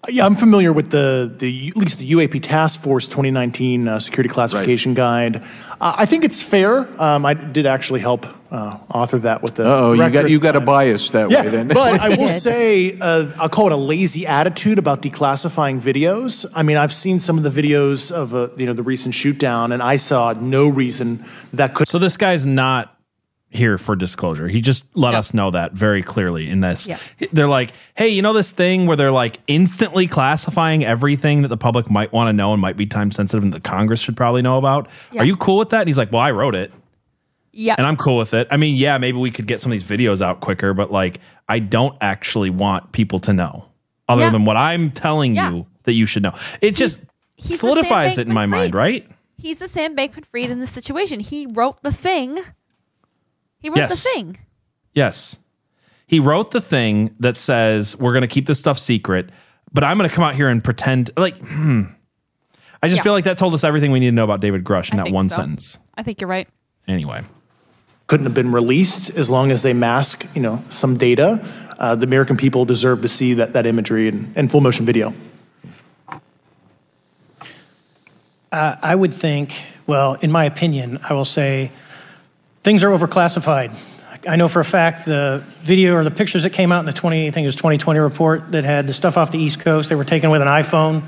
[0.08, 4.28] Yeah, I'm familiar with the, the at least the UAP Task Force 2019 uh, Security
[4.28, 5.36] Classification Guide.
[5.80, 6.88] Uh, I think it's fair.
[7.00, 9.64] Um, I did actually help uh, author that with the.
[9.64, 11.68] Oh, you got you got a bias that yeah, way then.
[11.68, 16.50] but I will say uh, I'll call it a lazy attitude about declassifying videos.
[16.54, 19.38] I mean, I've seen some of the videos of uh, you know the recent shoot
[19.38, 21.88] down, and I saw no reason that could.
[21.88, 22.93] So this guy's not
[23.54, 24.48] here for disclosure.
[24.48, 26.88] He just let us know that very clearly in this.
[26.88, 26.98] Yeah.
[27.32, 31.56] They're like, hey, you know this thing where they're like instantly classifying everything that the
[31.56, 34.42] public might want to know and might be time sensitive and the Congress should probably
[34.42, 34.88] know about.
[35.12, 35.22] Yeah.
[35.22, 35.82] Are you cool with that?
[35.82, 36.72] And he's like, well, I wrote it.
[37.52, 37.76] Yeah.
[37.78, 38.48] And I'm cool with it.
[38.50, 41.20] I mean, yeah, maybe we could get some of these videos out quicker, but like,
[41.48, 43.66] I don't actually want people to know
[44.08, 46.34] other than what I'm telling you that you should know.
[46.60, 47.00] It just
[47.36, 49.06] he's solidifies it in my mind, right?
[49.36, 51.20] He's the Sam Bankman Fried in this situation.
[51.20, 52.38] He wrote the thing.
[53.64, 54.02] He wrote Yes.
[54.04, 54.38] the thing.
[54.92, 55.38] Yes.
[56.06, 59.30] He wrote the thing that says we're going to keep this stuff secret,
[59.72, 61.84] but I'm going to come out here and pretend like, hmm.
[62.82, 63.04] I just Yeah.
[63.04, 65.04] feel like that told us everything we need to know about David Grush in I
[65.04, 65.36] that one so.
[65.36, 65.78] sentence.
[65.94, 66.46] I think you're right.
[66.86, 67.22] Anyway.
[68.06, 71.42] couldn't have been released as long as they mask, you know, some data.
[71.78, 75.14] Uh, the American people deserve to see that, that imagery and, in full motion video.
[78.52, 81.70] Uh, I would think, well, in my opinion, I will say
[82.64, 83.70] things are overclassified.
[84.26, 86.94] I know for a fact the video or the pictures that came out in the
[86.94, 89.90] 20, I think it was 2020 report that had the stuff off the East Coast,
[89.90, 91.02] they were taken with an iPhone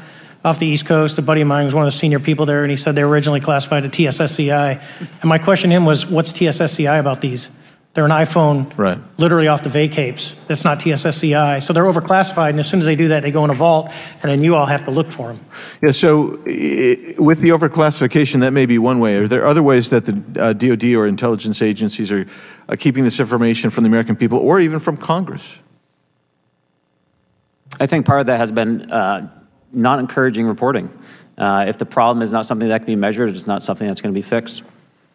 [0.44, 1.18] off the East Coast.
[1.18, 3.02] A buddy of mine was one of the senior people there, and he said they
[3.02, 4.80] were originally classified to TSSCI.
[5.22, 7.50] And my question to him was, what's TSSCI about these?
[7.96, 8.98] They're an iPhone Right.
[9.16, 10.46] literally off the vacapes.
[10.48, 11.62] That's not TSSCI.
[11.62, 13.90] So they're overclassified, and as soon as they do that, they go in a vault,
[14.22, 15.40] and then you all have to look for them.
[15.82, 16.32] Yeah, so
[17.18, 19.16] with the overclassification, that may be one way.
[19.16, 22.26] Are there other ways that the uh, DoD or intelligence agencies are
[22.68, 25.58] uh, keeping this information from the American people or even from Congress?
[27.80, 29.30] I think part of that has been uh,
[29.72, 30.90] not encouraging reporting.
[31.38, 34.02] Uh, if the problem is not something that can be measured, it's not something that's
[34.02, 34.64] going to be fixed.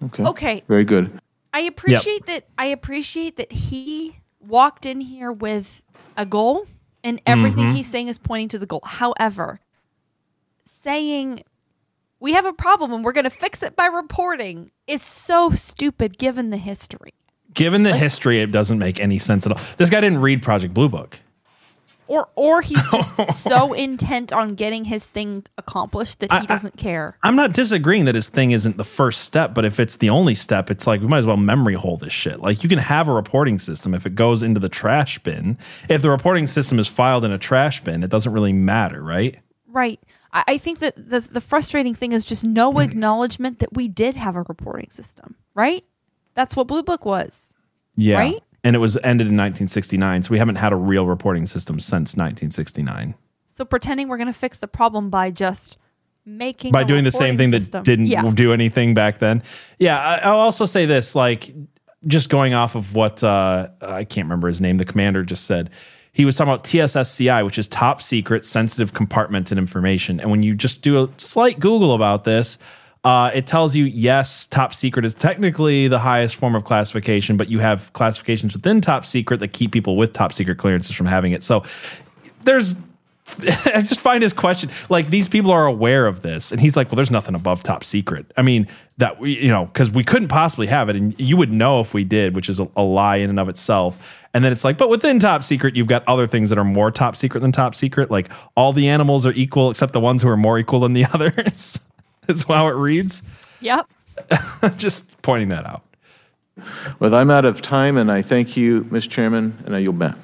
[0.05, 0.23] Okay.
[0.23, 0.63] Okay.
[0.67, 1.21] Very good.
[1.53, 2.45] I appreciate that.
[2.57, 5.83] I appreciate that he walked in here with
[6.17, 6.65] a goal,
[7.03, 7.73] and everything Mm-hmm.
[7.73, 7.75] Mhm.
[7.77, 8.81] he's saying is pointing to the goal.
[8.83, 9.59] However,
[10.65, 11.43] saying
[12.19, 16.17] we have a problem and we're going to fix it by reporting is so stupid
[16.17, 17.13] given the history.
[17.53, 19.59] Given the history, it doesn't make any sense at all.
[19.77, 21.19] This guy didn't read Project Blue Book.
[22.11, 27.17] Or, or he's just so intent on getting his thing accomplished that he doesn't care.
[27.23, 30.33] I'm not disagreeing that his thing isn't the first step, but if it's the only
[30.33, 32.41] step, it's like we might as well memory hole this shit.
[32.41, 35.57] Like you can have a reporting system if it goes into the trash bin.
[35.87, 39.39] If the reporting system is filed in a trash bin, it doesn't really matter, right?
[39.67, 40.01] Right.
[40.33, 42.83] I, I think that the, the frustrating thing is just no mm.
[42.83, 45.85] acknowledgement that we did have a reporting system, right?
[46.33, 47.53] That's what Blue Book was.
[47.95, 48.17] Yeah.
[48.17, 48.43] Right?
[48.63, 52.15] And it was ended in 1969, so we haven't had a real reporting system since
[52.15, 53.15] 1969.
[53.47, 55.77] So pretending we're going to fix the problem by just
[56.25, 57.71] making by doing the same thing system.
[57.79, 58.29] that didn't Yeah.
[58.31, 59.41] do anything back then.
[59.79, 61.53] Yeah, I, I'll also say this, like
[62.05, 65.71] just going off of what uh, I can't remember his name, the commander just said.
[66.13, 70.19] He was talking about TSSCI, which is top secret, sensitive compartmented information.
[70.19, 72.57] And when you just do a slight Google about this,
[73.03, 77.49] uh, it tells you yes, top secret is technically the highest form of classification, but
[77.49, 81.31] you have classifications within top secret that keep people with top secret clearances from having
[81.31, 81.43] it.
[81.43, 81.63] So
[82.43, 82.75] there's
[83.65, 86.91] I just find his question like these people are aware of this, and he's like,
[86.91, 90.27] "Well, there's nothing above top secret." I mean, that we, you know, because we couldn't
[90.27, 93.17] possibly have it, and you would know if we did, which is a, a lie
[93.17, 94.17] in and of itself.
[94.33, 96.89] And then it's like, but within top secret, you've got other things that are more
[96.91, 98.11] top secret than top secret.
[98.11, 101.05] Like all the animals are equal except the ones who are more equal than the
[101.13, 101.79] others.
[102.27, 103.23] That's how it reads.
[103.61, 103.87] Yep.
[104.77, 105.83] just pointing that out.
[106.99, 109.09] Well, I'm out of time, and I thank you, Mr.
[109.09, 110.15] Chairman, and I yield back.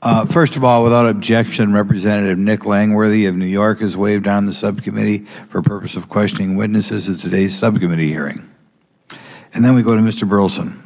[0.00, 4.46] Uh, First of all, without objection, Representative Nick Langworthy of New York has waived on
[4.46, 8.48] the subcommittee for purpose of questioning witnesses at today's subcommittee hearing.
[9.52, 10.26] And then we go to Mr.
[10.28, 10.80] Burlison.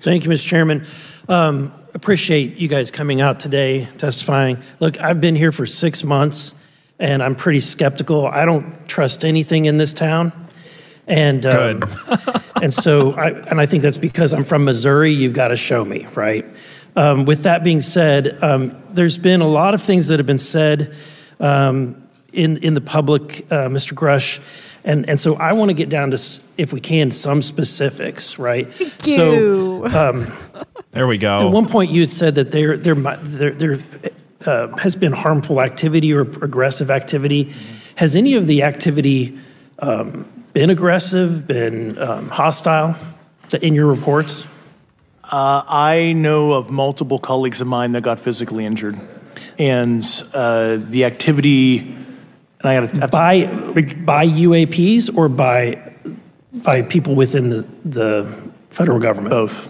[0.00, 0.46] Thank you, Mr.
[0.46, 0.86] Chairman.
[1.28, 4.62] Um, appreciate you guys coming out today testifying.
[4.78, 6.54] Look, I've been here for six months
[6.98, 8.26] and I'm pretty skeptical.
[8.26, 10.32] I don't trust anything in this town.
[11.06, 11.82] And um,
[12.62, 15.12] and so I and I think that's because I'm from Missouri.
[15.12, 16.44] You've got to show me, right?
[16.96, 20.36] Um, with that being said, um, there's been a lot of things that have been
[20.38, 20.94] said
[21.40, 22.02] um,
[22.32, 23.94] in in the public, uh, Mr.
[23.94, 24.40] Grush,
[24.84, 26.18] and and so I want to get down to,
[26.58, 28.66] if we can, some specifics, right?
[28.98, 29.86] So.
[29.86, 30.32] Um,
[30.90, 31.46] There we go.
[31.46, 33.78] At one point, you had said that there there might- there, there
[34.48, 37.52] uh, has been harmful activity or aggressive activity.
[37.96, 39.38] Has any of the activity
[39.78, 42.96] um, been aggressive, been um, hostile
[43.60, 44.46] in your reports?
[45.24, 48.98] Uh, I know of multiple colleagues of mine that got physically injured,
[49.58, 50.02] and
[50.32, 51.94] uh, the activity.
[52.60, 53.46] And I got to by
[54.04, 55.94] by UAPs or by
[56.64, 59.30] by people within the the federal government.
[59.30, 59.68] Both.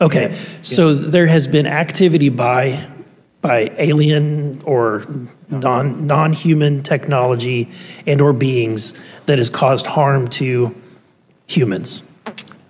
[0.00, 2.88] Okay, so there has been activity by
[3.42, 5.04] by alien or
[5.50, 7.68] non non human technology
[8.06, 10.74] and or beings that has caused harm to
[11.46, 12.02] humans.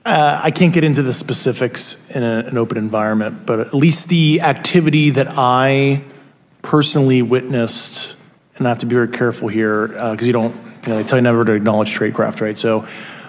[0.05, 4.09] Uh, I can't get into the specifics in a, an open environment, but at least
[4.09, 6.02] the activity that I
[6.62, 8.18] personally witnessed,
[8.57, 11.18] and I have to be very careful here because you don't, you know, they tell
[11.18, 12.59] you never to acknowledge tradecraft, right?
[12.59, 12.81] So,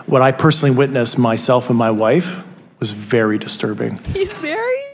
[0.05, 2.43] what I personally witnessed myself and my wife
[2.80, 3.99] was very disturbing.
[4.05, 4.88] He's married?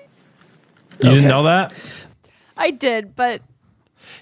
[1.02, 1.74] You didn't know that?
[2.60, 3.42] I did, but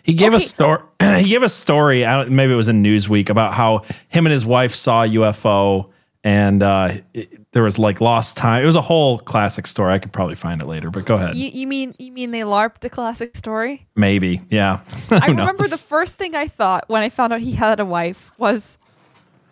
[0.03, 0.81] He gave a story.
[1.01, 2.05] he gave a story.
[2.05, 5.07] I don't, maybe it was in Newsweek about how him and his wife saw a
[5.07, 5.89] UFO,
[6.23, 8.61] and uh, it- there was like lost time.
[8.61, 9.91] It was a whole classic story.
[9.93, 11.35] I could probably find it later, but go ahead.
[11.35, 13.87] you, you mean you mean they larped the classic story?
[13.95, 14.81] maybe, yeah.
[15.09, 15.71] I remember knows?
[15.71, 18.77] the first thing I thought when I found out he had a wife was,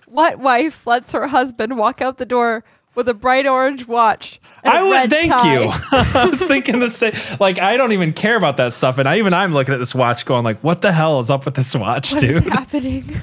[0.05, 4.39] what wife lets her husband walk out the door with a bright orange watch?
[4.66, 5.53] And a I would thank tie?
[5.53, 5.69] you.
[5.92, 7.14] I was thinking the same.
[7.40, 9.94] Like I don't even care about that stuff, and I even I'm looking at this
[9.95, 13.22] watch, going like, "What the hell is up with this watch, What is dude?" happening?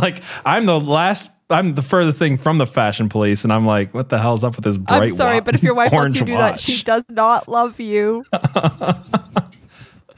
[0.00, 1.30] like I'm the last.
[1.50, 4.56] I'm the further thing from the fashion police, and I'm like, "What the hell's up
[4.56, 6.58] with this bright?" I'm sorry, wa- but if your wife lets orange you do that,
[6.58, 8.24] she does not love you.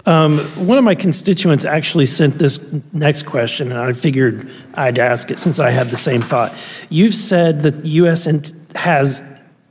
[0.07, 0.39] Um,
[0.69, 5.39] one of my constituents actually sent this next question, and I figured I'd ask it
[5.41, 6.55] since I had the same thought.
[6.91, 8.28] You've said that the U.S.
[8.28, 9.20] int- has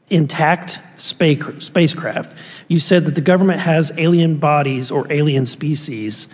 [0.10, 2.36] intact space, spacecraft.
[2.68, 6.34] You said that the government has alien bodies or alien species.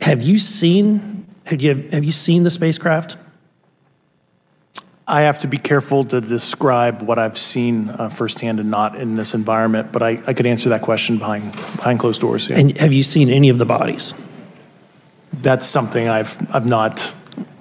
[0.00, 1.26] Have you seen?
[1.44, 3.16] Have you have you seen the spacecraft?
[5.06, 9.16] I have to be careful to describe what I've seen uh, firsthand and not in
[9.16, 12.48] this environment, but I, I could answer that question behind behind closed doors.
[12.48, 12.58] Yeah.
[12.58, 14.14] And have you seen any of the bodies?
[15.32, 17.14] That's something I've I've not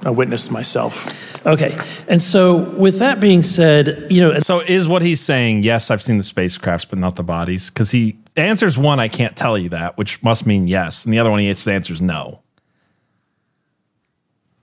[0.06, 1.18] uh, witnessed myself.
[1.46, 1.76] Okay,
[2.08, 5.64] and so with that being said, you know, so is what he's saying?
[5.64, 7.70] Yes, I've seen the spacecrafts, but not the bodies.
[7.70, 11.20] Because he answers one, I can't tell you that, which must mean yes, and the
[11.20, 12.42] other one he just answers no.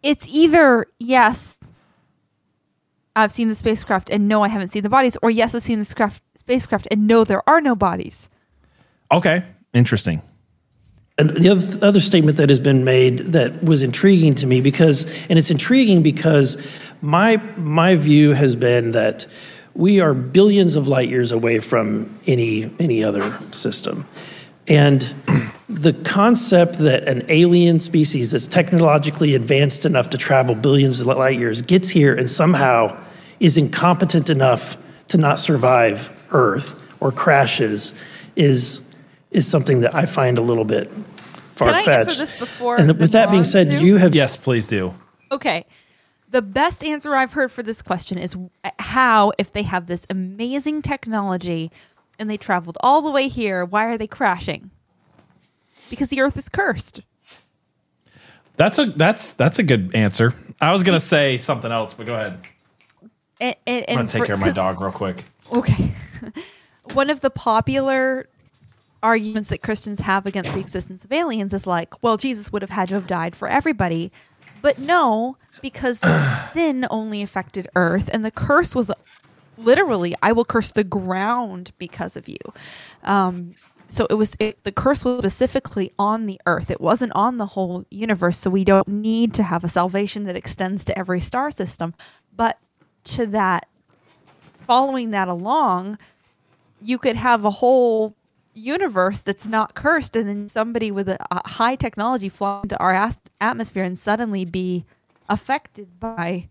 [0.03, 1.59] It's either yes,
[3.17, 5.81] I've seen the spacecraft, and no, I haven't seen the bodies, or yes, I've seen
[5.81, 8.31] the scraf- spacecraft, and no, there are no bodies.
[9.11, 9.43] Okay,
[9.75, 10.23] interesting.
[11.19, 15.05] And the other, other statement that has been made that was intriguing to me because,
[15.29, 16.57] and it's intriguing because
[17.03, 19.27] my my view has been that
[19.75, 24.07] we are billions of light years away from any any other system,
[24.69, 25.03] and
[25.69, 31.39] the concept that an alien species that's technologically advanced enough to travel billions of light
[31.39, 32.97] years gets here and somehow
[33.41, 34.77] is incompetent enough
[35.09, 38.03] to not survive Earth or crashes
[38.35, 38.88] is
[39.39, 40.93] is something that I find a little bit
[41.55, 41.85] far fetched.
[41.85, 42.19] Can I answer fetched.
[42.19, 42.77] this before?
[42.77, 43.85] And the with that being said, do?
[43.85, 44.93] you have yes, please do.
[45.33, 45.65] Okay.
[46.31, 48.37] The best answer I've heard for this question is
[48.79, 51.71] how, if they have this amazing technology
[52.19, 54.71] and they traveled all the way here, why are they crashing?
[55.89, 57.01] Because the Earth is cursed.
[58.57, 60.35] That's a that's that's a good answer.
[60.61, 62.41] I was gonna say something else, but go ahead.
[63.41, 65.25] And, and, I'm gonna take for- care of my dog real quick.
[65.55, 65.95] Okay.
[66.93, 68.27] One of the popular
[69.03, 72.71] arguments that Christians have against the existence of aliens is like, well, Jesus would have
[72.71, 74.13] had to have died for everybody.
[74.61, 76.01] But no, because
[76.53, 78.91] sin only affected earth and the curse was
[79.57, 82.39] literally, I will curse the ground because of you.
[83.05, 83.55] Um,
[83.89, 86.71] so it was it, the curse was specifically on the earth.
[86.71, 88.39] It wasn't on the whole universe.
[88.39, 91.95] So we don't need to have a salvation that extends to every star system.
[92.37, 92.59] But
[93.05, 93.67] to that
[94.67, 95.97] following that along,
[96.83, 98.15] you could have a whole
[98.55, 102.95] universe that's not cursed, and then somebody with a, a high technology fly into our
[102.95, 104.85] as- atmosphere and suddenly be
[105.29, 106.49] affected by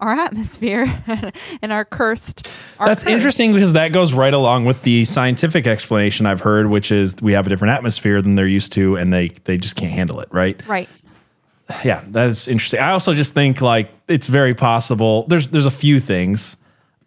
[0.00, 1.02] our atmosphere
[1.62, 2.50] and our cursed.
[2.78, 3.12] Our That's curse.
[3.12, 7.32] interesting because that goes right along with the scientific explanation I've heard, which is we
[7.32, 10.28] have a different atmosphere than they're used to, and they they just can't handle it,
[10.32, 10.66] right?
[10.66, 10.88] Right.
[11.84, 12.80] Yeah, that is interesting.
[12.80, 15.26] I also just think like it's very possible.
[15.28, 16.56] There's there's a few things.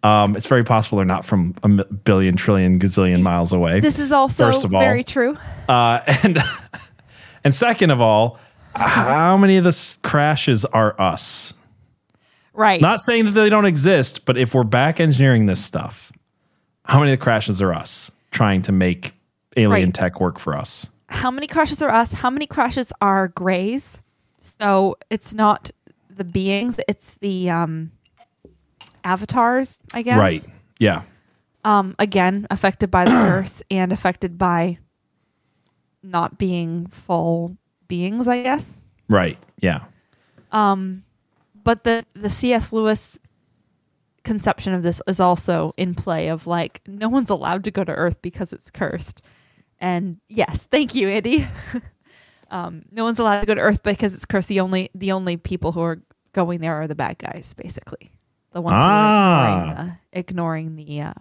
[0.04, 3.80] Um, it's very possible they're not from a billion, trillion, gazillion miles away.
[3.80, 4.80] This is also first of all.
[4.80, 5.36] very true.
[5.68, 6.38] Uh, and
[7.42, 8.38] And second of all,
[8.74, 11.54] how many of the crashes are us?
[12.52, 12.80] Right.
[12.80, 16.12] Not saying that they don't exist, but if we're back engineering this stuff,
[16.84, 19.14] how many of the crashes are us trying to make
[19.56, 19.94] alien Right.
[19.94, 20.88] tech work for us?
[21.08, 22.12] How many crashes are us?
[22.12, 24.02] How many crashes are grays?
[24.38, 25.70] So it's not
[26.08, 27.90] the beings, it's the um
[29.04, 30.18] avatars, I guess.
[30.18, 30.46] Right.
[30.78, 31.02] Yeah.
[31.64, 34.78] Um again, affected by the curse and affected by
[36.02, 37.56] not being full
[37.88, 38.80] beings, I guess.
[39.08, 39.38] Right.
[39.60, 39.84] Yeah.
[40.52, 41.04] Um,
[41.64, 42.72] but the the C.S.
[42.72, 43.18] Lewis
[44.22, 47.92] conception of this is also in play of like no one's allowed to go to
[47.92, 49.22] Earth because it's cursed.
[49.80, 51.46] And yes, thank you, Andy.
[52.50, 54.48] um, no one's allowed to go to Earth because it's cursed.
[54.48, 56.02] The only the only people who are
[56.32, 58.12] going there are the bad guys, basically.
[58.54, 59.46] The ones Ah.
[59.56, 61.12] who ignoring the, ignoring the uh,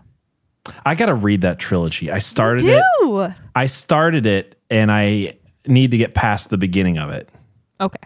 [0.85, 2.09] I got to read that trilogy.
[2.09, 3.19] I started do.
[3.21, 3.31] it.
[3.53, 5.37] I started it and I
[5.67, 7.27] need to get past the beginning of it.
[7.81, 7.99] Okay.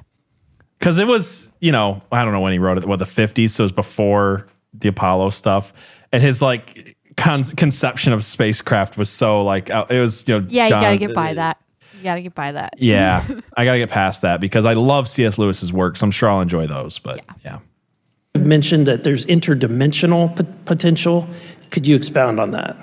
[0.79, 3.51] Cuz it was, you know, I don't know when he wrote it, what the 50s,
[3.51, 5.71] so it was before the Apollo stuff.
[6.11, 10.47] And his like con- conception of spacecraft was so like uh, it was, you know,
[10.49, 11.57] Yeah, you gotta get by that.
[11.97, 12.75] You gotta get by that.
[12.77, 13.23] Yeah,
[13.57, 15.37] I got to get past that because I love C.S.
[15.39, 17.57] Lewis's work, so I'm sure I'll enjoy those, but yeah.
[18.37, 21.27] Mentioned that there's interdimensional p- potential.
[21.71, 22.77] Could you expound on that?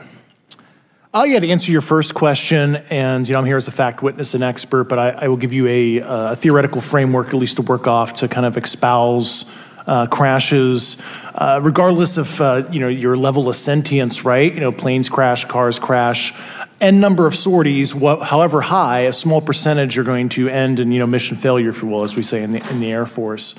[1.16, 4.02] Oh, yeah, to answer your first question, and you know, I'm here as a fact
[4.02, 7.34] witness and expert, but I, I will give you a, uh, a theoretical framework, at
[7.34, 9.44] least to work off, to kind of espouse
[9.86, 11.00] uh, crashes,
[11.34, 14.52] uh, regardless of uh, you know your level of sentience, right?
[14.52, 16.32] You know, planes crash, cars crash,
[16.80, 20.90] n number of sorties, what, however high, a small percentage are going to end in
[20.90, 23.06] you know mission failure, if you will, as we say in the in the Air
[23.06, 23.54] Force.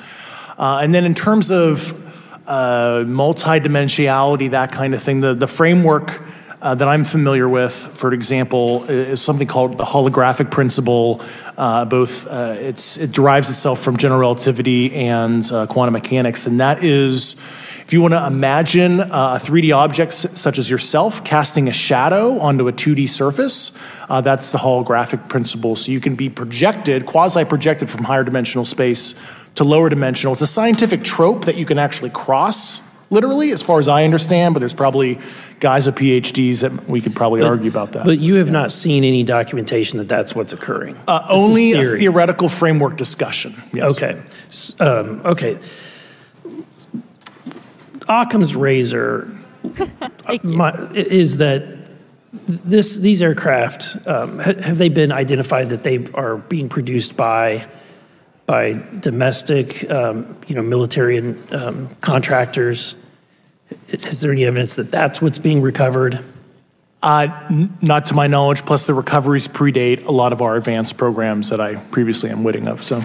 [0.58, 2.02] Uh, and then in terms of
[2.48, 6.22] uh, multidimensionality, that kind of thing, the, the framework
[6.62, 11.22] uh, that I'm familiar with, for example, is something called the holographic principle.
[11.58, 16.84] Uh, both uh, it derives itself from general relativity and uh, quantum mechanics, and that
[16.84, 17.34] is
[17.86, 21.72] if you want to imagine uh, a 3D object s- such as yourself casting a
[21.72, 25.76] shadow onto a 2D surface, uh, that's the holographic principle.
[25.76, 30.34] So you can be projected, quasi projected from higher dimensional space to lower dimensional.
[30.34, 34.54] It's a scientific trope that you can actually cross, literally, as far as I understand,
[34.54, 35.20] but there's probably
[35.60, 38.06] guys with PhDs that we could probably argue about that.
[38.06, 40.98] But you have not seen any documentation that that's what's occurring.
[41.08, 43.54] Uh, only a theoretical framework discussion.
[43.74, 43.92] Yes.
[43.92, 44.22] Okay.
[44.84, 45.60] Um, okay.
[48.08, 49.36] Occam's razor
[50.44, 51.76] my, is that
[52.48, 57.66] this these aircraft um, ha- have they been identified that they are being produced by
[58.46, 63.02] by domestic um, you know military and um, contractors?
[63.90, 66.24] Is there any evidence that that's what's being recovered?
[67.02, 70.98] Uh, n- not to my knowledge, plus the recoveries predate a lot of our advanced
[70.98, 72.84] programs that I previously am witting of.
[72.84, 73.02] So.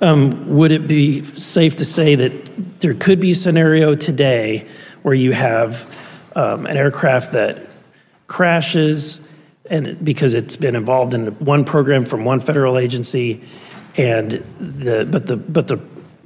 [0.00, 4.66] Um, would it be safe to say that there could be a scenario today
[5.02, 5.86] where you have
[6.34, 7.68] um, an aircraft that
[8.26, 9.32] crashes
[9.70, 13.42] and because it's been involved in one program from one federal agency
[13.96, 14.30] and
[14.60, 15.80] the but the but the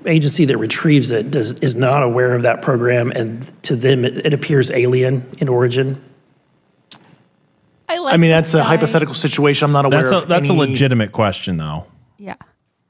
[0.07, 4.25] agency that retrieves it does is not aware of that program and to them it,
[4.25, 6.01] it appears alien in origin
[7.89, 8.65] I like I mean, this that's a guy.
[8.65, 9.67] hypothetical situation.
[9.67, 11.87] I'm not aware That's a, of that's a any- legitimate question, though.
[12.19, 12.35] Yeah.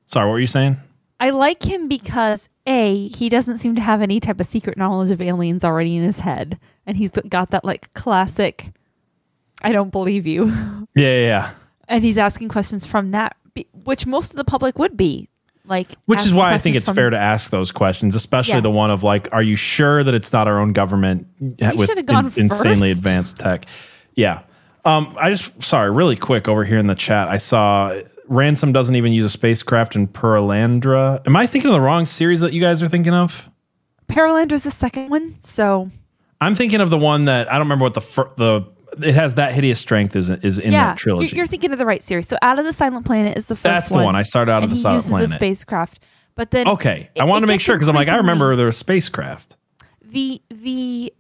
[0.07, 0.79] Sorry, what were you saying?
[1.21, 5.11] I like him because A, he doesn't seem to have any type of secret knowledge
[5.11, 6.59] of aliens already in his head.
[6.87, 8.73] And he's got that like classic,
[9.63, 10.47] I don't believe you.
[10.95, 11.51] Yeah, yeah, yeah.
[11.89, 15.29] and he's asking questions from that, be- which most of the public would be.
[15.69, 18.93] Like, Which is why I think it's fair to ask those questions, especially the one
[18.93, 22.93] of like, are you sure that it's not our own government with should've gone insanely
[22.93, 23.65] advanced tech?
[24.15, 24.43] Yeah.
[24.85, 28.95] Um, I just sorry, really quick over here in the chat, I saw Ransom doesn't
[28.95, 31.27] even use a spacecraft in Perelandra.
[31.27, 33.51] Am I thinking of the wrong series that you guys are thinking of?
[34.07, 35.35] Perelandra's the second one.
[35.41, 35.91] So,
[36.41, 38.63] I'm thinking of the one that I don't remember what the fir- the
[39.03, 41.29] it has that hideous strength is is in yeah, that trilogy.
[41.29, 42.29] you- you're thinking of the right series.
[42.29, 44.17] So, Out of the Silent Planet is the first That's the one.
[44.17, 45.31] I started Out of the he Silent uses Planet.
[45.31, 45.99] a spacecraft.
[46.35, 48.67] But then okay, it- I wanted to make sure because I'm like I remember there
[48.67, 49.57] was spacecraft.
[50.03, 51.13] the the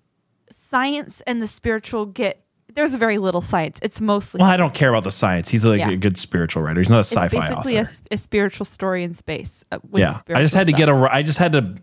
[0.50, 2.42] science and the spiritual get
[2.74, 3.78] there's very little science.
[3.82, 5.48] It's mostly Well, I don't care about the science.
[5.48, 5.90] He's like Yeah.
[5.90, 6.78] a good spiritual writer.
[6.80, 7.90] He's not a it's sci-fi basically author.
[8.10, 9.64] a, a spiritual story in space.
[9.72, 10.78] Uh, with yeah, I just had to stuff.
[10.78, 11.08] get a.
[11.10, 11.74] I just had to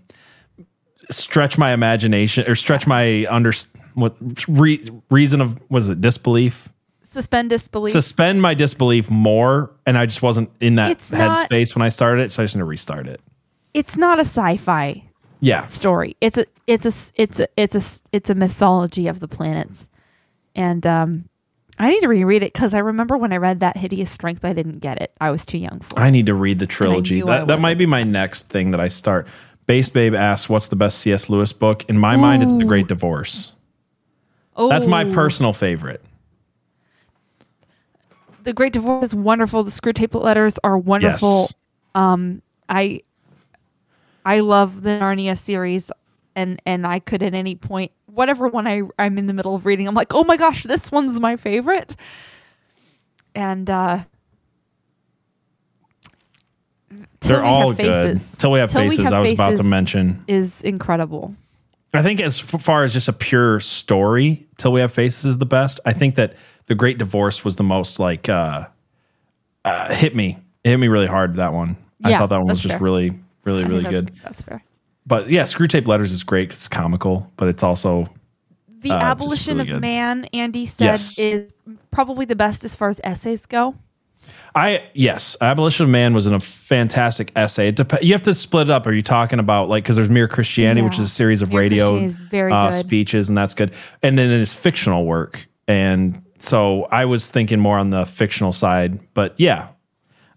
[1.10, 3.52] stretch my imagination or stretch my under
[3.96, 4.16] what
[4.48, 6.70] re, reason of was it disbelief.
[7.04, 7.92] suspend disbelief.
[7.94, 11.90] Suspend my disbelief more, and I just wasn't in that It's not- headspace when I
[11.90, 13.22] started it, so I just need to restart it.
[13.74, 15.04] it's not a sci-fi
[15.40, 16.16] Yeah, story.
[16.22, 19.90] It's a it's a it's a it's a it's a mythology of the planets,
[20.56, 21.30] and um,
[21.80, 24.54] I need to reread it because I remember when I read that Hideous Strength, I
[24.54, 25.12] didn't get it.
[25.20, 26.02] I was too young for it.
[26.04, 27.16] I need to read the trilogy.
[27.16, 29.28] knew I That, that might be my next thing that I start.
[29.66, 31.30] Base Babe asks, "What's the best C.S.
[31.30, 33.54] Lewis book?" In my mind, it's The Great Divorce.
[34.58, 35.14] That's my Oh.
[35.14, 36.04] personal favorite.
[38.44, 39.64] The Great Divorce is wonderful.
[39.64, 41.42] The Screwtape Letters are wonderful.
[41.44, 41.54] Yes.
[41.96, 43.02] Um, I
[44.26, 45.92] I love the Narnia series,
[46.36, 49.66] and and I could at any point, whatever one I I'm in the middle of
[49.66, 51.96] reading, I'm like, oh my gosh, this one's my favorite.
[53.36, 54.04] And uh,
[57.22, 57.78] They're We Have all good.
[58.20, 58.36] Faces.
[58.38, 60.24] Till We Have Till We Faces, Have I was about to mention.
[60.28, 61.34] is incredible.
[61.94, 65.46] I think as far as just a pure story, Till We Have Faces is the
[65.46, 65.80] best.
[65.86, 68.66] I think that The Great Divorce was the most like uh,
[69.66, 70.38] uh hit me.
[70.64, 71.78] It hit me really hard that one.
[72.04, 72.82] I thought that one was just fair.
[72.82, 74.12] really really I really that's- good.
[74.24, 74.64] That's fair.
[75.06, 78.08] But yeah, Screwtape Letters is great 'cause it's comical, but it's also
[78.82, 79.82] The uh, Abolition really of good.
[79.82, 81.20] Man, Andy said, Yes.
[81.20, 81.52] is
[81.92, 83.76] probably the best as far as essays go.
[84.56, 87.70] I yes, Abolition of Man was in a fantastic essay.
[87.70, 88.86] It dep- you have to split it up.
[88.86, 91.62] Are you talking about like because there's Mere Christianity, which is a series of Mere
[91.62, 92.06] radio
[92.52, 93.74] uh, speeches, and that's good.
[94.02, 99.00] And then it's fictional work, and so I was thinking more on the fictional side.
[99.14, 99.70] But yeah,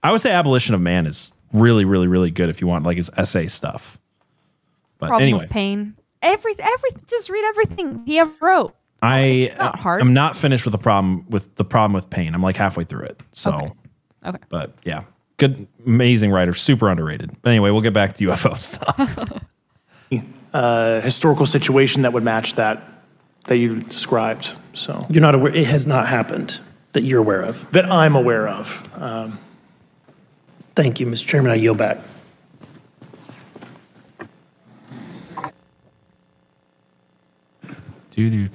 [0.03, 2.97] I would say Abolition of Man is really, really, really good if you want like
[2.97, 3.99] his essay stuff.
[4.99, 5.97] But Problem anyway, of Pain.
[6.23, 7.03] Every, everything.
[7.07, 8.75] Just read everything he ever wrote.
[9.03, 10.01] I not hard.
[10.01, 12.35] I'm not finished with the problem with the problem with pain.
[12.35, 13.21] I'm like halfway through it.
[13.31, 13.73] So, Okay.
[14.27, 14.39] Okay.
[14.49, 15.05] but yeah,
[15.37, 17.31] good, amazing writer, super underrated.
[17.43, 19.43] But anyway, we'll get back to UFO stuff.
[20.53, 22.83] uh, historical situation that would match that
[23.45, 24.53] that you described.
[24.75, 26.59] So You're not aware, it has not happened
[26.93, 27.71] that you're aware of.
[27.73, 28.91] that I'm aware of.
[29.01, 29.39] Um,
[30.75, 31.27] Thank you, Mr.
[31.27, 31.53] Chairman.
[31.53, 31.99] I yield back.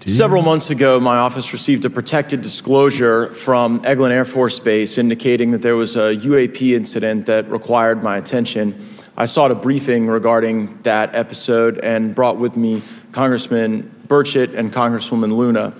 [0.07, 5.51] Several months ago, my office received a protected disclosure from Eglin Air Force Base indicating
[5.51, 8.73] that there was a UAP incident that required my attention.
[9.15, 12.81] I sought a briefing regarding that episode and brought with me
[13.11, 15.75] Congressman Burchett and Congresswoman Luna.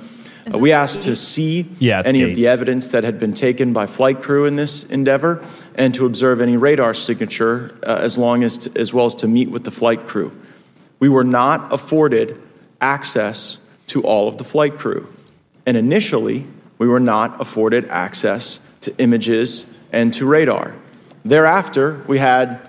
[0.54, 3.74] Uh, we asked to see Yeah, it's any of the evidence that had been taken
[3.74, 5.44] by flight crew in this endeavor
[5.74, 9.50] and to observe any radar signature uh, as long as as well as to meet
[9.50, 10.32] with the flight crew.
[11.00, 12.40] We were not afforded
[12.80, 13.61] access
[13.92, 15.08] to all of the flight crew.
[15.66, 16.46] And initially,
[16.78, 20.74] we were not afforded access to images and to radar.
[21.24, 22.60] Thereafter, we had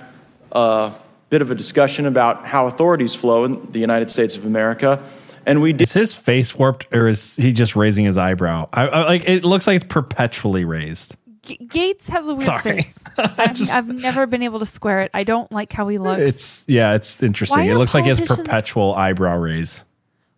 [0.50, 0.92] a
[1.30, 5.02] bit of a discussion about how authorities flow in the United States of America.
[5.46, 5.82] And we did.
[5.82, 8.68] Is his face warped or is he just raising his eyebrow?
[8.72, 11.16] I, I like it looks like it's perpetually raised.
[11.42, 12.62] G- Gaetz has a weird Sorry.
[12.62, 13.02] face.
[13.18, 15.10] I've, I've never been able to square it.
[15.14, 16.22] I don't like how he looks.
[16.22, 17.58] It's yeah, it's interesting.
[17.58, 19.82] Why It looks like he has perpetual eyebrow raise.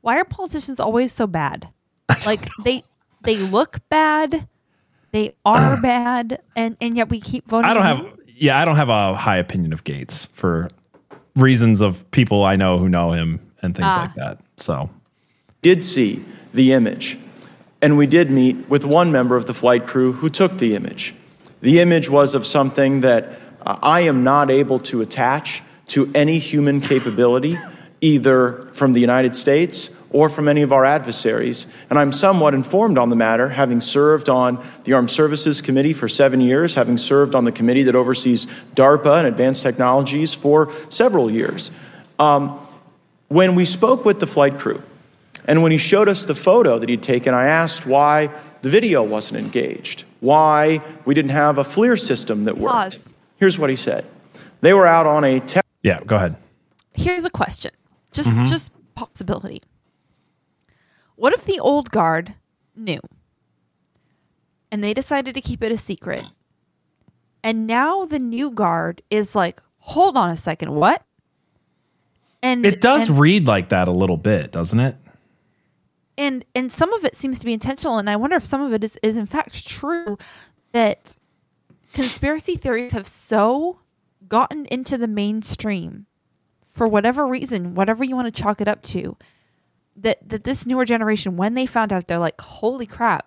[0.05, 1.69] Why are politicians always so bad?
[2.27, 2.83] Like they
[3.23, 4.47] they look bad,
[5.13, 7.69] they are bad, and and yet we keep voting.
[7.71, 8.13] I don't have in?
[8.37, 10.69] yeah, I don't have a high opinion of Gaetz for
[11.35, 14.03] reasons of people I know who know him and things Ah.
[14.03, 14.41] like that.
[14.59, 14.91] So
[15.63, 17.19] did see the image.
[17.83, 21.15] And we did meet with one member of the flight crew who took the image.
[21.63, 26.39] The image was of something that uh, I am not able to attach to any
[26.39, 27.59] human capability,
[28.01, 31.67] either from the United States or from any of our adversaries.
[31.91, 36.07] And I'm somewhat informed on the matter, having served on the Armed Services Committee for
[36.07, 41.29] seven years, having served on the committee that oversees DARPA and advanced technologies for several
[41.29, 41.73] years.
[42.21, 42.57] Um,
[43.27, 44.81] when we spoke with the flight crew,
[45.49, 48.31] and when he showed us the photo that he'd taken, I asked why
[48.63, 52.73] the video wasn't engaged, why we didn't have a FLIR system that worked.
[52.73, 53.15] Pause.
[53.37, 54.05] Here's what he said
[54.61, 56.37] They were out on a te- yeah, go ahead.
[56.93, 57.73] Here's a question,
[58.13, 58.49] just Mhm.
[58.49, 59.61] just possibility.
[61.17, 62.35] What if the old guard
[62.77, 63.01] knew,
[64.71, 66.25] and they decided to keep it a secret,
[67.43, 71.03] and now the new guard is like, hold on a second, what?
[72.43, 74.97] And It does and- read like that a little bit, doesn't it?
[76.17, 78.73] and and some of it seems to be intentional and i wonder if some of
[78.73, 80.17] it is, is in fact true
[80.71, 81.17] that
[81.93, 83.81] conspiracy theories have so
[84.29, 86.07] gotten into the mainstream
[86.63, 89.17] for whatever reason whatever you want to chalk it up to
[89.97, 93.27] that that this newer generation when they found out they're like holy crap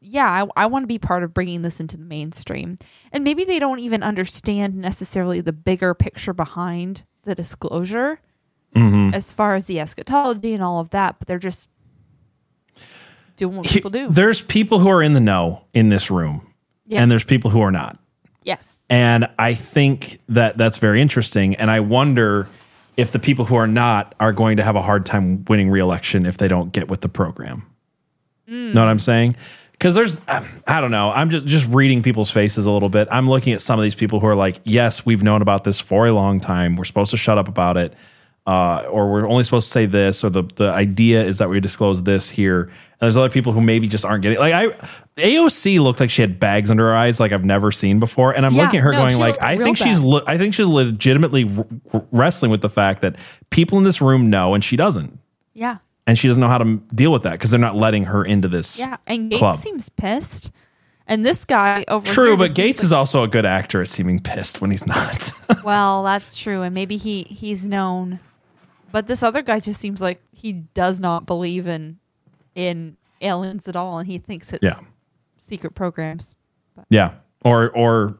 [0.00, 2.76] yeah i, I want to be part of bringing this into the mainstream
[3.12, 8.20] and maybe they don't even understand necessarily the bigger picture behind the disclosure
[8.74, 9.12] Mhm.
[9.14, 11.68] as far as the eschatology and all of that but they're just
[13.36, 14.08] doing what people do.
[14.08, 16.46] There's people who are in the know in this room,
[16.86, 17.00] Yes.
[17.00, 17.98] and there's people who are not.
[18.44, 18.80] Yes.
[18.90, 21.54] And I think that that's very interesting.
[21.56, 22.48] And I wonder
[22.96, 26.26] if the people who are not are going to have a hard time winning reelection
[26.26, 27.64] if they don't get with the program.
[28.48, 28.74] Mm.
[28.74, 29.36] Know what I'm saying?
[29.82, 31.10] because there's I don't know.
[31.10, 33.08] I'm just just reading people's faces a little bit.
[33.10, 35.80] I'm looking at some of these people who are like, yes, we've known about this
[35.80, 36.76] for a long time.
[36.76, 37.92] We're supposed to shut up about it.
[38.44, 41.60] Uh, or we're only supposed to say this, or the, the idea is that we
[41.60, 42.62] disclose this here.
[42.62, 42.72] And
[43.06, 44.68] there's other people who maybe just aren't getting like I
[45.16, 48.34] AOC looked like she had bags under her eyes like I've never seen before.
[48.34, 50.06] And I'm Yeah, looking at her no, going like I think she's bad.
[50.06, 51.48] le- I think she's legitimately
[51.92, 53.14] r- wrestling with the fact that
[53.50, 55.18] people in this room know and she doesn't.
[55.54, 55.78] Yeah.
[56.06, 58.48] And she doesn't know how to deal with that because they're not letting her into
[58.48, 58.96] this Yeah.
[59.06, 59.58] And Gaetz club.
[59.58, 60.50] seems pissed.
[61.06, 64.18] And this guy over True, but Gaetz seems is also a good actor at seeming
[64.18, 65.32] pissed when he's not.
[65.64, 66.62] well, that's true.
[66.62, 68.18] And maybe he he's known.
[68.92, 71.98] But this other guy just seems like he does not believe in
[72.54, 74.78] in aliens at all and he thinks it's Yeah.
[75.38, 76.36] secret programs.
[76.90, 77.12] yeah.
[77.44, 78.16] Or or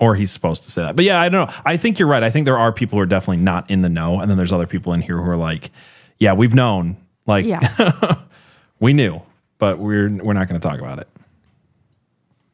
[0.00, 0.96] or he's supposed to say that.
[0.96, 1.54] But yeah, I don't know.
[1.64, 2.22] I think you're right.
[2.24, 4.52] I think there are people who are definitely not in the know, and then there's
[4.52, 5.70] other people in here who are like,
[6.18, 6.96] yeah, we've known.
[7.26, 7.60] Like Yeah.
[8.80, 9.20] we knew,
[9.58, 11.08] but we're we're not going to talk about it.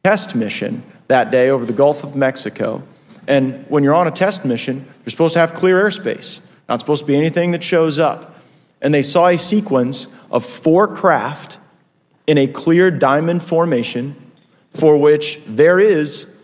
[0.03, 2.83] test mission that day over the Gulf of Mexico.
[3.27, 7.01] And when you're on a test mission, you're supposed to have clear airspace, not supposed
[7.01, 8.37] to be anything that shows up.
[8.81, 11.57] And they saw a sequence of four craft
[12.27, 14.15] in a clear diamond formation
[14.69, 16.39] for which there is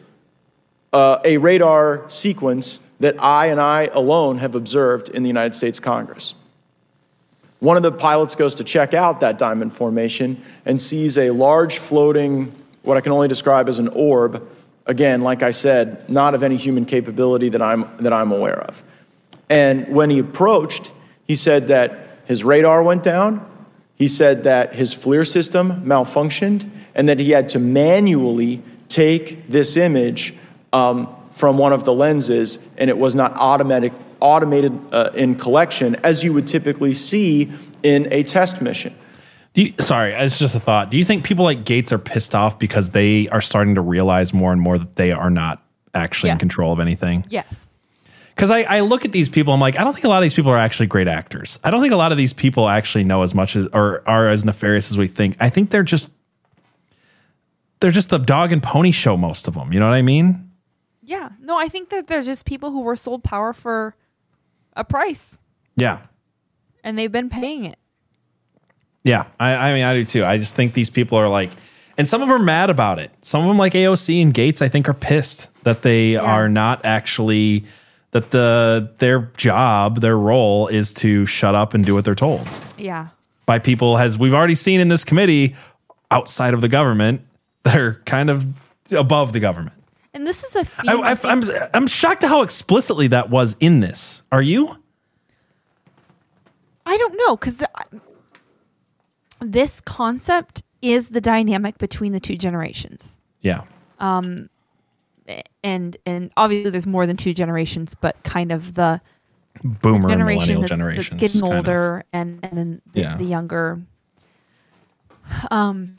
[0.91, 5.79] uh, a radar sequence that I and I alone have observed in the United States
[5.79, 6.33] Congress.
[7.59, 11.77] One of the pilots goes to check out that diamond formation and sees a large
[11.77, 14.47] floating, what I can only describe as an orb.
[14.85, 18.83] Again, like I said, not of any human capability that I'm, that I'm aware of.
[19.49, 20.91] And when he approached,
[21.27, 23.45] he said that his radar went down,
[23.95, 29.77] he said that his FLIR system malfunctioned, and that he had to manually take this
[29.77, 30.35] image
[30.73, 35.95] um, from one of the lenses, and it was not automatic, automated uh, in collection
[36.03, 37.51] as you would typically see
[37.83, 38.93] in a test mission.
[39.53, 40.91] Do you, sorry, it's just a thought.
[40.91, 44.33] Do you think people like Gaetz are pissed off because they are starting to realize
[44.33, 47.25] more and more that they are not actually in control of anything?
[47.29, 47.69] Yes.
[48.35, 50.23] Because I, I look at these people, I'm like, I don't think a lot of
[50.23, 51.57] these people are actually great actors.
[51.63, 54.27] I don't think a lot of these people actually know as much as or are
[54.27, 55.37] as nefarious as we think.
[55.39, 56.09] I think they're just
[57.79, 59.15] they're just the dog and pony show.
[59.15, 60.51] Most of them, you know what I mean?
[61.01, 61.29] Yeah.
[61.39, 63.95] No, I think that they're just people who were sold power for
[64.75, 65.39] a price
[65.77, 65.99] Yeah,
[66.83, 67.77] and they've been paying it.
[69.03, 69.25] yeah.
[69.39, 70.25] I, I mean, I do too.
[70.25, 71.51] I just think these people are like,
[71.97, 73.11] and some of them are mad about it.
[73.21, 76.83] Some of them, like AOC and Gaetz, I think are pissed that they are not
[76.83, 77.63] actually
[78.15, 82.47] that the their job, their role is to shut up and do what they're told.
[82.77, 83.09] Yeah.
[83.45, 85.53] by people as we've already seen in this committee
[86.09, 87.21] outside of the government
[87.63, 88.45] that are kind of
[88.95, 89.75] above the government.
[90.13, 91.03] And this is a theme.
[91.03, 94.21] I, I'm I'm shocked at how explicitly that was in this.
[94.31, 94.77] Are you?
[96.85, 97.61] I don't know because
[99.41, 103.17] this concept is the dynamic between the two generations.
[103.41, 103.63] Yeah.
[103.99, 104.49] Um,
[105.63, 109.01] and and obviously there's more than two generations, but kind of the
[109.63, 111.57] Boomer and generation that's, that's getting kind of.
[111.57, 113.17] older and and then the, Yeah.
[113.17, 113.81] the younger.
[115.51, 115.97] Um,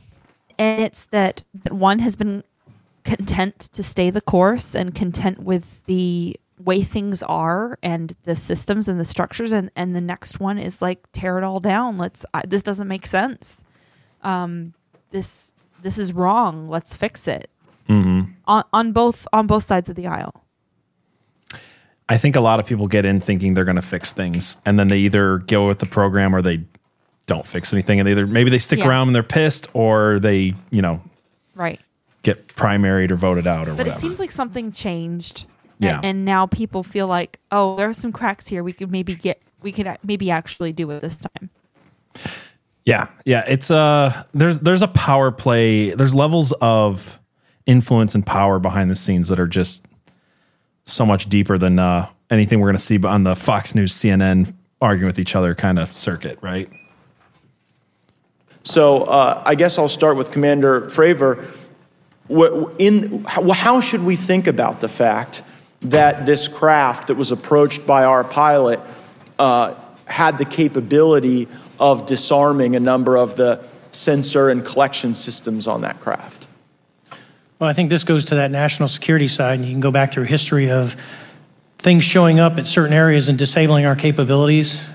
[0.59, 2.45] and it's that, that one has been
[3.05, 8.89] content to stay the course and content with the way things are and the systems
[8.89, 12.25] and the structures and and the next one is like tear it all down let's
[12.33, 13.63] I, this doesn't make sense
[14.23, 14.73] um
[15.11, 17.49] this this is wrong let's fix it
[17.91, 18.31] Mhm.
[18.47, 20.43] On on both on both sides of the aisle
[22.09, 24.79] I think a lot of people get in thinking they're going to fix things, and
[24.79, 26.63] then they either go with the program or they
[27.27, 28.89] don't fix anything, and they either maybe they stick Yeah.
[28.89, 31.01] around and they're pissed, or they you know
[31.57, 31.81] right
[32.23, 33.97] get primaried or voted out or but whatever.
[33.97, 35.47] it seems like something changed
[35.79, 35.97] Yeah.
[35.97, 39.15] and, and now people feel like oh there are some cracks here we could maybe
[39.17, 41.51] get we could maybe actually do it this time
[42.85, 43.43] Yeah, yeah.
[43.49, 45.91] It's uh there's there's a power play.
[45.91, 47.19] There's levels of
[47.67, 49.87] influence and power behind the scenes that are just
[50.87, 54.55] so much deeper than uh, anything we're going to see on the Fox News, CNN
[54.81, 56.69] arguing with each other kind of circuit, right?
[58.63, 61.45] So uh, I guess I'll start with Commander Fravor.
[62.79, 65.43] In, how should we think about the fact
[65.83, 68.81] that this craft that was approached by our pilot
[69.39, 69.75] uh,
[70.07, 71.47] had the capability
[71.79, 76.46] of disarming a number of the sensor and collection systems on that craft?
[77.59, 80.13] Well, I think this goes to that national security side, and you can go back
[80.13, 80.95] through history of
[81.79, 84.89] things showing up at certain areas and disabling our capabilities,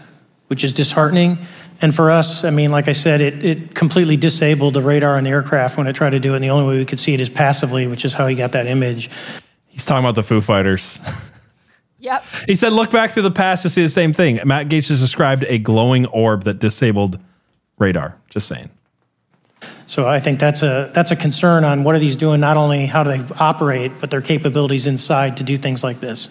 [0.47, 1.39] which is disheartening.
[1.81, 5.23] And for us, I mean, like I said, it, it completely disabled the radar on
[5.23, 6.35] the aircraft when it tried to do it.
[6.35, 8.51] And the only way we could see it is passively, which is how he got
[8.51, 9.09] that image.
[9.67, 11.01] He's talking about the Foo Fighters.
[12.03, 12.25] Yep.
[12.47, 14.39] he said, look back through the past to see the same thing.
[14.43, 17.19] Matt Gaetz has described a glowing orb that disabled
[17.77, 18.17] radar.
[18.31, 18.71] Just saying.
[19.85, 22.39] So I think that's a that's a concern on what are these doing?
[22.39, 26.29] Not only how do they operate, but their capabilities inside to do things like this.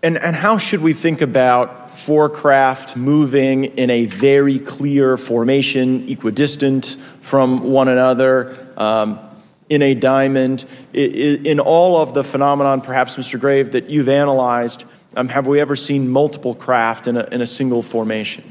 [0.00, 6.08] And, and how should we think about four craft moving in a very clear formation,
[6.08, 6.86] equidistant
[7.20, 9.18] from one another, um,
[9.68, 10.66] in a diamond?
[10.94, 13.40] In all of the phenomenon, perhaps, Mr.
[13.40, 14.84] Grave, that you've analyzed,
[15.16, 18.44] um, have we ever seen multiple craft in a, in a single formation?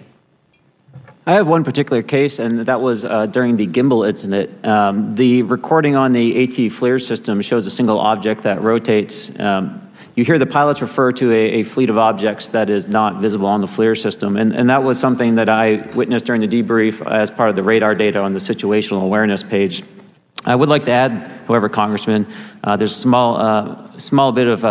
[1.28, 4.66] I have one particular case, and that was uh, during the gimbal incident.
[4.66, 9.38] Um, the recording on the AT FLIR system shows a single object that rotates.
[9.38, 13.18] Um, you hear the pilots refer to a, a fleet of objects that is not
[13.18, 16.48] visible on the FLIR system, and, and that was something that I witnessed during the
[16.48, 19.84] debrief as part of the radar data on the situational awareness page.
[20.46, 22.26] I would like to add, however, Congressman,
[22.64, 24.64] uh, there's a small, uh, small bit of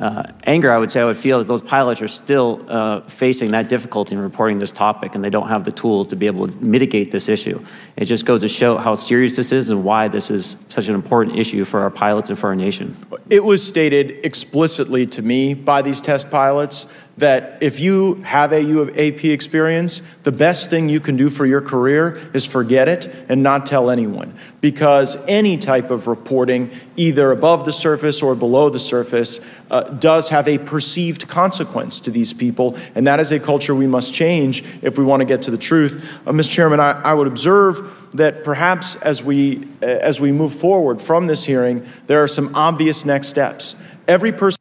[0.00, 3.50] uh, anger, I would say, I would feel that those pilots are still uh, facing
[3.50, 6.48] that difficulty in reporting this topic, and they don't have the tools to be able
[6.48, 7.62] to mitigate this issue.
[7.96, 10.94] It just goes to show how serious this is and why this is such an
[10.94, 12.96] important issue for our pilots and for our nation.
[13.28, 16.90] It was stated explicitly to me by these test pilots
[17.20, 21.60] that if you have a AP experience, the best thing you can do for your
[21.60, 24.34] career is forget it and not tell anyone.
[24.60, 29.40] Because any type of reporting, either above the surface or below the surface,
[29.70, 32.76] uh, does have a perceived consequence to these people.
[32.94, 35.58] And that is a culture we must change if we want to get to the
[35.58, 36.04] truth.
[36.26, 36.50] Uh, Mr.
[36.50, 41.26] Chairman, I, I would observe that perhaps as we, uh, as we move forward from
[41.26, 43.76] this hearing, there are some obvious next steps.
[44.08, 44.59] Every person.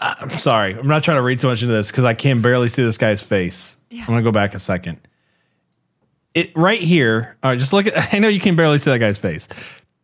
[0.00, 0.74] I'm sorry.
[0.74, 2.96] I'm not trying to read too much into this because I can barely see this
[2.96, 3.76] guy's face.
[3.92, 4.98] I'm gonna go back a second.
[6.32, 7.36] It right here.
[7.42, 8.14] All right, just look at.
[8.14, 9.48] I know you can barely see that guy's face.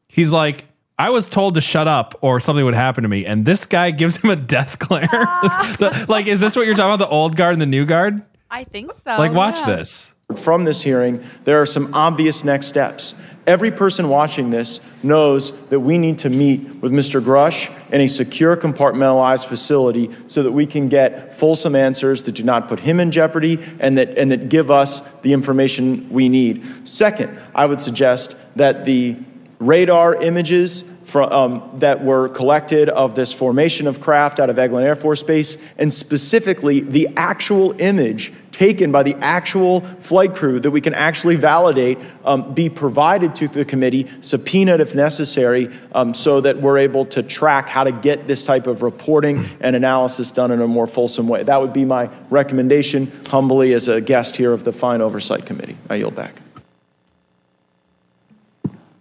[0.08, 0.66] He's like,
[0.98, 3.90] I was told to shut up or something would happen to me, and this guy
[3.92, 5.08] gives him a death glare.
[6.08, 7.04] Like, is this what you're talking about?
[7.04, 8.22] The old guard and the new guard?
[8.50, 9.16] I think so.
[9.16, 9.76] Like, watch yeah.
[9.76, 10.14] this.
[10.34, 13.14] From this hearing, there are some obvious next steps.
[13.46, 17.20] Every person watching this knows that we need to meet with Mr.
[17.20, 22.42] Grush in a secure, compartmentalized facility so that we can get fulsome answers that do
[22.42, 26.88] not put him in jeopardy and that, and that give us the information we need.
[26.88, 29.16] Second, I would suggest that the
[29.60, 34.82] radar images from, um, that were collected of this formation of craft out of Eglin
[34.82, 40.70] Air Force Base, and specifically the actual image taken by the actual flight crew that
[40.70, 46.40] we can actually validate, um, be provided to the committee, subpoenaed if necessary, um, so
[46.40, 50.50] that we're able to track how to get this type of reporting and analysis done
[50.50, 51.42] in a more fulsome way.
[51.42, 55.76] That would be my recommendation, humbly, as a guest here of the Fine Oversight Committee.
[55.90, 56.36] I yield back.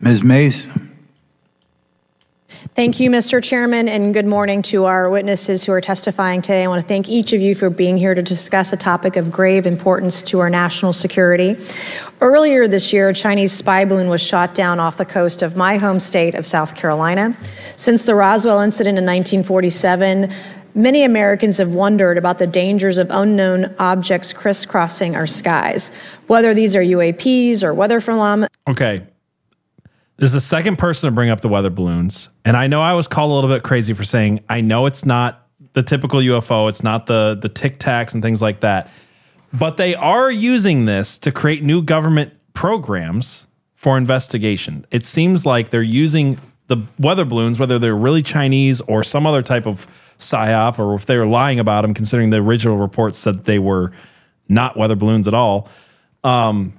[0.01, 0.21] Ms.
[0.21, 0.67] Mace?
[2.73, 3.41] Thank you, Mr.
[3.43, 6.63] Chairman, and good morning to our witnesses who are testifying today.
[6.63, 9.31] I want to thank each of you for being here to discuss a topic of
[9.31, 11.55] grave importance to our national security.
[12.19, 15.77] Earlier this year, a Chinese spy balloon was shot down off the coast of my
[15.77, 17.37] home state of South Carolina.
[17.77, 20.33] Since the Roswell incident in 1947,
[20.77, 25.95] Many Americans have wondered about the dangers of unknown objects crisscrossing our skies,
[26.27, 28.49] whether these are UAPs or weather phenomena.
[28.67, 29.03] Okay.
[30.17, 32.29] This is the second person to bring up the weather balloons.
[32.45, 35.05] And I know I was called a little bit crazy for saying, I know it's
[35.05, 38.89] not the typical UFO, it's not the, the tic tacs and things like that.
[39.51, 44.85] But they are using this to create new government programs for investigation.
[44.89, 49.41] It seems like they're using the weather balloons, whether they're really Chinese or some other
[49.41, 49.85] type of
[50.17, 53.91] psyop, or if they were lying about them, considering the original reports said they were
[54.47, 55.69] not weather balloons at all.
[56.23, 56.73] Um,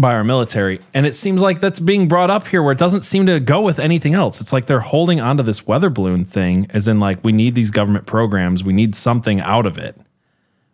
[0.00, 0.80] by our military.
[0.94, 3.60] And it seems like that's being brought up here where it doesn't seem to go
[3.60, 4.40] with anything else.
[4.40, 7.70] It's like they're holding onto this weather balloon thing as in like we need these
[7.70, 9.96] government programs, we need something out of it.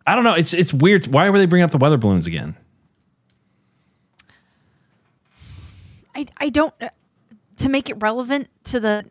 [0.07, 1.07] I don't know, it's it's weird.
[1.07, 2.55] Why were they bringing up the weather balloons again?
[6.13, 6.89] I, I don't uh,
[7.57, 9.05] to make it relevant to the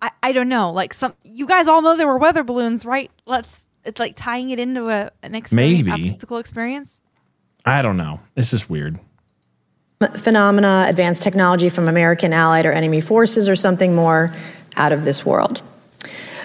[0.00, 3.10] I, I don't know like some you guys all know there were weather balloons right
[3.26, 6.10] let's it's like tying it into a an experience Maybe.
[6.10, 7.00] a physical experience
[7.64, 8.20] I don't know.
[8.34, 8.98] It's just weird.
[10.16, 14.30] Phenomena, advanced technology from American allied or enemy forces, or something more
[14.76, 15.62] out of this world.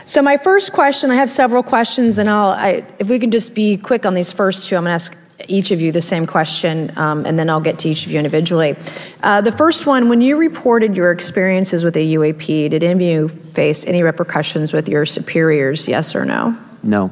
[0.05, 3.55] So, my first question I have several questions, and I'll, I, if we can just
[3.55, 5.17] be quick on these first two, I'm going to ask
[5.47, 8.17] each of you the same question, um, and then I'll get to each of you
[8.17, 8.75] individually.
[9.21, 13.01] Uh, the first one when you reported your experiences with a UAP, did any of
[13.01, 16.57] you face any repercussions with your superiors, yes or no?
[16.81, 17.11] No.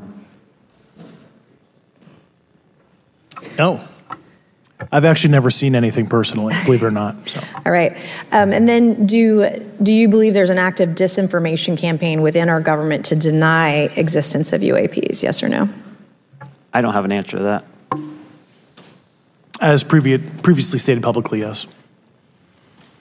[3.58, 3.82] No.
[4.92, 7.30] I've actually never seen anything personally, believe it or not.
[7.30, 7.42] So.
[7.66, 7.94] All right.
[8.34, 9.50] Um, and then do,
[9.82, 14.62] do you believe there's an active disinformation campaign within our government to deny existence of
[14.62, 15.70] UAPs, yes or no?
[16.74, 17.66] I don't have an answer to that.
[19.62, 21.68] As previ- previously stated publicly, yes.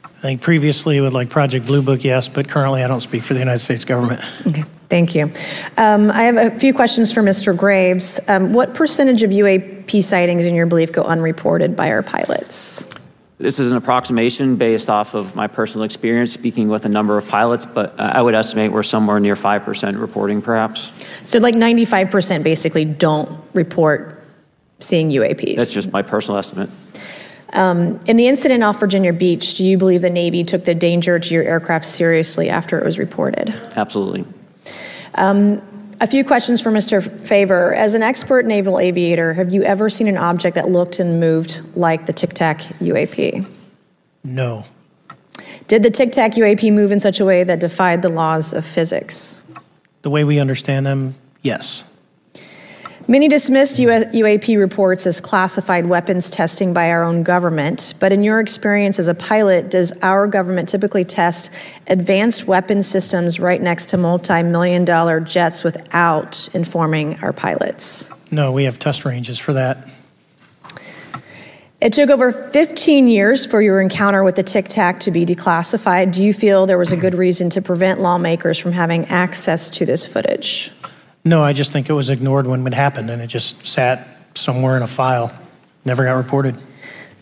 [0.04, 3.32] I think previously with like Project Blue Book, yes, but currently I don't speak for
[3.32, 4.22] the United States government.
[4.46, 5.32] Okay, thank you.
[5.76, 7.56] Um, I have a few questions for Mr.
[7.56, 8.20] Graves.
[8.28, 12.92] Um, what percentage of UAP sightings, in your belief, go unreported by our pilots?
[13.38, 17.26] This is an approximation based off of my personal experience speaking with a number of
[17.26, 20.92] pilots, but uh, I would estimate we're somewhere near 5% reporting perhaps.
[21.24, 24.22] So, like 95% basically don't report
[24.78, 25.56] seeing UAPs.
[25.56, 26.68] That's just my personal estimate.
[27.54, 31.18] Um, in the incident off Virginia Beach, do you believe the Navy took the danger
[31.18, 33.54] to your aircraft seriously after it was reported?
[33.74, 34.24] Absolutely.
[35.14, 35.62] Um,
[36.00, 37.02] a few questions for Mr.
[37.02, 37.76] Fravor.
[37.76, 41.60] As an expert naval aviator, have you ever seen an object that looked and moved
[41.76, 43.46] like the Tic Tac UAP?
[44.24, 44.64] No.
[45.68, 48.64] Did the Tic Tac UAP move in such a way that defied the laws of
[48.64, 49.42] physics?
[50.02, 51.84] The way we understand them, yes.
[53.10, 58.38] Many dismiss UAP reports as classified weapons testing by our own government, but in your
[58.38, 61.50] experience as a pilot, does our government typically test
[61.88, 68.30] advanced weapon systems right next to multi million dollar jets without informing our pilots?
[68.30, 69.88] No, we have test ranges for that.
[71.80, 76.12] It took over 15 years for your encounter with the Tic Tac to be declassified.
[76.12, 79.84] Do you feel there was a good reason to prevent lawmakers from having access to
[79.84, 80.70] this footage?
[81.24, 84.76] No, I just think it was ignored when it happened and it just sat somewhere
[84.76, 85.32] in a file,
[85.84, 86.56] never got reported.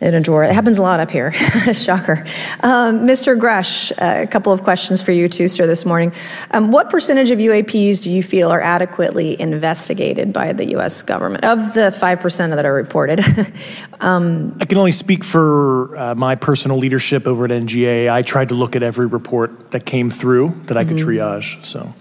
[0.00, 0.44] In a drawer.
[0.44, 1.32] It happens a lot up here.
[1.72, 2.24] Shocker.
[2.62, 3.36] Um, Mr.
[3.36, 6.12] Grush, uh, a couple of questions for you too, sir, this morning.
[6.52, 11.02] Um, what percentage of UAPs do you feel are adequately investigated by the U.S.
[11.02, 11.44] government?
[11.44, 13.18] Of the 5% that are reported.
[14.00, 18.08] um, I can only speak for uh, my personal leadership over at NGA.
[18.08, 21.06] I tried to look at every report that came through that I could Mhm.
[21.06, 21.64] triage.
[21.66, 21.92] So.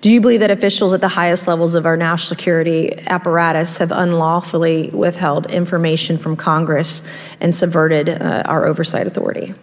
[0.00, 3.92] Do you believe that officials at the highest levels of our national security apparatus have
[3.92, 7.02] unlawfully withheld information from Congress
[7.40, 9.54] and subverted uh, our oversight authority?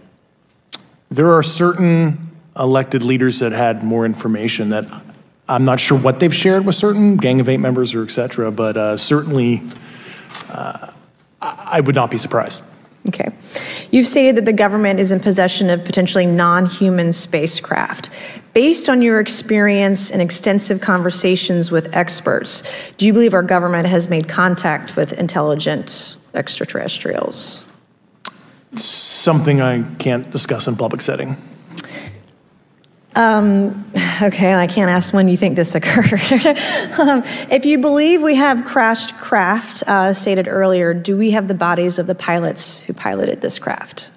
[1.12, 4.86] There are certain elected leaders that had more information that
[5.48, 8.52] I'm not sure what they've shared with certain Gang of Eight members or et cetera,
[8.52, 9.64] but uh, certainly
[10.50, 10.92] uh,
[11.42, 12.64] I I would not be surprised.
[13.10, 13.32] Okay.
[13.90, 18.12] You've stated that the government is in possession of potentially non human spacecraft.
[18.54, 22.62] Based on your experience and extensive conversations with experts,
[22.98, 27.66] do you believe our government has made contact with intelligent extraterrestrials?
[28.74, 31.36] Something I can't discuss in public setting.
[33.16, 36.46] Um, okay, I can't ask when you think this occurred.
[37.00, 41.54] um, if you believe we have crashed craft, uh, stated earlier, do we have the
[41.54, 44.12] bodies of the pilots who piloted this craft?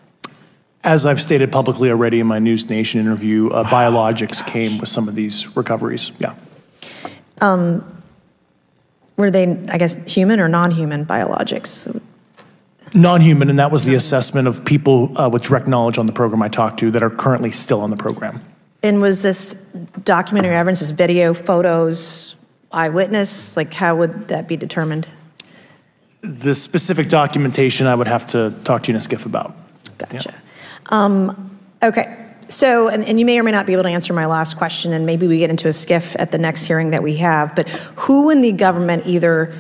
[0.85, 5.15] As I've stated publicly already in my NewsNation interview, uh, biologics came with some of
[5.15, 6.11] these recoveries.
[6.19, 6.35] Yeah.
[7.41, 8.03] Um,
[9.17, 12.03] were they, I guess, human or non human biologics?
[12.95, 16.13] Non human, and that was the assessment of people uh, with direct knowledge on the
[16.13, 18.43] program I talked to that are currently still on the program.
[18.83, 19.73] And was this
[20.05, 22.37] documentary evidence, this video, photos,
[22.73, 23.57] eyewitness?
[23.57, 25.09] Like, how would that be determined?
[26.23, 29.55] The specific documentation I would have to talk to you in a SCIF about.
[29.99, 30.35] Gotcha.
[30.87, 32.19] Um, okay.
[32.49, 34.93] So, and, and you may or may not be able to answer my last question,
[34.93, 37.55] and maybe we get into a SCIF at the next hearing that we have.
[37.55, 39.55] But who in the government, either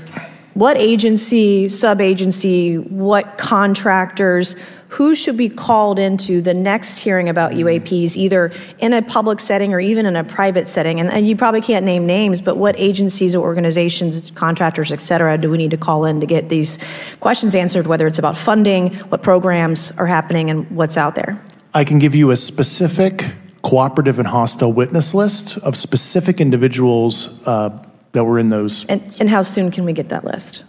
[0.55, 4.57] what agency, sub agency, what contractors,
[4.89, 9.73] who should be called into the next hearing about UAPs, either in a public setting
[9.73, 11.01] or even in a private setting?
[11.01, 15.39] And, and you probably can't name names, but what agencies or organizations, contractors, et cetera,
[15.39, 16.79] do we need to call in to get these
[17.21, 21.43] questions answered, whether it's about funding, what programs are happening, and what's out there?
[21.73, 23.25] I can give you a specific
[23.63, 27.71] cooperative and hostile witness list of specific individuals uh,
[28.12, 28.84] that were in those.
[28.86, 30.65] And, and how soon can we get that list?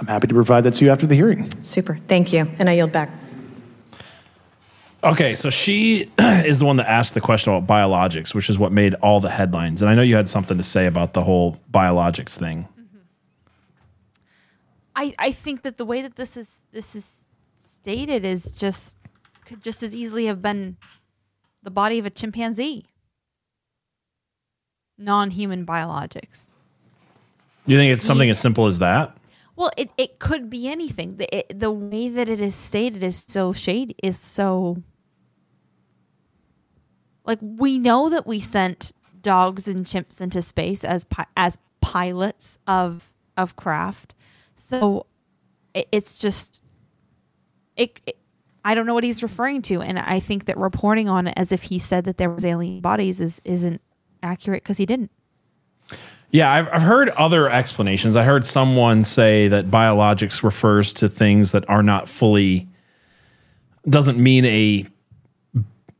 [0.00, 1.48] I'm happy to provide that to you after the hearing.
[1.62, 1.98] Super.
[2.08, 2.48] Thank you.
[2.58, 3.10] And I yield back.
[5.04, 8.72] Okay, so she is the one that asked the question about biologics, which is what
[8.72, 9.82] made all the headlines.
[9.82, 12.66] And I know you had something to say about the whole biologics thing.
[12.80, 12.98] Mm-hmm.
[14.96, 17.26] I, I think that the way that this is this is
[17.62, 18.96] stated is just
[19.44, 20.78] could just as easily have been
[21.62, 22.86] the body of a chimpanzee.
[24.96, 26.53] Non-human biologics.
[27.66, 29.16] You think it's something as simple as that?
[29.56, 31.16] Well, it, it could be anything.
[31.16, 34.82] The it, the way that it is stated is so shady is so
[37.24, 42.58] like we know that we sent dogs and chimps into space as pi- as pilots
[42.66, 44.14] of of craft.
[44.54, 45.06] So
[45.72, 46.60] it, it's just
[47.76, 48.18] it, it
[48.64, 51.52] I don't know what he's referring to and I think that reporting on it as
[51.52, 53.80] if he said that there was alien bodies is isn't
[54.22, 55.10] accurate cuz he didn't.
[56.34, 58.16] Yeah, I've, I've heard other explanations.
[58.16, 62.66] I heard someone say that biologics refers to things that are not fully,
[63.88, 64.84] doesn't mean a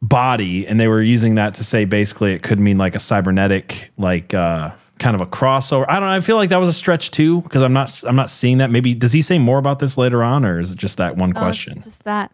[0.03, 3.93] body, and they were using that to say basically it could mean like a cybernetic,
[3.97, 5.85] like uh, kind of a crossover.
[5.89, 6.17] I don't know.
[6.17, 8.73] I feel like that was a stretch too because I'm not I'm not seeing that.
[8.73, 11.31] Maybe does he say more about this later on, or is it just that one
[11.31, 11.81] it's question?
[11.81, 12.33] just that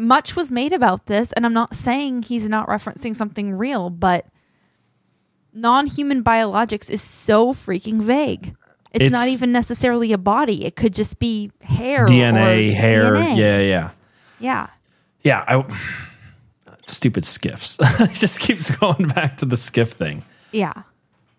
[0.00, 4.24] much was made about this, and I'm not saying he's not referencing something real, but
[5.54, 8.54] non-human biologics is so freaking vague.
[8.92, 10.64] It's, not even necessarily a body.
[10.64, 13.38] It could just be hair, DNA, or hair, DNA.
[13.38, 13.90] yeah, yeah.
[14.38, 14.66] yeah.
[15.24, 15.64] Yeah, I
[16.86, 17.78] stupid SCIFs.
[18.12, 20.24] it just keeps going back to the SCIF thing.
[20.52, 20.74] Yeah.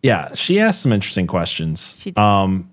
[0.04, 1.96] Yeah, she asked some interesting questions.
[2.00, 2.20] She did.
[2.20, 2.70] Um,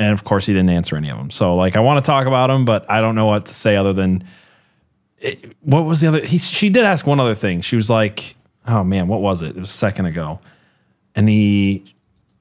[0.00, 1.30] and of course, he didn't answer any of them.
[1.30, 3.76] So, like, I want to talk about them, but I don't know what to say
[3.76, 4.24] other than
[5.20, 6.24] it, what was the other?
[6.24, 7.60] He, she did ask one other thing.
[7.60, 9.56] She was like, "Oh man, what was it?
[9.56, 10.40] It was a second ago."
[11.18, 11.96] And he,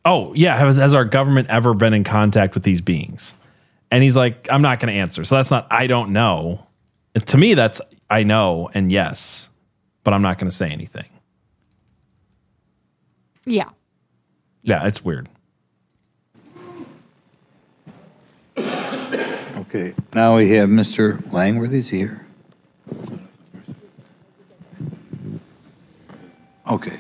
[0.06, 3.34] oh yeah, has, has our government ever been in contact with these beings?
[3.90, 6.68] And he's like, "I'm not going to answer." So that's not I don't know.
[7.16, 9.50] And to me, that's I know and yes,
[10.04, 11.08] but I'm not going to say anything.
[13.48, 13.70] Yeah.
[14.62, 15.28] Yeah, it's weird.
[18.58, 21.20] Okay, now we have Mr.
[21.34, 22.28] Langworthy's here.
[26.70, 27.00] Okay.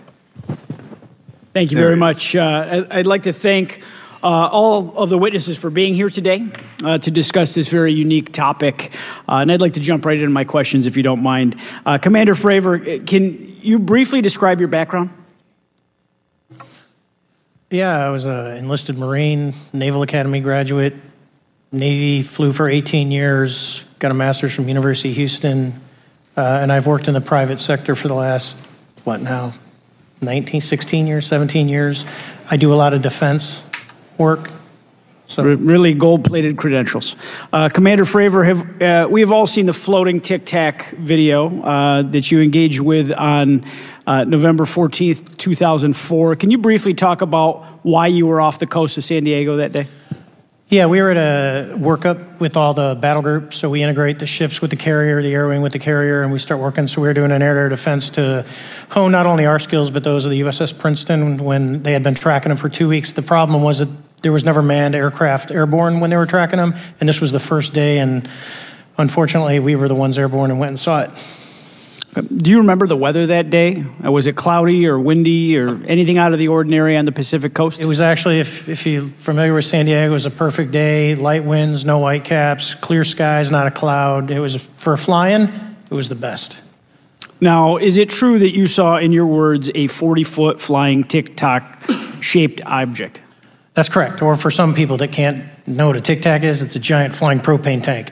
[1.58, 2.36] Thank you very much.
[2.36, 3.82] Uh, I- I'd like to thank
[4.22, 6.48] uh, all of the witnesses for being here today
[6.84, 8.94] uh, to discuss this very unique topic.
[9.28, 11.56] Uh, and I'd like to jump right into my questions if you don't mind.
[11.84, 15.10] Uh, Commander Fravor, can you briefly describe your background?
[17.72, 20.94] Yeah, I was an enlisted Marine, Naval Academy graduate,
[21.72, 25.74] Navy, flew for 18 years, got a master's from University of Houston,
[26.38, 28.72] uh, and I've worked in the private sector for the last,
[29.06, 29.56] what now,
[30.22, 32.06] 19, 16 years, 17 years.
[32.50, 33.68] I do a lot of defense
[34.18, 34.50] work.
[35.28, 37.18] So really gold-plated credentials.
[37.52, 42.02] Uh, Commander Fravor, have uh, we have all seen the floating Tic Tac video uh,
[42.04, 43.66] that you engaged with on
[44.08, 46.38] uh, November 14th, 2004.
[46.38, 49.74] Can you briefly talk about why you were off the coast of San Diego that
[49.74, 49.88] day?
[50.70, 53.56] Yeah, we were at a workup with all the battle groups.
[53.56, 56.32] So we integrate the ships with the carrier, the air wing with the carrier, and
[56.34, 56.88] we start working.
[56.88, 58.46] So we were doing an air-to-air defense to
[58.90, 62.16] hone not only our skills, but those of the USS Princeton when they had been
[62.16, 63.14] tracking them for two weeks.
[63.14, 63.88] The problem was that
[64.24, 66.76] there was never manned aircraft airborne when they were tracking them.
[67.00, 68.00] And this was the first day.
[68.00, 68.28] And
[68.98, 71.12] unfortunately, we were the ones airborne and went and saw it.
[72.22, 73.84] Do you remember the weather that day?
[74.04, 77.54] Uh, Was it cloudy or windy or anything out of the ordinary on the Pacific
[77.54, 77.80] coast?
[77.80, 81.16] It was actually, if, if you're familiar with San Diego, it was a perfect day.
[81.16, 84.32] Light winds, no white caps, clear skies, not a cloud.
[84.32, 86.62] It was, for flying, it was the best.
[87.40, 91.36] Now, is it true that you saw, in your words, a 40 foot flying Tic
[91.36, 91.84] Tac
[92.22, 93.22] shaped object?
[93.76, 94.24] That's correct.
[94.24, 97.14] Or for some people that can't know what a Tic Tac is, it's a giant
[97.14, 98.12] flying propane tank.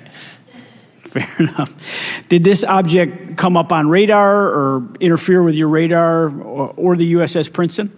[1.15, 2.27] Fair enough.
[2.27, 7.13] Did this object come up on radar or interfere with your radar or, or the
[7.13, 7.97] USS Princeton?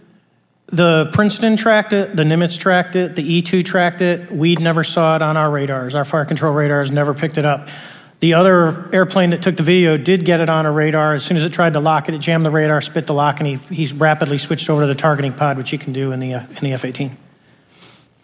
[0.68, 4.32] The Princeton tracked it, the Nimitz tracked it, the E2 tracked it.
[4.32, 5.96] We never saw it on our radars.
[5.96, 7.70] Our fire control radars never picked it up.
[8.20, 11.14] The other airplane that took the video did get it on a radar.
[11.14, 13.40] As soon as it tried to lock it, it jammed the radar, spit the lock,
[13.40, 16.20] and he, he rapidly switched over to the targeting pod, which you can do in
[16.20, 17.18] the, uh, in the F 18.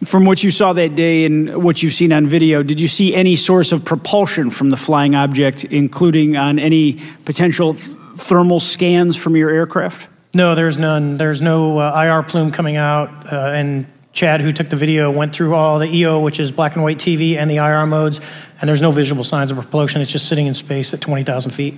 [0.06, 3.16] From what you saw that day and what you've seen on video, did you see
[3.16, 9.16] any source of propulsion from the flying object, including on any potential th- thermal scans
[9.16, 10.10] from your aircraft?
[10.34, 11.18] No, there's none.
[11.18, 13.32] There's no uh, IR plume coming out.
[13.32, 16.76] Uh, and Chad, who took the video, went through all the EO, which is black
[16.76, 18.20] and white TV, and the IR modes,
[18.60, 20.02] and there's no visible signs of propulsion.
[20.02, 21.76] It's just sitting in space at 20,000 feet.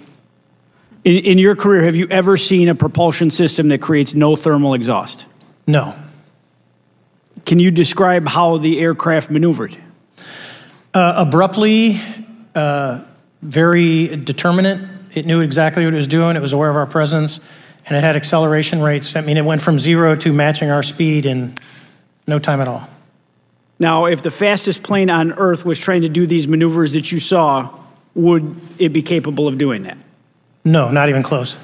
[1.04, 4.74] In, in your career, have you ever seen a propulsion system that creates no thermal
[4.74, 5.26] exhaust?
[5.68, 5.96] No.
[7.46, 9.78] Can you describe how the aircraft maneuvered?
[10.94, 12.00] Uh, abruptly,
[12.56, 13.04] uh,
[13.42, 14.80] very determinate.
[15.14, 16.36] It knew exactly what it was doing.
[16.36, 17.48] It was aware of our presence,
[17.86, 19.16] and it had acceleration rates.
[19.16, 21.54] I mean, it went from zero to matching our speed in
[22.28, 22.90] no time at all.
[23.78, 27.20] Now, if the fastest plane on Earth was trying to do these maneuvers that you
[27.20, 27.78] saw,
[28.16, 29.98] would it be capable of doing that?
[30.64, 31.60] No, not even close.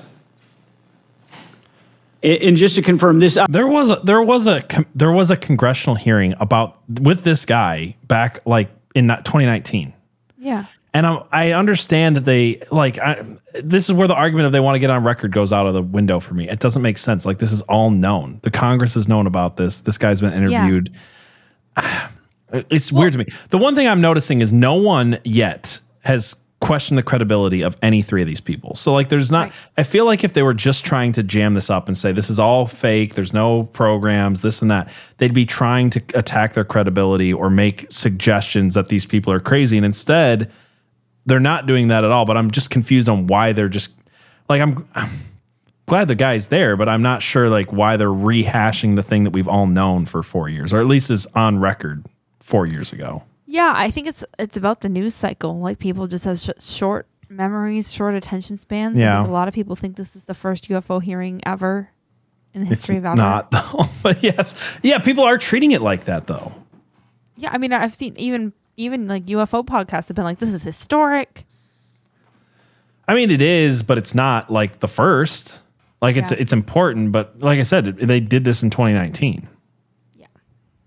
[2.24, 5.38] And just to confirm, this uh, there was a, there was a there was a
[5.38, 9.94] congressional hearing about with this guy back like in 2019.
[10.38, 10.66] Yeah.
[10.94, 14.60] And I, I understand that they like I, this is where the argument of they
[14.60, 16.48] want to get on record goes out of the window for me.
[16.48, 17.26] It doesn't make sense.
[17.26, 18.40] Like this is all known.
[18.44, 19.80] The Congress has known about this.
[19.80, 20.92] This guy's been interviewed.
[22.54, 23.28] It's weird to me.
[23.50, 28.02] The one thing I'm noticing is no one yet has questioned the credibility of any
[28.02, 28.76] three of these people.
[28.76, 31.70] So like there's not I feel like if they were just trying to jam this
[31.70, 35.46] up and say this is all fake, there's no programs, this and that, they'd be
[35.46, 40.52] trying to attack their credibility or make suggestions that these people are crazy and instead
[41.26, 43.94] they're not doing that at all, but I'm just confused on why they're just
[44.48, 45.10] like I'm, I'm
[45.88, 49.32] glad the guy's there, but I'm not sure like why they're rehashing the thing that
[49.32, 52.06] we've all known for four years, or at least is on record
[52.40, 53.24] four years ago.
[53.52, 55.60] Yeah, I think it's it's about the news cycle.
[55.60, 58.98] Like people just have sh- short memories, short attention spans.
[58.98, 59.20] Yeah.
[59.20, 61.90] think a lot of people think this is the first UFO hearing ever
[62.54, 63.16] in the It's history of ever.
[63.16, 66.52] not though, but yes, yeah, people are treating it like that though.
[67.36, 70.64] Yeah, I mean, I've seen even even like UFO podcasts have been like, "This is
[70.64, 71.46] historic."
[73.08, 75.60] I mean, it is, but it's not like the first.
[76.02, 76.38] Like it's Yeah.
[76.40, 79.50] it's important, but like I said, they did this in 2019.
[80.16, 80.28] Yeah.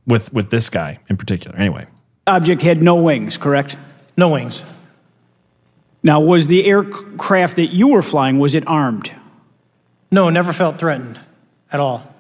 [0.07, 1.57] With with this guy in particular.
[1.59, 1.85] Anyway,
[2.27, 3.77] Object had no wings, correct?
[4.17, 4.65] No wings.
[6.03, 9.13] Now, was the aircraft that you were flying, was it armed?
[10.11, 11.19] No, never felt threatened
[11.73, 12.15] at all.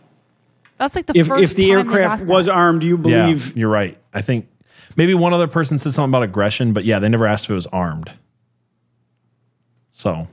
[0.78, 2.52] That's like the If, first if the time aircraft was that.
[2.52, 3.96] armed, you believe yeah, you're right.
[4.12, 4.48] I think
[4.96, 7.54] maybe one other person said something about aggression, but yeah, they never asked if it
[7.54, 8.10] was armed.
[9.90, 10.26] So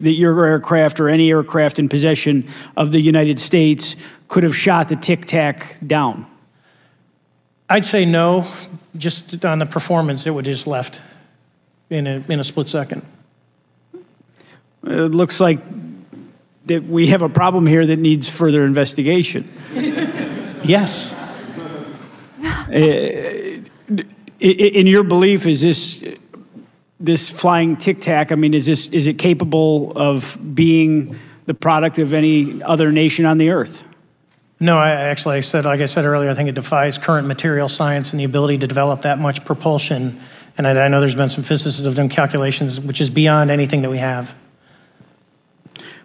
[0.00, 3.96] that your aircraft or any aircraft in possession of the United States
[4.28, 6.26] could have shot the Tic Tac down?
[7.68, 8.46] I'd say no,
[8.96, 11.00] just on the performance, it would just left
[11.90, 13.02] in a, in a split second.
[14.84, 15.60] It looks like
[16.66, 19.50] that we have a problem here that needs further investigation.
[20.64, 21.18] Yes.
[22.68, 23.62] Uh,
[24.40, 26.16] in your belief, is this
[26.98, 28.32] this flying tic tac?
[28.32, 33.24] I mean, is this is it capable of being the product of any other nation
[33.24, 33.84] on the earth?
[34.62, 37.68] No, I actually I said, like I said earlier, I think it defies current material
[37.68, 40.20] science and the ability to develop that much propulsion.
[40.56, 43.50] And I, I know there's been some physicists that have done calculations, which is beyond
[43.50, 44.32] anything that we have.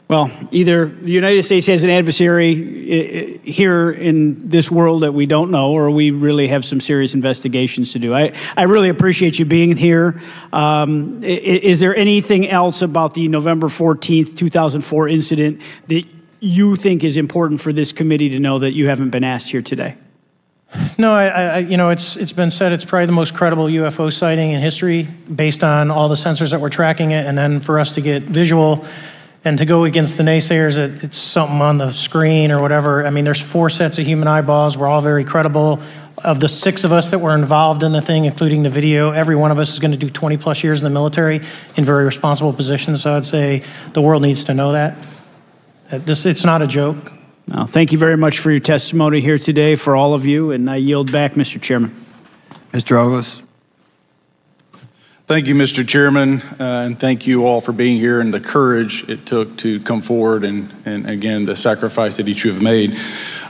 [0.08, 5.52] Well, either the United States has an adversary here in this world that we don't
[5.52, 8.16] know, or we really have some serious investigations to do.
[8.16, 10.19] I, I really appreciate you being here.
[10.52, 17.17] Um, is there anything else about the November 14th, 2004 incident that you think is
[17.17, 19.95] important for this committee to know that you haven't been asked here today?
[20.98, 24.11] No, I, I, you know, it's it's been said it's probably the most credible UFO
[24.11, 27.80] sighting in history, based on all the sensors that were tracking it, and then for
[27.80, 28.85] us to get visual,
[29.45, 33.06] and to go against the naysayers that it's something on the screen or whatever.
[33.06, 34.77] I mean, there's four sets of human eyeballs.
[34.77, 35.80] We're all very credible.
[36.24, 39.35] Of the six of us that were involved in the thing, including the video, every
[39.35, 41.41] one of us is going to do 20 plus years in the military
[41.77, 43.03] in very responsible positions.
[43.03, 44.98] So I'd say the world needs to know that.
[45.90, 46.98] That this, it's not a joke.
[47.48, 50.69] Now, thank you very much for your testimony here today for all of you, and
[50.69, 51.61] I yield back, Mr.
[51.61, 51.95] Chairman.
[52.74, 52.98] Mr.
[52.98, 53.41] Ogles.
[55.27, 55.88] Thank you, Mr.
[55.88, 59.80] Chairman, uh, and thank you all for being here and the courage it took to
[59.82, 62.98] come forward and, and again, the sacrifice that each of you have made.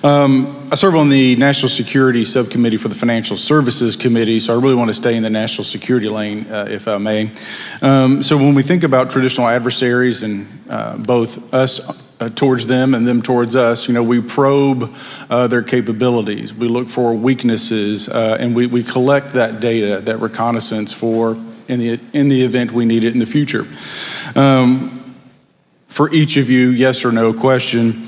[0.04, 4.62] Um, I serve on the National Security Subcommittee for the Financial Services Committee, so I
[4.62, 7.32] really want to stay in the national security lane, uh, if I may.
[7.82, 12.94] Um, so when we think about traditional adversaries and uh, both us uh, towards them
[12.94, 13.88] and them towards us.
[13.88, 14.94] You know, we probe
[15.30, 20.18] uh, their capabilities, we look for weaknesses, uh, and we, we collect that data, that
[20.18, 21.38] reconnaissance for
[21.68, 23.68] in the in the event we need it in the future.
[24.36, 25.16] Um,
[25.88, 28.08] for each of you, yes or no question,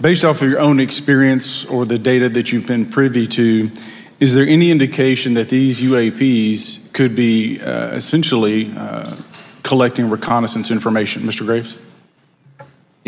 [0.00, 3.70] based off of your own experience or the data that you've been privy to.
[4.18, 9.16] Is there any indication that these UAPs could be uh, essentially uh,
[9.62, 11.22] collecting reconnaissance information?
[11.22, 11.46] Mr.
[11.46, 11.78] Graves?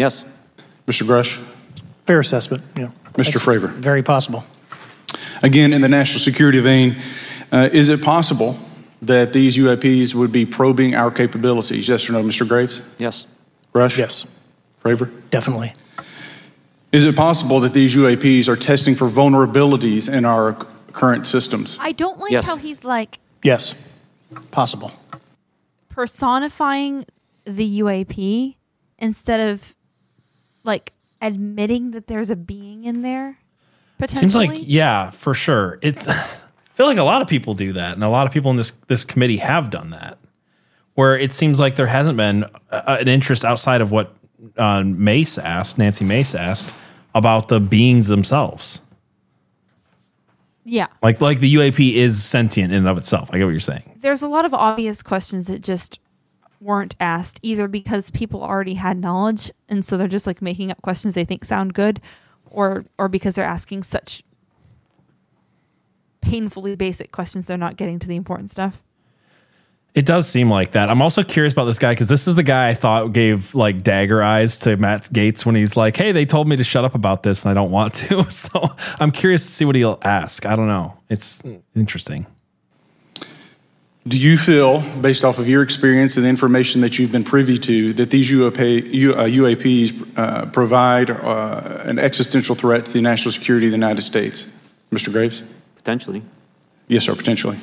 [0.03, 0.25] Yes.
[0.89, 1.07] Mr.
[1.07, 1.41] Grush?
[2.07, 2.91] Fair assessment, yeah.
[3.13, 3.35] Mr.
[3.35, 3.71] That's Fravor?
[3.71, 4.45] Very possible.
[5.45, 7.01] Again, in the national security vein,
[7.53, 8.59] uh, is it possible
[9.01, 11.89] that these UAPs would be probing our capabilities?
[11.89, 12.47] Yes or no, Mr.
[12.49, 12.83] Graves?
[12.99, 13.29] Yes.
[13.73, 13.97] Grush?
[13.97, 14.41] Yes.
[14.83, 15.09] Fravor?
[15.31, 15.73] Definitely.
[16.91, 20.55] Is it possible that these UAPs are testing for vulnerabilities in our
[20.93, 21.79] current systems?
[21.81, 22.45] I don't like Yes.
[22.47, 23.77] how he's like Yes.
[24.51, 24.91] Possible.
[25.91, 27.05] personifying
[27.45, 28.57] the UAP
[28.99, 29.75] instead of
[30.65, 33.39] like admitting that there's a being in there.
[33.99, 34.21] Potentially.
[34.21, 35.79] Seems like yeah, for sure.
[35.83, 36.15] It's I
[36.75, 38.73] feel like a lot of people do that, and a lot of people in this
[38.89, 40.19] this committee have done that.
[40.95, 44.15] Where it seems like there hasn't been uh, an interest outside of what
[44.57, 46.75] uh, Mace asked, Nancy Mace asked
[47.15, 48.83] about the beings themselves.
[50.65, 50.89] yeah.
[51.03, 53.31] Like like the UAP is sentient in and of itself.
[53.33, 53.99] I get what you're saying.
[54.01, 55.99] There's a lot of obvious questions that just
[56.63, 60.81] weren't asked either because people already had knowledge and so they're just like making up
[60.83, 62.01] questions they think sound good
[62.47, 64.23] or or because they're asking such
[66.21, 68.83] painfully basic questions they're not getting to the important stuff.
[69.95, 70.89] It does seem like that.
[70.89, 73.83] I'm also curious about this guy because this is the guy I thought gave like
[73.83, 76.95] dagger eyes to Matt Gaetz when he's like, "Hey, they told me to shut up
[76.95, 80.47] about this, and I don't want to." So I'm curious to see what he'll ask.
[80.47, 80.97] I don't know.
[81.11, 81.43] It's
[81.77, 82.27] interesting.
[84.07, 87.57] Do you feel, based off of your experience and the information that you've been privy
[87.59, 93.01] to, that these UAP, U- uh, UAPs uh, provide uh, an existential threat to the
[93.01, 94.49] national security of the United States?
[94.91, 95.13] Mr.
[95.13, 95.45] Graves?
[95.77, 96.23] Potentially.
[96.89, 97.59] Yes, sir, potentially.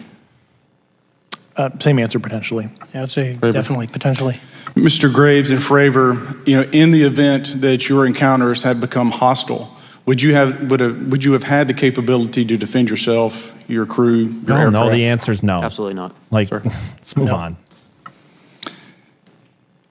[1.58, 2.70] Uh, same answer, potentially.
[2.94, 4.40] Yeah, I'd say definitely, potentially.
[4.76, 5.14] Mr.
[5.14, 9.76] Graves and Fravor, you know, in the event that your encounters have become hostile,
[10.10, 13.86] would you have would, have, would you have had the capability to defend yourself, your
[13.86, 15.62] crew, your No, no, the answer is no.
[15.62, 16.16] Absolutely not.
[16.32, 17.58] Like, let's move on.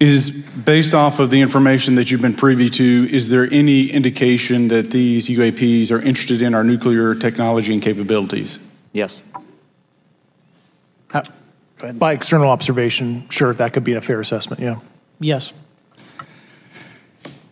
[0.01, 4.67] Is based off of the information that you've been privy to, is there any indication
[4.69, 8.59] that these UAPs are interested in our nuclear technology and capabilities?
[8.93, 9.23] Yes.
[11.15, 11.23] Uh,
[11.93, 14.81] by external observation, sure, that could be a fair assessment, yeah.
[15.21, 15.53] Yes.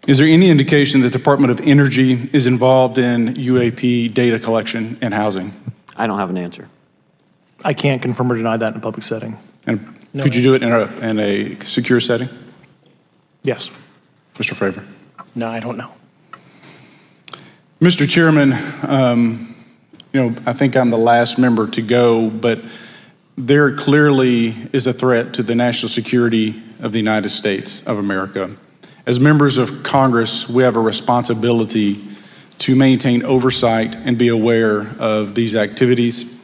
[0.07, 4.97] Is there any indication that the Department of Energy is involved in UAP data collection
[5.01, 5.52] and housing?
[5.97, 6.68] I don't have an answer.
[7.65, 9.36] I can't confirm or deny that in a public setting.
[9.67, 12.28] And could you do it in a, in a secure setting?
[13.43, 13.70] Yes.
[14.35, 14.55] Mr.
[14.55, 14.85] Fravor?
[15.35, 15.91] No, I don't know.
[17.81, 18.09] Mr.
[18.09, 19.57] Chairman, um,
[20.12, 22.60] you know, I think I'm the last member to go, but
[23.36, 28.57] there clearly is a threat to the national security of the United States of America.
[29.07, 32.05] As members of Congress, we have a responsibility
[32.59, 36.35] to maintain oversight and be aware of these activities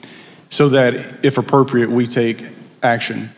[0.48, 2.40] so that, if appropriate, we take
[2.80, 3.30] action.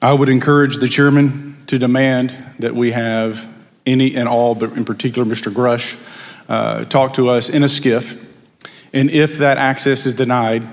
[0.00, 3.46] I would encourage the chairman to demand that we have
[3.84, 5.52] any and all, but in particular Mr.
[5.52, 6.00] Grush,
[6.48, 8.18] uh, talk to us in a SCIF.
[8.94, 10.66] And if that access is denied,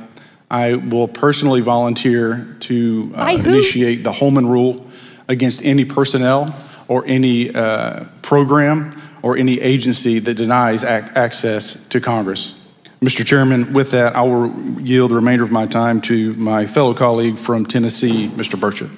[0.50, 4.88] I will personally volunteer to uh, initiate the Holman Rule
[5.28, 6.56] against any personnel
[6.88, 12.54] or any uh, program or any agency that denies ac- access to Congress.
[13.02, 13.26] Mr.
[13.26, 17.38] Chairman, with that, I will yield the remainder of my time to my fellow colleague
[17.38, 18.60] from Tennessee, Mr.
[18.60, 18.90] Burchett.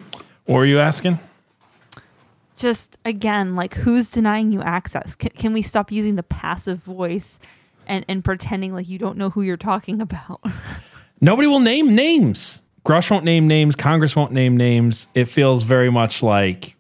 [0.45, 1.19] What were you asking?
[2.55, 5.13] Just again, like who's denying you access?
[5.15, 7.37] Can, can we stop using the passive voice
[7.85, 10.41] and, and pretending like you don't know who you're talking about?
[11.21, 12.61] Nobody will name names.
[12.85, 13.75] Grush won't name names.
[13.75, 15.09] Congress won't name names.
[15.13, 16.76] It feels very much like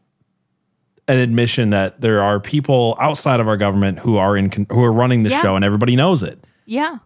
[1.07, 4.91] an admission that there are people outside of our government who are in who are
[4.91, 5.41] running the Yeah.
[5.41, 6.43] show, and everybody knows it.
[6.65, 6.97] yeah.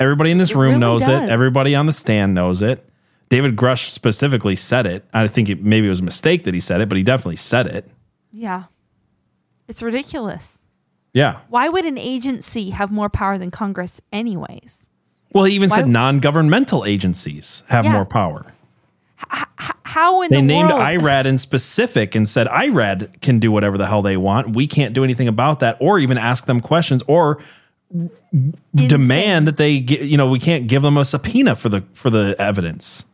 [0.00, 1.24] Everybody in this It room really knows does.
[1.24, 1.28] it.
[1.28, 2.88] Everybody on the stand knows it.
[3.30, 5.04] David Grush specifically said it.
[5.12, 7.34] I think it maybe it was a mistake that he said it, but he definitely
[7.36, 7.90] said it.
[8.32, 8.64] Yeah.
[9.66, 10.58] It's ridiculous.
[11.12, 11.38] Yeah.
[11.48, 14.86] Why would an agency have more power than Congress, anyways?
[15.34, 17.92] Well, he even Why- said non-governmental agencies have Yeah.
[17.94, 18.46] more power.
[19.88, 20.82] How in they the named world?
[20.82, 24.54] IRAD in specific and said IRAD can do whatever the hell they want.
[24.54, 27.42] We can't do anything about that, or even ask them questions, or
[28.74, 30.02] demand that they get.
[30.02, 33.06] You know, we can't give them a subpoena for the for the evidence.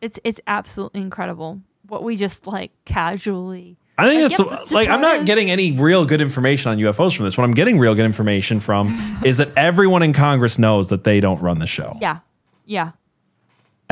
[0.00, 3.76] It's it's absolutely incredible what we just like casually.
[3.98, 5.24] I think Like, that's yep, like I'm not is.
[5.24, 7.36] getting any real good information on UFOs from this.
[7.36, 11.20] What I'm getting real good information from is that everyone in Congress knows that they
[11.20, 11.96] don't run the show.
[12.00, 12.20] Yeah,
[12.64, 12.92] yeah.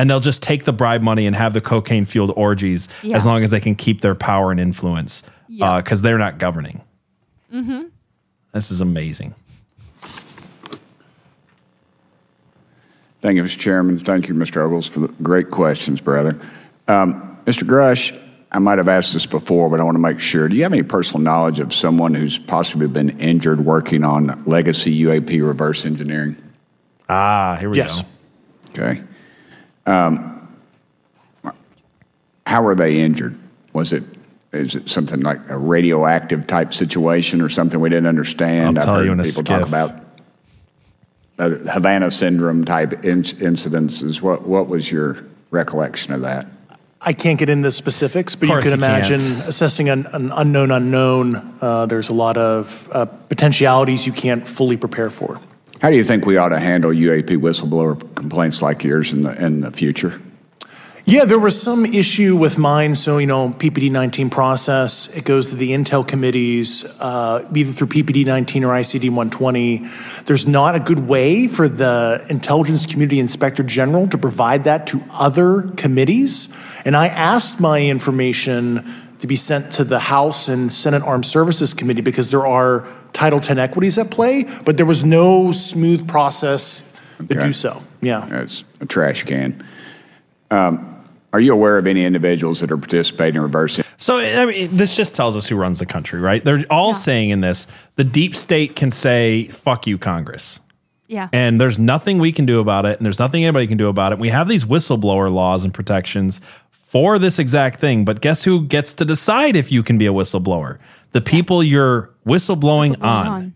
[0.01, 3.15] And they'll just take the bribe money and have the cocaine fueled orgies Yeah.
[3.15, 5.77] as long as they can keep their power and influence Yeah.
[5.79, 6.81] because they're not governing.
[7.53, 7.83] Mm-hmm.
[8.51, 9.35] This is amazing.
[13.21, 13.59] Thank you, Mr.
[13.59, 13.99] Chairman.
[13.99, 14.57] Thank you, Mr.
[14.65, 16.39] Ogles, for the great questions, brother.
[16.87, 17.61] Um, Mr.
[17.61, 18.19] Grush,
[18.51, 20.47] I might have asked this before, but I want to make sure.
[20.49, 24.99] Do you have any personal knowledge of someone who's possibly been injured working on legacy
[25.03, 26.35] UAP reverse engineering?
[27.07, 28.01] Ah, here we Yes.
[28.73, 28.81] go.
[28.83, 29.01] Okay.
[29.85, 30.37] Um,
[32.45, 33.37] how were they injured?
[33.73, 34.03] Was it
[34.51, 38.77] is it something like a radioactive type situation or something we didn't understand?
[38.77, 39.91] I'll I've tell heard you in a people talk about
[41.39, 44.21] uh, Havana syndrome type in- incidences.
[44.21, 45.15] What what was your
[45.49, 46.47] recollection of that?
[47.03, 49.47] I can't get into specifics, but you course could imagine can't.
[49.47, 51.57] assessing an, an unknown unknown.
[51.59, 55.39] Uh, there's a lot of uh, potentialities you can't fully prepare for.
[55.81, 59.43] How do you think we ought to handle UAP whistleblower complaints like yours in the
[59.43, 60.21] in the future?
[61.05, 62.93] Yeah, there was some issue with mine.
[62.93, 67.87] So, you know, PPD 19 process, it goes to the Intel committees, uh, either through
[67.87, 69.79] PPD 19 or ICD 120.
[70.25, 75.01] There's not a good way for the Intelligence Community Inspector General to provide that to
[75.09, 76.55] other committees.
[76.85, 78.85] And I asked my information
[79.21, 83.39] to be sent to the House and Senate Armed Services Committee because there are Title
[83.39, 87.39] 10 equities at play, but there was no smooth process to Okay.
[87.47, 87.81] do so.
[88.01, 88.27] Yeah.
[88.41, 89.63] It's a trash can.
[90.49, 90.87] Um,
[91.33, 93.79] are you aware of any individuals that are participating in reverse?
[93.97, 96.43] So I mean, this just tells us who runs the country, right?
[96.43, 100.59] They're all saying in this: the deep state can say "fuck you, Congress."
[101.07, 101.29] Yeah.
[101.31, 104.11] And there's nothing we can do about it, and there's nothing anybody can do about
[104.11, 104.19] it.
[104.19, 106.41] We have these whistleblower laws and protections
[106.91, 110.11] for this exact thing, but guess who gets to decide if you can be a
[110.11, 110.77] whistleblower?
[111.13, 113.53] The people you're whistleblowing on.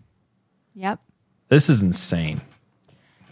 [0.74, 1.00] Yep.
[1.50, 2.40] This is insane.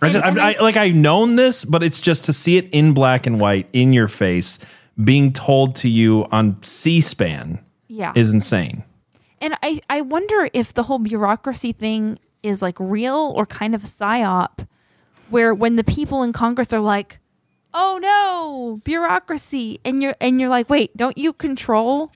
[0.03, 2.93] I just, I've, I, like I've known this, but it's just to see it in
[2.93, 4.59] black and white in your face,
[5.03, 8.13] being told to you on C-SPAN, Yeah.
[8.15, 8.85] is insane.
[9.41, 13.85] And I, I wonder if the whole bureaucracy thing is like real or kind of
[13.85, 14.69] a psyop,
[15.31, 17.21] where when the people in Congress are like,
[17.75, 22.13] "Oh no, bureaucracy," and you're and you're like, "Wait, don't you control?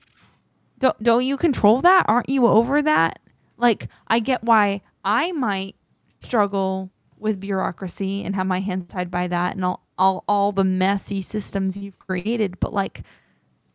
[0.79, 2.05] Don't don't you control that?
[2.09, 3.19] Aren't you over that?"
[3.57, 5.75] Like, I get why I might
[6.21, 10.65] struggle with bureaucracy and have my hands tied by that and all all, all the
[10.65, 13.03] messy systems you've created, but like,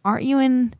[0.06, 0.74] aren't you in?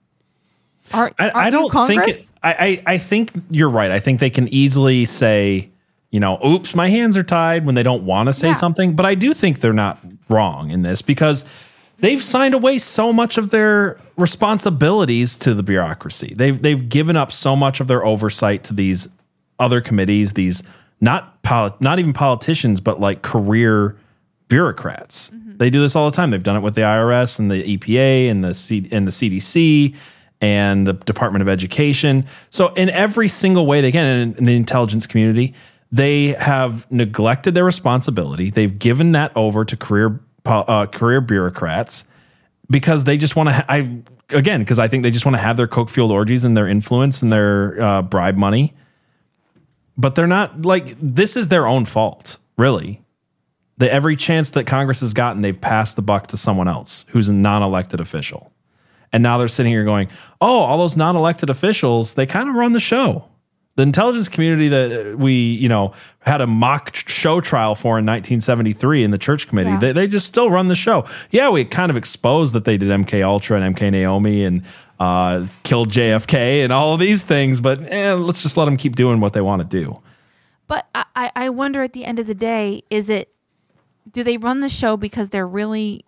[0.94, 3.92] Aren't, I, aren't I don't think it, I, I I think you're right.
[3.92, 5.70] I think they can easily say,
[6.14, 8.54] you know, oops, my hands are tied when they don't want to say Yeah.
[8.54, 8.94] something.
[8.96, 9.98] But I do think they're not
[10.30, 11.44] wrong in this because
[12.00, 16.34] they've signed away so much of their responsibilities to the bureaucracy.
[16.38, 19.10] They've they've given up so much of their oversight to these
[19.60, 20.62] other committees, these
[21.02, 23.96] not poli- not even politicians, but like career
[24.50, 25.32] bureaucrats.
[25.32, 25.58] Mm-hmm.
[25.58, 26.30] They do this all the time.
[26.30, 29.96] They've done it with the IRS and the EPA and the C- and the CDC
[30.42, 32.26] and the Department of Education.
[32.52, 35.54] So in every single way they can, in the intelligence community,
[35.94, 38.50] they have neglected their responsibility.
[38.50, 42.06] They've given that over to career uh, career bureaucrats
[42.70, 43.54] because they just want to.
[43.54, 46.44] Ha- I again because I think they just want to have their coke fueled orgies
[46.44, 48.74] and their influence and their uh, bribe money.
[49.96, 53.02] But they're not like this is their own fault, really.
[53.78, 57.30] The every chance that Congress has gotten, they've passed the buck to someone else who's
[57.30, 58.52] a non-elected official.
[59.12, 60.10] And now they're sitting here going,
[60.42, 63.26] "Oh, all those non-elected officials, they kind of run the show."
[63.76, 69.04] The intelligence community that we, you know, had a mock show trial for in 1973
[69.04, 69.80] in the church committee, Yeah.
[69.80, 71.06] they, they just still run the show.
[71.32, 74.62] Yeah, we kind of exposed that they did MK Ultra and MK Naomi and
[75.00, 78.96] uh, killed JFK and all of these things, but eh, let's just let them keep
[78.96, 80.00] doing what they want to do.
[80.68, 83.34] But I, I- I wonder at the end of the day, is it
[84.12, 86.06] do they run the show because they're really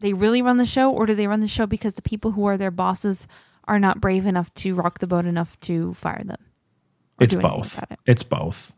[0.00, 2.44] they really run the show, or do they run the show because the people who
[2.46, 3.26] are their bosses
[3.68, 6.36] are not brave enough to rock the boat enough to fire them?
[7.18, 7.82] It's both.
[7.90, 7.98] it?
[8.06, 8.74] It's both.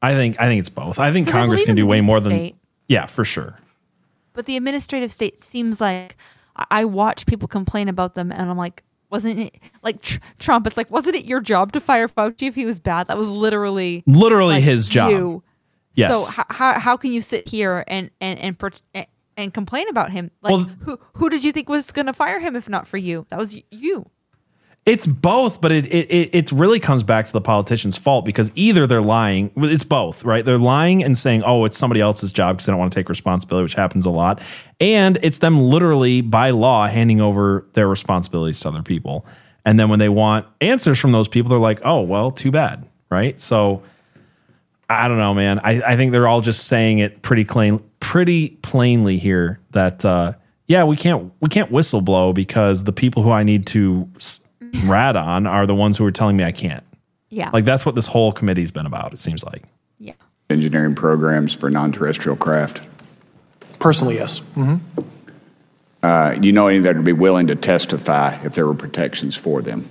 [0.00, 0.98] I think I think it's both.
[0.98, 2.52] I think Congress believe can do way more than
[2.88, 3.58] yeah, for sure.
[4.32, 6.16] But the administrative state seems like
[6.56, 10.66] I- I watch people complain about them, and I'm like, wasn't it like tr- Trump?
[10.66, 13.06] It's like, wasn't it your job to fire Fauci if he was bad?
[13.08, 15.10] That was literally Literally like, his job.
[15.12, 15.42] you.
[15.94, 16.34] Yes.
[16.34, 18.70] So how, how how can you sit here and and and per-
[19.36, 20.30] and, complain about him?
[20.40, 22.96] Like Well- who who did you think was going to fire him if not for
[22.96, 23.26] you?
[23.28, 24.06] That was you.
[24.84, 28.84] It's both, but it, it it really comes back to the politician's fault because either
[28.84, 29.52] they're lying.
[29.56, 30.44] It's both, right?
[30.44, 33.08] They're lying and saying, "Oh, it's somebody else's job" because they don't want to take
[33.08, 34.40] responsibility, which happens a lot,
[34.80, 39.24] and it's them literally by law handing over their responsibilities to other people.
[39.64, 42.84] And then when they want answers from those people, they're like, "Oh, well, too bad,"
[43.08, 43.38] right?
[43.40, 43.84] So
[44.90, 45.60] I don't know, man.
[45.60, 50.32] I, I think they're all just saying it pretty plain, pretty plainly here that uh,
[50.66, 54.08] yeah, we can't we can't whistleblow because the people who I need to
[54.72, 56.84] s- rat on are the ones who are telling me I can't.
[57.28, 57.50] Yeah.
[57.52, 59.12] Like that's what this whole committee's been about.
[59.12, 59.64] It seems like.
[59.98, 60.12] Yeah.
[60.50, 62.86] Engineering programs for non-terrestrial craft.
[63.78, 64.38] Personally, yes.
[64.54, 64.76] hmm
[66.02, 69.62] Uh, you know any that would be willing to testify if there were protections for
[69.62, 69.88] them?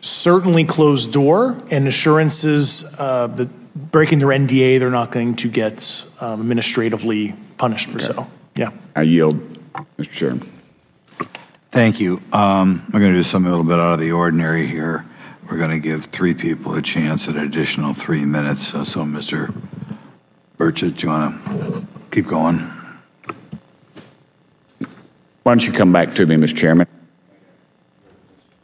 [0.00, 3.48] Certainly closed door and assurances uh, that
[3.90, 8.26] breaking their NDA, they're not going to get um, administratively punished for so.
[8.54, 8.70] Yeah.
[8.94, 9.34] I yield,
[9.98, 10.10] Mr.
[10.12, 10.52] Chairman.
[11.74, 12.20] Thank you.
[12.32, 15.04] Um, we're going to do something a little bit out of the ordinary here.
[15.50, 18.72] We're going to give three people a chance at an additional three minutes.
[18.72, 19.52] Uh, so, Mr.
[20.56, 22.58] Burchett, do you want to keep going?
[24.78, 24.86] Why
[25.46, 26.56] don't you come back to me, Mr.
[26.56, 26.86] Chairman?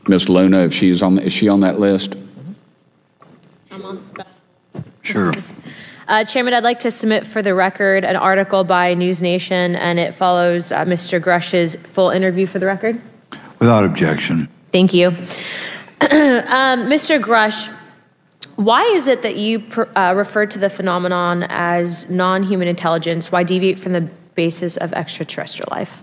[0.07, 0.29] Ms.
[0.29, 2.15] Luna, if she's on, is she on that list?
[3.73, 4.29] I'm on the spot.
[5.03, 5.33] Sure.
[6.11, 10.13] Uh, Chairman, I'd like to submit for the record an article by NewsNation, and it
[10.13, 11.23] follows uh, Mr.
[11.23, 13.01] Grush's full interview for the record.
[13.61, 14.49] Without objection.
[14.73, 15.07] Thank you.
[16.01, 17.23] um, Mr.
[17.23, 17.73] Grush,
[18.57, 23.31] why is it that you per, uh, refer to the phenomenon as non human intelligence?
[23.31, 26.03] Why deviate from the basis of extraterrestrial life?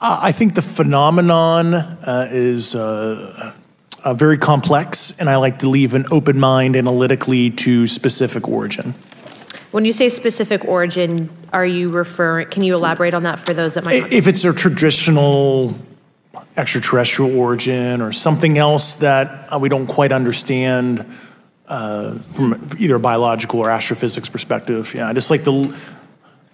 [0.00, 3.54] Uh, I think the phenomenon uh, is uh,
[4.02, 8.92] uh, very complex, and I like to leave an open mind analytically to specific origin.
[9.70, 13.74] When you say specific origin, are you referring, can you elaborate on that for those
[13.74, 14.12] that might not?
[14.12, 15.76] If it's a traditional
[16.56, 21.06] extraterrestrial origin or something else that uh, we don't quite understand,
[21.70, 24.92] uh, from either a biological or astrophysics perspective.
[24.94, 25.72] Yeah, I just like to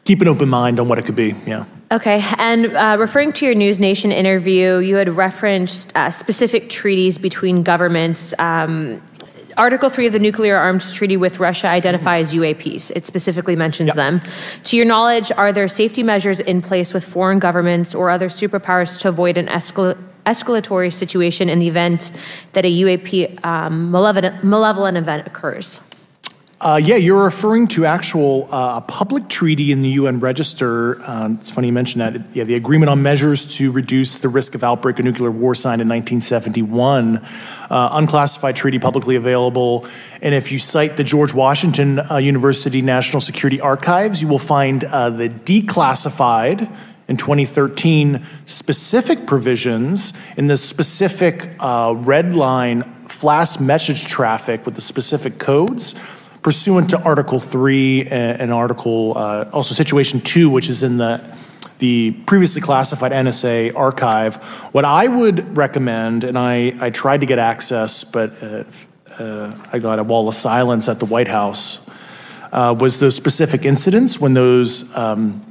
[0.05, 1.35] keep an open mind on what it could be.
[1.47, 1.65] Yeah.
[1.91, 7.63] Okay, and uh, referring to your NewsNation interview, you had referenced uh, specific treaties between
[7.63, 8.35] governments.
[8.39, 9.01] Um,
[9.57, 12.93] Article 3 of the Nuclear Arms Treaty with Russia identifies UAPs.
[12.95, 14.21] It specifically mentions them.
[14.65, 19.01] To your knowledge, are there safety measures in place with foreign governments or other superpowers
[19.01, 22.11] to avoid an escal- escalatory situation in the event
[22.53, 25.81] that a UAP um, malevolent, malevolent event occurs?
[26.59, 30.99] Uh, yeah, you're referring to actual uh, public treaty in the UN Register.
[31.07, 32.35] Um, it's funny you mentioned that.
[32.35, 35.83] Yeah, the Agreement on Measures to Reduce the Risk of Outbreak of Nuclear War, signed
[35.83, 39.87] in 1971, uh, unclassified treaty, publicly available.
[40.23, 44.83] And if you cite the George Washington uh, University National Security Archives, you will find
[44.85, 46.75] uh, the declassified
[47.07, 54.81] in 2013 specific provisions in the specific uh, red line flash message traffic with the
[54.81, 55.95] specific codes
[56.47, 61.21] pursuant to Article 3 and, and Article, uh, also Situation 2, which is in the,
[61.81, 64.37] the previously classified NSA archive.
[64.71, 68.63] What I would recommend, and I, I tried to get access, but uh,
[69.19, 71.91] uh, I got a wall of silence at the White House,
[72.53, 75.45] uh, was those specific incidents when those um,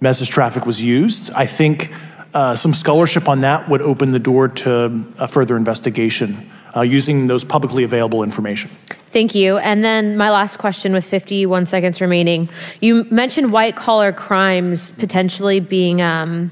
[0.00, 1.32] message traffic was used.
[1.34, 1.94] I think
[2.34, 7.28] uh, some scholarship on that would open the door to a further investigation uh, using
[7.28, 8.72] those publicly available information.
[9.12, 9.58] Thank you.
[9.58, 12.48] And then my last question with 51 seconds remaining.
[12.80, 16.50] You mentioned white collar crimes potentially being um,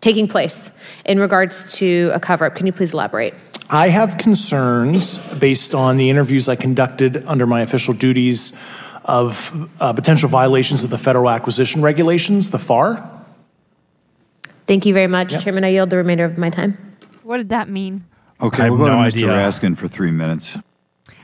[0.00, 0.70] taking place
[1.04, 2.54] in regards to a cover up.
[2.54, 3.34] Can you please elaborate?
[3.68, 8.52] I have concerns based on the interviews I conducted under my official duties
[9.04, 13.08] of uh, potential violations of the federal acquisition regulations, the FAR.
[14.66, 15.64] Thank you very much, Chairman.
[15.64, 16.96] I yield the remainder of my time.
[17.22, 18.04] What did that mean?
[18.40, 19.06] Okay, we'll go no to Mr.
[19.06, 19.28] idea.
[19.28, 20.56] Raskin for three minutes.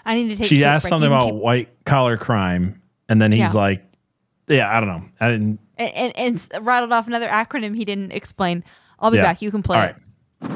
[0.06, 0.46] I need to take.
[0.46, 0.88] She quick asked break.
[0.90, 3.60] something about keep- white collar crime, and then he's Yeah.
[3.60, 3.84] like,
[4.48, 5.02] "Yeah, I don't know.
[5.20, 8.64] I didn't." and, and, and rattled off another acronym he didn't explain.
[8.98, 9.24] I'll be Yeah.
[9.24, 9.42] back.
[9.42, 9.96] You can play All it.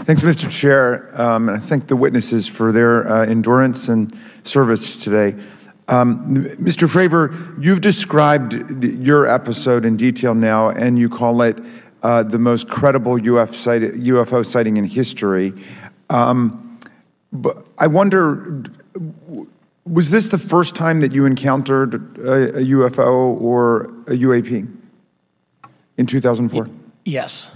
[0.05, 0.49] Thanks, Mr.
[0.51, 4.13] Chair, um, and I thank the witnesses for their uh, endurance and
[4.45, 5.35] service today.
[5.89, 6.87] Um, Mr.
[6.89, 11.59] Fravor, you've described your episode in detail now, and you call it
[12.03, 15.53] uh, the most credible UF sight- UFO sighting in history.
[16.09, 16.79] Um,
[17.33, 18.63] but I wonder,
[19.85, 24.71] was this the first time that you encountered a, a UFO or a UAP
[25.97, 26.69] in 2004?
[27.05, 27.55] Yes.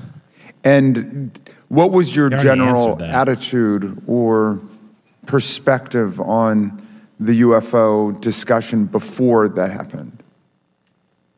[0.64, 4.60] And what was your You general attitude or
[5.26, 6.86] perspective on
[7.20, 10.23] the UFO discussion before that happened?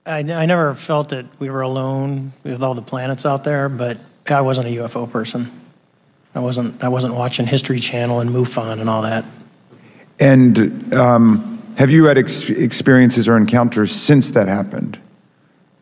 [0.05, 3.99] I, I never felt that we were alone with all the planets out there, but
[4.29, 5.51] I wasn't a UFO person.
[6.35, 6.85] I wasn't.
[6.85, 9.25] I wasn't watching History Channel and MUFON and all that.
[10.19, 14.99] And um, have you had ex- experiences or encounters since that happened?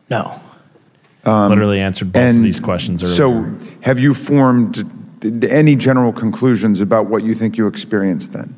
[0.09, 0.39] No.
[1.25, 3.15] Um, Literally answered both of these questions earlier.
[3.15, 4.83] So, have you formed
[5.49, 8.55] any general conclusions about what you think you experienced then?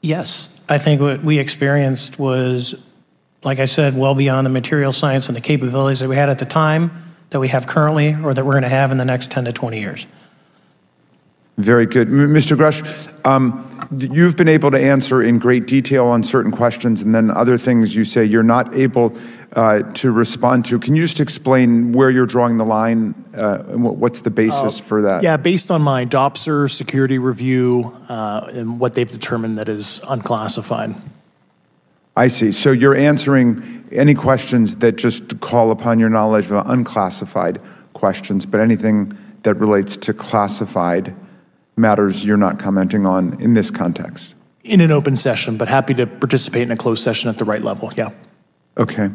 [0.00, 2.84] Yes, I think what we experienced was,
[3.44, 6.40] like I said, well beyond the material science and the capabilities that we had at
[6.40, 6.90] the time,
[7.30, 9.52] that we have currently, or that we're going to have in the next 10 to
[9.52, 10.06] 20 years.
[11.58, 12.08] Very good.
[12.08, 12.56] M- Mr.
[12.56, 12.82] Grush,
[13.24, 17.30] um, d- you've been able to answer in great detail on certain questions, and then
[17.30, 19.16] other things you say you're not able
[19.52, 20.78] uh, to respond to.
[20.78, 24.84] Can you just explain where you're drawing the line uh, and what's the basis Uh,
[24.84, 25.22] for that?
[25.22, 30.94] Yeah, based on my DOPSR security review uh, and what they've determined that is unclassified.
[32.16, 32.52] I see.
[32.52, 37.60] So you're answering any questions that just call upon your knowledge of unclassified
[37.92, 41.14] questions, but anything that relates to classified
[41.76, 44.34] matters you're not commenting on in this context.
[44.64, 47.62] In an open session, but happy to participate in a closed session at the right
[47.62, 47.92] level.
[47.96, 48.10] Yeah.
[48.78, 49.10] Okay.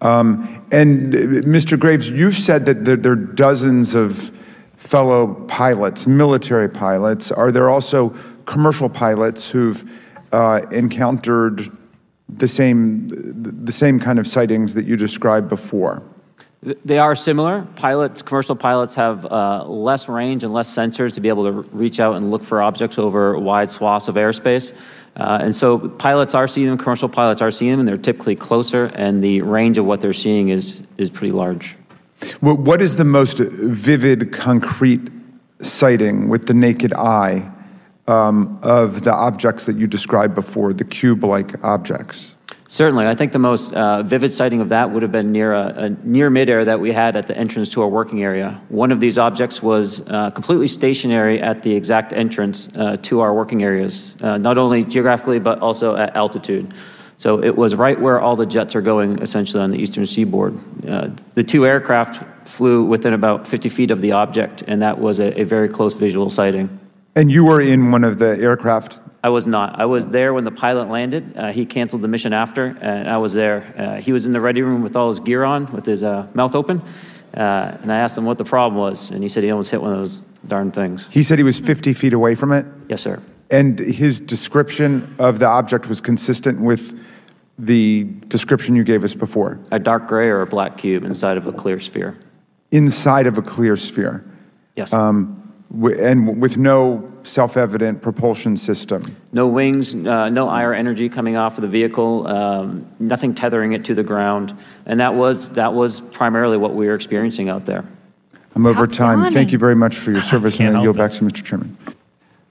[0.00, 1.78] Um, and uh, Mr.
[1.78, 4.30] Graves, you've said that there, there are dozens of
[4.76, 7.32] fellow pilots, military pilots.
[7.32, 8.10] Are there also
[8.44, 9.84] commercial pilots who've
[10.32, 11.70] uh, encountered
[12.28, 16.02] the same, the same kind of sightings that you described before?
[16.66, 17.66] Th- They are similar.
[17.76, 22.00] Pilots, commercial pilots have uh, less range and less sensors to be able to reach
[22.00, 24.72] out and look for objects over wide swaths of airspace.
[25.16, 28.36] Uh, and so pilots are seeing them, commercial pilots are seeing them, and they're typically
[28.36, 31.76] closer, and the range of what they're seeing is, is pretty large.
[32.40, 35.00] What what is the most vivid, concrete
[35.60, 37.50] sighting with the naked eye
[38.08, 42.35] um, of the objects that you described before, the cube like objects?
[42.68, 45.66] Certainly, I think the most uh, vivid sighting of that would have been near a,
[45.76, 48.60] a near midair that we had at the entrance to our working area.
[48.68, 53.32] One of these objects was uh, completely stationary at the exact entrance uh, to our
[53.32, 56.74] working areas, uh, not only geographically but also at altitude.
[57.18, 60.58] So it was right where all the jets are going, essentially on the eastern seaboard.
[60.86, 65.18] Uh, the two aircraft flew within about 50 feet of the object, and that was
[65.18, 66.68] a, a very close visual sighting.
[67.14, 68.98] And you were in one of the aircraft?
[69.26, 69.80] I was not.
[69.80, 71.36] I was there when the pilot landed.
[71.36, 73.74] Uh, he canceled the mission after, and I was there.
[73.76, 76.28] Uh, he was in the ready room with all his gear on, with his uh,
[76.32, 76.80] mouth open.
[77.36, 79.82] Uh, and I asked him what the problem was, and he said he almost hit
[79.82, 81.08] one of those darn things.
[81.10, 82.66] He said he was 50 feet away from it?
[82.88, 83.20] Yes, sir.
[83.50, 87.04] And his description of the object was consistent with
[87.58, 89.58] the description you gave us before?
[89.72, 92.16] A dark gray or a black cube inside of a clear sphere.
[92.70, 94.24] Inside of a clear sphere?
[94.76, 94.92] Yes.
[94.92, 99.16] Um, and with no self-evident propulsion system?
[99.32, 103.84] No wings, uh, no IR energy coming off of the vehicle, um, nothing tethering it
[103.86, 107.84] to the ground, and that was that was primarily what we were experiencing out there.
[108.54, 109.32] I'm over time.
[109.32, 111.44] Thank you very much for your service, and Can't I yield back to Mr.
[111.44, 111.76] Chairman.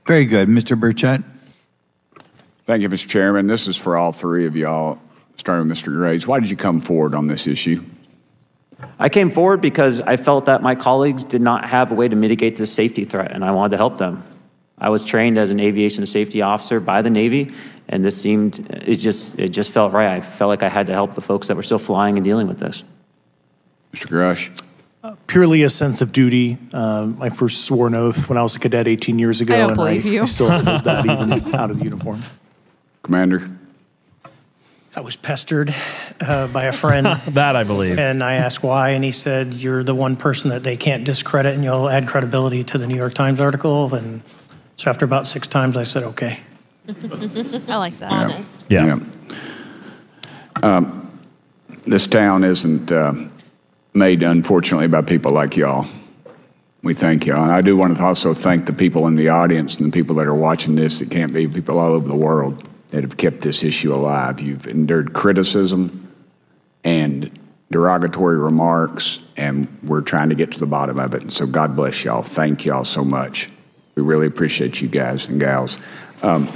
[0.06, 0.48] Very good.
[0.48, 0.80] Mr.
[0.80, 1.24] Burchett?
[2.66, 3.08] Thank you, Mr.
[3.08, 3.48] Chairman.
[3.48, 5.02] This is for all three of y'all,
[5.36, 5.88] starting with Mr.
[5.88, 6.28] Graves.
[6.28, 7.84] Why did you come forward on this issue?
[9.00, 12.16] I came forward because I felt that my colleagues did not have a way to
[12.16, 14.24] mitigate this safety threat, and I wanted to help them.
[14.78, 17.50] I was trained as an aviation safety officer by the Navy,
[17.88, 20.08] and this seemed it just it just felt right.
[20.08, 22.48] I felt like I had to help the folks that were still flying and dealing
[22.48, 22.84] with this.
[23.94, 24.08] Mr.
[24.08, 24.62] Grush?
[25.28, 26.58] Purely a sense of duty.
[26.74, 29.70] Um, my first an oath when I was a cadet 18 years ago, I don't
[29.70, 30.24] and believe you.
[30.24, 32.24] I still hold that even out of uniform.
[33.04, 33.48] Commander?
[34.96, 35.76] I was pestered
[36.22, 37.06] uh, by a friend.
[37.30, 38.00] that I believe.
[38.00, 41.56] And I asked why, and he said, You're the one person that they can't discredit,
[41.56, 43.94] and you'll add credibility to the New York Times article.
[43.94, 44.22] And
[44.78, 46.40] so after about six times, I said, Okay.
[46.88, 48.12] I like that.
[48.12, 48.66] Honest.
[48.70, 49.00] Yeah.
[50.62, 51.20] Um,
[51.86, 53.14] this town isn't uh,
[53.94, 55.88] made, unfortunately, by people like y'all.
[56.84, 57.44] We thank y'all.
[57.44, 60.16] And I do want to also thank the people in the audience and the people
[60.18, 63.42] that are watching this that can't be, people all over the world that have kept
[63.42, 64.40] this issue alive.
[64.40, 66.05] You've endured criticism
[66.86, 67.30] and
[67.72, 71.22] derogatory remarks, and we're trying to get to the bottom of it.
[71.24, 72.22] And so God bless y'all.
[72.22, 73.50] Thank y'all so much.
[73.96, 75.78] We really appreciate you guys and gals.
[76.22, 76.48] Um,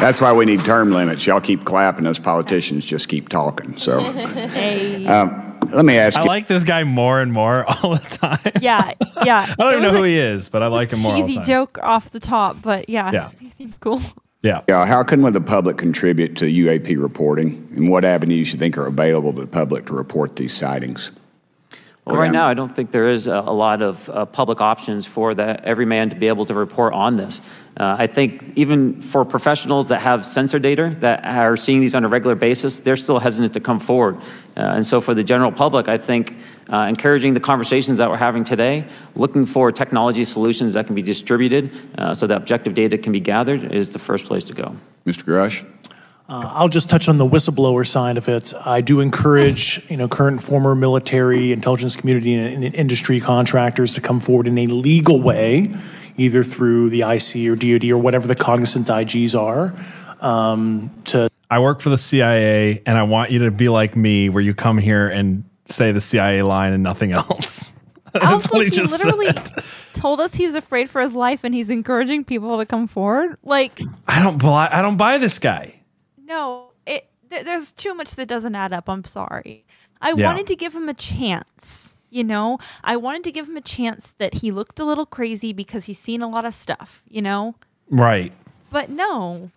[0.00, 1.26] that's why we need term limits.
[1.26, 3.76] Y'all keep clapping, us politicians just keep talking.
[3.78, 3.98] So,
[5.08, 6.28] um, let me ask I you.
[6.28, 8.52] like this guy more and more all the time.
[8.60, 8.92] Yeah,
[9.24, 9.46] yeah.
[9.48, 11.36] I don't even know who he is, but I like him more all the Cheesy
[11.36, 11.44] time.
[11.46, 13.30] joke off the top, but yeah, Yeah.
[13.40, 14.00] he seems cool.
[14.44, 14.60] Yeah.
[14.68, 18.76] Yeah, how can the public contribute to UAP reporting, and what avenues do you think
[18.76, 21.12] are available to the public to report these sightings?
[22.06, 25.06] Well, right now, I don't think there is a, a lot of uh, public options
[25.06, 27.40] for the every man to be able to report on this.
[27.78, 32.04] Uh, I think even for professionals that have sensor data that are seeing these on
[32.04, 34.16] a regular basis, they're still hesitant to come forward.
[34.54, 36.36] Uh, and so, for the general public, I think
[36.70, 38.84] uh, encouraging the conversations that we're having today,
[39.16, 43.20] looking for technology solutions that can be distributed uh, so that objective data can be
[43.20, 44.76] gathered, is the first place to go.
[45.06, 45.24] Mr.
[45.24, 45.66] Grush?
[46.26, 48.54] Uh, I'll just touch on the whistleblower side of it.
[48.64, 54.00] I do encourage, you know, current, former military, intelligence community, and, and industry contractors to
[54.00, 55.70] come forward in a legal way,
[56.16, 59.74] either through the IC or DoD or whatever the cognizant IGs are,
[60.26, 64.28] um, to I work for the CIA, and I want you to be like me,
[64.28, 67.74] where you come here and say the CIA line and nothing else.
[68.12, 69.64] That's also, what he he just literally said.
[69.92, 73.36] told us he's afraid for his life, and he's encouraging people to come forward.
[73.42, 74.68] Like, I don't buy.
[74.72, 75.74] I don't buy this guy.
[76.26, 78.88] No, it th- there's too much that doesn't add up.
[78.88, 79.64] I'm sorry.
[80.00, 80.26] I Yeah.
[80.26, 81.94] wanted to give him a chance.
[82.10, 85.52] You know, I wanted to give him a chance that he looked a little crazy
[85.52, 87.02] because he's seen a lot of stuff.
[87.08, 87.56] You know,
[87.90, 88.32] Right.
[88.70, 89.50] but no.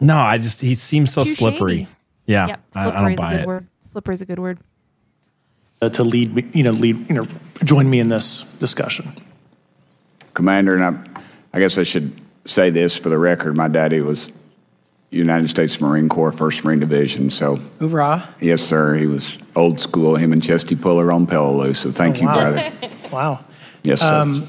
[0.00, 1.72] No, I just he seems so Too slippery.
[1.78, 1.88] shady.
[2.26, 3.46] Yeah, Yep, I, I slippery don't is a buy good it.
[3.46, 3.66] word.
[3.82, 4.58] Slippery is a good word.
[5.80, 7.24] uh, to lead me, you know, lead, you know,
[7.64, 9.12] join me in this discussion.
[10.34, 11.20] Commander, and I,
[11.52, 12.12] I guess I should
[12.44, 13.56] say this for the record.
[13.56, 14.30] My daddy was
[15.10, 17.30] United States Marine Corps, First Marine Division.
[17.30, 18.28] So, Hoorah.
[18.40, 20.16] yes, sir, he was old school.
[20.16, 21.74] Him and Chesty Puller on Peleliu.
[21.74, 22.72] So, thank Oh, you, brother.
[23.12, 23.40] Wow.
[23.84, 24.14] Yes, sir.
[24.20, 24.46] Um,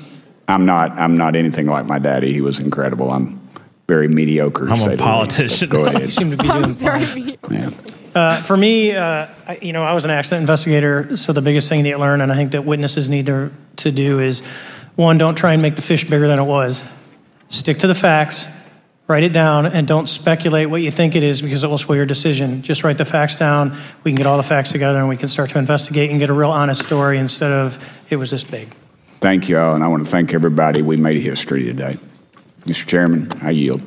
[0.50, 0.92] I'm not.
[1.00, 2.34] I'm not anything like my daddy.
[2.34, 3.10] He was incredible.
[3.10, 3.40] I'm
[3.88, 4.66] very mediocre.
[4.66, 5.70] to I'm a say the least, but politician.
[5.70, 7.74] Go You seem to be doing fine.
[8.14, 11.70] Uh, for me, uh, I, you know, I was an accident investigator, so the biggest
[11.70, 14.42] thing that you learn, and I think that witnesses need to, to do is,
[14.96, 16.84] one, don't try and make the fish bigger than it was.
[17.50, 18.48] Stick to the facts,
[19.10, 21.98] write it down, and don't speculate what you think it is because it will sway
[21.98, 22.62] your decision.
[22.62, 23.76] Just write the facts down.
[24.04, 26.30] We can get all the facts together, and we can start to investigate and get
[26.30, 28.68] a real honest story instead of it was this big.
[29.20, 30.84] Thank you all, and I want to thank everybody.
[30.84, 31.98] We made history today.
[32.62, 32.86] Mr.
[32.88, 33.82] Chairman, I yield.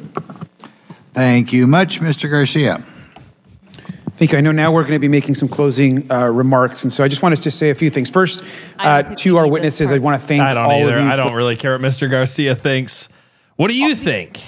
[1.14, 2.28] Thank you much, Mr.
[2.28, 2.82] Garcia.
[4.16, 4.38] Thank you.
[4.38, 7.08] I know now we're going to be making some closing uh, remarks, and so I
[7.08, 8.10] just want us to say a few things.
[8.10, 8.44] First,
[8.76, 10.98] uh, to our witnesses, I want to thank I don't all either.
[10.98, 11.10] of you.
[11.10, 12.10] I don't for- really care what Mr.
[12.10, 13.08] Garcia thinks.
[13.54, 14.40] What do you think?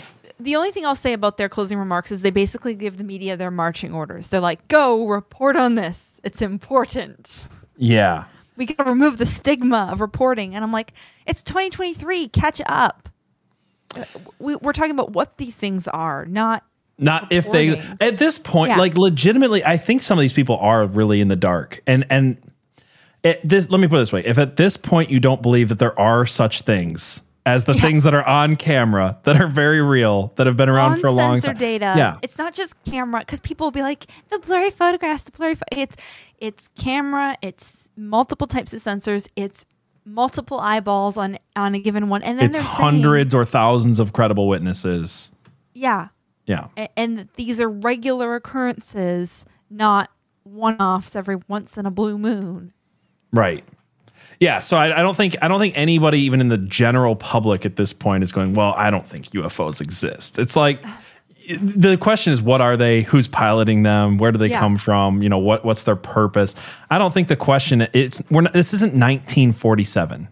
[0.44, 3.34] The only thing I'll say about their closing remarks is they basically give the media
[3.34, 4.28] their marching orders.
[4.28, 6.20] They're like, "Go report on this.
[6.22, 7.48] It's important.
[7.78, 8.24] Yeah.
[8.56, 10.92] We got to remove the stigma of reporting." And I'm like,
[11.26, 12.28] "It's 2023.
[12.28, 13.08] Catch up."
[14.38, 16.62] We, we're talking about what these things are, not
[16.98, 18.78] Not if they at this point, Yeah.
[18.78, 21.80] like legitimately, I think some of these people are really in the dark.
[21.86, 22.36] And and
[23.22, 25.70] it, this, let me put it this way: if at this point you don't believe
[25.70, 29.82] that there are such things as the things that are on camera that are very
[29.82, 31.92] real that have been around for a long time, data.
[31.96, 35.54] yeah, It's not just camera because people will be like the blurry photographs, the blurry.
[35.54, 35.62] Pho-.
[35.72, 35.96] It's
[36.38, 37.36] it's camera.
[37.42, 39.28] It's multiple types of sensors.
[39.36, 39.66] It's
[40.06, 44.00] multiple eyeballs on on a given one, and then it's they're saying, hundreds or thousands
[44.00, 45.30] of credible witnesses.
[45.74, 46.08] yeah,
[46.46, 50.10] Yeah, A- and these are regular occurrences, not
[50.44, 52.72] one-offs every once in a blue moon.
[53.32, 53.64] Right.
[54.40, 57.64] Yeah, so I, I don't think I don't think anybody, even in the general public
[57.64, 58.54] at this point, is going.
[58.54, 60.38] Well, I don't think UFOs exist.
[60.38, 60.84] It's like
[61.60, 63.02] the question is, what are they?
[63.02, 64.18] Who's piloting them?
[64.18, 64.60] Where do they Yeah.
[64.60, 65.22] come from?
[65.22, 66.54] You know, what what's their purpose?
[66.90, 70.28] I don't think the question it's we're not, this isn't 1947.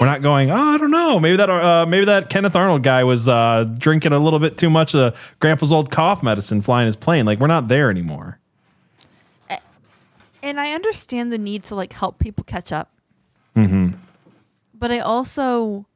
[0.00, 0.50] We're not going.
[0.50, 1.20] Oh, I don't know.
[1.20, 4.70] Maybe that uh, maybe that Kenneth Arnold guy was uh, drinking a little bit too
[4.70, 7.26] much of Grandpa's old cough medicine, flying his plane.
[7.26, 8.38] Like we're not there anymore.
[10.42, 12.90] And I understand the need to like help people catch up.
[13.56, 13.88] Mm-hmm.
[14.74, 15.86] but I also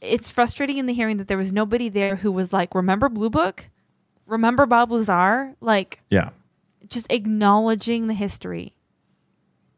[0.00, 3.28] it's frustrating in the hearing that there was nobody there who was like, remember Blue
[3.28, 3.68] Book?
[4.26, 5.54] Remember Bob Lazar?
[5.60, 6.30] Like Yeah.
[6.88, 8.74] just acknowledging the history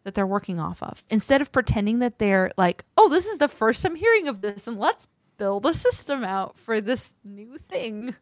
[0.04, 1.02] that they're working off of.
[1.10, 4.66] Instead of pretending that they're like, oh, this is the first I'm hearing of this
[4.68, 5.08] and let's
[5.38, 8.14] build a system out for this new thing.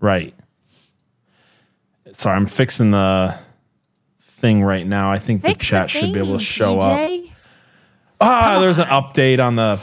[0.00, 0.34] Right.
[2.12, 3.34] Sorry, I'm fixing the
[4.44, 5.10] thing right now.
[5.10, 7.10] I think the Fix the chat should be able to show up.
[8.20, 9.80] Ah, there's an update on the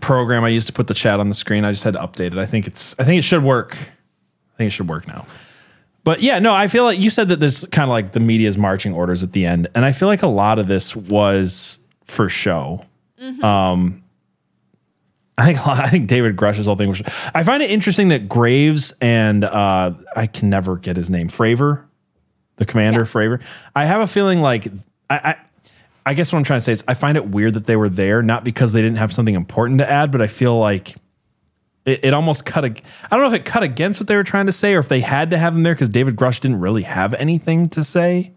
[0.00, 1.62] program I used to put the chat on the screen.
[1.62, 2.38] I just had to update it.
[2.38, 3.76] I think it's I think it should work.
[3.76, 5.26] I think it should work now.
[6.04, 8.56] But yeah, no, I feel like you said that this kind of like the media's
[8.56, 12.30] marching orders at the end, and I feel like a lot of this was for
[12.30, 12.82] show.
[13.42, 14.02] Um,
[15.36, 17.02] I think a lot, I think David Grush's whole thing was.
[17.34, 21.82] I find it interesting that Graves and uh, I can never get his name, Fravor,
[22.56, 23.40] the commander, Fravor.
[23.74, 24.68] I have a feeling like
[25.10, 25.36] I, I.
[26.08, 27.88] I guess what I'm trying to say is I find it weird that they were
[27.88, 30.94] there, not because they didn't have something important to add, but I feel like
[31.86, 32.64] it, it almost cut.
[32.64, 32.68] I
[33.10, 35.00] don't know if it cut against what they were trying to say, or if they
[35.00, 38.32] had to have them there because David Grush didn't really have anything to say.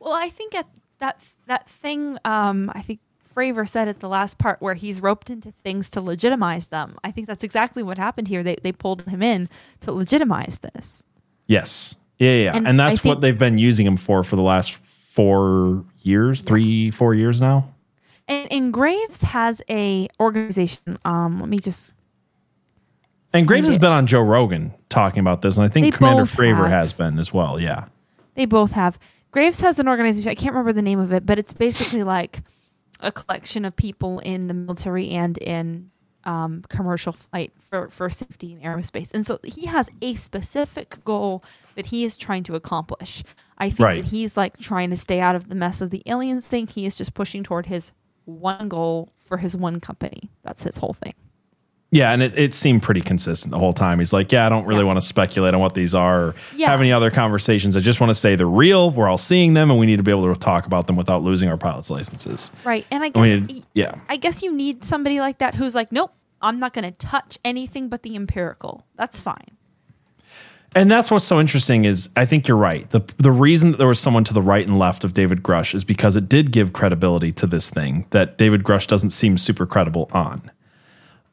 [0.00, 0.66] Well, I think at
[0.98, 3.00] that that thing, um, I think
[3.34, 6.96] Fravor said at the last part where he's roped into things to legitimize them.
[7.04, 8.42] I think that's exactly what happened here.
[8.42, 9.48] They they pulled him in
[9.80, 11.04] to legitimize this.
[11.46, 11.96] Yes.
[12.22, 12.42] Yeah, yeah.
[12.44, 12.56] yeah.
[12.56, 16.42] And And, that's think- what they've been using him for for the last four years,
[16.42, 17.68] three, four years now.
[18.28, 20.98] And, and Graves has a organization.
[21.04, 21.94] Um, let me just
[23.32, 26.24] And Graves has been on Joe Rogan talking about this, and I think They Commander
[26.24, 27.58] Fravor has been as well.
[27.58, 27.86] Yeah.
[28.36, 28.98] They both have.
[29.32, 30.30] Graves has an organization.
[30.30, 32.42] I can't remember the name of it, but it's basically like
[33.00, 35.90] a collection of people in the military and in
[36.24, 39.12] um, commercial flight for, for safety in aerospace.
[39.12, 41.42] And so he has a specific goal
[41.74, 43.22] that he is trying to accomplish.
[43.58, 44.02] I think Right.
[44.04, 46.66] that he's like trying to stay out of the mess of the aliens thing.
[46.66, 47.92] He is just pushing toward his
[48.24, 50.30] one goal for his one company.
[50.42, 51.14] That's his whole thing.
[51.94, 53.98] Yeah, and it, it seemed pretty consistent the whole time.
[53.98, 56.68] He's like, Yeah, I don't really want to speculate on what these are or Yeah.
[56.70, 57.76] have any other conversations.
[57.76, 58.90] I just want to say they're real.
[58.90, 61.22] We're all seeing them, and we need to be able to talk about them without
[61.22, 62.50] losing our pilot's licenses.
[62.64, 62.86] Right.
[62.90, 63.94] And I I guess mean, yeah.
[64.08, 67.38] I guess you need somebody like that who's like, nope, I'm not going to touch
[67.44, 68.86] anything but the empirical.
[68.96, 69.58] That's fine.
[70.74, 72.88] And that's what's so interesting is I think you're right.
[72.88, 75.74] The the reason that there was someone to the right and left of David Grush
[75.74, 79.66] is because it did give credibility to this thing that David Grush doesn't seem super
[79.66, 80.50] credible on.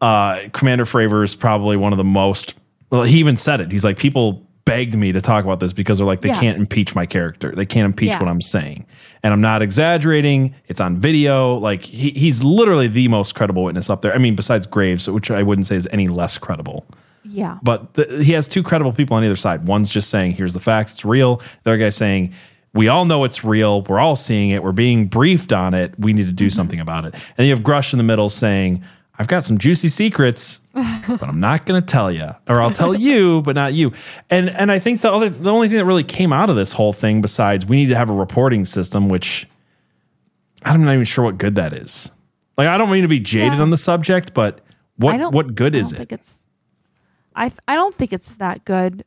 [0.02, 2.56] Uh, Commander Fravor is probably one of the most
[2.92, 3.72] well, he even said it.
[3.72, 6.40] He's like, people begged me to talk about this because they're like, they Yeah.
[6.40, 7.52] can't impeach my character.
[7.56, 8.20] They can't impeach Yeah.
[8.20, 8.86] what I'm saying.
[9.24, 10.56] And I'm not exaggerating.
[10.68, 11.56] It's on video.
[11.56, 14.14] Like he, he's literally the most credible witness up there.
[14.14, 16.88] I mean, besides Graves, which I wouldn't say is any less credible.
[17.24, 17.58] Yeah.
[17.62, 19.68] But the, he has two credible people on either side.
[19.68, 21.38] One's just saying, here's the facts, it's real.
[21.64, 22.34] The other guy's saying,
[22.74, 23.82] we all know it's real.
[23.84, 24.64] We're all seeing it.
[24.64, 25.94] We're being briefed on it.
[26.00, 27.16] We need to do something about it.
[27.38, 28.84] And you have Grush in the middle saying,
[29.20, 32.96] I've got some juicy secrets, but I'm not going to tell you, or I'll tell
[32.96, 33.92] you, but not you.
[34.30, 36.72] And and I think the other the only thing that really came out of this
[36.72, 39.46] whole thing, besides we need to have a reporting system, which
[40.64, 42.12] I'm not even sure what good that is.
[42.58, 44.62] Like I don't mean to be jaded on the subject, but
[44.96, 46.10] What what good I is don't it?
[46.10, 46.46] think it's
[47.36, 49.04] I I don't think it's that good.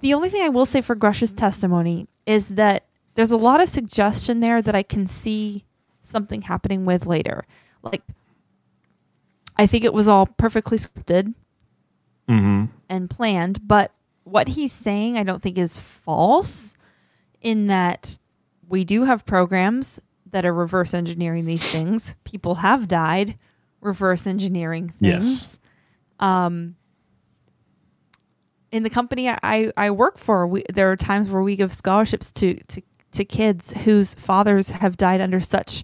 [0.00, 2.84] The only thing I will say for Grush's testimony is that
[3.14, 5.64] there's a lot of suggestion there that I can see
[6.02, 7.44] something happening with later.
[7.82, 8.02] Like
[9.58, 11.34] I think it was all perfectly scripted
[12.28, 12.66] Mm-hmm.
[12.90, 13.90] and planned, but
[14.24, 16.74] what he's saying I don't think is false
[17.40, 18.18] in that
[18.68, 19.98] we do have programs
[20.30, 22.16] that are reverse engineering these things.
[22.24, 23.38] People have died
[23.80, 25.00] reverse engineering things.
[25.00, 25.58] Yes.
[26.20, 26.76] Um,
[28.70, 32.30] in the company I, I work for, we, there are times where we give scholarships
[32.32, 35.82] to, to, to kids whose fathers have died under such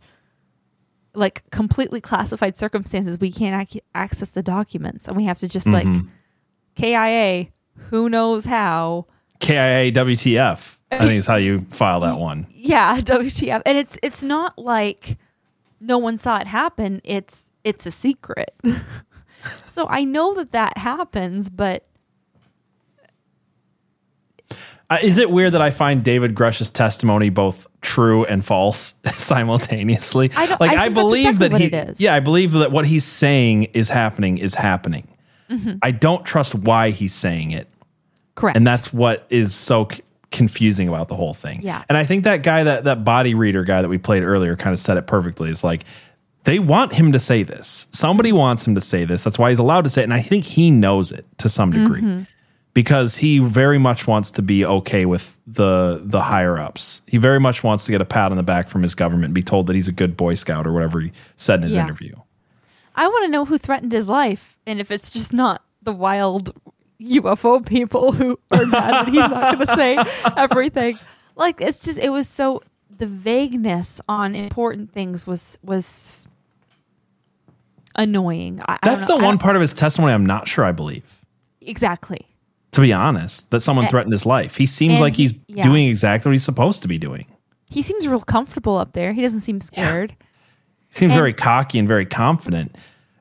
[1.14, 5.66] like completely classified circumstances we can't ac- access the documents and we have to just
[5.66, 6.08] like Mhm.
[6.76, 7.48] KIA
[7.90, 9.06] who knows how
[9.40, 10.78] KIA WTF.
[10.90, 12.46] I think is how you file that one.
[12.50, 15.18] yeah WTF and it's it's not like
[15.80, 18.54] no one saw it happen it's it's a secret
[19.68, 21.86] so I know that that happens but
[24.94, 30.30] Uh, is it weird that I find David Grush's testimony both true and false simultaneously?
[30.36, 32.00] I don't- like I I, believe exactly that he, it is.
[32.00, 35.08] yeah, I believe that what he's saying is happening is happening.
[35.50, 35.78] Mhm.
[35.82, 37.68] I don't trust why he's saying it.
[38.34, 38.56] Correct.
[38.56, 40.00] And that's what is so c-
[40.32, 41.60] confusing about the whole thing.
[41.62, 41.84] Yeah.
[41.88, 44.72] And I think that guy, that that body reader guy that we played earlier, kind
[44.72, 45.50] of said it perfectly.
[45.50, 45.84] It's like
[46.44, 47.86] they want him to say this.
[47.92, 49.22] Somebody wants him to say this.
[49.24, 50.04] That's why he's allowed to say it.
[50.04, 52.26] And I think he knows it to some degree Mhm.
[52.74, 57.00] Because he very much wants to be okay with the the higher ups.
[57.06, 59.34] He very much wants to get a pat on the back from his government, and
[59.34, 61.84] be told that he's a good Boy Scout or whatever he said in his Yeah.
[61.84, 62.14] interview.
[62.96, 66.52] I want to know who threatened his life and if it's just not the wild
[67.00, 69.98] UFO people who are mad that he's not going to say
[70.36, 70.98] everything.
[71.36, 72.62] Like it's just it was so
[72.96, 76.26] the vagueness on important things was was
[77.96, 78.60] annoying.
[78.68, 79.24] I, I That's don't the.
[79.24, 81.20] I one part of his testimony I'm not sure I believe.
[81.60, 82.26] exactly.
[82.74, 84.56] To be honest, that someone threatened his life.
[84.56, 85.62] He seems and like he- he's yeah.
[85.62, 87.26] doing exactly what he's supposed to be doing.
[87.70, 89.12] He seems real comfortable up there.
[89.12, 90.12] He doesn't seem scared.
[90.88, 92.76] He seems And- very cocky and very confident.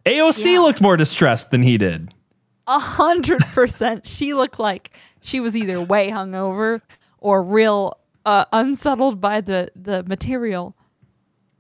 [0.06, 2.14] AOC looked more distressed than he did.
[2.68, 4.08] A hundred percent.
[4.08, 4.92] She looked like
[5.22, 6.82] she was either way hungover
[7.20, 10.76] or real uh, unsettled by the the material.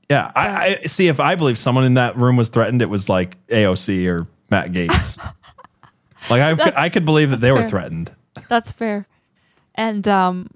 [0.09, 1.07] Yeah, I, I see.
[1.07, 4.71] If I believe someone in that room was threatened, it was like AOC or Matt
[4.71, 5.19] Gaetz.
[6.29, 8.11] like I, could, I could believe that they were threatened.
[8.49, 9.07] That's fair.
[9.75, 10.49] And um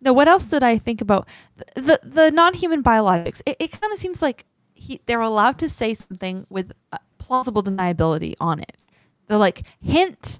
[0.00, 1.26] no, what else did I think about
[1.74, 3.40] the the non-human biologics?
[3.46, 7.62] It, it kind of seems like he, they're allowed to say something with uh, plausible
[7.62, 8.76] deniability on it.
[9.26, 10.38] They're like hint,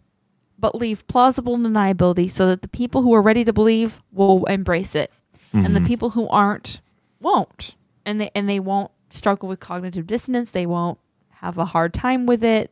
[0.59, 4.95] but leave plausible deniability so that the people who are ready to believe will embrace
[4.95, 5.11] it,
[5.53, 5.87] and the Mhm.
[5.87, 6.81] people who aren't
[7.21, 7.75] won't,
[8.05, 10.51] and they and they won't struggle with cognitive dissonance.
[10.51, 10.99] They won't
[11.47, 12.71] have a hard time with it.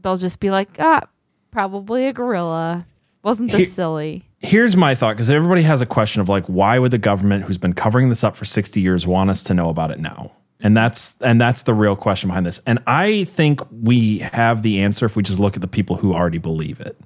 [0.00, 1.02] They'll just be like, ah,
[1.50, 2.86] probably a gorilla.
[3.22, 4.22] Wasn't this Here- silly?
[4.38, 7.58] Here's my thought because everybody has a question of like, why would the government, who's
[7.58, 10.30] been covering this up for 60 years, want us to know about it now?
[10.60, 12.60] And that's and that's the real question behind this.
[12.66, 16.14] And I think we have the answer if we just look at the people who
[16.14, 16.96] already believe it.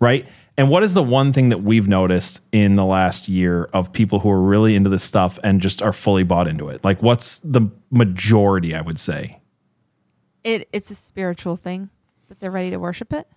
[0.00, 0.26] Right?
[0.56, 4.20] And what is the one thing that we've noticed in the last year of people
[4.20, 6.84] who are really into this stuff and just are fully bought into it?
[6.84, 9.37] Like what's the majority, I would say?
[10.48, 11.90] It it's a spiritual thing
[12.28, 13.28] that they're ready to worship it.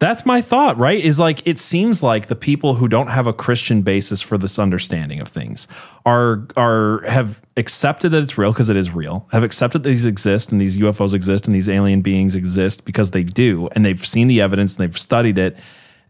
[0.00, 1.02] That's my thought, right?
[1.02, 4.58] Is like it seems like the people who don't have a Christian basis for this
[4.58, 5.66] understanding of things
[6.04, 9.26] are are have accepted that it's real because it is real.
[9.32, 13.12] Have accepted that these exist and these UFOs exist and these alien beings exist because
[13.12, 15.56] they do and they've seen the evidence and they've studied it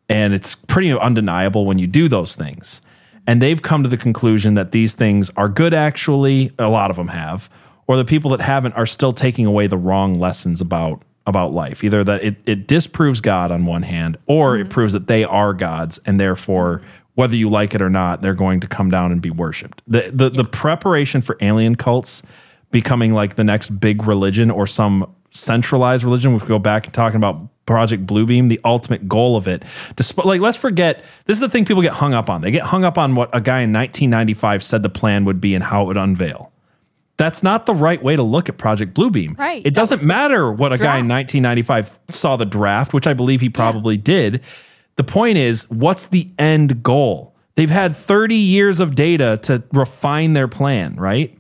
[0.09, 2.81] and it's pretty undeniable when you do those things.
[3.29, 6.97] And they've come to the conclusion that these things are good actually, a lot of
[6.97, 7.49] them have,
[7.89, 11.83] or the people that haven't are still taking away the wrong lessons about about life.
[11.83, 14.69] Either that it, it disproves God on one hand, or it mm-hmm.
[14.71, 16.81] proves that they are gods, and therefore,
[17.15, 19.83] whether you like it or not, they're going to come down and be worshipped.
[19.87, 22.23] The the, the preparation for alien cults
[22.71, 27.17] becoming like the next big religion or some centralized religion, we go back and talking
[27.17, 29.63] about Project Bluebeam, the ultimate goal of it.
[29.97, 32.41] Despite, like, let's forget this is the thing people get hung up on.
[32.41, 35.55] They get hung up on what a guy in 1995 said the plan would be
[35.55, 36.53] and how it would unveil.
[37.19, 39.37] That's not the right way to look at Project Bluebeam.
[39.37, 39.61] Right.
[39.67, 43.51] It doesn't matter what a guy in 1995 saw the draft, which I believe he
[43.51, 44.43] probably did.
[44.95, 47.35] The point is, what's the end goal?
[47.57, 51.37] They've had 30 years of data to refine their plan, right?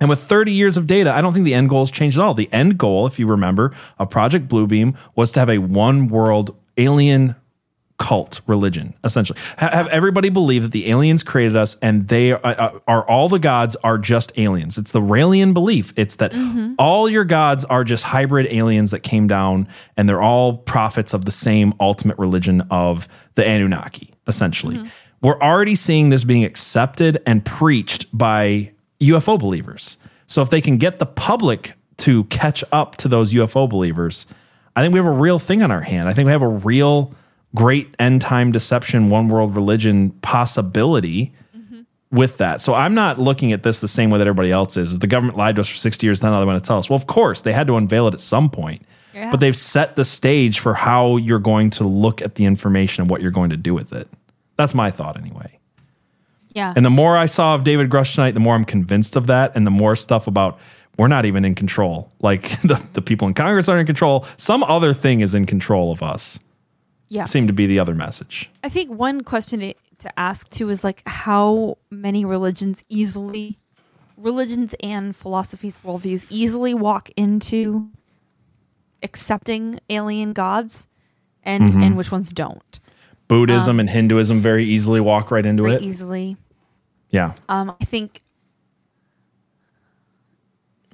[0.00, 2.24] And with 30 years of data, I don't think the end goal has changed at
[2.24, 2.34] all.
[2.34, 6.56] The end goal, if you remember, of Project Bluebeam was to have a one world
[6.76, 7.36] alien
[8.02, 9.38] cult religion essentially.
[9.58, 13.28] Ha- have everybody believe that the aliens created us and they are, are, are all
[13.28, 14.76] the gods are just aliens.
[14.76, 15.92] It's the Raelian belief.
[15.94, 16.74] It's that Mhm.
[16.80, 21.26] all your gods are just hybrid aliens that came down and they're all prophets of
[21.26, 23.06] the same ultimate religion of
[23.36, 24.78] the Anunnaki essentially.
[24.78, 24.88] Mm-hmm.
[25.22, 29.96] We're already seeing this being accepted and preached by UFO believers.
[30.26, 34.26] So if they can get the public to catch up to those UFO believers
[34.74, 36.08] I think we have a real thing on our hand.
[36.08, 37.14] I think we have a real
[37.54, 41.32] great end time deception, one world religion possibility
[42.12, 42.60] with that.
[42.60, 44.98] So I'm not looking at this the same way that everybody else is.
[44.98, 46.90] The government lied to us for 60 years, now they want to tell us.
[46.90, 48.82] Well, of course, they had to unveil it at some point.
[49.14, 49.30] Yeah.
[49.30, 53.10] But they've set the stage for how you're going to look at the information and
[53.10, 54.08] what you're going to do with it.
[54.56, 55.58] That's my thought anyway.
[56.54, 56.72] Yeah.
[56.76, 59.52] And the more I saw of David Grush tonight, the more I'm convinced of that.
[59.54, 60.58] And the more stuff about
[60.98, 62.10] we're not even in control.
[62.20, 64.26] Like the, the people in Congress aren't in control.
[64.36, 66.38] Some other thing is in control of us.
[67.12, 67.24] Yeah.
[67.24, 68.48] Seemed to be the other message.
[68.64, 73.58] I think one question to, to ask too is like how many religions easily,
[74.16, 77.90] religions and philosophies, worldviews easily walk into
[79.02, 80.86] accepting alien gods,
[81.42, 81.82] and Mhm.
[81.84, 82.80] and which ones don't.
[83.28, 85.82] Buddhism Um, and Hinduism very easily walk right into Very it.
[85.82, 86.38] easily.
[87.10, 87.34] Yeah.
[87.50, 88.22] Um, I think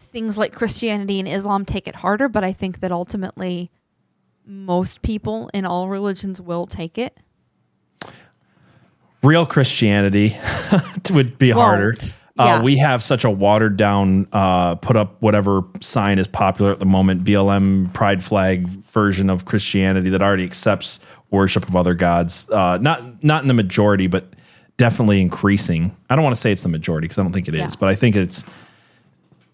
[0.00, 3.70] things like Christianity and Islam take it harder, but I think that ultimately
[4.48, 7.16] most people in all religions will take it.
[9.22, 10.36] Real Christianity
[11.12, 11.88] would be harder.
[11.90, 12.14] Won't.
[12.36, 12.44] Yeah.
[12.54, 16.78] Uh, we have such a watered down, uh, put up whatever sign is popular at
[16.78, 22.48] the moment, BLM pride flag version of Christianity that already accepts worship of other gods.
[22.48, 24.32] Uh, not not in the majority, but
[24.76, 25.94] definitely increasing.
[26.08, 27.68] I don't want to say it's the majority because I don't think it is, Yeah.
[27.80, 28.44] but I think it's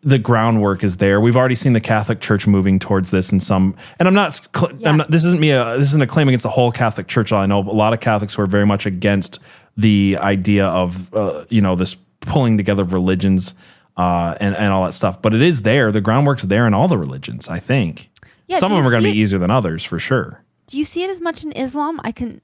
[0.04, 1.20] the groundwork is there.
[1.20, 4.72] We've already seen the Catholic Church moving towards this in some, and I'm not, cl-
[4.84, 7.32] I'm not this isn't me, a, this isn't a claim against the whole Catholic Church.
[7.32, 9.38] I know a lot of Catholics who are very much against
[9.76, 13.54] the idea of, uh, you know, this pulling together of religions
[13.96, 15.22] uh, and, and all that stuff.
[15.22, 15.90] But it is there.
[15.90, 18.10] The groundwork's there in all the religions, I think.
[18.46, 20.42] Yeah, some of them are going to be easier than others for sure.
[20.66, 22.00] Do you see it as much in Islam?
[22.04, 22.40] I can.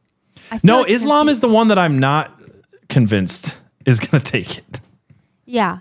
[0.50, 2.38] I No, like Islam is the one that I'm not
[2.88, 4.80] convinced is going to take it.
[5.44, 5.80] Yeah,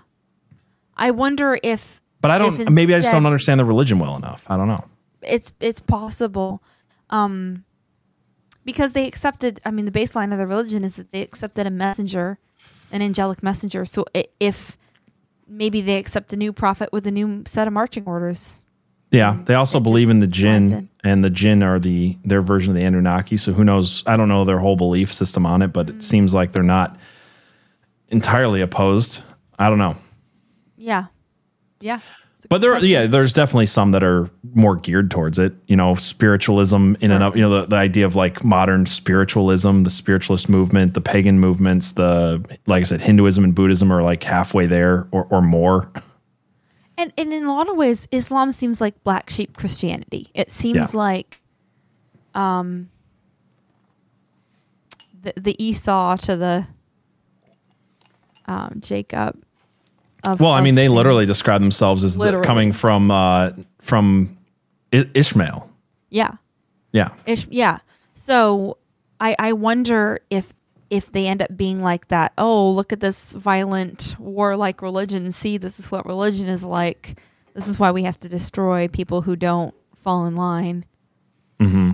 [1.00, 2.00] I wonder if.
[2.20, 4.44] But I don't, maybe I just don't understand the religion well enough.
[4.48, 4.84] I don't know.
[5.22, 6.62] It's it's possible,
[7.08, 7.64] um,
[8.64, 9.60] because they accepted.
[9.64, 12.38] I mean, the baseline of the religion is that they accepted a messenger,
[12.92, 13.84] an angelic messenger.
[13.86, 14.04] So
[14.38, 14.76] if
[15.48, 18.58] maybe they accept a new prophet with a new set of marching orders.
[19.10, 22.80] Yeah, they also believe in the jinn, and the jinn are the their version of
[22.80, 23.36] the Anunnaki.
[23.38, 24.04] So who knows?
[24.06, 25.96] I don't know their whole belief system on it, but Mm.
[25.96, 26.96] it seems like they're not
[28.08, 29.22] entirely opposed.
[29.58, 29.96] I don't know,
[30.82, 31.06] Yeah,
[31.80, 32.00] yeah.
[32.48, 35.52] but there, yeah, there's definitely some that are more geared towards it.
[35.66, 39.82] You know, spiritualism in and of you know the, the idea of like modern spiritualism,
[39.82, 44.22] the spiritualist movement, the pagan movements, the like I said, Hinduism and Buddhism are like
[44.22, 45.92] halfway there or or more.
[46.96, 50.28] And and in a lot of ways, Islam seems like black sheep Christianity.
[50.34, 50.98] It seems Yeah.
[50.98, 51.40] like,
[52.34, 52.88] um,
[55.22, 56.66] the the Esau to the
[58.46, 59.42] um, Jacob.
[60.24, 63.50] Of, Well, I mean, they literally describe themselves as the, coming from uh,
[63.80, 64.36] from
[64.92, 65.70] I- Ishmael.
[66.10, 66.32] Yeah.
[66.92, 67.10] Yeah.
[67.26, 67.78] Ish, yeah.
[68.12, 68.76] So
[69.20, 70.52] I I wonder if
[70.90, 72.32] if they end up being like that.
[72.36, 75.30] Oh, look at this violent warlike religion.
[75.30, 77.18] See, this is what religion is like.
[77.54, 80.84] This is why we have to destroy people who don't fall in line.
[81.60, 81.92] hmm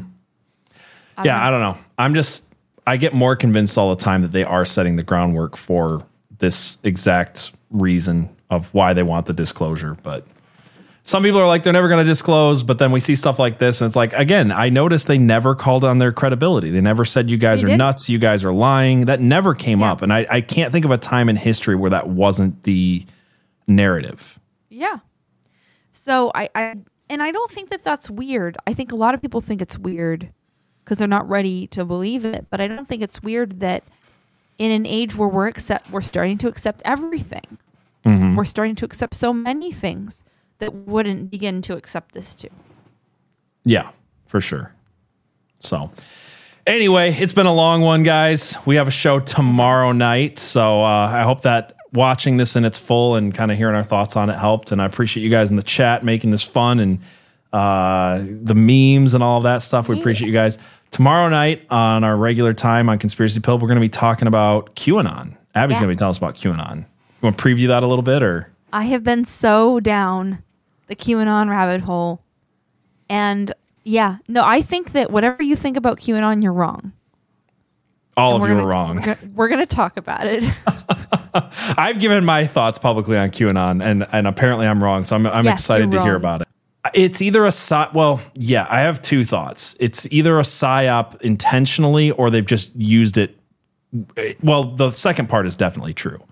[1.25, 1.79] Yeah, don't I don't know.
[1.99, 2.55] I'm just
[2.87, 6.05] I get more convinced all the time that they are setting the groundwork for
[6.39, 10.27] this exact reason of why they want the disclosure, but
[11.03, 13.59] some people are like they're never going to disclose, but then we see stuff like
[13.59, 16.71] this and it's like again, I noticed they never called on their credibility.
[16.71, 17.79] They never said you guys They are didn't.
[17.79, 19.07] nuts, you guys are lying.
[19.07, 21.91] That never came up and I I can't think of a time in history where
[21.91, 23.07] that wasn't the
[23.69, 24.39] narrative.
[24.69, 24.99] Yeah.
[25.93, 26.75] So I, I
[27.09, 28.57] and I don't think that that's weird.
[28.67, 30.29] I think a lot of people think it's weird
[30.85, 32.47] because they're not ready to believe it.
[32.51, 33.85] But I don't think it's weird that
[34.59, 37.59] in an age where we're accept we're starting to accept everything.
[38.05, 38.37] Mhm.
[38.37, 40.25] We're starting to accept so many things
[40.59, 42.49] that wouldn't begin to accept this too.
[43.65, 43.91] Yeah,
[44.27, 44.73] for sure.
[45.59, 45.91] So,
[46.67, 48.57] anyway, it's been a long one, guys.
[48.65, 50.39] We have a show tomorrow night.
[50.39, 53.83] So, uh, I hope that watching this in its full and kind of hearing our
[53.83, 54.71] thoughts on it helped.
[54.71, 56.99] And I appreciate you guys in the chat making this fun and
[57.53, 59.89] uh, the memes and all of that stuff.
[59.89, 60.59] We appreciate you guys.
[60.91, 64.75] Tomorrow night on our regular time on Conspiracy Pilled, we're going to be talking about
[64.77, 65.37] QAnon.
[65.55, 65.81] Abby's Yeah.
[65.81, 66.79] going to be telling us about QAnon.
[66.79, 66.85] You
[67.23, 68.51] want to preview that a little bit or?
[68.73, 70.43] I have been so down
[70.87, 72.23] the QAnon rabbit hole.
[73.09, 73.53] And
[73.85, 76.93] yeah, no, I think that whatever you think about QAnon, you're wrong.
[78.17, 79.05] All And of you gonna- are wrong.
[79.35, 80.43] We're gonna, talk about it.
[81.77, 85.05] I've given my thoughts publicly on QAnon, and and apparently I'm wrong.
[85.05, 86.49] So I'm I'm Yes, excited to hear about it.
[86.95, 87.89] It's either a psy.
[87.93, 89.77] Well, yeah, I have two thoughts.
[89.81, 93.39] It's either a psyop intentionally, or they've just used it.
[94.43, 96.23] Well, the second part is definitely true.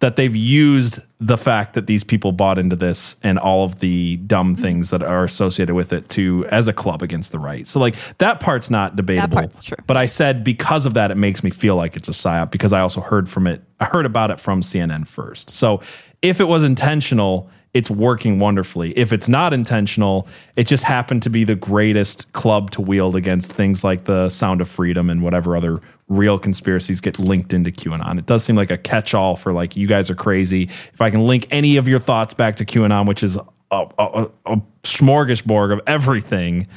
[0.00, 4.16] That they've used the fact that these people bought into this and all of the
[4.16, 4.62] dumb mm-hmm.
[4.62, 7.66] things that are associated with it to as a club against the right.
[7.66, 9.38] So like that part's not debatable.
[9.38, 9.76] part's true.
[9.86, 12.72] But I said because of that, it makes me feel like it's a psyop because
[12.72, 13.62] I also heard from it.
[13.80, 15.48] I heard about it from CNN first.
[15.48, 15.80] So
[16.20, 18.96] if it was intentional, it's working wonderfully.
[18.96, 23.52] If it's not intentional, it just happened to be the greatest club to wield against
[23.52, 28.18] things like the Sound of Freedom and whatever other real conspiracies get linked into QAnon.
[28.18, 30.64] It does seem like a catch-all for like you guys are crazy.
[30.92, 33.86] If I can link any of your thoughts back to QAnon, which is a, a,
[33.98, 36.68] a, a smorgasbord of everything,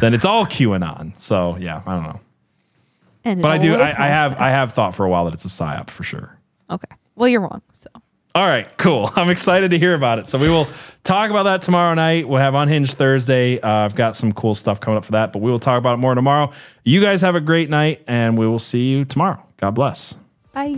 [0.00, 1.18] then it's all QAnon.
[1.18, 2.20] So yeah, I don't know.
[3.24, 3.74] And But I do.
[3.74, 4.36] I, I have.
[4.36, 6.38] I have thought for a while that it's a psyop for sure.
[6.70, 6.94] Okay.
[7.16, 7.60] Well, you're wrong.
[7.72, 7.88] So
[8.36, 9.10] All right, cool.
[9.16, 10.28] I'm excited to hear about it.
[10.28, 10.68] So we will
[11.04, 12.28] talk about that tomorrow night.
[12.28, 13.58] We'll have Unhinged Thursday.
[13.58, 15.94] Uh, I've got some cool stuff coming up for that, but we will talk about
[15.94, 16.52] it more tomorrow.
[16.84, 19.42] You guys have a great night, and we will see you tomorrow.
[19.56, 20.16] God bless.
[20.52, 20.76] bye.